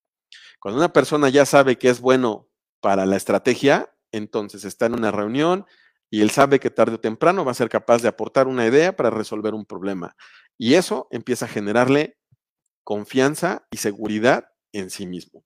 Cuando 0.60 0.80
una 0.80 0.94
persona 0.94 1.30
ya 1.30 1.46
sabe 1.46 1.78
que 1.78 1.90
es 1.90 2.00
bueno 2.00 2.50
para 2.80 3.06
la 3.06 3.16
estrategia, 3.16 3.94
entonces 4.12 4.66
está 4.66 4.86
en 4.86 4.94
una 4.94 5.12
reunión 5.12 5.66
y 6.10 6.22
él 6.22 6.30
sabe 6.30 6.60
que 6.60 6.70
tarde 6.70 6.96
o 6.96 7.00
temprano 7.00 7.44
va 7.44 7.52
a 7.52 7.56
ser 7.56 7.70
capaz 7.70 8.02
de 8.02 8.08
aportar 8.08 8.48
una 8.48 8.68
idea 8.68 8.96
para 8.96 9.10
resolver 9.10 9.54
un 9.54 9.66
problema. 9.66 10.16
Y 10.58 10.76
eso 10.76 11.08
empieza 11.12 11.46
a 11.46 11.50
generarle 11.50 12.18
confianza 12.84 13.68
y 13.72 13.78
seguridad 13.78 14.50
en 14.72 14.90
sí 14.90 15.06
mismo. 15.06 15.44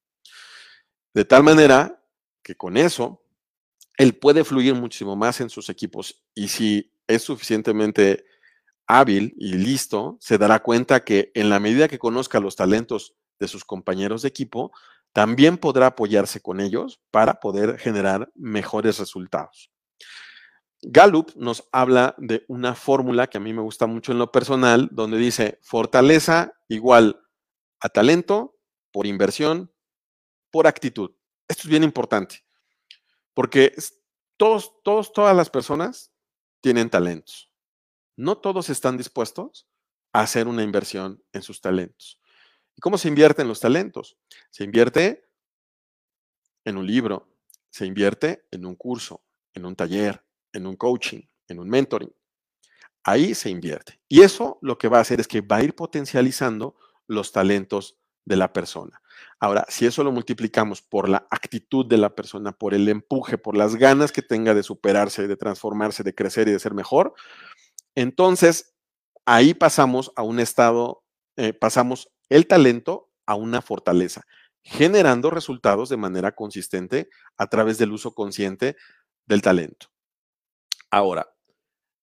De 1.13 1.25
tal 1.25 1.43
manera 1.43 2.03
que 2.43 2.55
con 2.55 2.77
eso, 2.77 3.23
él 3.97 4.15
puede 4.15 4.43
fluir 4.43 4.75
muchísimo 4.75 5.15
más 5.15 5.41
en 5.41 5.49
sus 5.49 5.69
equipos. 5.69 6.23
Y 6.35 6.49
si 6.49 6.93
es 7.07 7.23
suficientemente 7.23 8.25
hábil 8.87 9.35
y 9.37 9.53
listo, 9.53 10.17
se 10.19 10.37
dará 10.37 10.63
cuenta 10.63 11.03
que 11.03 11.31
en 11.35 11.49
la 11.49 11.59
medida 11.59 11.87
que 11.87 11.99
conozca 11.99 12.39
los 12.39 12.55
talentos 12.55 13.15
de 13.39 13.47
sus 13.47 13.65
compañeros 13.65 14.21
de 14.21 14.29
equipo, 14.29 14.71
también 15.13 15.57
podrá 15.57 15.87
apoyarse 15.87 16.41
con 16.41 16.59
ellos 16.59 17.01
para 17.11 17.39
poder 17.39 17.77
generar 17.77 18.31
mejores 18.35 18.99
resultados. 18.99 19.71
Gallup 20.81 21.31
nos 21.35 21.67
habla 21.71 22.15
de 22.17 22.45
una 22.47 22.75
fórmula 22.75 23.27
que 23.27 23.37
a 23.37 23.41
mí 23.41 23.51
me 23.51 23.61
gusta 23.61 23.87
mucho 23.87 24.11
en 24.11 24.19
lo 24.19 24.31
personal, 24.31 24.89
donde 24.91 25.17
dice 25.17 25.59
fortaleza 25.63 26.53
igual 26.67 27.19
a 27.79 27.89
talento 27.89 28.55
por 28.91 29.07
inversión 29.07 29.71
por 30.51 30.67
actitud. 30.67 31.11
Esto 31.47 31.63
es 31.63 31.69
bien 31.69 31.83
importante, 31.83 32.43
porque 33.33 33.73
todos, 34.37 34.73
todos, 34.83 35.11
todas 35.11 35.35
las 35.35 35.49
personas 35.49 36.11
tienen 36.61 36.89
talentos. 36.89 37.46
No 38.17 38.39
todos 38.39 38.69
están 38.69 38.97
dispuestos 38.97 39.67
a 40.11 40.21
hacer 40.21 40.47
una 40.47 40.63
inversión 40.63 41.23
en 41.31 41.43
sus 41.43 41.61
talentos. 41.61 42.19
¿Y 42.75 42.81
cómo 42.81 42.97
se 42.97 43.07
invierte 43.07 43.43
en 43.43 43.47
los 43.47 43.59
talentos? 43.59 44.17
Se 44.49 44.63
invierte 44.63 45.29
en 46.65 46.77
un 46.77 46.85
libro, 46.85 47.29
se 47.69 47.85
invierte 47.85 48.47
en 48.51 48.65
un 48.65 48.75
curso, 48.75 49.23
en 49.53 49.65
un 49.65 49.75
taller, 49.75 50.23
en 50.51 50.65
un 50.65 50.75
coaching, 50.75 51.21
en 51.47 51.59
un 51.59 51.69
mentoring. 51.69 52.13
Ahí 53.03 53.35
se 53.35 53.49
invierte. 53.49 53.99
Y 54.07 54.21
eso 54.21 54.57
lo 54.61 54.77
que 54.77 54.87
va 54.87 54.97
a 54.97 55.01
hacer 55.01 55.19
es 55.19 55.27
que 55.27 55.41
va 55.41 55.57
a 55.57 55.63
ir 55.63 55.75
potencializando 55.75 56.75
los 57.07 57.31
talentos 57.31 57.97
de 58.25 58.35
la 58.35 58.51
persona. 58.51 59.01
Ahora, 59.39 59.65
si 59.69 59.85
eso 59.85 60.03
lo 60.03 60.11
multiplicamos 60.11 60.81
por 60.81 61.07
la 61.07 61.27
actitud 61.29 61.85
de 61.85 61.97
la 61.97 62.13
persona, 62.15 62.51
por 62.51 62.73
el 62.73 62.89
empuje, 62.89 63.37
por 63.37 63.55
las 63.55 63.75
ganas 63.75 64.11
que 64.11 64.21
tenga 64.21 64.53
de 64.53 64.63
superarse, 64.63 65.27
de 65.27 65.37
transformarse, 65.37 66.03
de 66.03 66.13
crecer 66.13 66.47
y 66.47 66.51
de 66.51 66.59
ser 66.59 66.73
mejor, 66.73 67.13
entonces 67.97 68.75
ahí 69.25 69.55
pasamos 69.55 70.11
a 70.15 70.21
un 70.21 70.39
estado, 70.39 71.03
eh, 71.35 71.51
pasamos 71.51 72.09
el 72.29 72.45
talento 72.45 73.09
a 73.25 73.33
una 73.33 73.61
fortaleza. 73.61 74.21
generando 74.69 75.29
resultados 75.29 75.87
de 75.87 75.95
manera 75.95 76.35
consistente 76.35 77.07
a 77.37 77.47
través 77.47 77.77
del 77.77 77.93
uso 77.93 78.13
consciente 78.13 78.75
del 79.25 79.41
talento. 79.41 79.87
Ahora, 80.91 81.33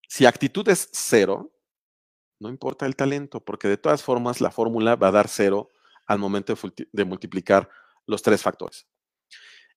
si 0.08 0.24
actitud 0.24 0.66
es 0.70 0.88
cero, 0.90 1.52
no 2.40 2.48
importa 2.48 2.86
el 2.86 2.96
talento, 2.96 3.44
porque 3.44 3.68
de 3.68 3.76
todas 3.76 4.02
formas 4.02 4.40
la 4.40 4.50
fórmula 4.50 4.96
va 4.96 5.08
a 5.08 5.12
dar 5.12 5.28
cero 5.28 5.68
al 6.06 6.18
momento 6.18 6.54
de, 6.90 7.04
multiplicar 7.04 7.68
los 8.06 8.22
tres 8.22 8.40
factores. 8.40 8.86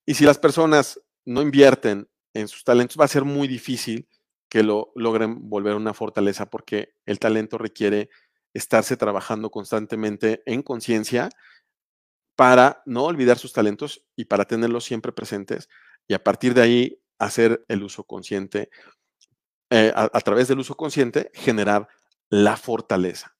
Y 0.06 0.14
si 0.14 0.24
las 0.24 0.38
personas 0.38 0.98
no 1.26 1.42
invierten 1.42 2.08
en 2.32 2.48
sus 2.48 2.64
talentos, 2.64 2.96
va 2.98 3.04
a 3.04 3.08
ser 3.08 3.26
muy 3.26 3.46
difícil 3.48 4.08
que 4.48 4.62
lo 4.62 4.92
logren 4.94 5.48
volver 5.48 5.74
una 5.74 5.94
fortaleza 5.94 6.50
porque 6.50 6.94
el 7.06 7.18
talento 7.18 7.58
requiere 7.58 8.10
estarse 8.54 8.96
trabajando 8.96 9.50
constantemente 9.50 10.42
en 10.46 10.62
conciencia 10.62 11.28
para 12.36 12.82
no 12.86 13.04
olvidar 13.04 13.38
sus 13.38 13.52
talentos 13.52 14.06
y 14.16 14.26
para 14.26 14.44
tenerlos 14.46 14.84
siempre 14.84 15.12
presentes 15.12 15.68
y 16.06 16.14
a 16.14 16.22
partir 16.22 16.54
de 16.54 16.62
ahí 16.62 17.02
hacer 17.18 17.64
el 17.68 17.82
uso 17.82 18.04
consciente, 18.04 18.70
eh, 19.70 19.92
a, 19.94 20.04
a 20.12 20.20
través 20.20 20.48
del 20.48 20.60
uso 20.60 20.76
consciente, 20.76 21.30
generar 21.34 21.88
la 22.30 22.56
fortaleza. 22.56 23.36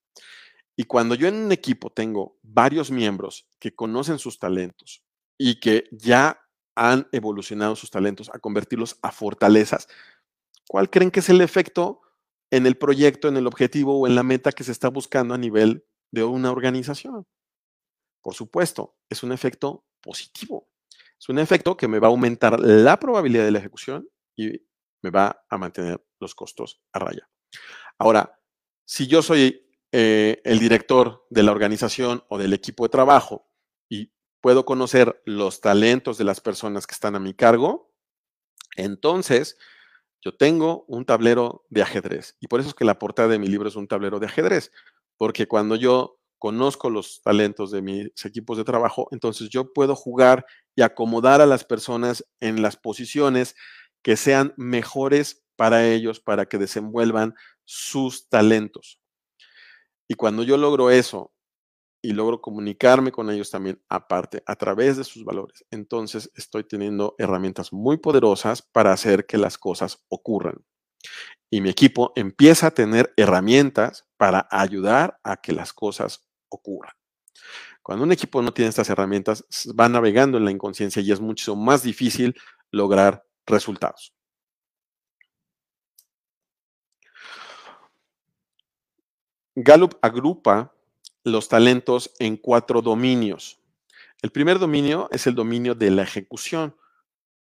Y 0.76 0.84
cuando 0.84 1.14
yo 1.14 1.28
en 1.28 1.36
un 1.36 1.52
equipo 1.52 1.90
tengo 1.90 2.38
varios 2.42 2.90
miembros 2.90 3.48
que 3.58 3.74
conocen 3.74 4.18
sus 4.18 4.38
talentos 4.38 5.02
y 5.38 5.60
que 5.60 5.88
ya 5.90 6.40
han 6.76 7.08
evolucionado 7.10 7.74
sus 7.74 7.90
talentos 7.90 8.30
a 8.32 8.38
convertirlos 8.38 8.98
a 9.02 9.10
fortalezas, 9.10 9.88
¿cuál 10.68 10.90
creen 10.90 11.10
que 11.10 11.20
es 11.20 11.28
el 11.28 11.40
efecto 11.40 12.02
en 12.50 12.66
el 12.66 12.76
proyecto, 12.76 13.28
en 13.28 13.36
el 13.36 13.46
objetivo 13.46 13.98
o 13.98 14.06
en 14.06 14.14
la 14.14 14.22
meta 14.22 14.52
que 14.52 14.64
se 14.64 14.72
está 14.72 14.88
buscando 14.88 15.34
a 15.34 15.38
nivel 15.38 15.84
de 16.12 16.24
una 16.24 16.52
organización? 16.52 17.26
Por 18.22 18.34
supuesto, 18.34 18.96
es 19.08 19.22
un 19.22 19.32
efecto 19.32 19.84
positivo. 20.00 20.68
Es 21.18 21.28
un 21.28 21.38
efecto 21.38 21.76
que 21.76 21.88
me 21.88 21.98
va 21.98 22.08
a 22.08 22.10
aumentar 22.10 22.60
la 22.60 22.98
probabilidad 23.00 23.44
de 23.44 23.50
la 23.50 23.58
ejecución 23.58 24.08
y 24.36 24.62
me 25.02 25.10
va 25.10 25.44
a 25.48 25.58
mantener 25.58 26.04
los 26.20 26.34
costos 26.34 26.80
a 26.92 26.98
raya. 26.98 27.28
Ahora, 27.98 28.38
si 28.84 29.06
yo 29.06 29.22
soy 29.22 29.68
eh, 29.92 30.40
el 30.44 30.58
director 30.58 31.26
de 31.30 31.42
la 31.42 31.52
organización 31.52 32.24
o 32.28 32.38
del 32.38 32.52
equipo 32.52 32.84
de 32.84 32.90
trabajo 32.90 33.50
y 33.88 34.12
puedo 34.40 34.64
conocer 34.64 35.20
los 35.24 35.60
talentos 35.60 36.18
de 36.18 36.24
las 36.24 36.40
personas 36.40 36.86
que 36.86 36.94
están 36.94 37.16
a 37.16 37.20
mi 37.20 37.34
cargo, 37.34 37.94
entonces 38.76 39.58
yo 40.22 40.36
tengo 40.36 40.84
un 40.88 41.04
tablero 41.04 41.64
de 41.70 41.82
ajedrez. 41.82 42.36
Y 42.40 42.48
por 42.48 42.60
eso 42.60 42.70
es 42.70 42.74
que 42.74 42.84
la 42.84 42.98
portada 42.98 43.28
de 43.28 43.38
mi 43.38 43.46
libro 43.46 43.68
es 43.68 43.76
un 43.76 43.88
tablero 43.88 44.18
de 44.18 44.26
ajedrez, 44.26 44.72
porque 45.16 45.46
cuando 45.46 45.76
yo 45.76 46.18
conozco 46.38 46.90
los 46.90 47.20
talentos 47.22 47.70
de 47.70 47.82
mis 47.82 48.24
equipos 48.24 48.56
de 48.56 48.64
trabajo, 48.64 49.08
entonces 49.10 49.48
yo 49.48 49.72
puedo 49.72 49.96
jugar 49.96 50.46
y 50.76 50.82
acomodar 50.82 51.40
a 51.40 51.46
las 51.46 51.64
personas 51.64 52.24
en 52.40 52.62
las 52.62 52.76
posiciones 52.76 53.56
que 54.02 54.16
sean 54.16 54.54
mejores 54.56 55.44
para 55.56 55.88
ellos, 55.88 56.20
para 56.20 56.46
que 56.46 56.58
desenvuelvan 56.58 57.34
sus 57.64 58.28
talentos. 58.28 59.00
Y 60.08 60.14
cuando 60.14 60.42
yo 60.42 60.56
logro 60.56 60.90
eso 60.90 61.32
y 62.02 62.12
logro 62.12 62.40
comunicarme 62.40 63.12
con 63.12 63.30
ellos 63.30 63.50
también 63.50 63.82
aparte 63.88 64.42
a 64.46 64.56
través 64.56 64.96
de 64.96 65.04
sus 65.04 65.24
valores, 65.24 65.64
entonces 65.70 66.30
estoy 66.36 66.64
teniendo 66.64 67.14
herramientas 67.18 67.72
muy 67.72 67.96
poderosas 67.96 68.62
para 68.62 68.92
hacer 68.92 69.26
que 69.26 69.38
las 69.38 69.58
cosas 69.58 70.04
ocurran. 70.08 70.64
Y 71.50 71.60
mi 71.60 71.70
equipo 71.70 72.12
empieza 72.14 72.68
a 72.68 72.70
tener 72.72 73.12
herramientas 73.16 74.06
para 74.16 74.46
ayudar 74.50 75.18
a 75.24 75.36
que 75.36 75.52
las 75.52 75.72
cosas 75.72 76.26
ocurran. 76.48 76.92
Cuando 77.82 78.04
un 78.04 78.12
equipo 78.12 78.42
no 78.42 78.52
tiene 78.52 78.68
estas 78.68 78.90
herramientas, 78.90 79.44
va 79.78 79.88
navegando 79.88 80.36
en 80.36 80.44
la 80.44 80.50
inconsciencia 80.50 81.00
y 81.00 81.10
es 81.10 81.20
mucho 81.20 81.56
más 81.56 81.82
difícil 81.82 82.34
lograr 82.70 83.24
resultados. 83.46 84.12
Gallup 89.54 89.96
agrupa 90.02 90.72
los 91.28 91.48
talentos 91.48 92.12
en 92.18 92.36
cuatro 92.36 92.82
dominios. 92.82 93.60
El 94.22 94.30
primer 94.30 94.58
dominio 94.58 95.08
es 95.12 95.26
el 95.26 95.34
dominio 95.34 95.74
de 95.74 95.90
la 95.90 96.02
ejecución. 96.02 96.76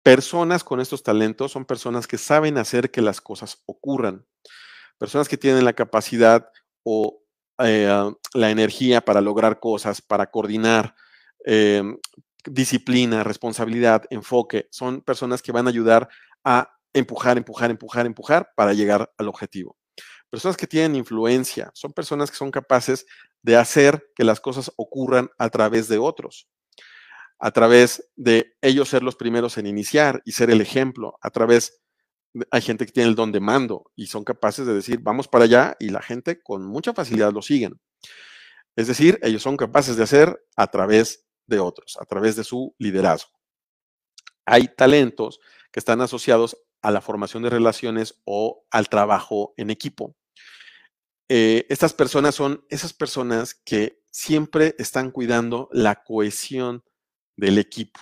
Personas 0.02 0.64
con 0.64 0.80
estos 0.80 1.04
talentos 1.04 1.52
son 1.52 1.66
personas 1.66 2.08
que 2.08 2.18
saben 2.18 2.58
hacer 2.58 2.92
que 2.92 3.02
las 3.02 3.22
cosas 3.22 3.62
ocurran. 3.66 4.26
Personas 4.98 5.28
que 5.28 5.38
tienen 5.38 5.66
la 5.66 5.74
capacidad 5.74 6.50
o 6.84 7.24
eh, 7.60 8.12
la 8.34 8.50
energía 8.50 9.02
para 9.02 9.22
lograr 9.22 9.60
cosas, 9.60 10.02
para 10.02 10.32
coordinar, 10.32 10.96
em, 11.46 11.98
disciplina, 12.46 13.24
responsabilidad, 13.24 14.04
enfoque. 14.10 14.68
Son 14.72 15.02
personas 15.02 15.42
que 15.42 15.52
van 15.52 15.68
a 15.68 15.70
ayudar 15.70 16.10
a 16.44 16.74
empujar, 16.94 17.38
empujar, 17.38 17.72
empujar, 17.72 18.06
empujar 18.06 18.52
para 18.56 18.74
llegar 18.74 19.12
al 19.18 19.28
objetivo. 19.28 19.78
Personas 20.30 20.58
que 20.58 20.68
tienen 20.68 20.96
influencia, 20.96 21.72
son 21.74 21.94
personas 21.94 22.32
que 22.32 22.38
son 22.38 22.52
capaces 22.52 23.06
de 23.44 23.58
hacer 23.58 24.10
que 24.16 24.24
las 24.24 24.40
cosas 24.40 24.72
ocurran 24.78 25.30
a 25.38 25.50
través 25.50 25.88
de 25.88 26.00
otros, 26.00 26.50
a 27.40 27.52
través 27.52 28.10
de 28.16 28.56
ellos 28.62 28.90
ser 28.90 29.04
los 29.04 29.16
primeros 29.16 29.58
en 29.58 29.68
iniciar 29.68 30.22
y 30.26 30.32
ser 30.32 30.50
el 30.50 30.62
ejemplo, 30.62 31.18
a 31.22 31.30
través 31.30 31.84
hay 32.50 32.62
gente 32.62 32.86
que 32.86 32.92
tiene 32.92 33.10
el 33.10 33.16
don 33.16 33.32
de 33.32 33.40
mando 33.40 33.92
y 33.96 34.08
son 34.08 34.24
capaces 34.24 34.66
de 34.66 34.74
decir, 34.74 35.00
vamos 35.02 35.28
para 35.28 35.46
allá 35.46 35.76
y 35.80 35.90
la 35.90 36.02
gente 36.02 36.42
con 36.42 36.66
mucha 36.66 36.94
facilidad 36.94 37.32
lo 37.32 37.42
siguen. 37.42 37.80
Es 38.76 38.88
decir, 38.88 39.20
ellos 39.22 39.44
son 39.44 39.56
capaces 39.56 39.98
de 39.98 40.04
hacer 40.04 40.44
a 40.56 40.68
través 40.68 41.28
de 41.46 41.60
otros, 41.60 41.98
a 42.00 42.06
través 42.06 42.36
de 42.36 42.44
su 42.44 42.74
liderazgo. 42.80 43.32
Hay 44.46 44.68
talentos 44.68 45.40
que 45.72 45.80
están 45.80 46.02
asociados 46.02 46.58
a 46.82 46.92
la 46.92 47.02
formación 47.02 47.44
de 47.44 47.50
relaciones 47.50 48.20
o 48.26 48.66
al 48.72 48.90
trabajo 48.90 49.54
en 49.58 49.70
equipo. 49.70 50.16
Eh, 51.30 51.66
estas 51.70 51.94
personas 51.94 52.36
son 52.36 52.66
esas 52.70 52.94
personas 52.94 53.54
que 53.54 54.04
siempre 54.12 54.76
están 54.78 55.12
cuidando 55.12 55.70
la 55.72 56.04
cohesión 56.04 56.84
del 57.36 57.58
equipo. 57.58 58.00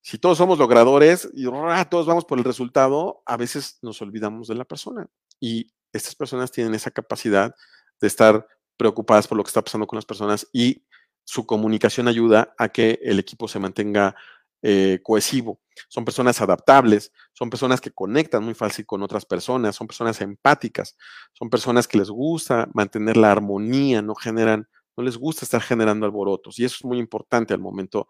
Si 0.00 0.18
todos 0.18 0.38
somos 0.38 0.58
logradores 0.58 1.28
y 1.34 1.44
todos 1.90 2.06
vamos 2.06 2.24
por 2.24 2.38
el 2.38 2.44
resultado, 2.44 3.22
a 3.26 3.36
veces 3.36 3.78
nos 3.82 4.00
olvidamos 4.00 4.48
de 4.48 4.54
la 4.54 4.64
persona. 4.64 5.06
Y 5.38 5.70
estas 5.92 6.14
personas 6.14 6.50
tienen 6.50 6.74
esa 6.74 6.90
capacidad 6.90 7.54
de 8.00 8.06
estar 8.06 8.46
preocupadas 8.76 9.26
por 9.26 9.36
lo 9.36 9.44
que 9.44 9.48
está 9.48 9.62
pasando 9.62 9.86
con 9.86 9.96
las 9.96 10.06
personas 10.06 10.46
y 10.52 10.86
su 11.24 11.44
comunicación 11.44 12.08
ayuda 12.08 12.54
a 12.56 12.70
que 12.70 12.98
el 13.02 13.18
equipo 13.18 13.48
se 13.48 13.58
mantenga 13.58 14.16
eh, 14.62 15.00
cohesivo. 15.02 15.60
Son 15.88 16.04
personas 16.04 16.40
adaptables, 16.40 17.12
son 17.32 17.50
personas 17.50 17.80
que 17.80 17.92
conectan 17.92 18.42
muy 18.42 18.54
fácil 18.54 18.86
con 18.86 19.02
otras 19.02 19.24
personas, 19.24 19.76
son 19.76 19.86
personas 19.86 20.20
empáticas, 20.20 20.96
son 21.32 21.48
personas 21.48 21.86
que 21.86 21.98
les 21.98 22.10
gusta 22.10 22.68
mantener 22.74 23.16
la 23.16 23.30
armonía, 23.30 24.02
no 24.02 24.14
generan, 24.14 24.68
no 24.96 25.04
les 25.04 25.16
gusta 25.16 25.44
estar 25.44 25.60
generando 25.62 26.06
alborotos. 26.06 26.58
Y 26.58 26.64
eso 26.64 26.76
es 26.80 26.84
muy 26.84 26.98
importante 26.98 27.54
al 27.54 27.60
momento 27.60 28.08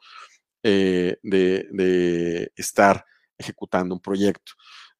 eh, 0.62 1.18
de, 1.22 1.66
de 1.70 2.52
estar 2.56 3.04
ejecutando 3.36 3.94
un 3.94 4.00
proyecto. 4.00 4.52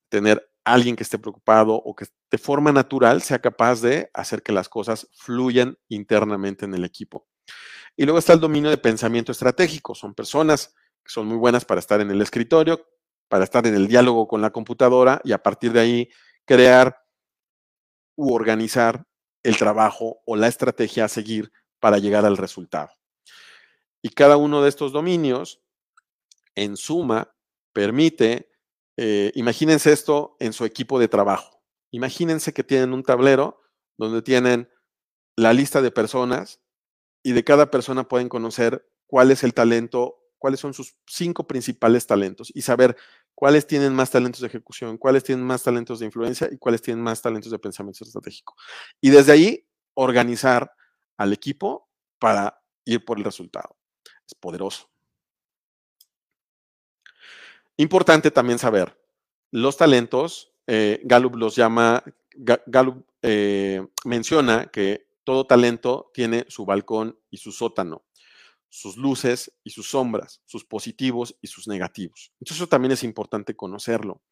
Tener 0.09 0.47
alguien 0.65 0.97
que 0.97 1.03
esté 1.03 1.19
preocupado 1.19 1.75
o 1.75 1.95
que 1.95 2.07
de 2.31 2.39
forma 2.39 2.73
natural 2.73 3.23
sea 3.23 3.39
capaz 3.39 3.81
de 3.81 4.11
hacer 4.13 4.43
que 4.43 4.53
las 4.53 4.69
cosas 4.69 5.09
fluyan 5.13 5.79
internamente 5.89 6.67
en 6.67 6.75
el 6.75 6.85
equipo. 6.85 7.27
Y 7.97 8.05
luego 8.05 8.19
está 8.19 8.35
el 8.35 8.41
dominio 8.41 8.71
de 8.71 8.79
pensamiento 8.79 9.33
estratégico. 9.33 9.95
Son 9.95 10.15
personas 10.15 10.75
son 11.09 11.27
muy 11.27 11.37
buenas 11.37 11.65
para 11.65 11.81
estar 11.81 12.01
en 12.01 12.11
el 12.11 12.23
escritorio, 12.23 12.87
para 13.29 13.45
estar 13.45 13.67
en 13.67 13.75
el 13.75 13.89
diálogo 13.89 14.29
con 14.29 14.41
la 14.41 14.51
computadora 14.51 15.21
y 15.25 15.33
a 15.33 15.43
partir 15.43 15.73
de 15.73 15.81
ahí 15.81 16.11
crear 16.45 17.03
u 18.17 18.33
organizar 18.33 19.07
el 19.43 19.57
trabajo 19.57 20.21
o 20.27 20.37
la 20.37 20.49
estrategia 20.49 21.07
a 21.07 21.09
seguir 21.09 21.53
para 21.81 21.99
llegar 21.99 22.25
al 22.25 22.37
resultado. 22.37 22.91
Y 24.03 24.11
cada 24.11 24.37
uno 24.37 24.63
de 24.63 24.69
estos 24.69 24.93
dominios, 24.93 25.63
en 26.55 26.77
suma, 26.77 27.35
permite, 27.73 28.51
eh, 28.97 29.33
imagínense 29.35 29.93
esto 29.93 30.37
en 30.41 30.53
su 30.53 30.65
equipo 30.65 30.99
de 30.99 31.09
trabajo. 31.09 31.63
Imagínense 31.91 32.53
que 32.53 32.65
tienen 32.65 32.93
un 32.93 33.03
tablero 33.03 33.61
donde 33.97 34.23
tienen 34.23 34.69
la 35.37 35.53
lista 35.53 35.81
de 35.81 35.91
personas 35.91 36.61
y 37.23 37.33
de 37.33 37.45
cada 37.45 37.71
persona 37.71 38.09
pueden 38.09 38.29
conocer 38.29 38.91
cuál 39.07 39.31
es 39.31 39.45
el 39.45 39.55
talento 39.55 40.19
cuáles 40.39 40.61
son 40.61 40.73
sus 40.73 40.97
cinco 41.07 41.47
principales 41.47 42.07
talentos 42.07 42.51
y 42.55 42.63
saber 42.63 42.97
cuáles 43.35 43.67
tienen 43.67 43.95
más 43.95 44.11
talentos 44.11 44.41
de 44.41 44.47
ejecución, 44.47 44.97
cuáles 44.97 45.25
tienen 45.25 45.45
más 45.45 45.63
talentos 45.63 45.99
de 45.99 46.07
influencia 46.07 46.49
y 46.51 46.59
cuáles 46.59 46.83
tienen 46.83 47.03
más 47.03 47.21
talentos 47.21 47.53
de 47.53 47.59
pensamiento 47.59 48.05
estratégico. 48.05 48.55
Y 49.01 49.11
desde 49.11 49.33
ahí 49.33 49.69
organizar 49.95 50.73
al 51.17 51.33
equipo 51.33 51.89
para 52.19 52.63
ir 52.85 53.05
por 53.05 53.19
el 53.19 53.25
resultado. 53.25 53.77
Es 54.27 54.35
poderoso. 54.35 54.89
Importante 57.77 58.31
también 58.31 58.59
saber, 58.59 58.99
los 59.51 59.77
talentos, 59.77 60.53
eh, 60.67 61.01
Gallup 61.05 61.37
los 61.37 61.55
llama, 61.55 62.03
Gallup 62.35 63.07
eh, 63.23 63.87
menciona 64.05 64.67
que 64.67 65.09
todo 65.25 65.47
talento 65.47 66.11
tiene 66.13 66.45
su 66.49 66.65
balcón 66.65 67.19
y 67.31 67.37
su 67.37 67.53
sótano. 67.53 68.05
Sus 68.69 68.97
luces 68.97 69.53
y 69.65 69.71
sus 69.71 69.91
sombras, 69.91 70.43
sus 70.45 70.65
positivos 70.65 71.37
y 71.41 71.47
sus 71.47 71.69
negativos. 71.69 72.33
Entonces 72.41 72.59
eso 72.59 72.69
también 72.69 72.93
es 72.93 73.03
importante 73.03 73.57
conocerlo, 73.57 74.23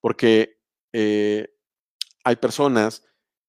porque 0.00 0.58
eh, 0.92 1.48
hay 2.24 2.36
personas 2.36 3.04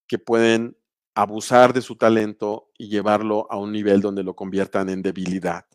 que 0.08 0.20
pueden 0.20 0.78
abusar 1.16 1.74
de 1.74 1.82
su 1.82 1.96
talento 1.96 2.72
y 2.78 2.90
llevarlo 2.90 3.48
a 3.50 3.58
un 3.58 3.72
nivel 3.72 4.02
donde 4.02 4.24
lo 4.24 4.36
conviertan 4.36 4.90
en 4.90 5.02
debilidad. 5.02 5.66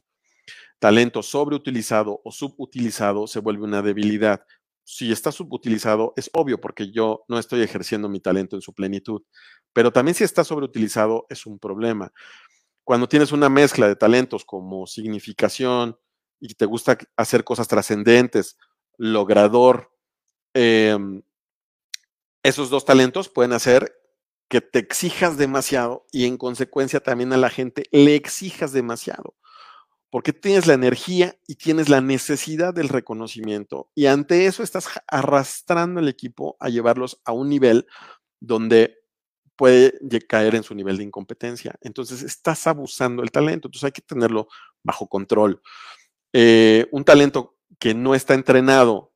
Talento 0.79 1.23
sobreutilizado 1.23 2.21
o 2.25 2.33
subutilizado 2.33 3.27
se 3.27 3.41
vuelve 3.41 3.65
una 3.65 3.83
debilidad. 3.83 4.45
Si 4.85 5.13
está 5.13 5.31
subutilizado, 5.31 6.13
es 6.17 6.31
obvio 6.33 6.61
porque 6.61 6.91
yo 6.91 7.25
no 7.29 7.39
estoy 7.39 7.63
ejerciendo 7.63 8.09
mi 8.09 8.21
talento 8.21 8.57
en 8.57 8.63
su 8.63 8.73
plenitud, 8.73 9.23
pero 9.73 9.93
también 9.93 10.15
si 10.15 10.25
está 10.25 10.45
sobreutilizado 10.45 11.27
es 11.29 11.47
un 11.47 11.59
problema 11.59 12.13
cuando 12.85 13.09
tienes 13.09 13.33
una 13.33 13.49
mezcla 13.49 13.89
de 13.89 13.97
talentos 13.97 14.45
como 14.45 14.87
significación 14.87 15.99
y 16.41 16.55
te 16.55 16.67
gusta 16.67 16.99
hacer 17.17 17.45
cosas 17.45 17.69
trascendentes, 17.69 18.57
logrador, 18.99 19.93
em, 20.55 21.23
esos 22.43 22.71
dos 22.71 22.85
talentos 22.85 23.29
pueden 23.29 23.53
hacer 23.53 23.95
que 24.49 24.61
te 24.61 24.81
exijas 24.81 25.39
demasiado 25.39 26.07
y 26.13 26.27
en 26.27 26.37
consecuencia 26.37 27.01
también 27.01 27.33
a 27.33 27.37
la 27.37 27.49
gente 27.49 27.85
le 27.93 28.17
exijas 28.17 28.73
demasiado, 28.73 29.35
porque 30.11 30.33
tienes 30.33 30.67
la 30.67 30.75
energía 30.75 31.39
y 31.47 31.55
tienes 31.55 31.89
la 31.89 32.01
necesidad 32.01 32.75
del 32.75 32.89
reconocimiento 32.89 33.91
y 33.95 34.07
ante 34.07 34.47
eso 34.47 34.63
estás 34.63 34.89
arrastrando 35.07 36.01
al 36.01 36.09
equipo 36.09 36.57
a 36.61 36.69
llevarlos 36.69 37.21
a 37.25 37.33
un 37.33 37.49
nivel 37.49 37.87
donde 38.41 39.02
puede 39.63 39.93
caer 40.27 40.57
en 40.57 40.65
su 40.65 40.75
nivel 40.75 40.97
de 40.97 41.05
incompetencia. 41.05 41.73
Entonces, 41.83 42.25
estás 42.25 42.67
abusando 42.67 43.23
del 43.23 43.31
talento, 43.31 43.69
entonces 43.69 43.85
hay 43.85 43.93
que 43.93 44.03
tenerlo 44.03 44.49
bajo 44.83 45.07
control. 45.07 45.63
Eh, 46.33 46.89
un 46.91 47.05
talento 47.05 47.59
que 47.79 47.95
no 47.95 48.17
está 48.17 48.35
entrenado, 48.35 49.13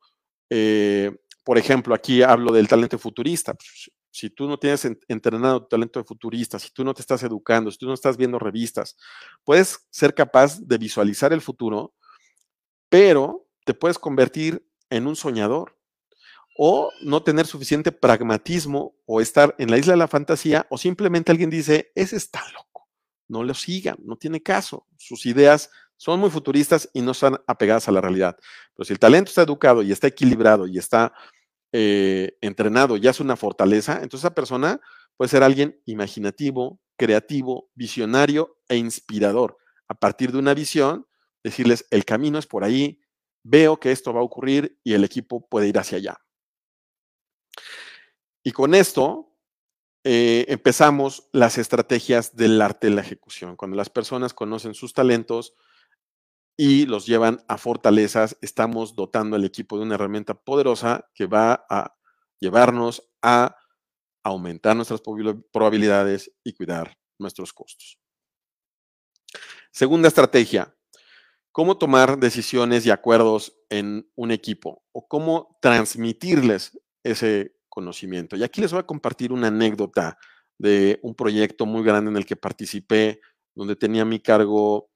eh, 0.48 1.10
por 1.42 1.58
ejemplo, 1.58 1.96
aquí 1.96 2.22
hablo 2.22 2.52
del 2.52 2.68
talento 2.68 2.96
futurista. 2.96 3.54
Pues, 3.54 3.90
si 4.12 4.30
tú 4.30 4.46
no 4.46 4.56
tienes 4.56 4.88
entrenado 5.08 5.62
tu 5.62 5.68
talento 5.70 5.98
de 5.98 6.04
futurista, 6.04 6.60
si 6.60 6.70
tú 6.70 6.84
no 6.84 6.94
te 6.94 7.00
estás 7.00 7.24
educando, 7.24 7.72
si 7.72 7.78
tú 7.78 7.88
no 7.88 7.94
estás 7.94 8.16
viendo 8.16 8.38
revistas, 8.38 8.96
puedes 9.42 9.84
ser 9.90 10.14
capaz 10.14 10.60
de 10.60 10.78
visualizar 10.78 11.32
el 11.32 11.40
futuro, 11.40 11.92
pero 12.88 13.48
te 13.64 13.74
puedes 13.74 13.98
convertir 13.98 14.64
en 14.90 15.08
un 15.08 15.16
soñador 15.16 15.75
o 16.58 16.90
no 17.02 17.22
tener 17.22 17.46
suficiente 17.46 17.92
pragmatismo 17.92 18.96
o 19.04 19.20
estar 19.20 19.54
en 19.58 19.70
la 19.70 19.78
isla 19.78 19.92
de 19.92 19.98
la 19.98 20.08
fantasía 20.08 20.66
o 20.70 20.78
simplemente 20.78 21.30
alguien 21.30 21.50
dice, 21.50 21.92
ese 21.94 22.16
está 22.16 22.42
loco, 22.54 22.88
no 23.28 23.42
lo 23.42 23.54
sigan, 23.54 23.96
no 24.02 24.16
tiene 24.16 24.42
caso, 24.42 24.86
sus 24.96 25.26
ideas 25.26 25.70
son 25.96 26.20
muy 26.20 26.30
futuristas 26.30 26.88
y 26.92 27.00
no 27.02 27.12
están 27.12 27.38
apegadas 27.46 27.88
a 27.88 27.92
la 27.92 28.00
realidad. 28.00 28.36
Pero 28.74 28.84
si 28.84 28.92
el 28.92 28.98
talento 28.98 29.30
está 29.30 29.42
educado 29.42 29.82
y 29.82 29.92
está 29.92 30.06
equilibrado 30.06 30.66
y 30.66 30.78
está 30.78 31.12
eh, 31.72 32.36
entrenado 32.40 32.96
y 32.96 33.06
hace 33.06 33.22
una 33.22 33.36
fortaleza, 33.36 33.94
entonces 33.94 34.20
esa 34.20 34.34
persona 34.34 34.80
puede 35.16 35.30
ser 35.30 35.42
alguien 35.42 35.80
imaginativo, 35.86 36.80
creativo, 36.96 37.70
visionario 37.74 38.58
e 38.68 38.76
inspirador. 38.76 39.56
A 39.88 39.94
partir 39.94 40.32
de 40.32 40.38
una 40.38 40.54
visión, 40.54 41.06
decirles, 41.42 41.86
el 41.90 42.04
camino 42.04 42.38
es 42.38 42.46
por 42.46 42.64
ahí, 42.64 43.00
veo 43.42 43.78
que 43.78 43.92
esto 43.92 44.12
va 44.12 44.20
a 44.20 44.24
ocurrir 44.24 44.78
y 44.82 44.94
el 44.94 45.04
equipo 45.04 45.46
puede 45.48 45.68
ir 45.68 45.78
hacia 45.78 45.98
allá. 45.98 46.18
Y 48.42 48.52
con 48.52 48.74
esto 48.74 49.36
eh, 50.04 50.44
empezamos 50.48 51.28
las 51.32 51.58
estrategias 51.58 52.36
del 52.36 52.62
arte 52.62 52.86
de 52.86 52.94
la 52.94 53.00
ejecución. 53.00 53.56
Cuando 53.56 53.76
las 53.76 53.90
personas 53.90 54.34
conocen 54.34 54.74
sus 54.74 54.92
talentos 54.92 55.54
y 56.56 56.86
los 56.86 57.06
llevan 57.06 57.44
a 57.48 57.58
fortalezas, 57.58 58.38
estamos 58.40 58.94
dotando 58.94 59.34
al 59.34 59.44
equipo 59.44 59.76
de 59.76 59.82
una 59.82 59.96
herramienta 59.96 60.34
poderosa 60.34 61.10
que 61.12 61.26
va 61.26 61.66
a 61.68 61.96
llevarnos 62.38 63.10
a 63.20 63.56
aumentar 64.22 64.76
nuestras 64.76 65.02
probabilidades 65.52 66.32
y 66.44 66.52
cuidar 66.52 66.96
nuestros 67.18 67.52
costos. 67.52 67.98
Segunda 69.70 70.08
estrategia, 70.08 70.74
cómo 71.52 71.78
tomar 71.78 72.18
decisiones 72.18 72.86
y 72.86 72.90
acuerdos 72.90 73.58
en 73.70 74.10
un 74.14 74.30
equipo 74.30 74.84
o 74.92 75.08
cómo 75.08 75.58
transmitirles 75.60 76.78
ese 77.10 77.54
conocimiento. 77.68 78.36
Y 78.36 78.42
aquí 78.42 78.60
les 78.60 78.72
voy 78.72 78.80
a 78.80 78.86
compartir 78.86 79.32
una 79.32 79.48
anécdota 79.48 80.18
de 80.58 80.98
un 81.02 81.14
proyecto 81.14 81.66
muy 81.66 81.82
grande 81.82 82.10
en 82.10 82.16
el 82.16 82.26
que 82.26 82.36
participé, 82.36 83.20
donde 83.54 83.76
tenía 83.76 84.04
mi 84.04 84.20
cargo 84.20 84.90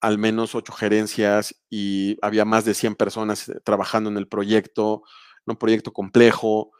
al 0.00 0.18
menos 0.18 0.54
ocho 0.54 0.72
gerencias 0.72 1.54
y 1.70 2.16
había 2.22 2.44
más 2.44 2.64
de 2.64 2.74
100 2.74 2.94
personas 2.94 3.48
eh, 3.48 3.60
trabajando 3.64 4.10
en 4.10 4.16
el 4.16 4.28
proyecto, 4.28 5.02
un 5.46 5.56
proyecto 5.56 5.92
complejo, 5.92 6.72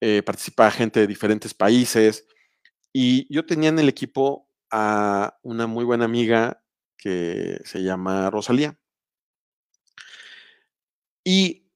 eh, 0.00 0.22
participaba 0.22 0.70
gente 0.70 1.00
de 1.00 1.06
diferentes 1.06 1.54
países 1.54 2.26
y 2.92 3.32
yo 3.32 3.46
tenía 3.46 3.68
en 3.68 3.78
el 3.78 3.88
equipo 3.88 4.48
a 4.70 5.38
una 5.42 5.66
muy 5.66 5.84
buena 5.84 6.04
amiga 6.04 6.62
que 6.96 7.60
se 7.64 7.82
llama 7.82 8.30
Rosalía. 8.30 8.78
Y 11.24 11.68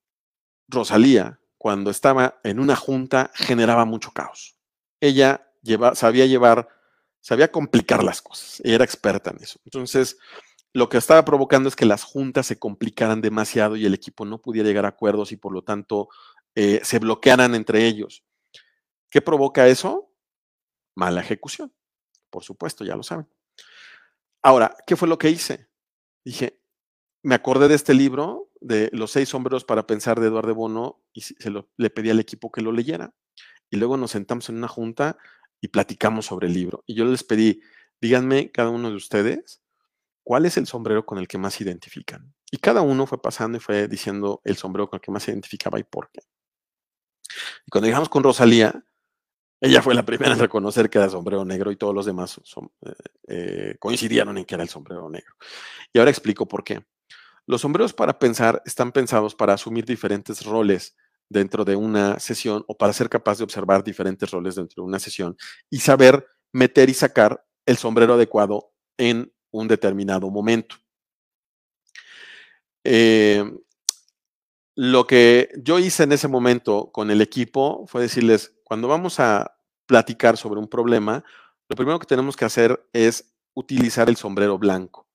Rosalía 0.69 1.41
cuando 1.59 1.91
estaba 1.91 2.41
en 2.45 2.61
una 2.61 2.77
junta 2.77 3.31
generaba 3.35 3.85
mucho 3.85 4.13
caos. 4.13 4.57
Ella 5.01 5.51
sabía 5.95 6.27
llevar, 6.27 6.69
sabía 7.21 7.51
complicar 7.51 8.05
las 8.05 8.23
cosas, 8.23 8.61
ella 8.65 8.77
era 8.77 8.85
experta 8.85 9.31
en 9.31 9.43
eso. 9.43 9.59
Entonces, 9.65 10.19
lo 10.73 10.89
que 10.89 10.99
estaba 10.99 11.25
provocando 11.25 11.69
es 11.69 11.77
que 11.77 11.87
las 11.87 12.05
juntas 12.05 12.47
se 12.47 12.59
complicaran 12.59 13.21
demasiado 13.21 13.77
y 13.77 13.87
el 13.87 13.95
equipo 13.95 14.25
no 14.25 14.43
pudiera 14.43 14.69
llegar 14.69 14.85
a 14.85 14.91
acuerdos 14.91 15.33
y 15.33 15.37
por 15.37 15.53
lo 15.53 15.63
tanto 15.63 16.09
eh, 16.55 16.81
se 16.85 16.99
bloquearan 16.99 17.55
entre 17.55 17.87
ellos. 17.87 18.25
¿Qué 19.11 19.23
provoca 19.23 19.69
eso? 19.69 20.13
Mala 20.95 21.21
ejecución. 21.21 21.73
Por 22.31 22.45
supuesto, 22.45 22.85
ya 22.85 22.97
lo 22.97 23.03
saben. 23.03 23.27
Ahora, 24.43 24.77
¿qué 24.87 24.97
fue 24.97 25.09
lo 25.09 25.19
que 25.19 25.31
hice? 25.31 25.69
Dije, 26.25 26.61
me 27.23 27.35
acordé 27.35 27.69
de 27.69 27.75
este 27.75 27.95
libro, 27.95 28.51
de 28.61 28.91
Los 28.93 29.13
seis 29.13 29.29
sombreros 29.29 29.65
para 29.65 29.87
pensar 29.87 30.21
de 30.21 30.29
Eduardo 30.29 30.55
Bono, 30.55 31.03
y 31.13 31.23
se 31.23 31.51
lo, 31.51 31.69
le 31.77 31.91
pedí 31.91 32.11
al 32.11 32.21
equipo 32.21 32.51
que 32.51 32.63
lo 32.63 32.73
leyera. 32.73 33.15
Y 33.71 33.77
luego 33.77 33.97
nos 33.97 34.13
sentamos 34.13 34.49
en 34.49 34.57
una 34.57 34.69
junta 34.69 35.19
y 35.61 35.69
platicamos 35.69 36.27
sobre 36.27 36.47
el 36.47 36.55
libro. 36.55 36.85
Y 36.87 36.95
yo 36.95 37.05
les 37.05 37.25
pedí, 37.25 37.61
díganme 38.01 38.51
cada 38.53 38.71
uno 38.71 38.91
de 38.91 38.97
ustedes, 38.97 39.63
¿cuál 40.23 40.47
es 40.47 40.57
el 40.57 40.67
sombrero 40.67 41.07
con 41.07 41.19
el 41.19 41.29
que 41.29 41.39
más 41.39 41.55
se 41.55 41.65
identifican? 41.65 42.35
Y 42.51 42.59
cada 42.59 42.83
uno 42.83 43.07
fue 43.07 43.21
pasando 43.21 43.59
y 43.59 43.61
fue 43.61 43.89
diciendo 43.89 44.41
el 44.45 44.57
sombrero 44.57 44.89
con 44.89 44.99
el 44.99 45.01
que 45.01 45.11
más 45.11 45.25
se 45.25 45.33
identificaba 45.33 45.79
y 45.79 45.85
por 45.85 46.11
qué. 46.11 46.21
Y 47.67 47.71
cuando 47.71 47.87
llegamos 47.87 48.09
con 48.09 48.23
Rosalía, 48.23 48.85
ella 49.61 49.83
fue 49.83 49.95
la 49.95 50.05
primera 50.05 50.33
en 50.33 50.39
reconocer 50.39 50.91
que 50.91 50.99
era 50.99 51.07
el 51.07 51.11
sombrero 51.11 51.45
negro 51.45 51.71
y 51.71 51.77
todos 51.77 51.95
los 51.95 52.05
demás 52.05 52.39
eh, 52.39 52.93
eh, 53.29 53.77
coincidieron 53.79 54.37
en 54.37 54.45
que 54.45 54.55
era 54.55 54.63
el 54.63 54.69
sombrero 54.69 55.09
negro. 55.09 55.35
Y 55.93 55.99
ahora 55.99 56.11
explico 56.11 56.47
por 56.47 56.63
qué. 56.63 56.85
Los 57.47 57.61
sombreros 57.61 57.93
para 57.93 58.19
pensar 58.19 58.63
están 58.67 58.93
pensados 58.93 59.35
para 59.35 59.55
asumir 59.55 59.85
diferentes 59.85 60.45
roles 60.45 60.97
dentro 61.29 61.65
de 61.65 61.77
una 61.77 62.19
sesión 62.19 62.65
o 62.67 62.77
para 62.77 62.93
ser 62.93 63.09
capaz 63.09 63.39
de 63.39 63.45
observar 63.45 63.85
diferentes 63.85 64.31
roles 64.31 64.57
dentro 64.57 64.83
de 64.83 64.89
una 64.89 64.99
sesión 64.99 65.37
y 65.71 65.79
saber 65.79 66.27
meter 66.53 66.91
y 66.91 66.95
sacar 66.95 67.45
el 67.65 67.77
sombrero 67.77 68.15
adecuado 68.15 68.73
en 68.97 69.33
un 69.51 69.69
determinado 69.69 70.31
momento. 70.31 70.77
Eh, 72.85 73.45
lo 74.77 75.07
que 75.07 75.51
yo 75.57 75.79
hice 75.79 76.03
en 76.03 76.13
ese 76.13 76.29
momento 76.29 76.91
con 76.93 77.11
el 77.11 77.21
equipo 77.21 77.87
fue 77.87 78.03
decirles, 78.03 78.55
cuando 78.63 78.89
vamos 78.89 79.19
a 79.21 79.57
platicar 79.87 80.37
sobre 80.37 80.61
un 80.61 80.69
problema, 80.69 81.25
lo 81.69 81.77
primero 81.77 81.99
que 81.99 82.07
tenemos 82.07 82.37
que 82.37 82.45
hacer 82.45 82.89
es 82.93 83.35
utilizar 83.55 84.09
el 84.09 84.17
sombrero 84.17 84.59
blanco, 84.59 85.09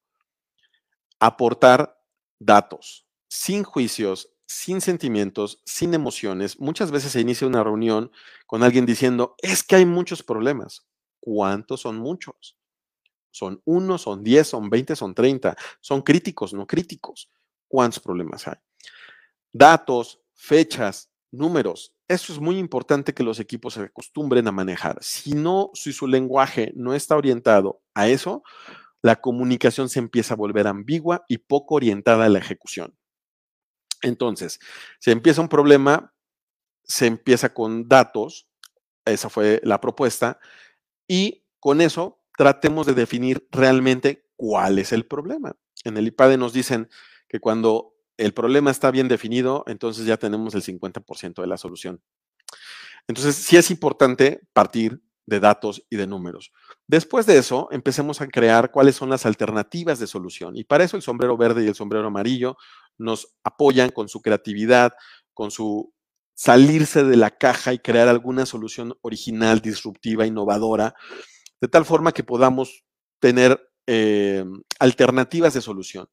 aportar 1.20 2.01
datos, 2.41 3.05
sin 3.27 3.63
juicios, 3.63 4.34
sin 4.45 4.81
sentimientos, 4.81 5.61
sin 5.63 5.93
emociones. 5.93 6.59
Muchas 6.59 6.91
veces 6.91 7.11
se 7.13 7.22
inicia 7.22 7.47
una 7.47 7.63
reunión 7.63 8.11
con 8.47 8.63
alguien 8.63 8.85
diciendo, 8.85 9.35
es 9.41 9.63
que 9.63 9.76
hay 9.76 9.85
muchos 9.85 10.23
problemas. 10.23 10.85
¿Cuántos 11.19 11.81
son 11.81 11.97
muchos? 11.97 12.57
Son 13.30 13.61
uno, 13.63 13.97
son 13.97 14.23
diez, 14.23 14.47
son 14.47 14.69
veinte, 14.69 14.95
son 14.95 15.13
treinta. 15.13 15.55
Son 15.80 16.01
críticos, 16.01 16.53
no 16.53 16.68
críticos. 16.68 17.30
¿Cuántos 17.68 17.99
problemas 17.99 18.47
hay? 18.47 18.57
Datos, 19.53 20.19
fechas, 20.34 21.11
números. 21.31 21.93
Eso 22.07 22.34
es 22.34 22.39
muy 22.39 22.57
importante 22.57 23.13
que 23.13 23.23
los 23.23 23.39
equipos 23.39 23.76
se 23.76 23.84
acostumbren 23.84 24.47
a 24.47 24.51
manejar. 24.51 24.97
Si 25.01 25.34
no, 25.34 25.69
si 25.73 25.93
su 25.93 26.07
lenguaje 26.07 26.73
no 26.76 26.93
está 26.93 27.15
orientado 27.15 27.81
a 27.93 28.09
eso, 28.09 28.43
la 29.02 29.22
comunicación 29.22 29.90
se 29.90 29.99
empieza 29.99 30.34
a 30.34 30.38
volver 30.38 30.68
ambigua 30.68 31.26
y 31.28 31.40
poco 31.40 31.76
orientada 31.76 32.26
a 32.26 32.30
la 32.30 32.40
ejecución. 32.40 32.95
Entonces, 34.02 34.60
si 34.99 35.11
empieza 35.11 35.41
un 35.41 35.49
problema, 35.49 36.14
se 36.84 37.07
empieza 37.07 37.53
con 37.53 37.88
datos, 37.88 38.48
esa 39.06 39.30
fue 39.30 39.61
la 39.64 39.80
propuesta, 39.80 40.40
y 41.07 41.45
con 41.60 41.82
eso 41.82 42.23
tratemos 42.38 42.88
de 42.88 42.94
definir 42.94 43.48
realmente 43.52 44.28
cuál 44.36 44.80
es 44.80 44.91
el 44.91 45.06
problema. 45.06 45.56
En 45.84 45.98
el 45.98 46.07
IPADE 46.07 46.38
nos 46.38 46.53
dicen 46.53 46.90
que 47.28 47.40
cuando 47.40 47.95
el 48.18 48.34
problema 48.34 48.72
está 48.72 48.91
bien 48.91 49.07
definido, 49.07 49.64
entonces 49.68 50.06
ya 50.06 50.18
tenemos 50.18 50.53
el 50.56 50.64
50% 50.64 51.41
de 51.41 51.48
la 51.48 51.57
solución. 51.57 52.02
Entonces, 53.07 53.36
sí 53.36 53.57
es 53.57 53.72
importante 53.72 54.41
partir 54.53 55.02
de 55.32 55.40
datos 55.40 55.84
y 55.90 55.95
de 55.95 56.08
números. 56.08 56.52
Después 56.88 57.26
de 57.26 57.38
eso, 57.38 57.70
empecemos 57.72 58.20
a 58.20 58.28
crear 58.28 58.70
cuáles 58.70 58.98
son 58.98 59.10
las 59.10 59.26
alternativas 59.26 59.98
de 59.98 60.06
solución. 60.06 60.58
Y 60.58 60.66
para 60.66 60.84
eso 60.84 60.98
el 60.98 61.02
sombrero 61.02 61.38
verde 61.38 61.64
y 61.64 61.68
el 61.68 61.76
sombrero 61.76 62.06
amarillo 62.06 62.58
nos 62.98 63.34
apoyan 63.45 63.91
con 63.91 64.10
su 64.10 64.22
creatividad, 64.22 64.91
con 65.34 65.49
su 65.49 65.94
salirse 66.36 67.06
de 67.06 67.16
la 67.16 67.32
caja 67.32 67.72
y 67.74 67.80
crear 67.80 68.10
alguna 68.10 68.45
solución 68.45 68.94
original, 69.02 69.62
disruptiva, 69.62 70.26
innovadora, 70.26 70.95
de 71.62 71.68
tal 71.70 71.86
forma 71.86 72.12
que 72.12 72.24
podamos 72.24 72.84
tener 73.20 73.58
eh, 73.88 74.44
alternativas 74.80 75.53
de 75.53 75.62
solución. 75.62 76.10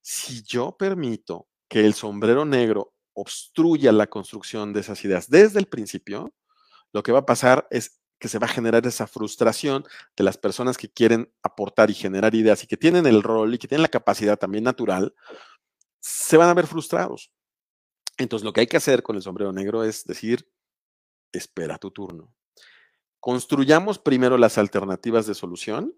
Si 0.00 0.42
yo 0.44 0.76
permito 0.78 1.46
que 1.68 1.84
el 1.84 1.92
sombrero 1.92 2.46
negro 2.46 2.94
obstruya 3.12 3.92
la 3.92 4.06
construcción 4.06 4.72
de 4.72 4.80
esas 4.80 5.04
ideas 5.04 5.28
desde 5.28 5.58
el 5.58 5.66
principio, 5.66 6.32
lo 6.94 7.02
que 7.02 7.12
va 7.12 7.20
a 7.20 7.26
pasar 7.26 7.66
es 7.70 8.01
que 8.22 8.28
se 8.28 8.38
va 8.38 8.46
a 8.46 8.50
generar 8.50 8.86
esa 8.86 9.08
frustración 9.08 9.84
de 10.16 10.22
las 10.22 10.38
personas 10.38 10.78
que 10.78 10.88
quieren 10.88 11.32
aportar 11.42 11.90
y 11.90 11.94
generar 11.94 12.36
ideas 12.36 12.62
y 12.62 12.68
que 12.68 12.76
tienen 12.76 13.04
el 13.06 13.20
rol 13.20 13.52
y 13.52 13.58
que 13.58 13.66
tienen 13.66 13.82
la 13.82 13.88
capacidad 13.88 14.38
también 14.38 14.62
natural, 14.62 15.12
se 15.98 16.36
van 16.36 16.48
a 16.48 16.54
ver 16.54 16.68
frustrados. 16.68 17.32
Entonces, 18.18 18.44
lo 18.44 18.52
que 18.52 18.60
hay 18.60 18.68
que 18.68 18.76
hacer 18.76 19.02
con 19.02 19.16
el 19.16 19.22
sombrero 19.22 19.52
negro 19.52 19.82
es 19.82 20.04
decir, 20.04 20.48
espera 21.32 21.78
tu 21.78 21.90
turno. 21.90 22.32
Construyamos 23.18 23.98
primero 23.98 24.38
las 24.38 24.56
alternativas 24.56 25.26
de 25.26 25.34
solución 25.34 25.92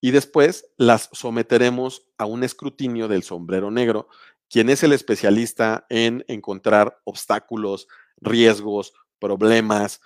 y 0.00 0.10
después 0.10 0.66
las 0.78 1.10
someteremos 1.12 2.08
a 2.18 2.26
un 2.26 2.42
escrutinio 2.42 3.06
del 3.06 3.22
sombrero 3.22 3.70
negro, 3.70 4.08
quien 4.50 4.68
es 4.68 4.82
el 4.82 4.92
especialista 4.92 5.86
en 5.90 6.24
encontrar 6.26 7.00
obstáculos, 7.04 7.86
riesgos, 8.16 8.94
problemas, 9.20 10.00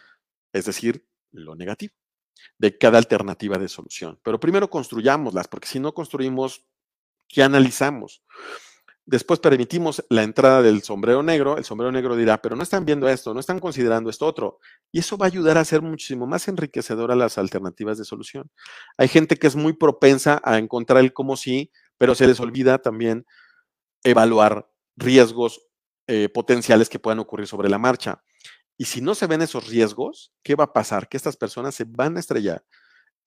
es 0.53 0.67
decir, 0.67 1.07
lo 1.45 1.55
negativo 1.55 1.95
de 2.59 2.77
cada 2.77 2.99
alternativa 2.99 3.59
de 3.59 3.69
solución. 3.69 4.19
Pero 4.23 4.41
primero 4.41 4.71
construyámoslas, 4.71 5.49
porque 5.49 5.69
si 5.69 5.81
no 5.81 5.95
construimos, 5.95 6.67
¿qué 7.29 7.43
analizamos? 7.43 8.23
Después 9.09 9.39
permitimos 9.39 10.05
la 10.11 10.25
entrada 10.25 10.63
del 10.63 10.83
sombrero 10.83 11.23
negro, 11.23 11.59
el 11.59 11.65
sombrero 11.65 11.93
negro 11.93 12.17
dirá, 12.17 12.43
pero 12.43 12.57
no 12.57 12.65
están 12.65 12.85
viendo 12.85 13.09
esto, 13.09 13.33
no 13.33 13.39
están 13.39 13.61
considerando 13.61 14.11
esto 14.11 14.27
otro. 14.27 14.59
Y 14.91 14.99
eso 14.99 15.17
va 15.17 15.27
a 15.27 15.29
ayudar 15.29 15.59
a 15.59 15.65
ser 15.65 15.81
muchísimo 15.81 16.27
más 16.27 16.49
enriquecedora 16.49 17.15
las 17.15 17.39
alternativas 17.39 17.99
de 17.99 18.05
solución. 18.05 18.51
Hay 18.97 19.07
gente 19.07 19.37
que 19.37 19.47
es 19.47 19.55
muy 19.55 19.75
propensa 19.75 20.41
a 20.43 20.59
encontrar 20.59 20.99
el 21.05 21.13
cómo 21.13 21.37
sí, 21.37 21.71
pero 21.99 22.17
se 22.17 22.27
les 22.27 22.41
olvida 22.41 22.79
también 22.79 23.27
evaluar 24.03 24.69
riesgos 24.97 25.69
eh, 26.09 26.29
potenciales 26.29 26.89
que 26.89 26.99
puedan 26.99 27.21
ocurrir 27.21 27.47
sobre 27.47 27.69
la 27.69 27.79
marcha. 27.79 28.23
Y 28.79 28.85
si 28.85 29.01
no 29.01 29.15
se 29.15 29.27
ven 29.27 29.43
esos 29.43 29.69
riesgos, 29.69 30.33
¿qué 30.43 30.55
va 30.55 30.65
a 30.65 30.73
pasar? 30.73 31.09
Que 31.09 31.17
estas 31.17 31.37
personas 31.37 31.75
se 31.75 31.85
van 31.85 32.17
a 32.17 32.21
estrellar 32.21 32.65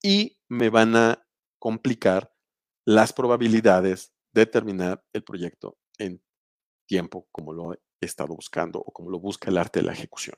y 0.02 0.38
me 0.48 0.70
van 0.70 0.96
a 0.96 1.26
complicar 1.58 2.32
las 2.86 3.12
probabilidades 3.12 4.12
de 4.32 4.46
terminar 4.46 5.04
el 5.12 5.24
proyecto 5.24 5.76
en 5.98 6.22
tiempo 6.86 7.28
como 7.32 7.52
lo 7.52 7.74
he 7.74 7.78
estado 8.00 8.34
buscando 8.34 8.78
o 8.78 8.92
como 8.92 9.10
lo 9.10 9.20
busca 9.20 9.50
el 9.50 9.58
arte 9.58 9.80
de 9.80 9.86
la 9.86 9.92
ejecución. 9.92 10.36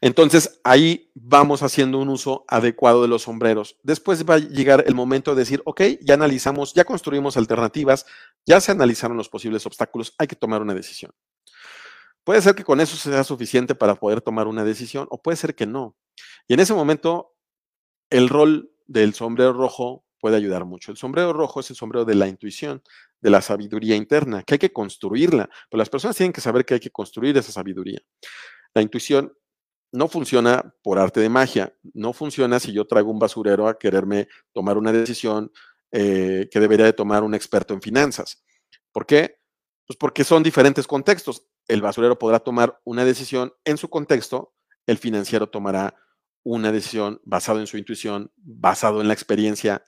Entonces, 0.00 0.60
ahí 0.64 1.10
vamos 1.14 1.62
haciendo 1.62 1.98
un 1.98 2.08
uso 2.08 2.44
adecuado 2.48 3.02
de 3.02 3.08
los 3.08 3.22
sombreros. 3.22 3.78
Después 3.82 4.24
va 4.28 4.34
a 4.34 4.38
llegar 4.38 4.84
el 4.86 4.94
momento 4.94 5.34
de 5.34 5.40
decir, 5.40 5.62
ok, 5.64 5.82
ya 6.02 6.14
analizamos, 6.14 6.74
ya 6.74 6.84
construimos 6.84 7.36
alternativas, 7.36 8.06
ya 8.44 8.60
se 8.60 8.72
analizaron 8.72 9.16
los 9.16 9.28
posibles 9.28 9.64
obstáculos, 9.66 10.14
hay 10.18 10.26
que 10.26 10.36
tomar 10.36 10.62
una 10.62 10.74
decisión. 10.74 11.12
Puede 12.26 12.42
ser 12.42 12.56
que 12.56 12.64
con 12.64 12.80
eso 12.80 12.96
sea 12.96 13.22
suficiente 13.22 13.76
para 13.76 13.94
poder 13.94 14.20
tomar 14.20 14.48
una 14.48 14.64
decisión 14.64 15.06
o 15.10 15.22
puede 15.22 15.36
ser 15.36 15.54
que 15.54 15.64
no. 15.64 15.94
Y 16.48 16.54
en 16.54 16.60
ese 16.60 16.74
momento, 16.74 17.36
el 18.10 18.28
rol 18.28 18.72
del 18.84 19.14
sombrero 19.14 19.52
rojo 19.52 20.04
puede 20.18 20.34
ayudar 20.34 20.64
mucho. 20.64 20.90
El 20.90 20.96
sombrero 20.96 21.32
rojo 21.32 21.60
es 21.60 21.70
el 21.70 21.76
sombrero 21.76 22.04
de 22.04 22.16
la 22.16 22.26
intuición, 22.26 22.82
de 23.20 23.30
la 23.30 23.40
sabiduría 23.42 23.94
interna, 23.94 24.42
que 24.42 24.54
hay 24.54 24.58
que 24.58 24.72
construirla, 24.72 25.48
pero 25.70 25.78
las 25.78 25.88
personas 25.88 26.16
tienen 26.16 26.32
que 26.32 26.40
saber 26.40 26.64
que 26.64 26.74
hay 26.74 26.80
que 26.80 26.90
construir 26.90 27.38
esa 27.38 27.52
sabiduría. 27.52 28.00
La 28.74 28.82
intuición 28.82 29.32
no 29.92 30.08
funciona 30.08 30.74
por 30.82 30.98
arte 30.98 31.20
de 31.20 31.28
magia, 31.28 31.76
no 31.94 32.12
funciona 32.12 32.58
si 32.58 32.72
yo 32.72 32.88
traigo 32.88 33.12
un 33.12 33.20
basurero 33.20 33.68
a 33.68 33.78
quererme 33.78 34.26
tomar 34.52 34.78
una 34.78 34.90
decisión 34.90 35.52
eh, 35.92 36.48
que 36.50 36.58
debería 36.58 36.86
de 36.86 36.92
tomar 36.92 37.22
un 37.22 37.36
experto 37.36 37.72
en 37.72 37.80
finanzas. 37.80 38.44
¿Por 38.90 39.06
qué? 39.06 39.38
Pues 39.86 39.96
porque 39.96 40.24
son 40.24 40.42
diferentes 40.42 40.88
contextos 40.88 41.46
el 41.68 41.82
basurero 41.82 42.18
podrá 42.18 42.40
tomar 42.40 42.80
una 42.84 43.04
decisión 43.04 43.52
en 43.64 43.76
su 43.76 43.88
contexto, 43.88 44.54
el 44.86 44.98
financiero 44.98 45.48
tomará 45.48 45.96
una 46.42 46.70
decisión 46.70 47.20
basado 47.24 47.60
en 47.60 47.66
su 47.66 47.76
intuición, 47.76 48.30
basado 48.36 49.00
en 49.00 49.08
la 49.08 49.14
experiencia 49.14 49.84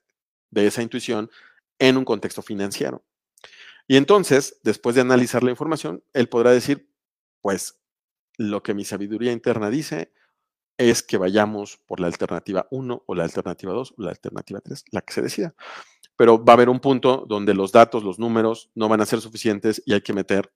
de 0.50 0.66
esa 0.66 0.82
intuición 0.82 1.30
en 1.78 1.96
un 1.96 2.04
contexto 2.04 2.42
financiero. 2.42 3.04
Y 3.86 3.96
entonces, 3.96 4.60
después 4.64 4.94
de 4.94 5.02
analizar 5.02 5.42
la 5.42 5.50
información, 5.50 6.02
él 6.12 6.28
podrá 6.28 6.50
decir, 6.50 6.90
pues 7.40 7.80
lo 8.36 8.62
que 8.62 8.74
mi 8.74 8.84
sabiduría 8.84 9.32
interna 9.32 9.70
dice 9.70 10.12
es 10.78 11.02
que 11.02 11.16
vayamos 11.16 11.78
por 11.86 12.00
la 12.00 12.06
alternativa 12.06 12.66
1 12.70 13.02
o 13.06 13.14
la 13.14 13.24
alternativa 13.24 13.72
2 13.72 13.94
o 13.96 14.02
la 14.02 14.10
alternativa 14.10 14.60
3, 14.60 14.84
la 14.92 15.00
que 15.00 15.12
se 15.12 15.22
decida. 15.22 15.54
Pero 16.16 16.44
va 16.44 16.52
a 16.52 16.56
haber 16.56 16.68
un 16.68 16.80
punto 16.80 17.24
donde 17.28 17.54
los 17.54 17.72
datos, 17.72 18.04
los 18.04 18.18
números 18.18 18.70
no 18.74 18.88
van 18.88 19.00
a 19.00 19.06
ser 19.06 19.20
suficientes 19.20 19.82
y 19.86 19.92
hay 19.92 20.00
que 20.00 20.12
meter 20.12 20.52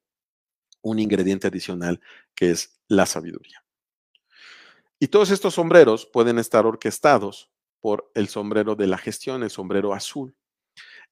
un 0.82 0.98
ingrediente 0.98 1.46
adicional 1.46 2.00
que 2.34 2.50
es 2.50 2.80
la 2.88 3.06
sabiduría. 3.06 3.64
Y 4.98 5.08
todos 5.08 5.30
estos 5.30 5.54
sombreros 5.54 6.06
pueden 6.06 6.38
estar 6.38 6.66
orquestados 6.66 7.50
por 7.80 8.10
el 8.14 8.28
sombrero 8.28 8.76
de 8.76 8.86
la 8.86 8.98
gestión, 8.98 9.42
el 9.42 9.50
sombrero 9.50 9.94
azul. 9.94 10.36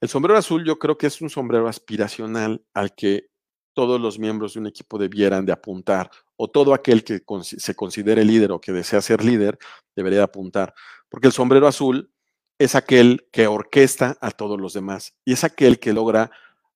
El 0.00 0.08
sombrero 0.08 0.38
azul 0.38 0.64
yo 0.64 0.78
creo 0.78 0.96
que 0.96 1.08
es 1.08 1.20
un 1.20 1.30
sombrero 1.30 1.66
aspiracional 1.68 2.64
al 2.72 2.94
que 2.94 3.30
todos 3.74 4.00
los 4.00 4.18
miembros 4.18 4.54
de 4.54 4.60
un 4.60 4.66
equipo 4.66 4.98
debieran 4.98 5.44
de 5.46 5.52
apuntar, 5.52 6.10
o 6.36 6.48
todo 6.48 6.74
aquel 6.74 7.04
que 7.04 7.22
se 7.42 7.74
considere 7.74 8.24
líder 8.24 8.52
o 8.52 8.60
que 8.60 8.72
desea 8.72 9.00
ser 9.00 9.24
líder 9.24 9.58
debería 9.94 10.22
apuntar, 10.22 10.74
porque 11.08 11.26
el 11.26 11.32
sombrero 11.32 11.66
azul 11.66 12.12
es 12.58 12.74
aquel 12.74 13.26
que 13.32 13.46
orquesta 13.46 14.16
a 14.20 14.30
todos 14.30 14.60
los 14.60 14.72
demás 14.74 15.14
y 15.24 15.32
es 15.32 15.44
aquel 15.44 15.78
que 15.78 15.92
logra 15.92 16.30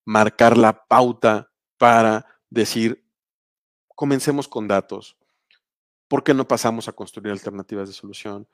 marcar 0.05 0.57
la 0.57 0.87
pauta 0.87 1.51
para 1.79 2.27
decir, 2.55 3.05
comencemos 3.94 4.48
con 4.48 4.68
datos. 4.68 5.16
¿Por 6.09 6.22
qué 6.22 6.35
no 6.35 6.47
pasamos 6.47 6.89
a 6.89 6.93
construir 6.93 7.32
alternativas 7.32 7.89
de 7.89 7.94
solución? 7.94 8.48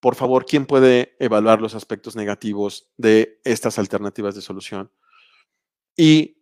Por 0.00 0.14
favor, 0.14 0.46
¿quién 0.46 0.66
puede 0.66 1.16
evaluar 1.18 1.60
los 1.60 1.74
aspectos 1.74 2.14
negativos 2.14 2.92
de 2.96 3.40
estas 3.44 3.78
alternativas 3.78 4.34
de 4.34 4.42
solución? 4.42 4.92
Y 5.96 6.38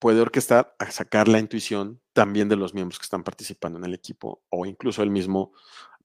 puede 0.00 0.20
orquestar 0.20 0.74
a 0.78 0.90
sacar 0.90 1.28
la 1.28 1.38
intuición 1.38 2.00
también 2.12 2.48
de 2.48 2.56
los 2.56 2.74
miembros 2.74 2.98
que 2.98 3.04
están 3.04 3.22
participando 3.22 3.78
en 3.78 3.84
el 3.84 3.94
equipo 3.94 4.42
o 4.48 4.66
incluso 4.66 5.02
el 5.02 5.10
mismo 5.10 5.52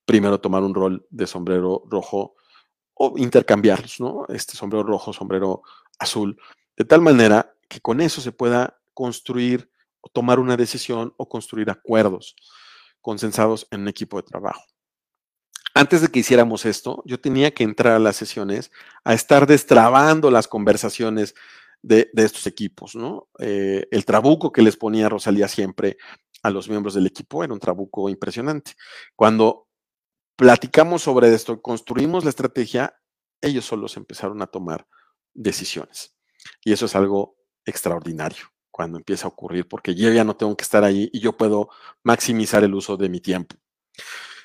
primero 0.05 0.39
tomar 0.39 0.63
un 0.63 0.75
rol 0.75 1.07
de 1.09 1.25
sombrero 1.25 1.83
rojo 1.89 2.35
o 2.93 3.17
intercambiarlos, 3.17 3.99
¿no? 3.99 4.25
Este 4.29 4.55
sombrero 4.55 4.83
rojo, 4.83 5.13
sombrero 5.13 5.63
azul, 5.97 6.39
de 6.77 6.85
tal 6.85 7.01
manera 7.01 7.55
que 7.67 7.81
con 7.81 8.01
eso 8.01 8.21
se 8.21 8.31
pueda 8.31 8.82
construir 8.93 9.69
o 10.01 10.09
tomar 10.09 10.39
una 10.39 10.57
decisión 10.57 11.13
o 11.17 11.27
construir 11.27 11.69
acuerdos 11.69 12.35
consensados 13.01 13.67
en 13.71 13.81
un 13.81 13.87
equipo 13.87 14.17
de 14.17 14.23
trabajo. 14.23 14.63
Antes 15.73 16.01
de 16.01 16.09
que 16.09 16.19
hiciéramos 16.19 16.65
esto, 16.65 17.01
yo 17.05 17.19
tenía 17.19 17.51
que 17.51 17.63
entrar 17.63 17.93
a 17.93 17.99
las 17.99 18.15
sesiones 18.15 18.71
a 19.03 19.13
estar 19.13 19.47
destrabando 19.47 20.29
las 20.29 20.47
conversaciones 20.47 21.33
de, 21.81 22.09
estos 22.13 22.45
equipos. 22.47 22.95
Eh, 23.39 23.87
el 23.91 24.05
trabuco 24.05 24.51
que 24.51 24.61
les 24.61 24.77
ponía 24.77 25.09
Rosalía 25.09 25.47
siempre 25.47 25.97
a 26.43 26.49
los 26.49 26.69
miembros 26.69 26.93
del 26.93 27.07
equipo 27.07 27.43
era 27.43 27.53
un 27.53 27.59
trabuco 27.59 28.07
impresionante. 28.09 28.73
Cuando 29.15 29.67
platicamos 30.35 31.01
sobre 31.01 31.33
esto, 31.33 31.61
construimos 31.61 32.23
la 32.23 32.29
estrategia, 32.29 32.95
ellos 33.41 33.65
solos 33.65 33.97
empezaron 33.97 34.41
a 34.41 34.47
tomar 34.47 34.87
decisiones. 35.33 36.15
Y 36.63 36.71
eso 36.71 36.85
es 36.85 36.95
algo 36.95 37.35
extraordinario 37.65 38.52
cuando 38.73 38.97
empieza 38.97 39.27
a 39.27 39.29
ocurrir, 39.29 39.67
porque 39.67 39.93
yo 39.93 40.11
ya 40.11 40.23
no 40.23 40.35
tengo 40.35 40.57
que 40.57 40.63
estar 40.63 40.83
ahí 40.83 41.07
y 41.13 41.19
yo 41.19 41.37
puedo 41.37 41.69
maximizar 42.01 42.63
el 42.63 42.73
uso 42.73 42.97
de 42.97 43.07
mi 43.07 43.19
tiempo. 43.19 43.55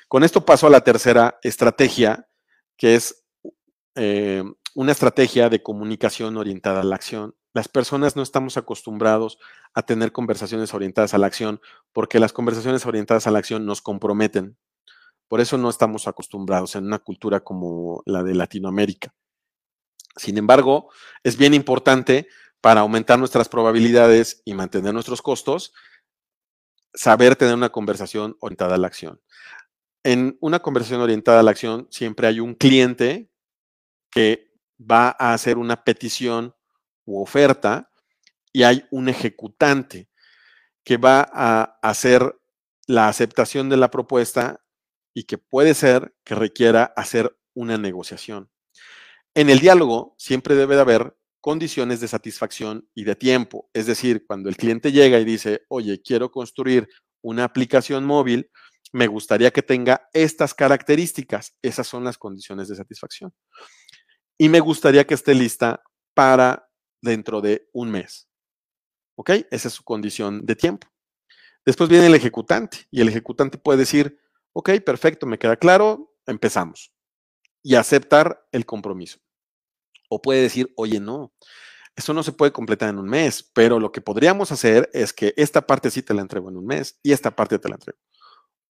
Con 0.07 0.23
esto 0.23 0.45
paso 0.45 0.67
a 0.67 0.69
la 0.69 0.81
tercera 0.81 1.39
estrategia, 1.41 2.27
que 2.77 2.93
es 2.93 3.25
eh, 3.95 4.43
una 4.75 4.91
estrategia 4.91 5.49
de 5.49 5.63
comunicación 5.63 6.37
orientada 6.37 6.81
a 6.81 6.83
la 6.83 6.93
acción. 6.93 7.35
Las 7.55 7.67
personas 7.67 8.15
no 8.15 8.21
estamos 8.21 8.55
acostumbrados 8.55 9.39
a 9.73 9.81
tener 9.81 10.11
conversaciones 10.11 10.75
orientadas 10.75 11.15
a 11.15 11.17
la 11.17 11.25
acción 11.25 11.59
porque 11.91 12.19
las 12.19 12.31
conversaciones 12.31 12.85
orientadas 12.85 13.25
a 13.25 13.31
la 13.31 13.39
acción 13.39 13.65
nos 13.65 13.81
comprometen. 13.81 14.57
Por 15.27 15.41
eso 15.41 15.57
no 15.57 15.71
estamos 15.71 16.07
acostumbrados 16.07 16.75
en 16.75 16.85
una 16.85 16.99
cultura 16.99 17.39
como 17.39 18.03
la 18.05 18.21
de 18.21 18.35
Latinoamérica. 18.35 19.15
Sin 20.15 20.37
embargo, 20.37 20.91
es 21.23 21.35
bien 21.35 21.55
importante 21.55 22.27
para 22.61 22.81
aumentar 22.81 23.19
nuestras 23.19 23.49
probabilidades 23.49 24.41
y 24.45 24.53
mantener 24.53 24.93
nuestros 24.93 25.21
costos, 25.21 25.73
saber 26.93 27.35
tener 27.35 27.53
una 27.53 27.69
conversación 27.69 28.35
orientada 28.39 28.75
a 28.75 28.77
la 28.77 28.87
acción. 28.87 29.21
En 30.03 30.37
una 30.41 30.59
conversación 30.59 31.01
orientada 31.01 31.39
a 31.39 31.43
la 31.43 31.51
acción 31.51 31.87
siempre 31.91 32.27
hay 32.27 32.39
un 32.39 32.55
cliente 32.55 33.29
que 34.09 34.51
va 34.79 35.15
a 35.19 35.33
hacer 35.33 35.57
una 35.57 35.83
petición 35.83 36.55
u 37.05 37.21
oferta 37.21 37.91
y 38.51 38.63
hay 38.63 38.85
un 38.91 39.09
ejecutante 39.09 40.09
que 40.83 40.97
va 40.97 41.29
a 41.31 41.79
hacer 41.81 42.39
la 42.87 43.07
aceptación 43.07 43.69
de 43.69 43.77
la 43.77 43.91
propuesta 43.91 44.61
y 45.13 45.23
que 45.23 45.37
puede 45.37 45.73
ser 45.73 46.15
que 46.23 46.35
requiera 46.35 46.85
hacer 46.95 47.37
una 47.53 47.77
negociación. 47.77 48.49
En 49.35 49.49
el 49.49 49.59
diálogo 49.59 50.15
siempre 50.17 50.55
debe 50.55 50.75
de 50.75 50.81
haber 50.81 51.18
condiciones 51.41 51.99
de 51.99 52.07
satisfacción 52.07 52.87
y 52.93 53.03
de 53.03 53.15
tiempo. 53.15 53.69
Es 53.73 53.85
decir, 53.85 54.25
cuando 54.25 54.49
el 54.49 54.57
cliente 54.57 54.91
llega 54.91 55.19
y 55.19 55.25
dice, 55.25 55.61
oye, 55.69 56.01
quiero 56.01 56.31
construir 56.31 56.87
una 57.21 57.43
aplicación 57.43 58.05
móvil, 58.05 58.49
me 58.91 59.07
gustaría 59.07 59.51
que 59.51 59.61
tenga 59.61 60.09
estas 60.13 60.53
características. 60.53 61.55
Esas 61.61 61.87
son 61.87 62.03
las 62.03 62.17
condiciones 62.17 62.67
de 62.67 62.75
satisfacción. 62.75 63.33
Y 64.37 64.49
me 64.49 64.59
gustaría 64.59 65.05
que 65.05 65.13
esté 65.13 65.33
lista 65.33 65.81
para 66.13 66.69
dentro 67.01 67.41
de 67.41 67.69
un 67.73 67.91
mes. 67.91 68.29
¿Ok? 69.15 69.31
Esa 69.51 69.67
es 69.67 69.73
su 69.73 69.83
condición 69.83 70.45
de 70.45 70.55
tiempo. 70.55 70.87
Después 71.65 71.89
viene 71.89 72.07
el 72.07 72.15
ejecutante 72.15 72.87
y 72.89 73.01
el 73.01 73.09
ejecutante 73.09 73.57
puede 73.57 73.79
decir, 73.79 74.19
ok, 74.53 74.71
perfecto, 74.85 75.27
me 75.27 75.37
queda 75.37 75.57
claro, 75.57 76.15
empezamos. 76.25 76.93
Y 77.61 77.75
aceptar 77.75 78.47
el 78.51 78.65
compromiso. 78.65 79.19
O 80.09 80.21
puede 80.21 80.41
decir, 80.41 80.73
oye, 80.75 80.99
no, 80.99 81.33
eso 81.95 82.13
no 82.13 82.23
se 82.23 82.33
puede 82.33 82.51
completar 82.51 82.89
en 82.89 82.99
un 82.99 83.07
mes, 83.07 83.49
pero 83.53 83.79
lo 83.79 83.91
que 83.91 84.01
podríamos 84.01 84.51
hacer 84.51 84.89
es 84.93 85.13
que 85.13 85.33
esta 85.37 85.65
parte 85.65 85.89
sí 85.89 86.01
te 86.01 86.13
la 86.13 86.21
entrego 86.21 86.49
en 86.49 86.57
un 86.57 86.65
mes 86.65 86.99
y 87.03 87.13
esta 87.13 87.35
parte 87.35 87.59
te 87.59 87.69
la 87.69 87.75
entrego 87.75 87.99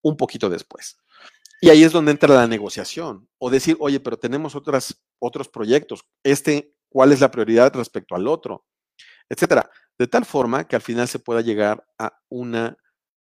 un 0.01 0.17
poquito 0.17 0.49
después. 0.49 0.97
Y 1.61 1.69
ahí 1.69 1.83
es 1.83 1.91
donde 1.91 2.11
entra 2.11 2.33
la 2.33 2.47
negociación 2.47 3.27
o 3.37 3.49
decir, 3.49 3.75
oye, 3.79 3.99
pero 3.99 4.17
tenemos 4.17 4.55
otras, 4.55 5.03
otros 5.19 5.49
proyectos. 5.49 6.05
Este, 6.23 6.73
¿cuál 6.87 7.11
es 7.11 7.19
la 7.19 7.31
prioridad 7.31 7.73
respecto 7.75 8.15
al 8.15 8.27
otro? 8.27 8.65
Etcétera. 9.27 9.69
De 9.97 10.07
tal 10.07 10.25
forma 10.25 10.67
que 10.67 10.77
al 10.77 10.81
final 10.81 11.07
se 11.07 11.19
pueda 11.19 11.41
llegar 11.41 11.85
a 11.97 12.17
una, 12.29 12.77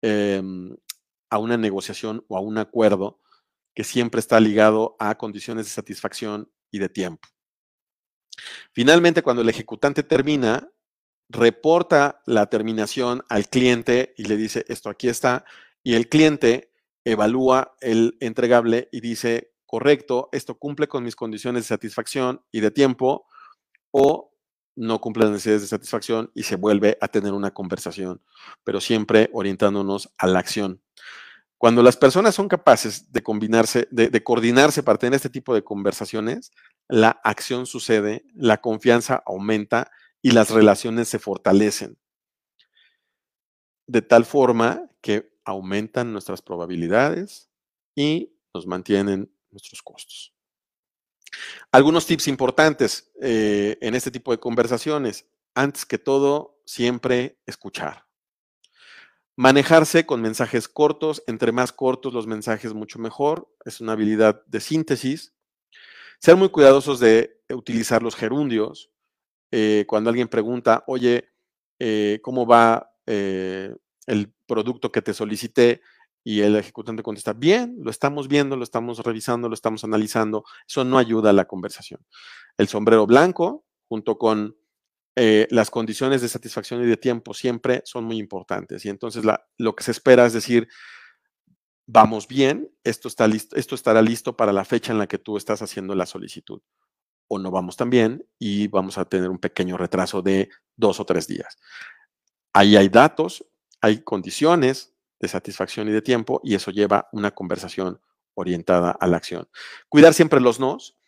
em, 0.02 0.76
a 1.32 1.40
una 1.40 1.58
negociación 1.58 2.24
o 2.28 2.38
a 2.38 2.42
un 2.42 2.60
acuerdo 2.60 3.20
que 3.74 3.84
siempre 3.84 4.20
está 4.20 4.40
ligado 4.40 4.96
a 5.00 5.18
condiciones 5.18 5.66
de 5.66 5.72
satisfacción 5.72 6.52
y 6.72 6.78
de 6.78 6.90
tiempo. 6.90 7.28
Finalmente, 8.72 9.22
cuando 9.22 9.42
el 9.42 9.50
ejecutante 9.50 10.04
termina, 10.04 10.70
reporta 11.30 12.22
la 12.26 12.48
terminación 12.48 13.24
al 13.30 13.48
cliente 13.50 14.14
y 14.18 14.24
le 14.24 14.38
dice, 14.38 14.66
esto 14.68 14.90
aquí 14.90 15.08
está, 15.08 15.46
y 15.84 15.94
el 15.94 16.10
cliente 16.10 16.74
evalúa 17.06 17.76
el 17.82 18.18
entregable 18.20 18.90
y 18.92 19.02
dice, 19.02 19.54
correcto, 19.66 20.30
esto 20.32 20.58
cumple 20.58 20.88
con 20.88 21.04
mis 21.04 21.16
condiciones 21.16 21.64
de 21.64 21.68
satisfacción 21.68 22.44
y 22.52 22.60
de 22.60 22.72
tiempo, 22.72 23.28
o 23.92 24.36
no 24.76 25.02
cumple 25.02 25.24
las 25.24 25.34
necesidades 25.34 25.64
de 25.64 25.68
satisfacción 25.68 26.32
y 26.34 26.44
se 26.44 26.56
vuelve 26.56 26.98
a 27.02 27.08
tener 27.08 27.34
una 27.34 27.52
conversación, 27.52 28.22
pero 28.64 28.80
siempre 28.80 29.30
orientándonos 29.34 30.14
a 30.18 30.28
la 30.28 30.40
acción. 30.40 30.82
Cuando 31.60 31.84
las 31.84 31.98
personas 31.98 32.36
son 32.36 32.48
capaces 32.48 33.12
de 33.12 33.22
combinarse, 33.22 33.86
de, 33.92 34.24
coordinarse 34.24 34.82
para 34.82 34.98
tener 34.98 35.18
este 35.18 35.30
tipo 35.30 35.54
de 35.54 35.62
conversaciones, 35.62 36.54
la 36.88 37.10
acción 37.22 37.66
sucede, 37.66 38.24
la 38.34 38.62
confianza 38.62 39.22
aumenta 39.26 39.92
y 40.22 40.32
las 40.32 40.52
relaciones 40.52 41.10
se 41.10 41.20
fortalecen. 41.20 41.98
De 43.88 44.02
tal 44.02 44.24
forma 44.24 44.90
que 45.02 45.34
aumentan 45.44 46.14
nuestras 46.14 46.42
probabilidades 46.42 47.50
y 47.94 48.32
nos 48.54 48.66
mantienen 48.66 49.30
nuestros 49.52 49.82
costos. 49.82 50.34
Algunos 51.74 52.06
tips 52.06 52.30
importantes 52.30 53.12
eh, 53.22 53.78
en 53.82 53.96
este 53.96 54.12
tipo 54.12 54.32
de 54.32 54.40
conversaciones. 54.40 55.28
Antes 55.56 55.86
que 55.86 55.98
todo, 55.98 56.62
siempre 56.66 57.38
escuchar. 57.46 58.09
Manejarse 59.40 60.06
con 60.06 60.22
mensajes 60.22 60.68
cortos, 60.68 61.24
entre 61.26 61.54
más 61.54 61.72
cortos 61.72 62.14
los 62.14 62.28
mensajes, 62.28 62.74
mucho 62.74 63.00
mejor. 63.00 63.48
Es 63.64 63.80
una 63.80 63.94
habilidad 63.94 64.46
de 64.48 64.60
síntesis. 64.60 65.34
Ser 66.20 66.36
muy 66.36 66.50
cuidadosos 66.50 67.00
de 67.00 67.42
utilizar 67.50 68.04
los 68.04 68.18
gerundios. 68.18 68.92
Eh, 69.50 69.86
cuando 69.88 70.10
alguien 70.10 70.28
pregunta, 70.28 70.84
oye, 70.88 71.30
eh, 71.80 72.20
¿cómo 72.22 72.46
va 72.46 72.92
eh, 73.06 73.74
el 74.08 74.34
producto 74.46 74.92
que 74.92 75.02
te 75.02 75.14
solicité? 75.14 75.84
Y 76.22 76.42
el 76.42 76.58
ejecutante 76.58 77.02
contesta, 77.02 77.32
bien, 77.32 77.78
lo 77.82 77.92
estamos 77.92 78.28
viendo, 78.28 78.58
lo 78.58 78.66
estamos 78.66 79.00
revisando, 79.00 79.48
lo 79.48 79.54
estamos 79.54 79.86
analizando. 79.86 80.44
Eso 80.68 80.84
no 80.84 80.98
ayuda 80.98 81.30
a 81.30 81.34
la 81.34 81.46
conversación. 81.46 82.06
El 82.58 82.68
sombrero 82.68 83.08
blanco, 83.08 83.64
junto 83.88 84.18
con 84.18 84.58
eh, 85.22 85.48
las 85.52 85.70
condiciones 85.70 86.22
de 86.22 86.30
satisfacción 86.30 86.82
y 86.82 86.86
de 86.86 86.96
tiempo 86.96 87.34
siempre 87.34 87.82
son 87.84 88.06
muy 88.06 88.18
importantes. 88.18 88.86
Y 88.86 88.90
entonces 88.90 89.26
lo 89.58 89.76
que 89.76 89.84
se 89.84 89.92
espera 89.92 90.26
es 90.26 90.32
decir, 90.32 90.70
vamos 91.86 92.26
bien, 92.26 92.72
esto, 92.86 93.10
estará 93.10 94.02
listo 94.02 94.38
para 94.38 94.54
la 94.54 94.64
fecha 94.64 94.94
en 94.94 94.98
la 94.98 95.08
que 95.08 95.18
tú 95.18 95.36
estás 95.36 95.62
haciendo 95.62 95.94
la 95.94 96.06
solicitud. 96.06 96.62
O 97.28 97.38
no 97.38 97.52
vamos 97.52 97.76
tan 97.76 97.90
bien 97.90 98.26
y 98.40 98.70
vamos 98.70 98.98
a 98.98 99.04
tener 99.04 99.30
un 99.30 99.40
pequeño 99.40 99.76
retraso 99.76 100.22
de 100.22 100.48
dos 100.78 101.02
o 101.02 101.06
tres 101.06 101.28
días. 101.28 101.58
Ahí 102.54 102.78
hay 102.78 102.88
datos, 102.88 103.46
hay 103.82 104.02
condiciones 104.02 104.96
de 105.20 105.28
satisfacción 105.28 105.90
y 105.90 105.92
de 105.92 106.02
tiempo 106.02 106.40
y 106.46 106.56
eso 106.56 106.72
lleva 106.72 107.10
una 107.12 107.32
conversación 107.32 108.00
orientada 108.36 108.92
a 108.92 109.06
la 109.06 109.18
acción. 109.18 109.50
Cuidar 109.90 110.14
siempre 110.14 110.40
los 110.40 110.62
nos, 110.62 110.99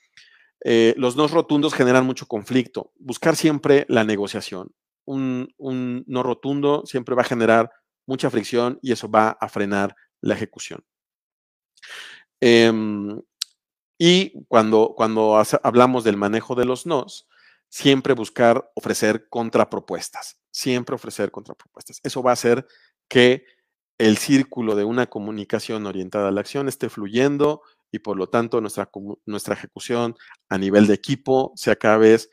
eh, 0.64 0.94
los 0.98 1.16
no 1.16 1.28
rotundos 1.28 1.74
generan 1.74 2.06
mucho 2.06 2.28
conflicto. 2.28 2.92
Buscar 3.00 3.36
siempre 3.36 3.86
la 3.90 4.04
negociación. 4.04 4.74
Un, 5.06 5.54
no 5.58 6.24
rotundo 6.24 6.84
siempre 6.86 7.16
va 7.16 7.24
a 7.24 7.26
generar 7.26 7.72
mucha 8.06 8.30
fricción 8.30 8.80
y 8.82 8.92
eso 8.92 9.10
va 9.10 9.30
a 9.30 9.50
frenar 9.50 9.96
la 10.22 10.36
ejecución. 10.36 10.84
Em, 12.40 13.20
y 13.98 14.46
cuando, 14.48 14.94
cuando 14.96 15.42
hablamos 15.64 16.04
del 16.04 16.18
manejo 16.18 16.56
de 16.56 16.66
los 16.66 16.86
nos, 16.86 17.28
siempre 17.68 18.14
buscar 18.14 18.72
ofrecer 18.76 19.28
contrapropuestas. 19.30 20.38
Siempre 20.52 20.96
ofrecer 20.96 21.32
contrapropuestas. 21.32 22.00
Eso 22.04 22.22
va 22.22 22.32
a 22.32 22.34
hacer 22.34 22.68
que 23.08 23.46
el 23.98 24.18
círculo 24.18 24.76
de 24.76 24.84
una 24.84 25.08
comunicación 25.08 25.86
orientada 25.86 26.30
a 26.30 26.32
la 26.32 26.42
acción 26.42 26.68
esté 26.68 26.90
fluyendo 26.90 27.62
y 27.92 28.00
por 28.00 28.18
lo 28.18 28.28
tanto 28.28 28.62
nuestra, 28.62 28.90
nuestra 29.26 29.54
ejecución 29.54 30.16
a 30.50 30.58
nivel 30.58 30.88
de 30.88 30.94
equipo 30.94 31.52
sea 31.56 31.76
cada 31.76 31.98
vez 31.98 32.30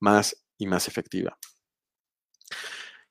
más 0.00 0.44
y 0.58 0.66
más 0.66 0.88
efectiva. 0.88 1.38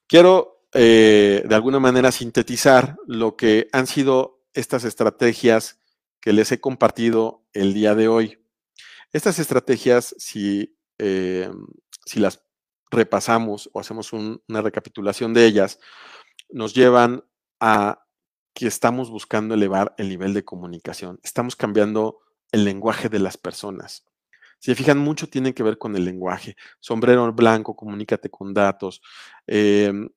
Quiero 0.07 0.65
eh, 0.73 1.43
de 1.47 1.55
alguna 1.55 1.79
manera 1.79 2.11
sintetizar 2.11 2.97
lo 3.07 3.35
que 3.35 3.67
han 3.71 3.87
sido 3.87 4.43
estas 4.53 4.83
estrategias 4.83 5.79
que 6.21 6.33
les 6.33 6.51
he 6.51 6.59
compartido 6.59 7.45
el 7.53 7.73
día 7.73 7.95
de 7.95 8.07
hoy. 8.07 8.43
Estas 9.13 9.39
estrategias, 9.39 10.15
si, 10.17 10.77
eh, 10.97 11.49
si 12.05 12.19
las 12.19 12.43
repasamos 12.91 13.69
o 13.73 13.79
hacemos 13.79 14.13
una 14.13 14.61
recapitulación 14.61 15.33
de 15.33 15.45
ellas, 15.45 15.79
nos 16.49 16.73
llevan 16.73 17.23
a 17.59 18.06
que 18.57 18.65
estamos 18.65 19.11
buscando 19.11 19.53
elevar 19.53 19.93
el 19.99 20.09
nivel 20.09 20.33
de 20.33 20.43
comunicación. 20.43 21.19
Estamos 21.21 21.55
cambiando 21.55 22.21
el 22.51 22.65
lenguaje 22.65 23.07
de 23.07 23.19
las 23.19 23.37
personas. 23.37 24.03
Si 24.57 24.71
se 24.71 24.75
fijan, 24.75 24.97
mucho 24.97 25.29
tiene 25.29 25.53
que 25.53 25.61
ver 25.61 25.77
con 25.77 25.95
el 25.95 26.03
lenguaje. 26.03 26.55
Sombrero 26.79 27.31
blanco, 27.33 27.75
comunícate 27.75 28.31
con 28.31 28.55
datos, 28.55 28.99
em, 29.45 30.09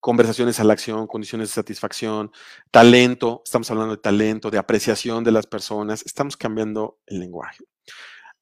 conversaciones 0.00 0.58
a 0.58 0.64
la 0.64 0.72
acción, 0.72 1.06
condiciones 1.06 1.50
de 1.50 1.54
satisfacción, 1.54 2.32
talento, 2.70 3.42
estamos 3.44 3.70
hablando 3.70 3.94
de 3.94 4.00
talento, 4.00 4.50
de 4.50 4.56
apreciación 4.56 5.22
de 5.22 5.32
las 5.32 5.46
personas, 5.46 6.02
estamos 6.06 6.38
cambiando 6.38 7.00
el 7.04 7.20
lenguaje. 7.20 7.62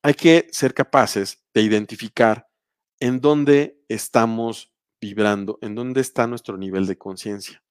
Hay 0.03 0.15
que 0.15 0.47
ser 0.53 0.74
capaces 0.74 1.43
de 1.53 1.62
identificar 1.62 2.47
en 3.01 3.20
dónde 3.20 3.83
estamos 3.89 4.73
vibrando, 5.01 5.59
en 5.61 5.74
dónde 5.74 6.01
está 6.01 6.29
nuestro 6.29 6.57
nivel 6.57 6.87
de 6.87 6.97
conciencia 6.97 7.62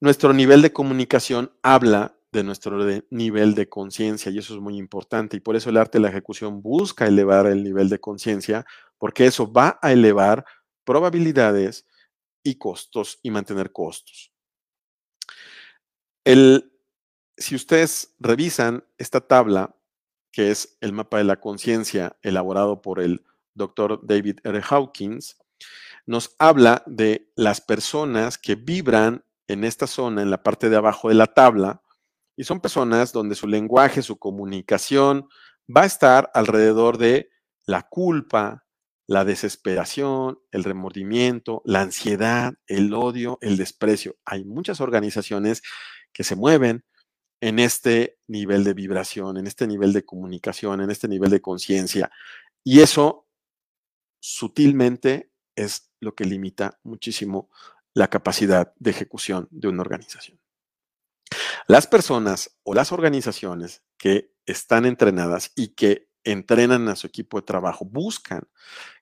nuestro 0.00 0.32
nivel 0.32 0.62
de 0.62 0.72
comunicación 0.72 1.52
habla 1.62 2.16
de 2.30 2.44
nuestro 2.44 2.78
nivel 3.10 3.54
de 3.54 3.68
conciencia 3.68 4.30
y 4.30 4.38
eso 4.38 4.54
es 4.54 4.60
muy 4.60 4.76
importante 4.76 5.36
y 5.36 5.40
por 5.40 5.56
eso 5.56 5.70
el 5.70 5.78
arte 5.78 5.98
de 5.98 6.02
la 6.02 6.10
ejecución 6.10 6.62
busca 6.62 7.06
elevar 7.06 7.46
el 7.46 7.64
nivel 7.64 7.88
de 7.88 7.98
conciencia 7.98 8.66
porque 8.98 9.26
eso 9.26 9.50
va 9.50 9.78
a 9.80 9.92
elevar 9.92 10.44
probabilidades 10.84 11.86
y 12.42 12.56
costos 12.56 13.18
y 13.22 13.30
mantener 13.30 13.72
costos. 13.72 14.32
El, 16.24 16.72
si 17.36 17.54
ustedes 17.54 18.14
revisan 18.18 18.84
esta 18.98 19.20
tabla 19.20 19.74
que 20.30 20.50
es 20.50 20.76
el 20.80 20.92
mapa 20.92 21.18
de 21.18 21.24
la 21.24 21.40
conciencia 21.40 22.18
elaborado 22.22 22.82
por 22.82 23.00
el 23.00 23.24
doctor 23.54 24.00
David 24.06 24.40
R. 24.44 24.62
Hawkins, 24.68 25.38
nos 26.06 26.34
habla 26.38 26.82
de 26.86 27.32
las 27.34 27.60
personas 27.60 28.38
que 28.38 28.54
vibran 28.54 29.24
en 29.48 29.64
esta 29.64 29.86
zona, 29.86 30.22
en 30.22 30.30
la 30.30 30.42
parte 30.42 30.68
de 30.70 30.76
abajo 30.76 31.08
de 31.08 31.14
la 31.14 31.26
tabla, 31.26 31.82
y 32.36 32.44
son 32.44 32.60
personas 32.60 33.12
donde 33.12 33.34
su 33.34 33.48
lenguaje, 33.48 34.02
su 34.02 34.18
comunicación 34.18 35.28
va 35.74 35.82
a 35.82 35.86
estar 35.86 36.30
alrededor 36.34 36.96
de 36.96 37.30
la 37.66 37.82
culpa, 37.82 38.64
la 39.08 39.24
desesperación, 39.24 40.38
el 40.52 40.64
remordimiento, 40.64 41.62
la 41.64 41.80
ansiedad, 41.80 42.54
el 42.66 42.94
odio, 42.94 43.38
el 43.40 43.56
desprecio. 43.56 44.16
Hay 44.24 44.44
muchas 44.44 44.80
organizaciones 44.80 45.62
que 46.12 46.24
se 46.24 46.36
mueven 46.36 46.84
en 47.40 47.58
este 47.58 48.18
nivel 48.26 48.64
de 48.64 48.74
vibración, 48.74 49.36
en 49.36 49.46
este 49.46 49.66
nivel 49.66 49.92
de 49.92 50.04
comunicación, 50.04 50.80
en 50.80 50.90
este 50.90 51.08
nivel 51.08 51.30
de 51.30 51.40
conciencia. 51.40 52.10
Y 52.64 52.80
eso 52.80 53.26
sutilmente 54.20 55.32
es 55.56 55.90
lo 56.00 56.14
que 56.14 56.24
limita 56.24 56.78
muchísimo 56.82 57.50
la 57.94 58.08
capacidad 58.08 58.72
de 58.78 58.90
ejecución 58.90 59.48
de 59.50 59.68
una 59.68 59.82
organización. 59.82 60.38
Las 61.66 61.86
personas 61.86 62.58
o 62.62 62.74
las 62.74 62.92
organizaciones 62.92 63.82
que 63.98 64.32
están 64.46 64.86
entrenadas 64.86 65.52
y 65.54 65.74
que 65.74 66.08
entrenan 66.24 66.88
a 66.88 66.96
su 66.96 67.06
equipo 67.06 67.38
de 67.38 67.46
trabajo 67.46 67.84
buscan 67.84 68.42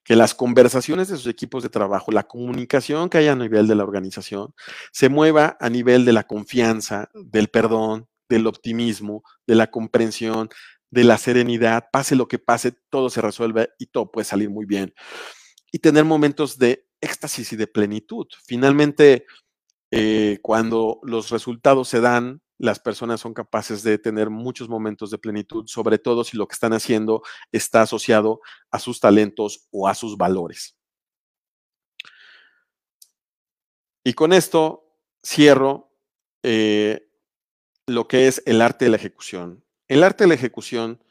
que 0.04 0.16
las 0.16 0.34
conversaciones 0.34 1.08
de 1.08 1.16
sus 1.16 1.26
equipos 1.26 1.62
de 1.62 1.68
trabajo, 1.68 2.12
la 2.12 2.28
comunicación 2.28 3.08
que 3.08 3.18
hay 3.18 3.28
a 3.28 3.34
nivel 3.34 3.66
de 3.66 3.74
la 3.74 3.82
organización, 3.82 4.54
se 4.92 5.08
mueva 5.08 5.56
a 5.60 5.68
nivel 5.68 6.04
de 6.04 6.12
la 6.12 6.24
confianza, 6.24 7.10
del 7.14 7.48
perdón, 7.48 8.08
del 8.28 8.46
optimismo, 8.46 9.24
de 9.46 9.56
la 9.56 9.70
comprensión, 9.70 10.48
de 10.90 11.04
la 11.04 11.18
serenidad, 11.18 11.88
pase 11.92 12.14
lo 12.14 12.28
que 12.28 12.38
pase, 12.38 12.72
todo 12.90 13.10
se 13.10 13.20
resuelve 13.20 13.70
y 13.78 13.86
todo 13.86 14.10
puede 14.10 14.24
salir 14.24 14.50
muy 14.50 14.64
bien. 14.64 14.94
Y 15.72 15.80
tener 15.80 16.04
momentos 16.04 16.58
de 16.58 16.85
éxtasis 17.00 17.52
y 17.52 17.56
de 17.56 17.66
plenitud. 17.66 18.26
Finalmente, 18.44 19.26
eh, 19.90 20.38
cuando 20.42 21.00
los 21.02 21.30
resultados 21.30 21.88
se 21.88 22.00
dan, 22.00 22.42
las 22.58 22.80
personas 22.80 23.20
son 23.20 23.34
capaces 23.34 23.82
de 23.82 23.98
tener 23.98 24.30
muchos 24.30 24.68
momentos 24.68 25.10
de 25.10 25.18
plenitud, 25.18 25.66
sobre 25.66 25.98
todo 25.98 26.24
si 26.24 26.36
lo 26.36 26.48
que 26.48 26.54
están 26.54 26.72
haciendo 26.72 27.22
está 27.52 27.82
asociado 27.82 28.40
a 28.70 28.78
sus 28.78 29.00
talentos 29.00 29.68
o 29.70 29.88
a 29.88 29.94
sus 29.94 30.16
valores. 30.16 30.76
Y 34.04 34.14
con 34.14 34.32
esto 34.32 35.00
cierro 35.24 35.92
eh, 36.42 37.10
lo 37.86 38.08
que 38.08 38.28
es 38.28 38.42
el 38.46 38.62
arte 38.62 38.86
de 38.86 38.92
la 38.92 38.96
ejecución. 38.96 39.64
El 39.88 40.02
arte 40.02 40.24
de 40.24 40.28
la 40.28 40.34
ejecución 40.34 41.02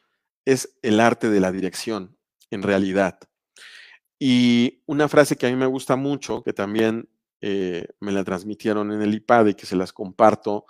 es 0.45 0.78
el 0.82 0.99
arte 0.99 1.30
de 1.30 1.40
la 1.40 1.52
dirección, 1.52 2.18
en 2.49 2.64
realidad. 2.64 3.20
Y 4.20 4.84
una 4.86 5.08
frase 5.08 5.36
que 5.36 5.48
a 5.48 5.50
mí 5.50 5.56
me 5.56 5.66
gusta 5.66 5.96
mucho, 5.96 6.44
que 6.44 6.54
también 6.54 7.10
eh, 7.42 7.88
me 8.00 8.12
la 8.12 8.24
transmitieron 8.24 8.92
en 8.92 9.02
el 9.02 9.14
IPAD 9.14 9.48
y 9.48 9.54
que 9.56 9.66
se 9.66 9.76
las 9.76 9.94
comparto, 9.94 10.66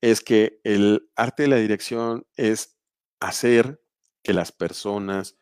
es 0.00 0.20
que 0.20 0.60
el 0.64 1.10
arte 1.16 1.44
de 1.44 1.48
la 1.48 1.56
dirección 1.56 2.26
es 2.36 2.78
hacer 3.20 3.82
que 4.22 4.32
las 4.34 4.52
personas 4.52 5.36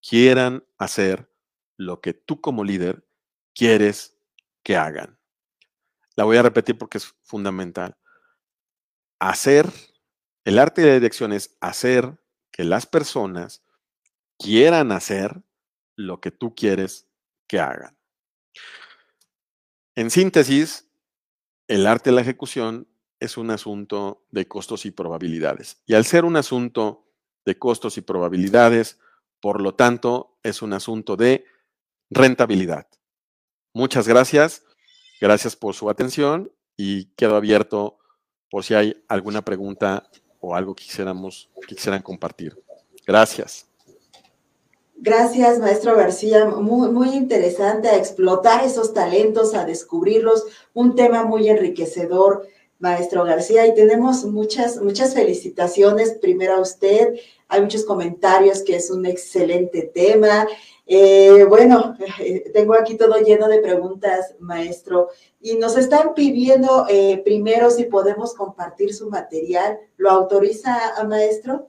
quieran 0.00 0.64
hacer 0.78 1.30
lo 1.76 2.00
que 2.00 2.14
tú 2.14 2.40
como 2.40 2.64
líder 2.64 3.06
quieres 3.54 4.16
que 4.62 4.76
hagan. 4.76 5.18
La 6.16 6.24
voy 6.24 6.36
a 6.36 6.42
repetir 6.42 6.78
porque 6.78 6.98
es 6.98 7.14
fundamental. 7.22 7.96
Hacer, 9.20 9.70
el 10.44 10.58
arte 10.58 10.82
de 10.82 10.88
la 10.88 10.94
dirección 10.94 11.32
es 11.32 11.56
hacer 11.60 12.18
que 12.50 12.64
las 12.64 12.86
personas 12.86 13.64
quieran 14.38 14.92
hacer 14.92 15.42
lo 15.96 16.20
que 16.20 16.30
tú 16.30 16.54
quieres 16.54 17.08
que 17.46 17.60
hagan. 17.60 17.96
En 19.96 20.10
síntesis, 20.10 20.90
el 21.68 21.86
arte 21.86 22.10
de 22.10 22.16
la 22.16 22.22
ejecución 22.22 22.88
es 23.20 23.36
un 23.36 23.50
asunto 23.50 24.26
de 24.30 24.46
costos 24.46 24.86
y 24.86 24.90
probabilidades. 24.90 25.82
Y 25.86 25.94
al 25.94 26.04
ser 26.04 26.24
un 26.24 26.36
asunto 26.36 27.06
de 27.44 27.58
costos 27.58 27.96
y 27.96 28.00
probabilidades, 28.00 28.98
por 29.40 29.60
lo 29.60 29.74
tanto, 29.74 30.38
es 30.42 30.62
un 30.62 30.72
asunto 30.72 31.16
de 31.16 31.44
rentabilidad. 32.10 32.88
Muchas 33.72 34.08
gracias. 34.08 34.64
Gracias 35.20 35.56
por 35.56 35.74
su 35.74 35.88
atención 35.88 36.52
y 36.76 37.06
quedo 37.16 37.36
abierto 37.36 37.98
por 38.50 38.64
si 38.64 38.74
hay 38.74 39.04
alguna 39.08 39.42
pregunta 39.42 40.08
o 40.40 40.54
algo 40.54 40.74
que 40.74 40.84
quisiéramos 40.84 41.50
quisieran 41.66 42.02
compartir. 42.02 42.62
Gracias. 43.06 43.66
Gracias, 44.96 45.58
maestro 45.58 45.96
García. 45.96 46.46
Muy, 46.46 47.10
interesante 47.10 47.88
a 47.88 47.96
explotar 47.96 48.64
esos 48.64 48.94
talentos, 48.94 49.54
a 49.54 49.64
descubrirlos. 49.64 50.44
Un 50.72 50.94
tema 50.94 51.24
muy 51.24 51.48
enriquecedor, 51.48 52.46
maestro 52.78 53.24
García. 53.24 53.66
Y 53.66 53.74
tenemos 53.74 54.24
muchas, 54.24 54.80
muchas 54.80 55.14
felicitaciones. 55.14 56.12
Primero 56.20 56.54
a 56.54 56.60
usted. 56.60 57.14
Hay 57.48 57.60
muchos 57.60 57.84
comentarios 57.84 58.62
que 58.62 58.76
es 58.76 58.90
un 58.90 59.04
excelente 59.04 59.82
tema. 59.82 60.46
Eh, 60.86 61.44
bueno, 61.48 61.96
tengo 62.52 62.74
aquí 62.74 62.96
todo 62.96 63.18
lleno 63.18 63.48
de 63.48 63.58
preguntas, 63.58 64.36
maestro. 64.38 65.08
Y 65.40 65.56
nos 65.56 65.76
están 65.76 66.14
pidiendo 66.14 66.86
eh, 66.88 67.20
primero 67.24 67.70
si 67.70 67.84
podemos 67.84 68.32
compartir 68.34 68.94
su 68.94 69.10
material. 69.10 69.80
¿Lo 69.96 70.10
autoriza, 70.10 71.04
maestro? 71.06 71.66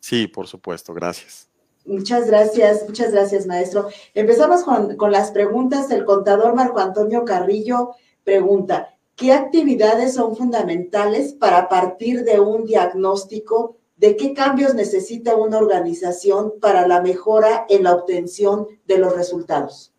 Sí, 0.00 0.26
por 0.26 0.48
supuesto. 0.48 0.92
Gracias. 0.92 1.53
Muchas 1.86 2.26
gracias, 2.26 2.84
muchas 2.86 3.12
gracias, 3.12 3.46
maestro. 3.46 3.88
Empezamos 4.14 4.62
con, 4.62 4.96
con, 4.96 5.12
las 5.12 5.30
preguntas. 5.30 5.90
El 5.90 6.04
contador 6.04 6.54
Marco 6.54 6.80
Antonio 6.80 7.24
Carrillo 7.24 7.94
pregunta, 8.24 8.96
¿qué 9.16 9.32
actividades 9.32 10.14
son 10.14 10.34
fundamentales 10.34 11.34
para 11.34 11.68
partir 11.68 12.24
de 12.24 12.40
un 12.40 12.64
diagnóstico 12.64 13.76
de 13.96 14.16
qué 14.16 14.32
cambios 14.32 14.74
necesita 14.74 15.36
una 15.36 15.58
organización 15.58 16.54
para 16.58 16.88
la 16.88 17.02
mejora 17.02 17.66
en 17.68 17.84
la 17.84 17.94
obtención 17.94 18.66
de 18.86 18.98
los 18.98 19.14
resultados? 19.14 19.92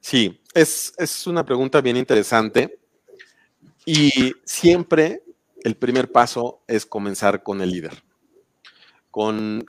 Sí, 0.00 0.38
es, 0.52 0.92
es 0.98 1.26
una 1.26 1.46
pregunta 1.46 1.80
bien 1.80 1.96
interesante 1.96 2.78
y 3.86 4.34
siempre 4.44 5.22
el 5.62 5.76
primer 5.76 6.12
paso 6.12 6.62
es 6.66 6.84
comenzar 6.84 7.42
con 7.42 7.62
el 7.62 7.70
líder 7.70 8.11
con, 9.12 9.66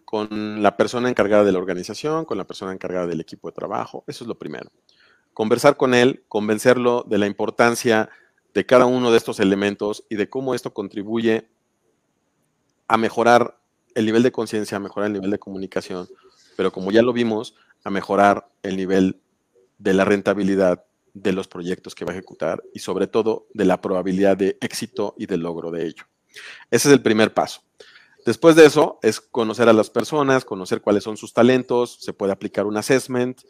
la 0.63 0.77
persona 0.77 1.09
encargada 1.09 1.43
de 1.43 1.51
la 1.51 1.59
organización, 1.59 2.23
con 2.23 2.37
la 2.37 2.45
persona 2.45 2.71
encargada 2.71 3.05
del 3.05 3.19
equipo 3.19 3.49
de 3.49 3.53
trabajo. 3.53 4.05
Eso 4.07 4.23
es 4.23 4.27
lo 4.29 4.39
primero. 4.39 4.71
Conversar 5.33 5.75
con 5.75 5.93
él, 5.93 6.23
convencerlo 6.29 7.05
de 7.07 7.17
la 7.17 7.27
importancia 7.27 8.09
de 8.53 8.65
cada 8.65 8.85
uno 8.85 9.11
de 9.11 9.17
estos 9.17 9.41
elementos 9.41 10.05
y 10.09 10.15
de 10.15 10.29
cómo 10.29 10.55
esto 10.55 10.73
contribuye 10.73 11.49
a 12.87 12.97
mejorar 12.97 13.59
el 13.95 14.05
nivel 14.05 14.23
de 14.23 14.31
conciencia, 14.31 14.77
a 14.77 14.79
mejorar 14.79 15.07
el 15.07 15.13
nivel 15.13 15.31
de 15.31 15.39
comunicación, 15.39 16.07
pero 16.55 16.71
como 16.71 16.91
ya 16.91 17.01
lo 17.01 17.11
vimos, 17.11 17.55
a 17.83 17.89
mejorar 17.89 18.47
el 18.61 18.77
nivel 18.77 19.19
de 19.77 19.93
la 19.93 20.05
rentabilidad 20.05 20.85
de 21.13 21.33
los 21.33 21.49
proyectos 21.49 21.95
que 21.95 22.05
va 22.05 22.11
a 22.11 22.15
ejecutar 22.15 22.63
y 22.73 22.79
sobre 22.79 23.07
todo 23.07 23.47
de 23.53 23.65
la 23.65 23.81
probabilidad 23.81 24.37
de 24.37 24.57
éxito 24.61 25.15
y 25.17 25.25
de 25.25 25.37
logro 25.37 25.69
de 25.69 25.85
ello. 25.85 26.05
Ese 26.71 26.87
es 26.87 26.93
el 26.93 27.01
primer 27.01 27.33
paso. 27.33 27.61
Después 28.25 28.55
de 28.55 28.65
eso 28.65 28.99
es 29.01 29.19
conocer 29.19 29.67
a 29.67 29.73
las 29.73 29.89
personas, 29.89 30.45
conocer 30.45 30.81
cuáles 30.81 31.03
son 31.03 31.17
sus 31.17 31.33
talentos, 31.33 31.97
se 31.99 32.13
puede 32.13 32.31
aplicar 32.31 32.65
un 32.65 32.77
assessment, 32.77 33.41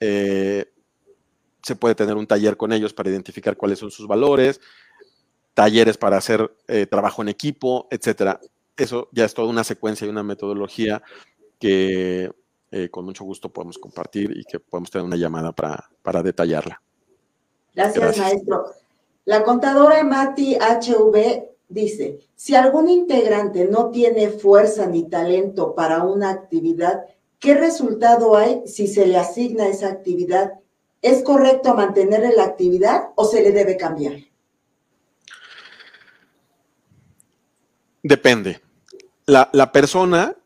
eh, 0.00 0.72
se 1.62 1.76
puede 1.76 1.94
tener 1.94 2.16
un 2.16 2.26
taller 2.26 2.56
con 2.56 2.72
ellos 2.72 2.94
para 2.94 3.10
identificar 3.10 3.56
cuáles 3.56 3.78
son 3.78 3.90
sus 3.90 4.06
valores, 4.08 4.60
talleres 5.54 5.98
para 5.98 6.16
hacer 6.16 6.50
eh, 6.66 6.86
trabajo 6.86 7.22
en 7.22 7.28
equipo, 7.28 7.88
etcétera. 7.90 8.40
Eso 8.76 9.08
ya 9.12 9.26
es 9.26 9.34
toda 9.34 9.48
una 9.48 9.64
secuencia 9.64 10.06
y 10.06 10.10
una 10.10 10.22
metodología 10.22 11.02
que 11.58 12.30
eh, 12.70 12.88
con 12.88 13.04
mucho 13.04 13.24
gusto 13.24 13.52
podemos 13.52 13.76
compartir 13.76 14.34
y 14.34 14.44
que 14.44 14.58
podemos 14.58 14.90
tener 14.90 15.04
una 15.04 15.16
llamada 15.16 15.52
para, 15.52 16.22
detallarla. 16.22 16.80
Gracias, 17.74 18.18
maestro. 18.18 18.64
La 19.26 19.44
contadora 19.44 20.02
Mati 20.02 20.56
HV 20.56 21.51
dice, 21.72 22.20
si 22.34 22.54
algún 22.54 22.88
integrante 22.88 23.66
no 23.66 23.90
tiene 23.90 24.28
fuerza 24.30 24.86
ni 24.86 25.08
talento 25.08 25.74
para 25.74 26.04
una 26.04 26.30
actividad, 26.30 27.04
¿qué 27.38 27.54
resultado 27.54 28.36
hay 28.36 28.62
si 28.66 28.86
se 28.86 29.06
le 29.06 29.16
asigna 29.16 29.66
esa 29.68 29.88
actividad? 29.88 30.54
¿Es 31.00 31.22
correcto 31.22 31.74
mantener 31.74 32.32
la 32.36 32.44
actividad 32.44 33.08
o 33.16 33.24
se 33.24 33.42
le 33.42 33.52
debe 33.52 33.76
cambiar? 33.76 34.14
Depende. 38.02 38.60
La, 39.26 39.48
la 39.52 39.72
persona 39.72 40.36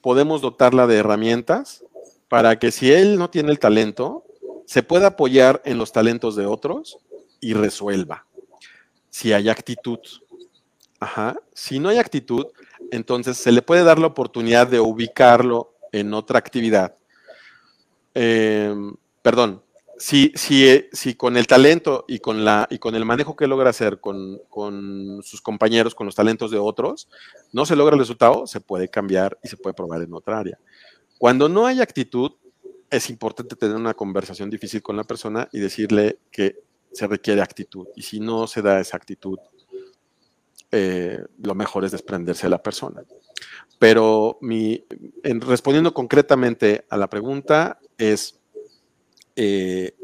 podemos 0.00 0.40
dotarla 0.40 0.86
de 0.86 0.96
herramientas 0.98 1.84
para 2.28 2.58
que 2.58 2.70
si 2.70 2.92
él 2.92 3.18
no 3.18 3.30
tiene 3.30 3.50
el 3.50 3.58
talento, 3.58 4.24
se 4.66 4.82
pueda 4.82 5.08
apoyar 5.08 5.60
en 5.64 5.78
los 5.78 5.92
talentos 5.92 6.34
de 6.36 6.46
otros 6.46 6.98
y 7.40 7.54
resuelva. 7.54 8.26
Si 9.10 9.32
hay 9.32 9.50
actitud, 9.50 9.98
Ajá. 11.02 11.36
Si 11.52 11.80
no 11.80 11.88
hay 11.88 11.98
actitud, 11.98 12.46
Entonces, 12.92 13.38
se 13.38 13.52
le 13.52 13.62
puede 13.62 13.84
dar 13.84 13.98
la 13.98 14.06
oportunidad 14.08 14.66
de 14.66 14.78
ubicarlo 14.78 15.74
en 15.92 16.12
otra 16.14 16.38
actividad. 16.38 16.94
Em, 18.14 18.94
perdón, 19.22 19.62
si, 19.98 20.30
si, 20.34 20.84
si, 20.92 21.14
con 21.14 21.36
el 21.38 21.46
talento 21.46 22.04
y 22.06 22.18
con, 22.18 22.44
la, 22.44 22.66
y 22.70 22.78
con 22.78 22.94
el 22.94 23.06
manejo 23.06 23.34
que 23.34 23.46
logra 23.46 23.70
hacer 23.70 23.98
con, 23.98 24.40
con, 24.50 25.22
sus 25.22 25.40
compañeros, 25.40 25.94
con 25.94 26.06
los 26.06 26.14
talentos 26.14 26.50
de 26.50 26.58
otros, 26.58 27.08
no 27.52 27.64
se 27.64 27.76
logra 27.76 27.94
el 27.94 28.00
resultado, 28.00 28.46
se 28.46 28.60
puede 28.60 28.88
cambiar 28.88 29.38
y 29.42 29.48
se 29.48 29.56
puede 29.56 29.74
probar 29.74 30.02
en 30.02 30.12
otra 30.12 30.38
área. 30.38 30.58
Cuando 31.18 31.48
no 31.48 31.66
hay 31.66 31.80
actitud, 31.80 32.32
es 32.90 33.08
importante 33.08 33.56
tener 33.56 33.76
una 33.76 33.94
conversación 33.94 34.50
difícil 34.50 34.82
con 34.82 34.96
la 34.96 35.04
persona 35.04 35.48
y 35.50 35.60
decirle 35.60 36.18
que 36.30 36.58
se 36.92 37.06
requiere 37.06 37.40
actitud. 37.40 37.86
Y 37.96 38.02
si 38.02 38.20
no 38.20 38.46
se 38.46 38.60
da 38.60 38.80
esa 38.80 38.98
actitud, 38.98 39.38
eh, 40.72 41.22
lo 41.42 41.54
mejor 41.54 41.84
es 41.84 41.92
desprenderse 41.92 42.46
de 42.46 42.50
la 42.50 42.62
persona. 42.62 43.04
Pero 43.78 44.38
mi, 44.40 44.84
en, 45.22 45.40
respondiendo 45.40 45.92
concretamente 45.92 46.86
a 46.88 46.96
la 46.96 47.10
pregunta 47.10 47.78
es, 47.98 48.40
eh, 49.36 49.94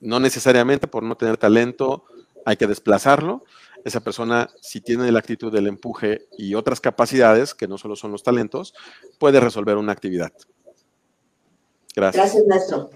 no 0.00 0.18
necesariamente 0.18 0.88
por 0.88 1.04
no 1.04 1.16
tener 1.16 1.36
talento 1.36 2.04
hay 2.44 2.56
que 2.56 2.66
desplazarlo. 2.66 3.44
Esa 3.84 4.00
persona, 4.00 4.50
si 4.60 4.80
tiene 4.80 5.12
la 5.12 5.20
actitud 5.20 5.52
del 5.52 5.68
empuje 5.68 6.26
y 6.36 6.54
otras 6.54 6.80
capacidades, 6.80 7.54
que 7.54 7.68
no 7.68 7.78
solo 7.78 7.94
son 7.94 8.10
los 8.10 8.24
talentos, 8.24 8.74
puede 9.18 9.38
resolver 9.38 9.76
una 9.76 9.92
actividad. 9.92 10.32
Gracias. 11.94 12.24
Gracias, 12.24 12.46
maestro. 12.46 12.90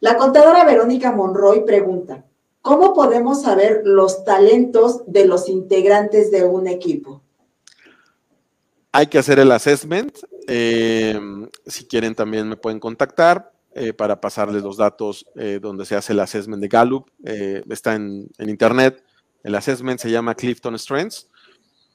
La 0.00 0.16
contadora 0.16 0.64
Verónica 0.64 1.12
Monroy 1.12 1.64
pregunta, 1.64 2.24
¿cómo 2.68 2.92
podemos 2.92 3.40
saber 3.40 3.80
los 3.84 4.26
talentos 4.26 5.00
de 5.06 5.24
los 5.24 5.48
integrantes 5.48 6.30
de 6.30 6.44
un 6.44 6.66
equipo? 6.66 7.22
Hay 8.92 9.06
que 9.06 9.16
hacer 9.16 9.38
el 9.38 9.50
assessment. 9.52 10.18
Eh, 10.46 11.18
si 11.66 11.86
quieren, 11.86 12.14
también 12.14 12.46
me 12.46 12.56
pueden 12.56 12.78
contactar 12.78 13.50
eh, 13.72 13.94
para 13.94 14.20
pasarles 14.20 14.62
los 14.62 14.76
datos 14.76 15.24
eh, 15.34 15.60
donde 15.62 15.86
se 15.86 15.96
hace 15.96 16.12
el 16.12 16.20
assessment 16.20 16.60
de 16.60 16.68
Gallup. 16.68 17.08
está 17.24 17.94
en, 17.94 18.28
internet. 18.38 19.02
El 19.42 19.54
assessment 19.54 19.98
se 19.98 20.10
llama 20.10 20.34
Clifton 20.34 20.78
Strengths. 20.78 21.26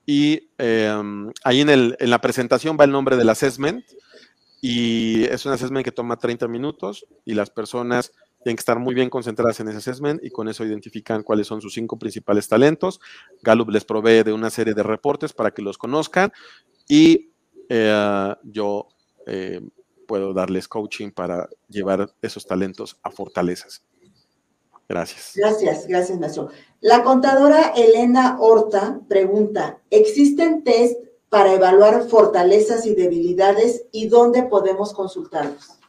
Y 0.07 0.49
ahí 0.57 1.61
en, 1.61 1.69
en 1.69 2.09
la 2.09 2.19
presentación 2.19 2.77
va 2.79 2.85
el 2.85 2.91
nombre 2.91 3.15
del 3.15 3.29
assessment 3.29 3.85
y 4.59 5.25
es 5.25 5.45
un 5.45 5.51
assessment 5.51 5.85
que 5.85 5.91
toma 5.91 6.17
30 6.17 6.47
minutos 6.47 7.05
y 7.25 7.33
las 7.35 7.49
personas 7.49 8.11
tienen 8.43 8.57
que 8.57 8.61
estar 8.61 8.79
muy 8.79 8.93
bien 8.93 9.09
concentradas 9.09 9.59
en 9.59 9.69
ese 9.69 9.77
assessment 9.77 10.23
y 10.23 10.29
con 10.29 10.47
eso 10.47 10.65
identifican 10.65 11.23
cuáles 11.23 11.47
son 11.47 11.61
sus 11.61 11.73
cinco 11.73 11.97
principales 11.97 12.47
talentos. 12.47 12.99
Gallup 13.41 13.69
les 13.69 13.85
provee 13.85 14.23
de 14.23 14.33
una 14.33 14.49
serie 14.49 14.73
de 14.73 14.83
reportes 14.83 15.33
para 15.33 15.51
que 15.51 15.61
los 15.61 15.77
conozcan 15.77 16.31
y 16.87 17.31
eh, 17.69 18.35
yo 18.43 18.87
eh, 19.25 19.61
puedo 20.05 20.33
darles 20.33 20.67
coaching 20.67 21.11
para 21.11 21.49
llevar 21.69 22.13
esos 22.21 22.45
talentos 22.45 22.99
a 23.01 23.09
fortalezas. 23.09 23.83
Gracias. 24.87 25.31
Gracias, 25.35 25.87
gracias, 25.87 26.19
maestro. 26.19 26.49
La 26.81 27.03
contadora 27.03 27.69
Elena 27.75 28.37
Horta 28.39 28.99
pregunta, 29.07 29.79
¿existen 29.89 30.63
test 30.63 30.97
para 31.29 31.53
evaluar 31.53 32.07
fortalezas 32.09 32.85
y 32.85 32.93
debilidades 32.93 33.85
y 33.91 34.07
dónde 34.07 34.43
podemos 34.43 34.93
consultarlos? 34.93 35.79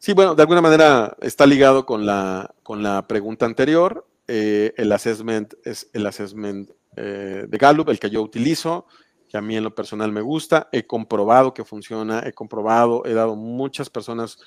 Sí, 0.00 0.14
bueno, 0.14 0.34
de 0.34 0.40
alguna 0.42 0.62
manera 0.62 1.14
está 1.20 1.44
ligado 1.44 1.84
con 1.84 2.06
la, 2.06 2.54
con 2.62 2.82
la 2.82 3.06
pregunta 3.06 3.44
anterior. 3.44 4.08
Eh, 4.26 4.72
el 4.78 4.90
assessment 4.92 5.52
es 5.62 5.90
el 5.92 6.06
assessment 6.06 6.70
eh, 6.96 7.44
de 7.46 7.58
Gallup, 7.58 7.90
el 7.90 8.00
que 8.00 8.08
yo 8.08 8.22
utilizo, 8.22 8.86
que 9.28 9.36
a 9.36 9.42
mí 9.42 9.58
en 9.58 9.62
lo 9.62 9.74
personal 9.74 10.10
me 10.10 10.22
gusta. 10.22 10.70
He 10.72 10.86
comprobado 10.86 11.52
que 11.52 11.66
funciona, 11.66 12.22
he 12.24 12.32
comprobado, 12.32 13.04
he 13.04 13.12
dado 13.12 13.36
muchas 13.36 13.90
personas 13.90 14.38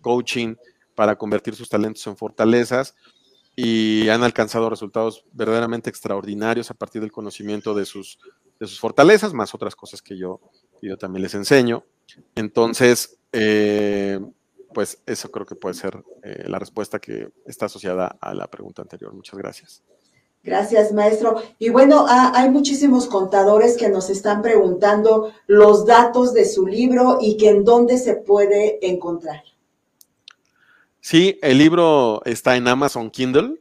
coaching 0.00 0.54
para 0.94 1.16
convertir 1.16 1.54
sus 1.56 1.68
talentos 1.68 2.06
en 2.06 2.16
fortalezas 2.16 2.96
y 3.54 4.08
han 4.08 4.22
alcanzado 4.22 4.70
resultados 4.70 5.26
verdaderamente 5.32 5.90
extraordinarios 5.90 6.70
a 6.70 6.74
partir 6.74 7.02
del 7.02 7.12
conocimiento 7.12 7.74
de 7.74 7.84
sus 7.84 8.18
de 8.58 8.66
sus 8.66 8.80
fortalezas, 8.80 9.34
más 9.34 9.54
otras 9.54 9.76
cosas 9.76 10.00
que 10.00 10.16
yo, 10.16 10.40
yo 10.80 10.96
también 10.96 11.24
les 11.24 11.34
enseño. 11.34 11.84
Entonces, 12.34 13.18
eh, 13.32 14.18
pues 14.72 15.02
eso 15.06 15.30
creo 15.30 15.46
que 15.46 15.54
puede 15.54 15.74
ser 15.74 16.02
eh, 16.22 16.44
la 16.46 16.58
respuesta 16.58 16.98
que 16.98 17.30
está 17.46 17.66
asociada 17.66 18.18
a 18.20 18.34
la 18.34 18.48
pregunta 18.48 18.82
anterior. 18.82 19.12
Muchas 19.14 19.38
gracias. 19.38 19.82
Gracias, 20.44 20.92
maestro. 20.92 21.40
Y 21.58 21.68
bueno, 21.68 22.04
hay 22.08 22.50
muchísimos 22.50 23.06
contadores 23.06 23.76
que 23.76 23.88
nos 23.88 24.10
están 24.10 24.42
preguntando 24.42 25.32
los 25.46 25.86
datos 25.86 26.34
de 26.34 26.44
su 26.46 26.66
libro 26.66 27.18
y 27.20 27.36
que 27.36 27.50
en 27.50 27.64
dónde 27.64 27.96
se 27.96 28.14
puede 28.14 28.84
encontrar. 28.84 29.44
Sí, 31.00 31.38
el 31.42 31.58
libro 31.58 32.22
está 32.24 32.56
en 32.56 32.66
Amazon 32.66 33.10
Kindle. 33.10 33.60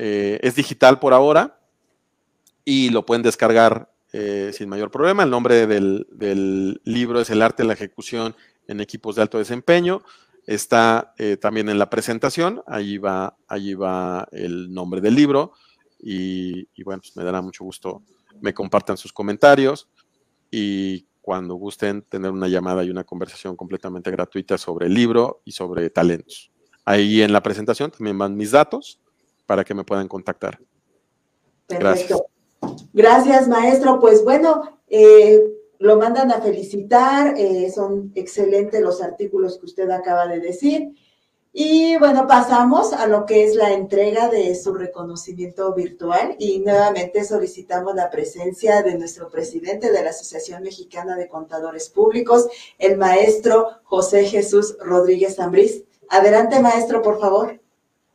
Eh, 0.00 0.38
es 0.42 0.56
digital 0.56 0.98
por 0.98 1.12
ahora 1.12 1.60
y 2.64 2.90
lo 2.90 3.06
pueden 3.06 3.22
descargar 3.22 3.90
eh, 4.12 4.50
sin 4.52 4.68
mayor 4.68 4.90
problema. 4.90 5.22
El 5.22 5.30
nombre 5.30 5.66
del, 5.66 6.80
libro 6.84 7.20
es 7.20 7.30
El 7.30 7.42
arte 7.42 7.62
de 7.62 7.66
la 7.66 7.74
ejecución 7.74 8.34
en 8.66 8.80
equipos 8.80 9.16
de 9.16 9.22
alto 9.22 9.38
desempeño. 9.38 10.02
Está 10.48 11.12
eh, 11.18 11.36
también 11.36 11.68
en 11.68 11.78
la 11.78 11.90
presentación, 11.90 12.62
allí 12.66 12.96
va, 12.96 13.36
allí 13.48 13.74
va 13.74 14.26
el 14.32 14.72
nombre 14.72 15.02
del 15.02 15.14
libro 15.14 15.52
y, 16.00 16.66
bueno, 16.84 17.02
pues 17.02 17.14
me 17.18 17.22
dará 17.22 17.42
mucho 17.42 17.64
gusto 17.64 18.02
me 18.40 18.54
compartan 18.54 18.96
sus 18.96 19.12
comentarios 19.12 19.90
y 20.50 21.06
cuando 21.20 21.56
gusten 21.56 22.00
tener 22.00 22.30
una 22.30 22.48
llamada 22.48 22.82
y 22.82 22.88
una 22.88 23.04
conversación 23.04 23.56
completamente 23.56 24.10
gratuita 24.10 24.56
sobre 24.56 24.86
el 24.86 24.94
libro 24.94 25.42
y 25.44 25.52
sobre 25.52 25.90
talentos. 25.90 26.50
Ahí 26.86 27.20
en 27.20 27.30
la 27.34 27.42
presentación 27.42 27.90
también 27.90 28.16
van 28.16 28.34
mis 28.34 28.52
datos 28.52 29.02
para 29.44 29.64
que 29.64 29.74
me 29.74 29.84
puedan 29.84 30.08
contactar. 30.08 30.58
Gracias. 31.68 32.18
Gracias, 32.94 33.48
maestro. 33.48 34.00
Pues 34.00 34.24
bueno, 34.24 34.80
eh, 34.88 35.42
lo 35.78 35.96
mandan 35.96 36.30
a 36.32 36.40
felicitar, 36.40 37.34
eh, 37.36 37.70
son 37.74 38.12
excelentes 38.14 38.80
los 38.80 39.00
artículos 39.00 39.58
que 39.58 39.66
usted 39.66 39.90
acaba 39.90 40.26
de 40.26 40.40
decir. 40.40 40.92
Y 41.52 41.96
bueno, 41.96 42.26
pasamos 42.26 42.92
a 42.92 43.06
lo 43.06 43.24
que 43.26 43.44
es 43.44 43.54
la 43.54 43.72
entrega 43.72 44.28
de 44.28 44.54
su 44.54 44.74
reconocimiento 44.74 45.74
virtual 45.74 46.36
y 46.38 46.60
nuevamente 46.60 47.24
solicitamos 47.24 47.94
la 47.94 48.10
presencia 48.10 48.82
de 48.82 48.98
nuestro 48.98 49.28
presidente 49.28 49.90
de 49.90 50.04
la 50.04 50.10
Asociación 50.10 50.62
Mexicana 50.62 51.16
de 51.16 51.28
Contadores 51.28 51.88
Públicos, 51.88 52.48
el 52.78 52.96
maestro 52.96 53.68
José 53.84 54.26
Jesús 54.26 54.76
Rodríguez 54.80 55.40
Ambrís. 55.40 55.84
Adelante, 56.10 56.60
maestro, 56.60 57.02
por 57.02 57.18
favor. 57.18 57.60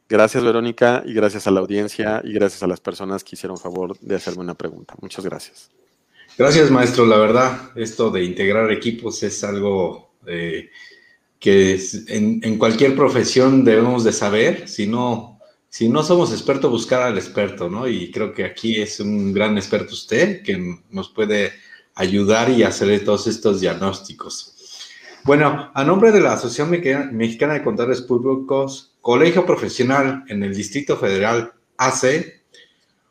Gracias, 0.07 0.44
Verónica, 0.44 1.02
y 1.06 1.14
gracias 1.14 1.48
a 1.48 1.52
la 1.52 1.60
audiencia 1.60 2.22
y 2.23 2.34
gracias 2.34 2.61
a 2.61 2.68
las 2.68 2.80
personas 2.80 3.23
que 3.23 3.35
hicieron 3.35 3.57
favor 3.57 3.98
de 3.99 4.15
hacerme 4.15 4.41
una 4.41 4.53
pregunta. 4.53 4.95
Muchas 5.02 5.26
gracias. 5.26 5.72
Gracias, 6.35 6.72
maestro. 6.72 7.05
La 7.05 7.18
verdad, 7.18 7.72
esto 7.76 8.10
de 8.10 8.23
integrar 8.23 8.72
equipos 8.72 9.22
es 9.22 9.43
algo 9.43 10.15
eh, 10.26 10.72
que 11.39 11.80
en, 12.07 12.57
cualquier 12.57 12.95
profesión 12.95 13.64
debemos 13.64 14.03
de 14.03 14.14
saber. 14.14 14.68
Si 14.68 14.88
no, 14.88 15.39
si 15.69 15.89
no 15.89 16.01
somos 16.01 16.31
expertos, 16.31 16.72
buscar 16.72 17.03
al 17.03 17.19
experto, 17.19 17.69
¿no? 17.69 17.88
Y 17.88 18.10
creo 18.10 18.34
que 18.34 18.45
aquí 18.45 18.81
es 18.81 18.99
un 18.99 19.31
gran 19.31 19.57
experto 19.57 19.93
usted 19.93 20.41
que 20.41 20.80
nos 20.89 21.10
puede 21.10 21.51
ayudar 21.93 22.49
y 22.49 22.64
hacer 22.64 23.03
todos 23.05 23.27
estos 23.27 23.61
diagnósticos. 23.61 24.55
Bueno, 25.26 25.72
a 25.73 25.84
nombre 25.84 26.11
de 26.11 26.19
la 26.19 26.34
Asociación 26.34 26.72
Mexicana 26.72 27.53
de 27.53 27.64
Contadores 27.64 28.01
Públicos, 28.01 28.95
Colegio 29.01 29.45
Profesional 29.45 30.23
en 30.27 30.41
el 30.43 30.55
Distrito 30.55 30.97
Federal 30.97 31.53
AC, 31.77 32.41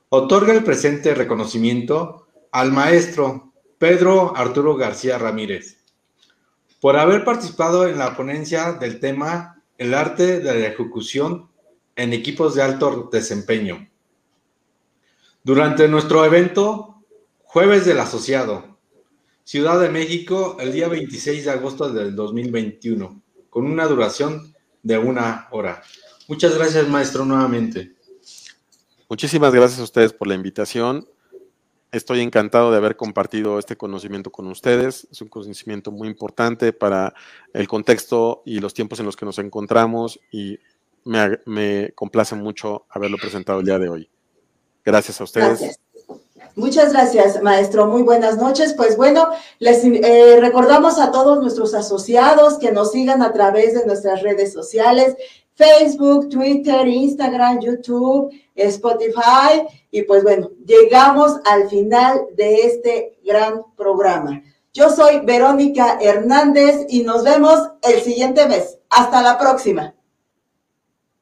otorga 0.09 0.53
el 0.53 0.65
presente 0.65 1.15
reconocimiento 1.15 2.22
al 2.53 2.71
maestro 2.71 3.53
Pedro 3.79 4.37
Arturo 4.37 4.77
García 4.77 5.19
Ramírez 5.19 5.79
por 6.81 6.97
haber 6.97 7.25
participado 7.25 7.89
en 7.89 7.99
la 7.99 8.17
ponencia 8.17 8.73
del 8.73 9.01
tema 9.01 9.63
El 9.79 9.95
arte 9.95 10.41
de 10.41 10.61
la 10.61 10.67
ejecución 10.67 11.49
en 11.97 12.13
equipos 12.13 12.55
de 12.55 12.63
alto 12.63 13.09
desempeño. 13.11 13.89
Durante 15.45 15.89
nuestro 15.89 16.25
evento, 16.25 17.03
Jueves 17.43 17.85
del 17.85 18.01
Asociado, 18.01 18.79
Ciudad 19.45 19.81
de 19.81 19.89
México, 19.89 20.57
el 20.61 20.73
día 20.73 20.89
26 20.89 21.45
de 21.45 21.51
agosto 21.51 21.93
del 21.93 22.15
2021, 22.15 23.23
con 23.51 23.67
una 23.67 23.87
duración 23.87 24.55
de 24.83 24.99
una 24.99 25.49
hora. 25.51 25.83
Muchas 26.29 26.57
gracias, 26.57 26.89
maestro, 26.89 27.25
nuevamente. 27.25 27.95
Muchísimas 29.09 29.53
gracias 29.53 29.81
a 29.81 29.85
ustedes 29.85 30.13
por 30.13 30.29
la 30.29 30.35
invitación. 30.35 31.07
Estoy 31.93 32.21
encantado 32.21 32.71
de 32.71 32.79
haber 32.79 32.97
compartido 32.97 33.59
este 33.59 33.77
conocimiento 33.77 34.33
con 34.33 34.47
ustedes. 34.47 35.07
Es 35.13 35.21
un 35.21 35.29
conocimiento 35.29 35.93
muy 35.93 36.09
importante 36.09 36.73
para 36.73 37.13
el 37.53 37.69
contexto 37.69 38.43
y 38.47 38.61
los 38.61 38.73
tiempos 38.73 38.99
en 39.01 39.05
los 39.05 39.15
que 39.15 39.27
nos 39.27 39.39
encontramos 39.39 40.19
y 40.31 40.59
me, 41.05 41.93
complace 41.95 42.35
mucho 42.35 42.87
haberlo 42.89 43.19
presentado 43.19 43.61
el 43.61 43.67
día 43.67 43.79
de 43.79 43.91
hoy. 43.91 44.09
Gracias 44.83 45.21
a 45.21 45.25
ustedes. 45.25 45.79
Muchas 46.57 46.95
gracias, 46.95 47.43
maestro. 47.43 47.87
Muy 47.87 48.03
buenas 48.03 48.39
noches. 48.39 48.73
Pues 48.75 48.97
bueno, 48.97 49.29
les 49.59 49.85
eh, 49.85 50.39
recordamos 50.41 50.99
a 50.99 51.11
todos 51.11 51.43
nuestros 51.43 51.75
asociados 51.75 52.59
que 52.59 52.73
nos 52.73 52.93
sigan 52.93 53.21
a 53.21 53.35
través 53.35 53.75
de 53.75 53.85
nuestras 53.85 54.23
redes 54.23 54.51
sociales, 54.55 55.15
Facebook, 55.55 56.31
Twitter, 56.31 56.89
Instagram, 56.89 57.61
YouTube, 57.61 58.33
Spotify. 58.55 59.67
Y 59.91 60.03
pues 60.03 60.23
bueno, 60.23 60.51
llegamos 60.65 61.39
al 61.45 61.69
final 61.69 62.27
de 62.37 62.67
este 62.67 63.19
gran 63.25 63.63
programa. 63.77 64.43
Yo 64.73 64.89
soy 64.89 65.21
Verónica 65.21 65.99
Hernández 66.01 66.87
y 66.89 67.03
nos 67.03 67.25
vemos 67.25 67.73
el 67.83 68.01
siguiente 68.01 68.49
mes. 68.49 68.79
Hasta 68.89 69.23
la 69.23 69.39
próxima. 69.39 69.95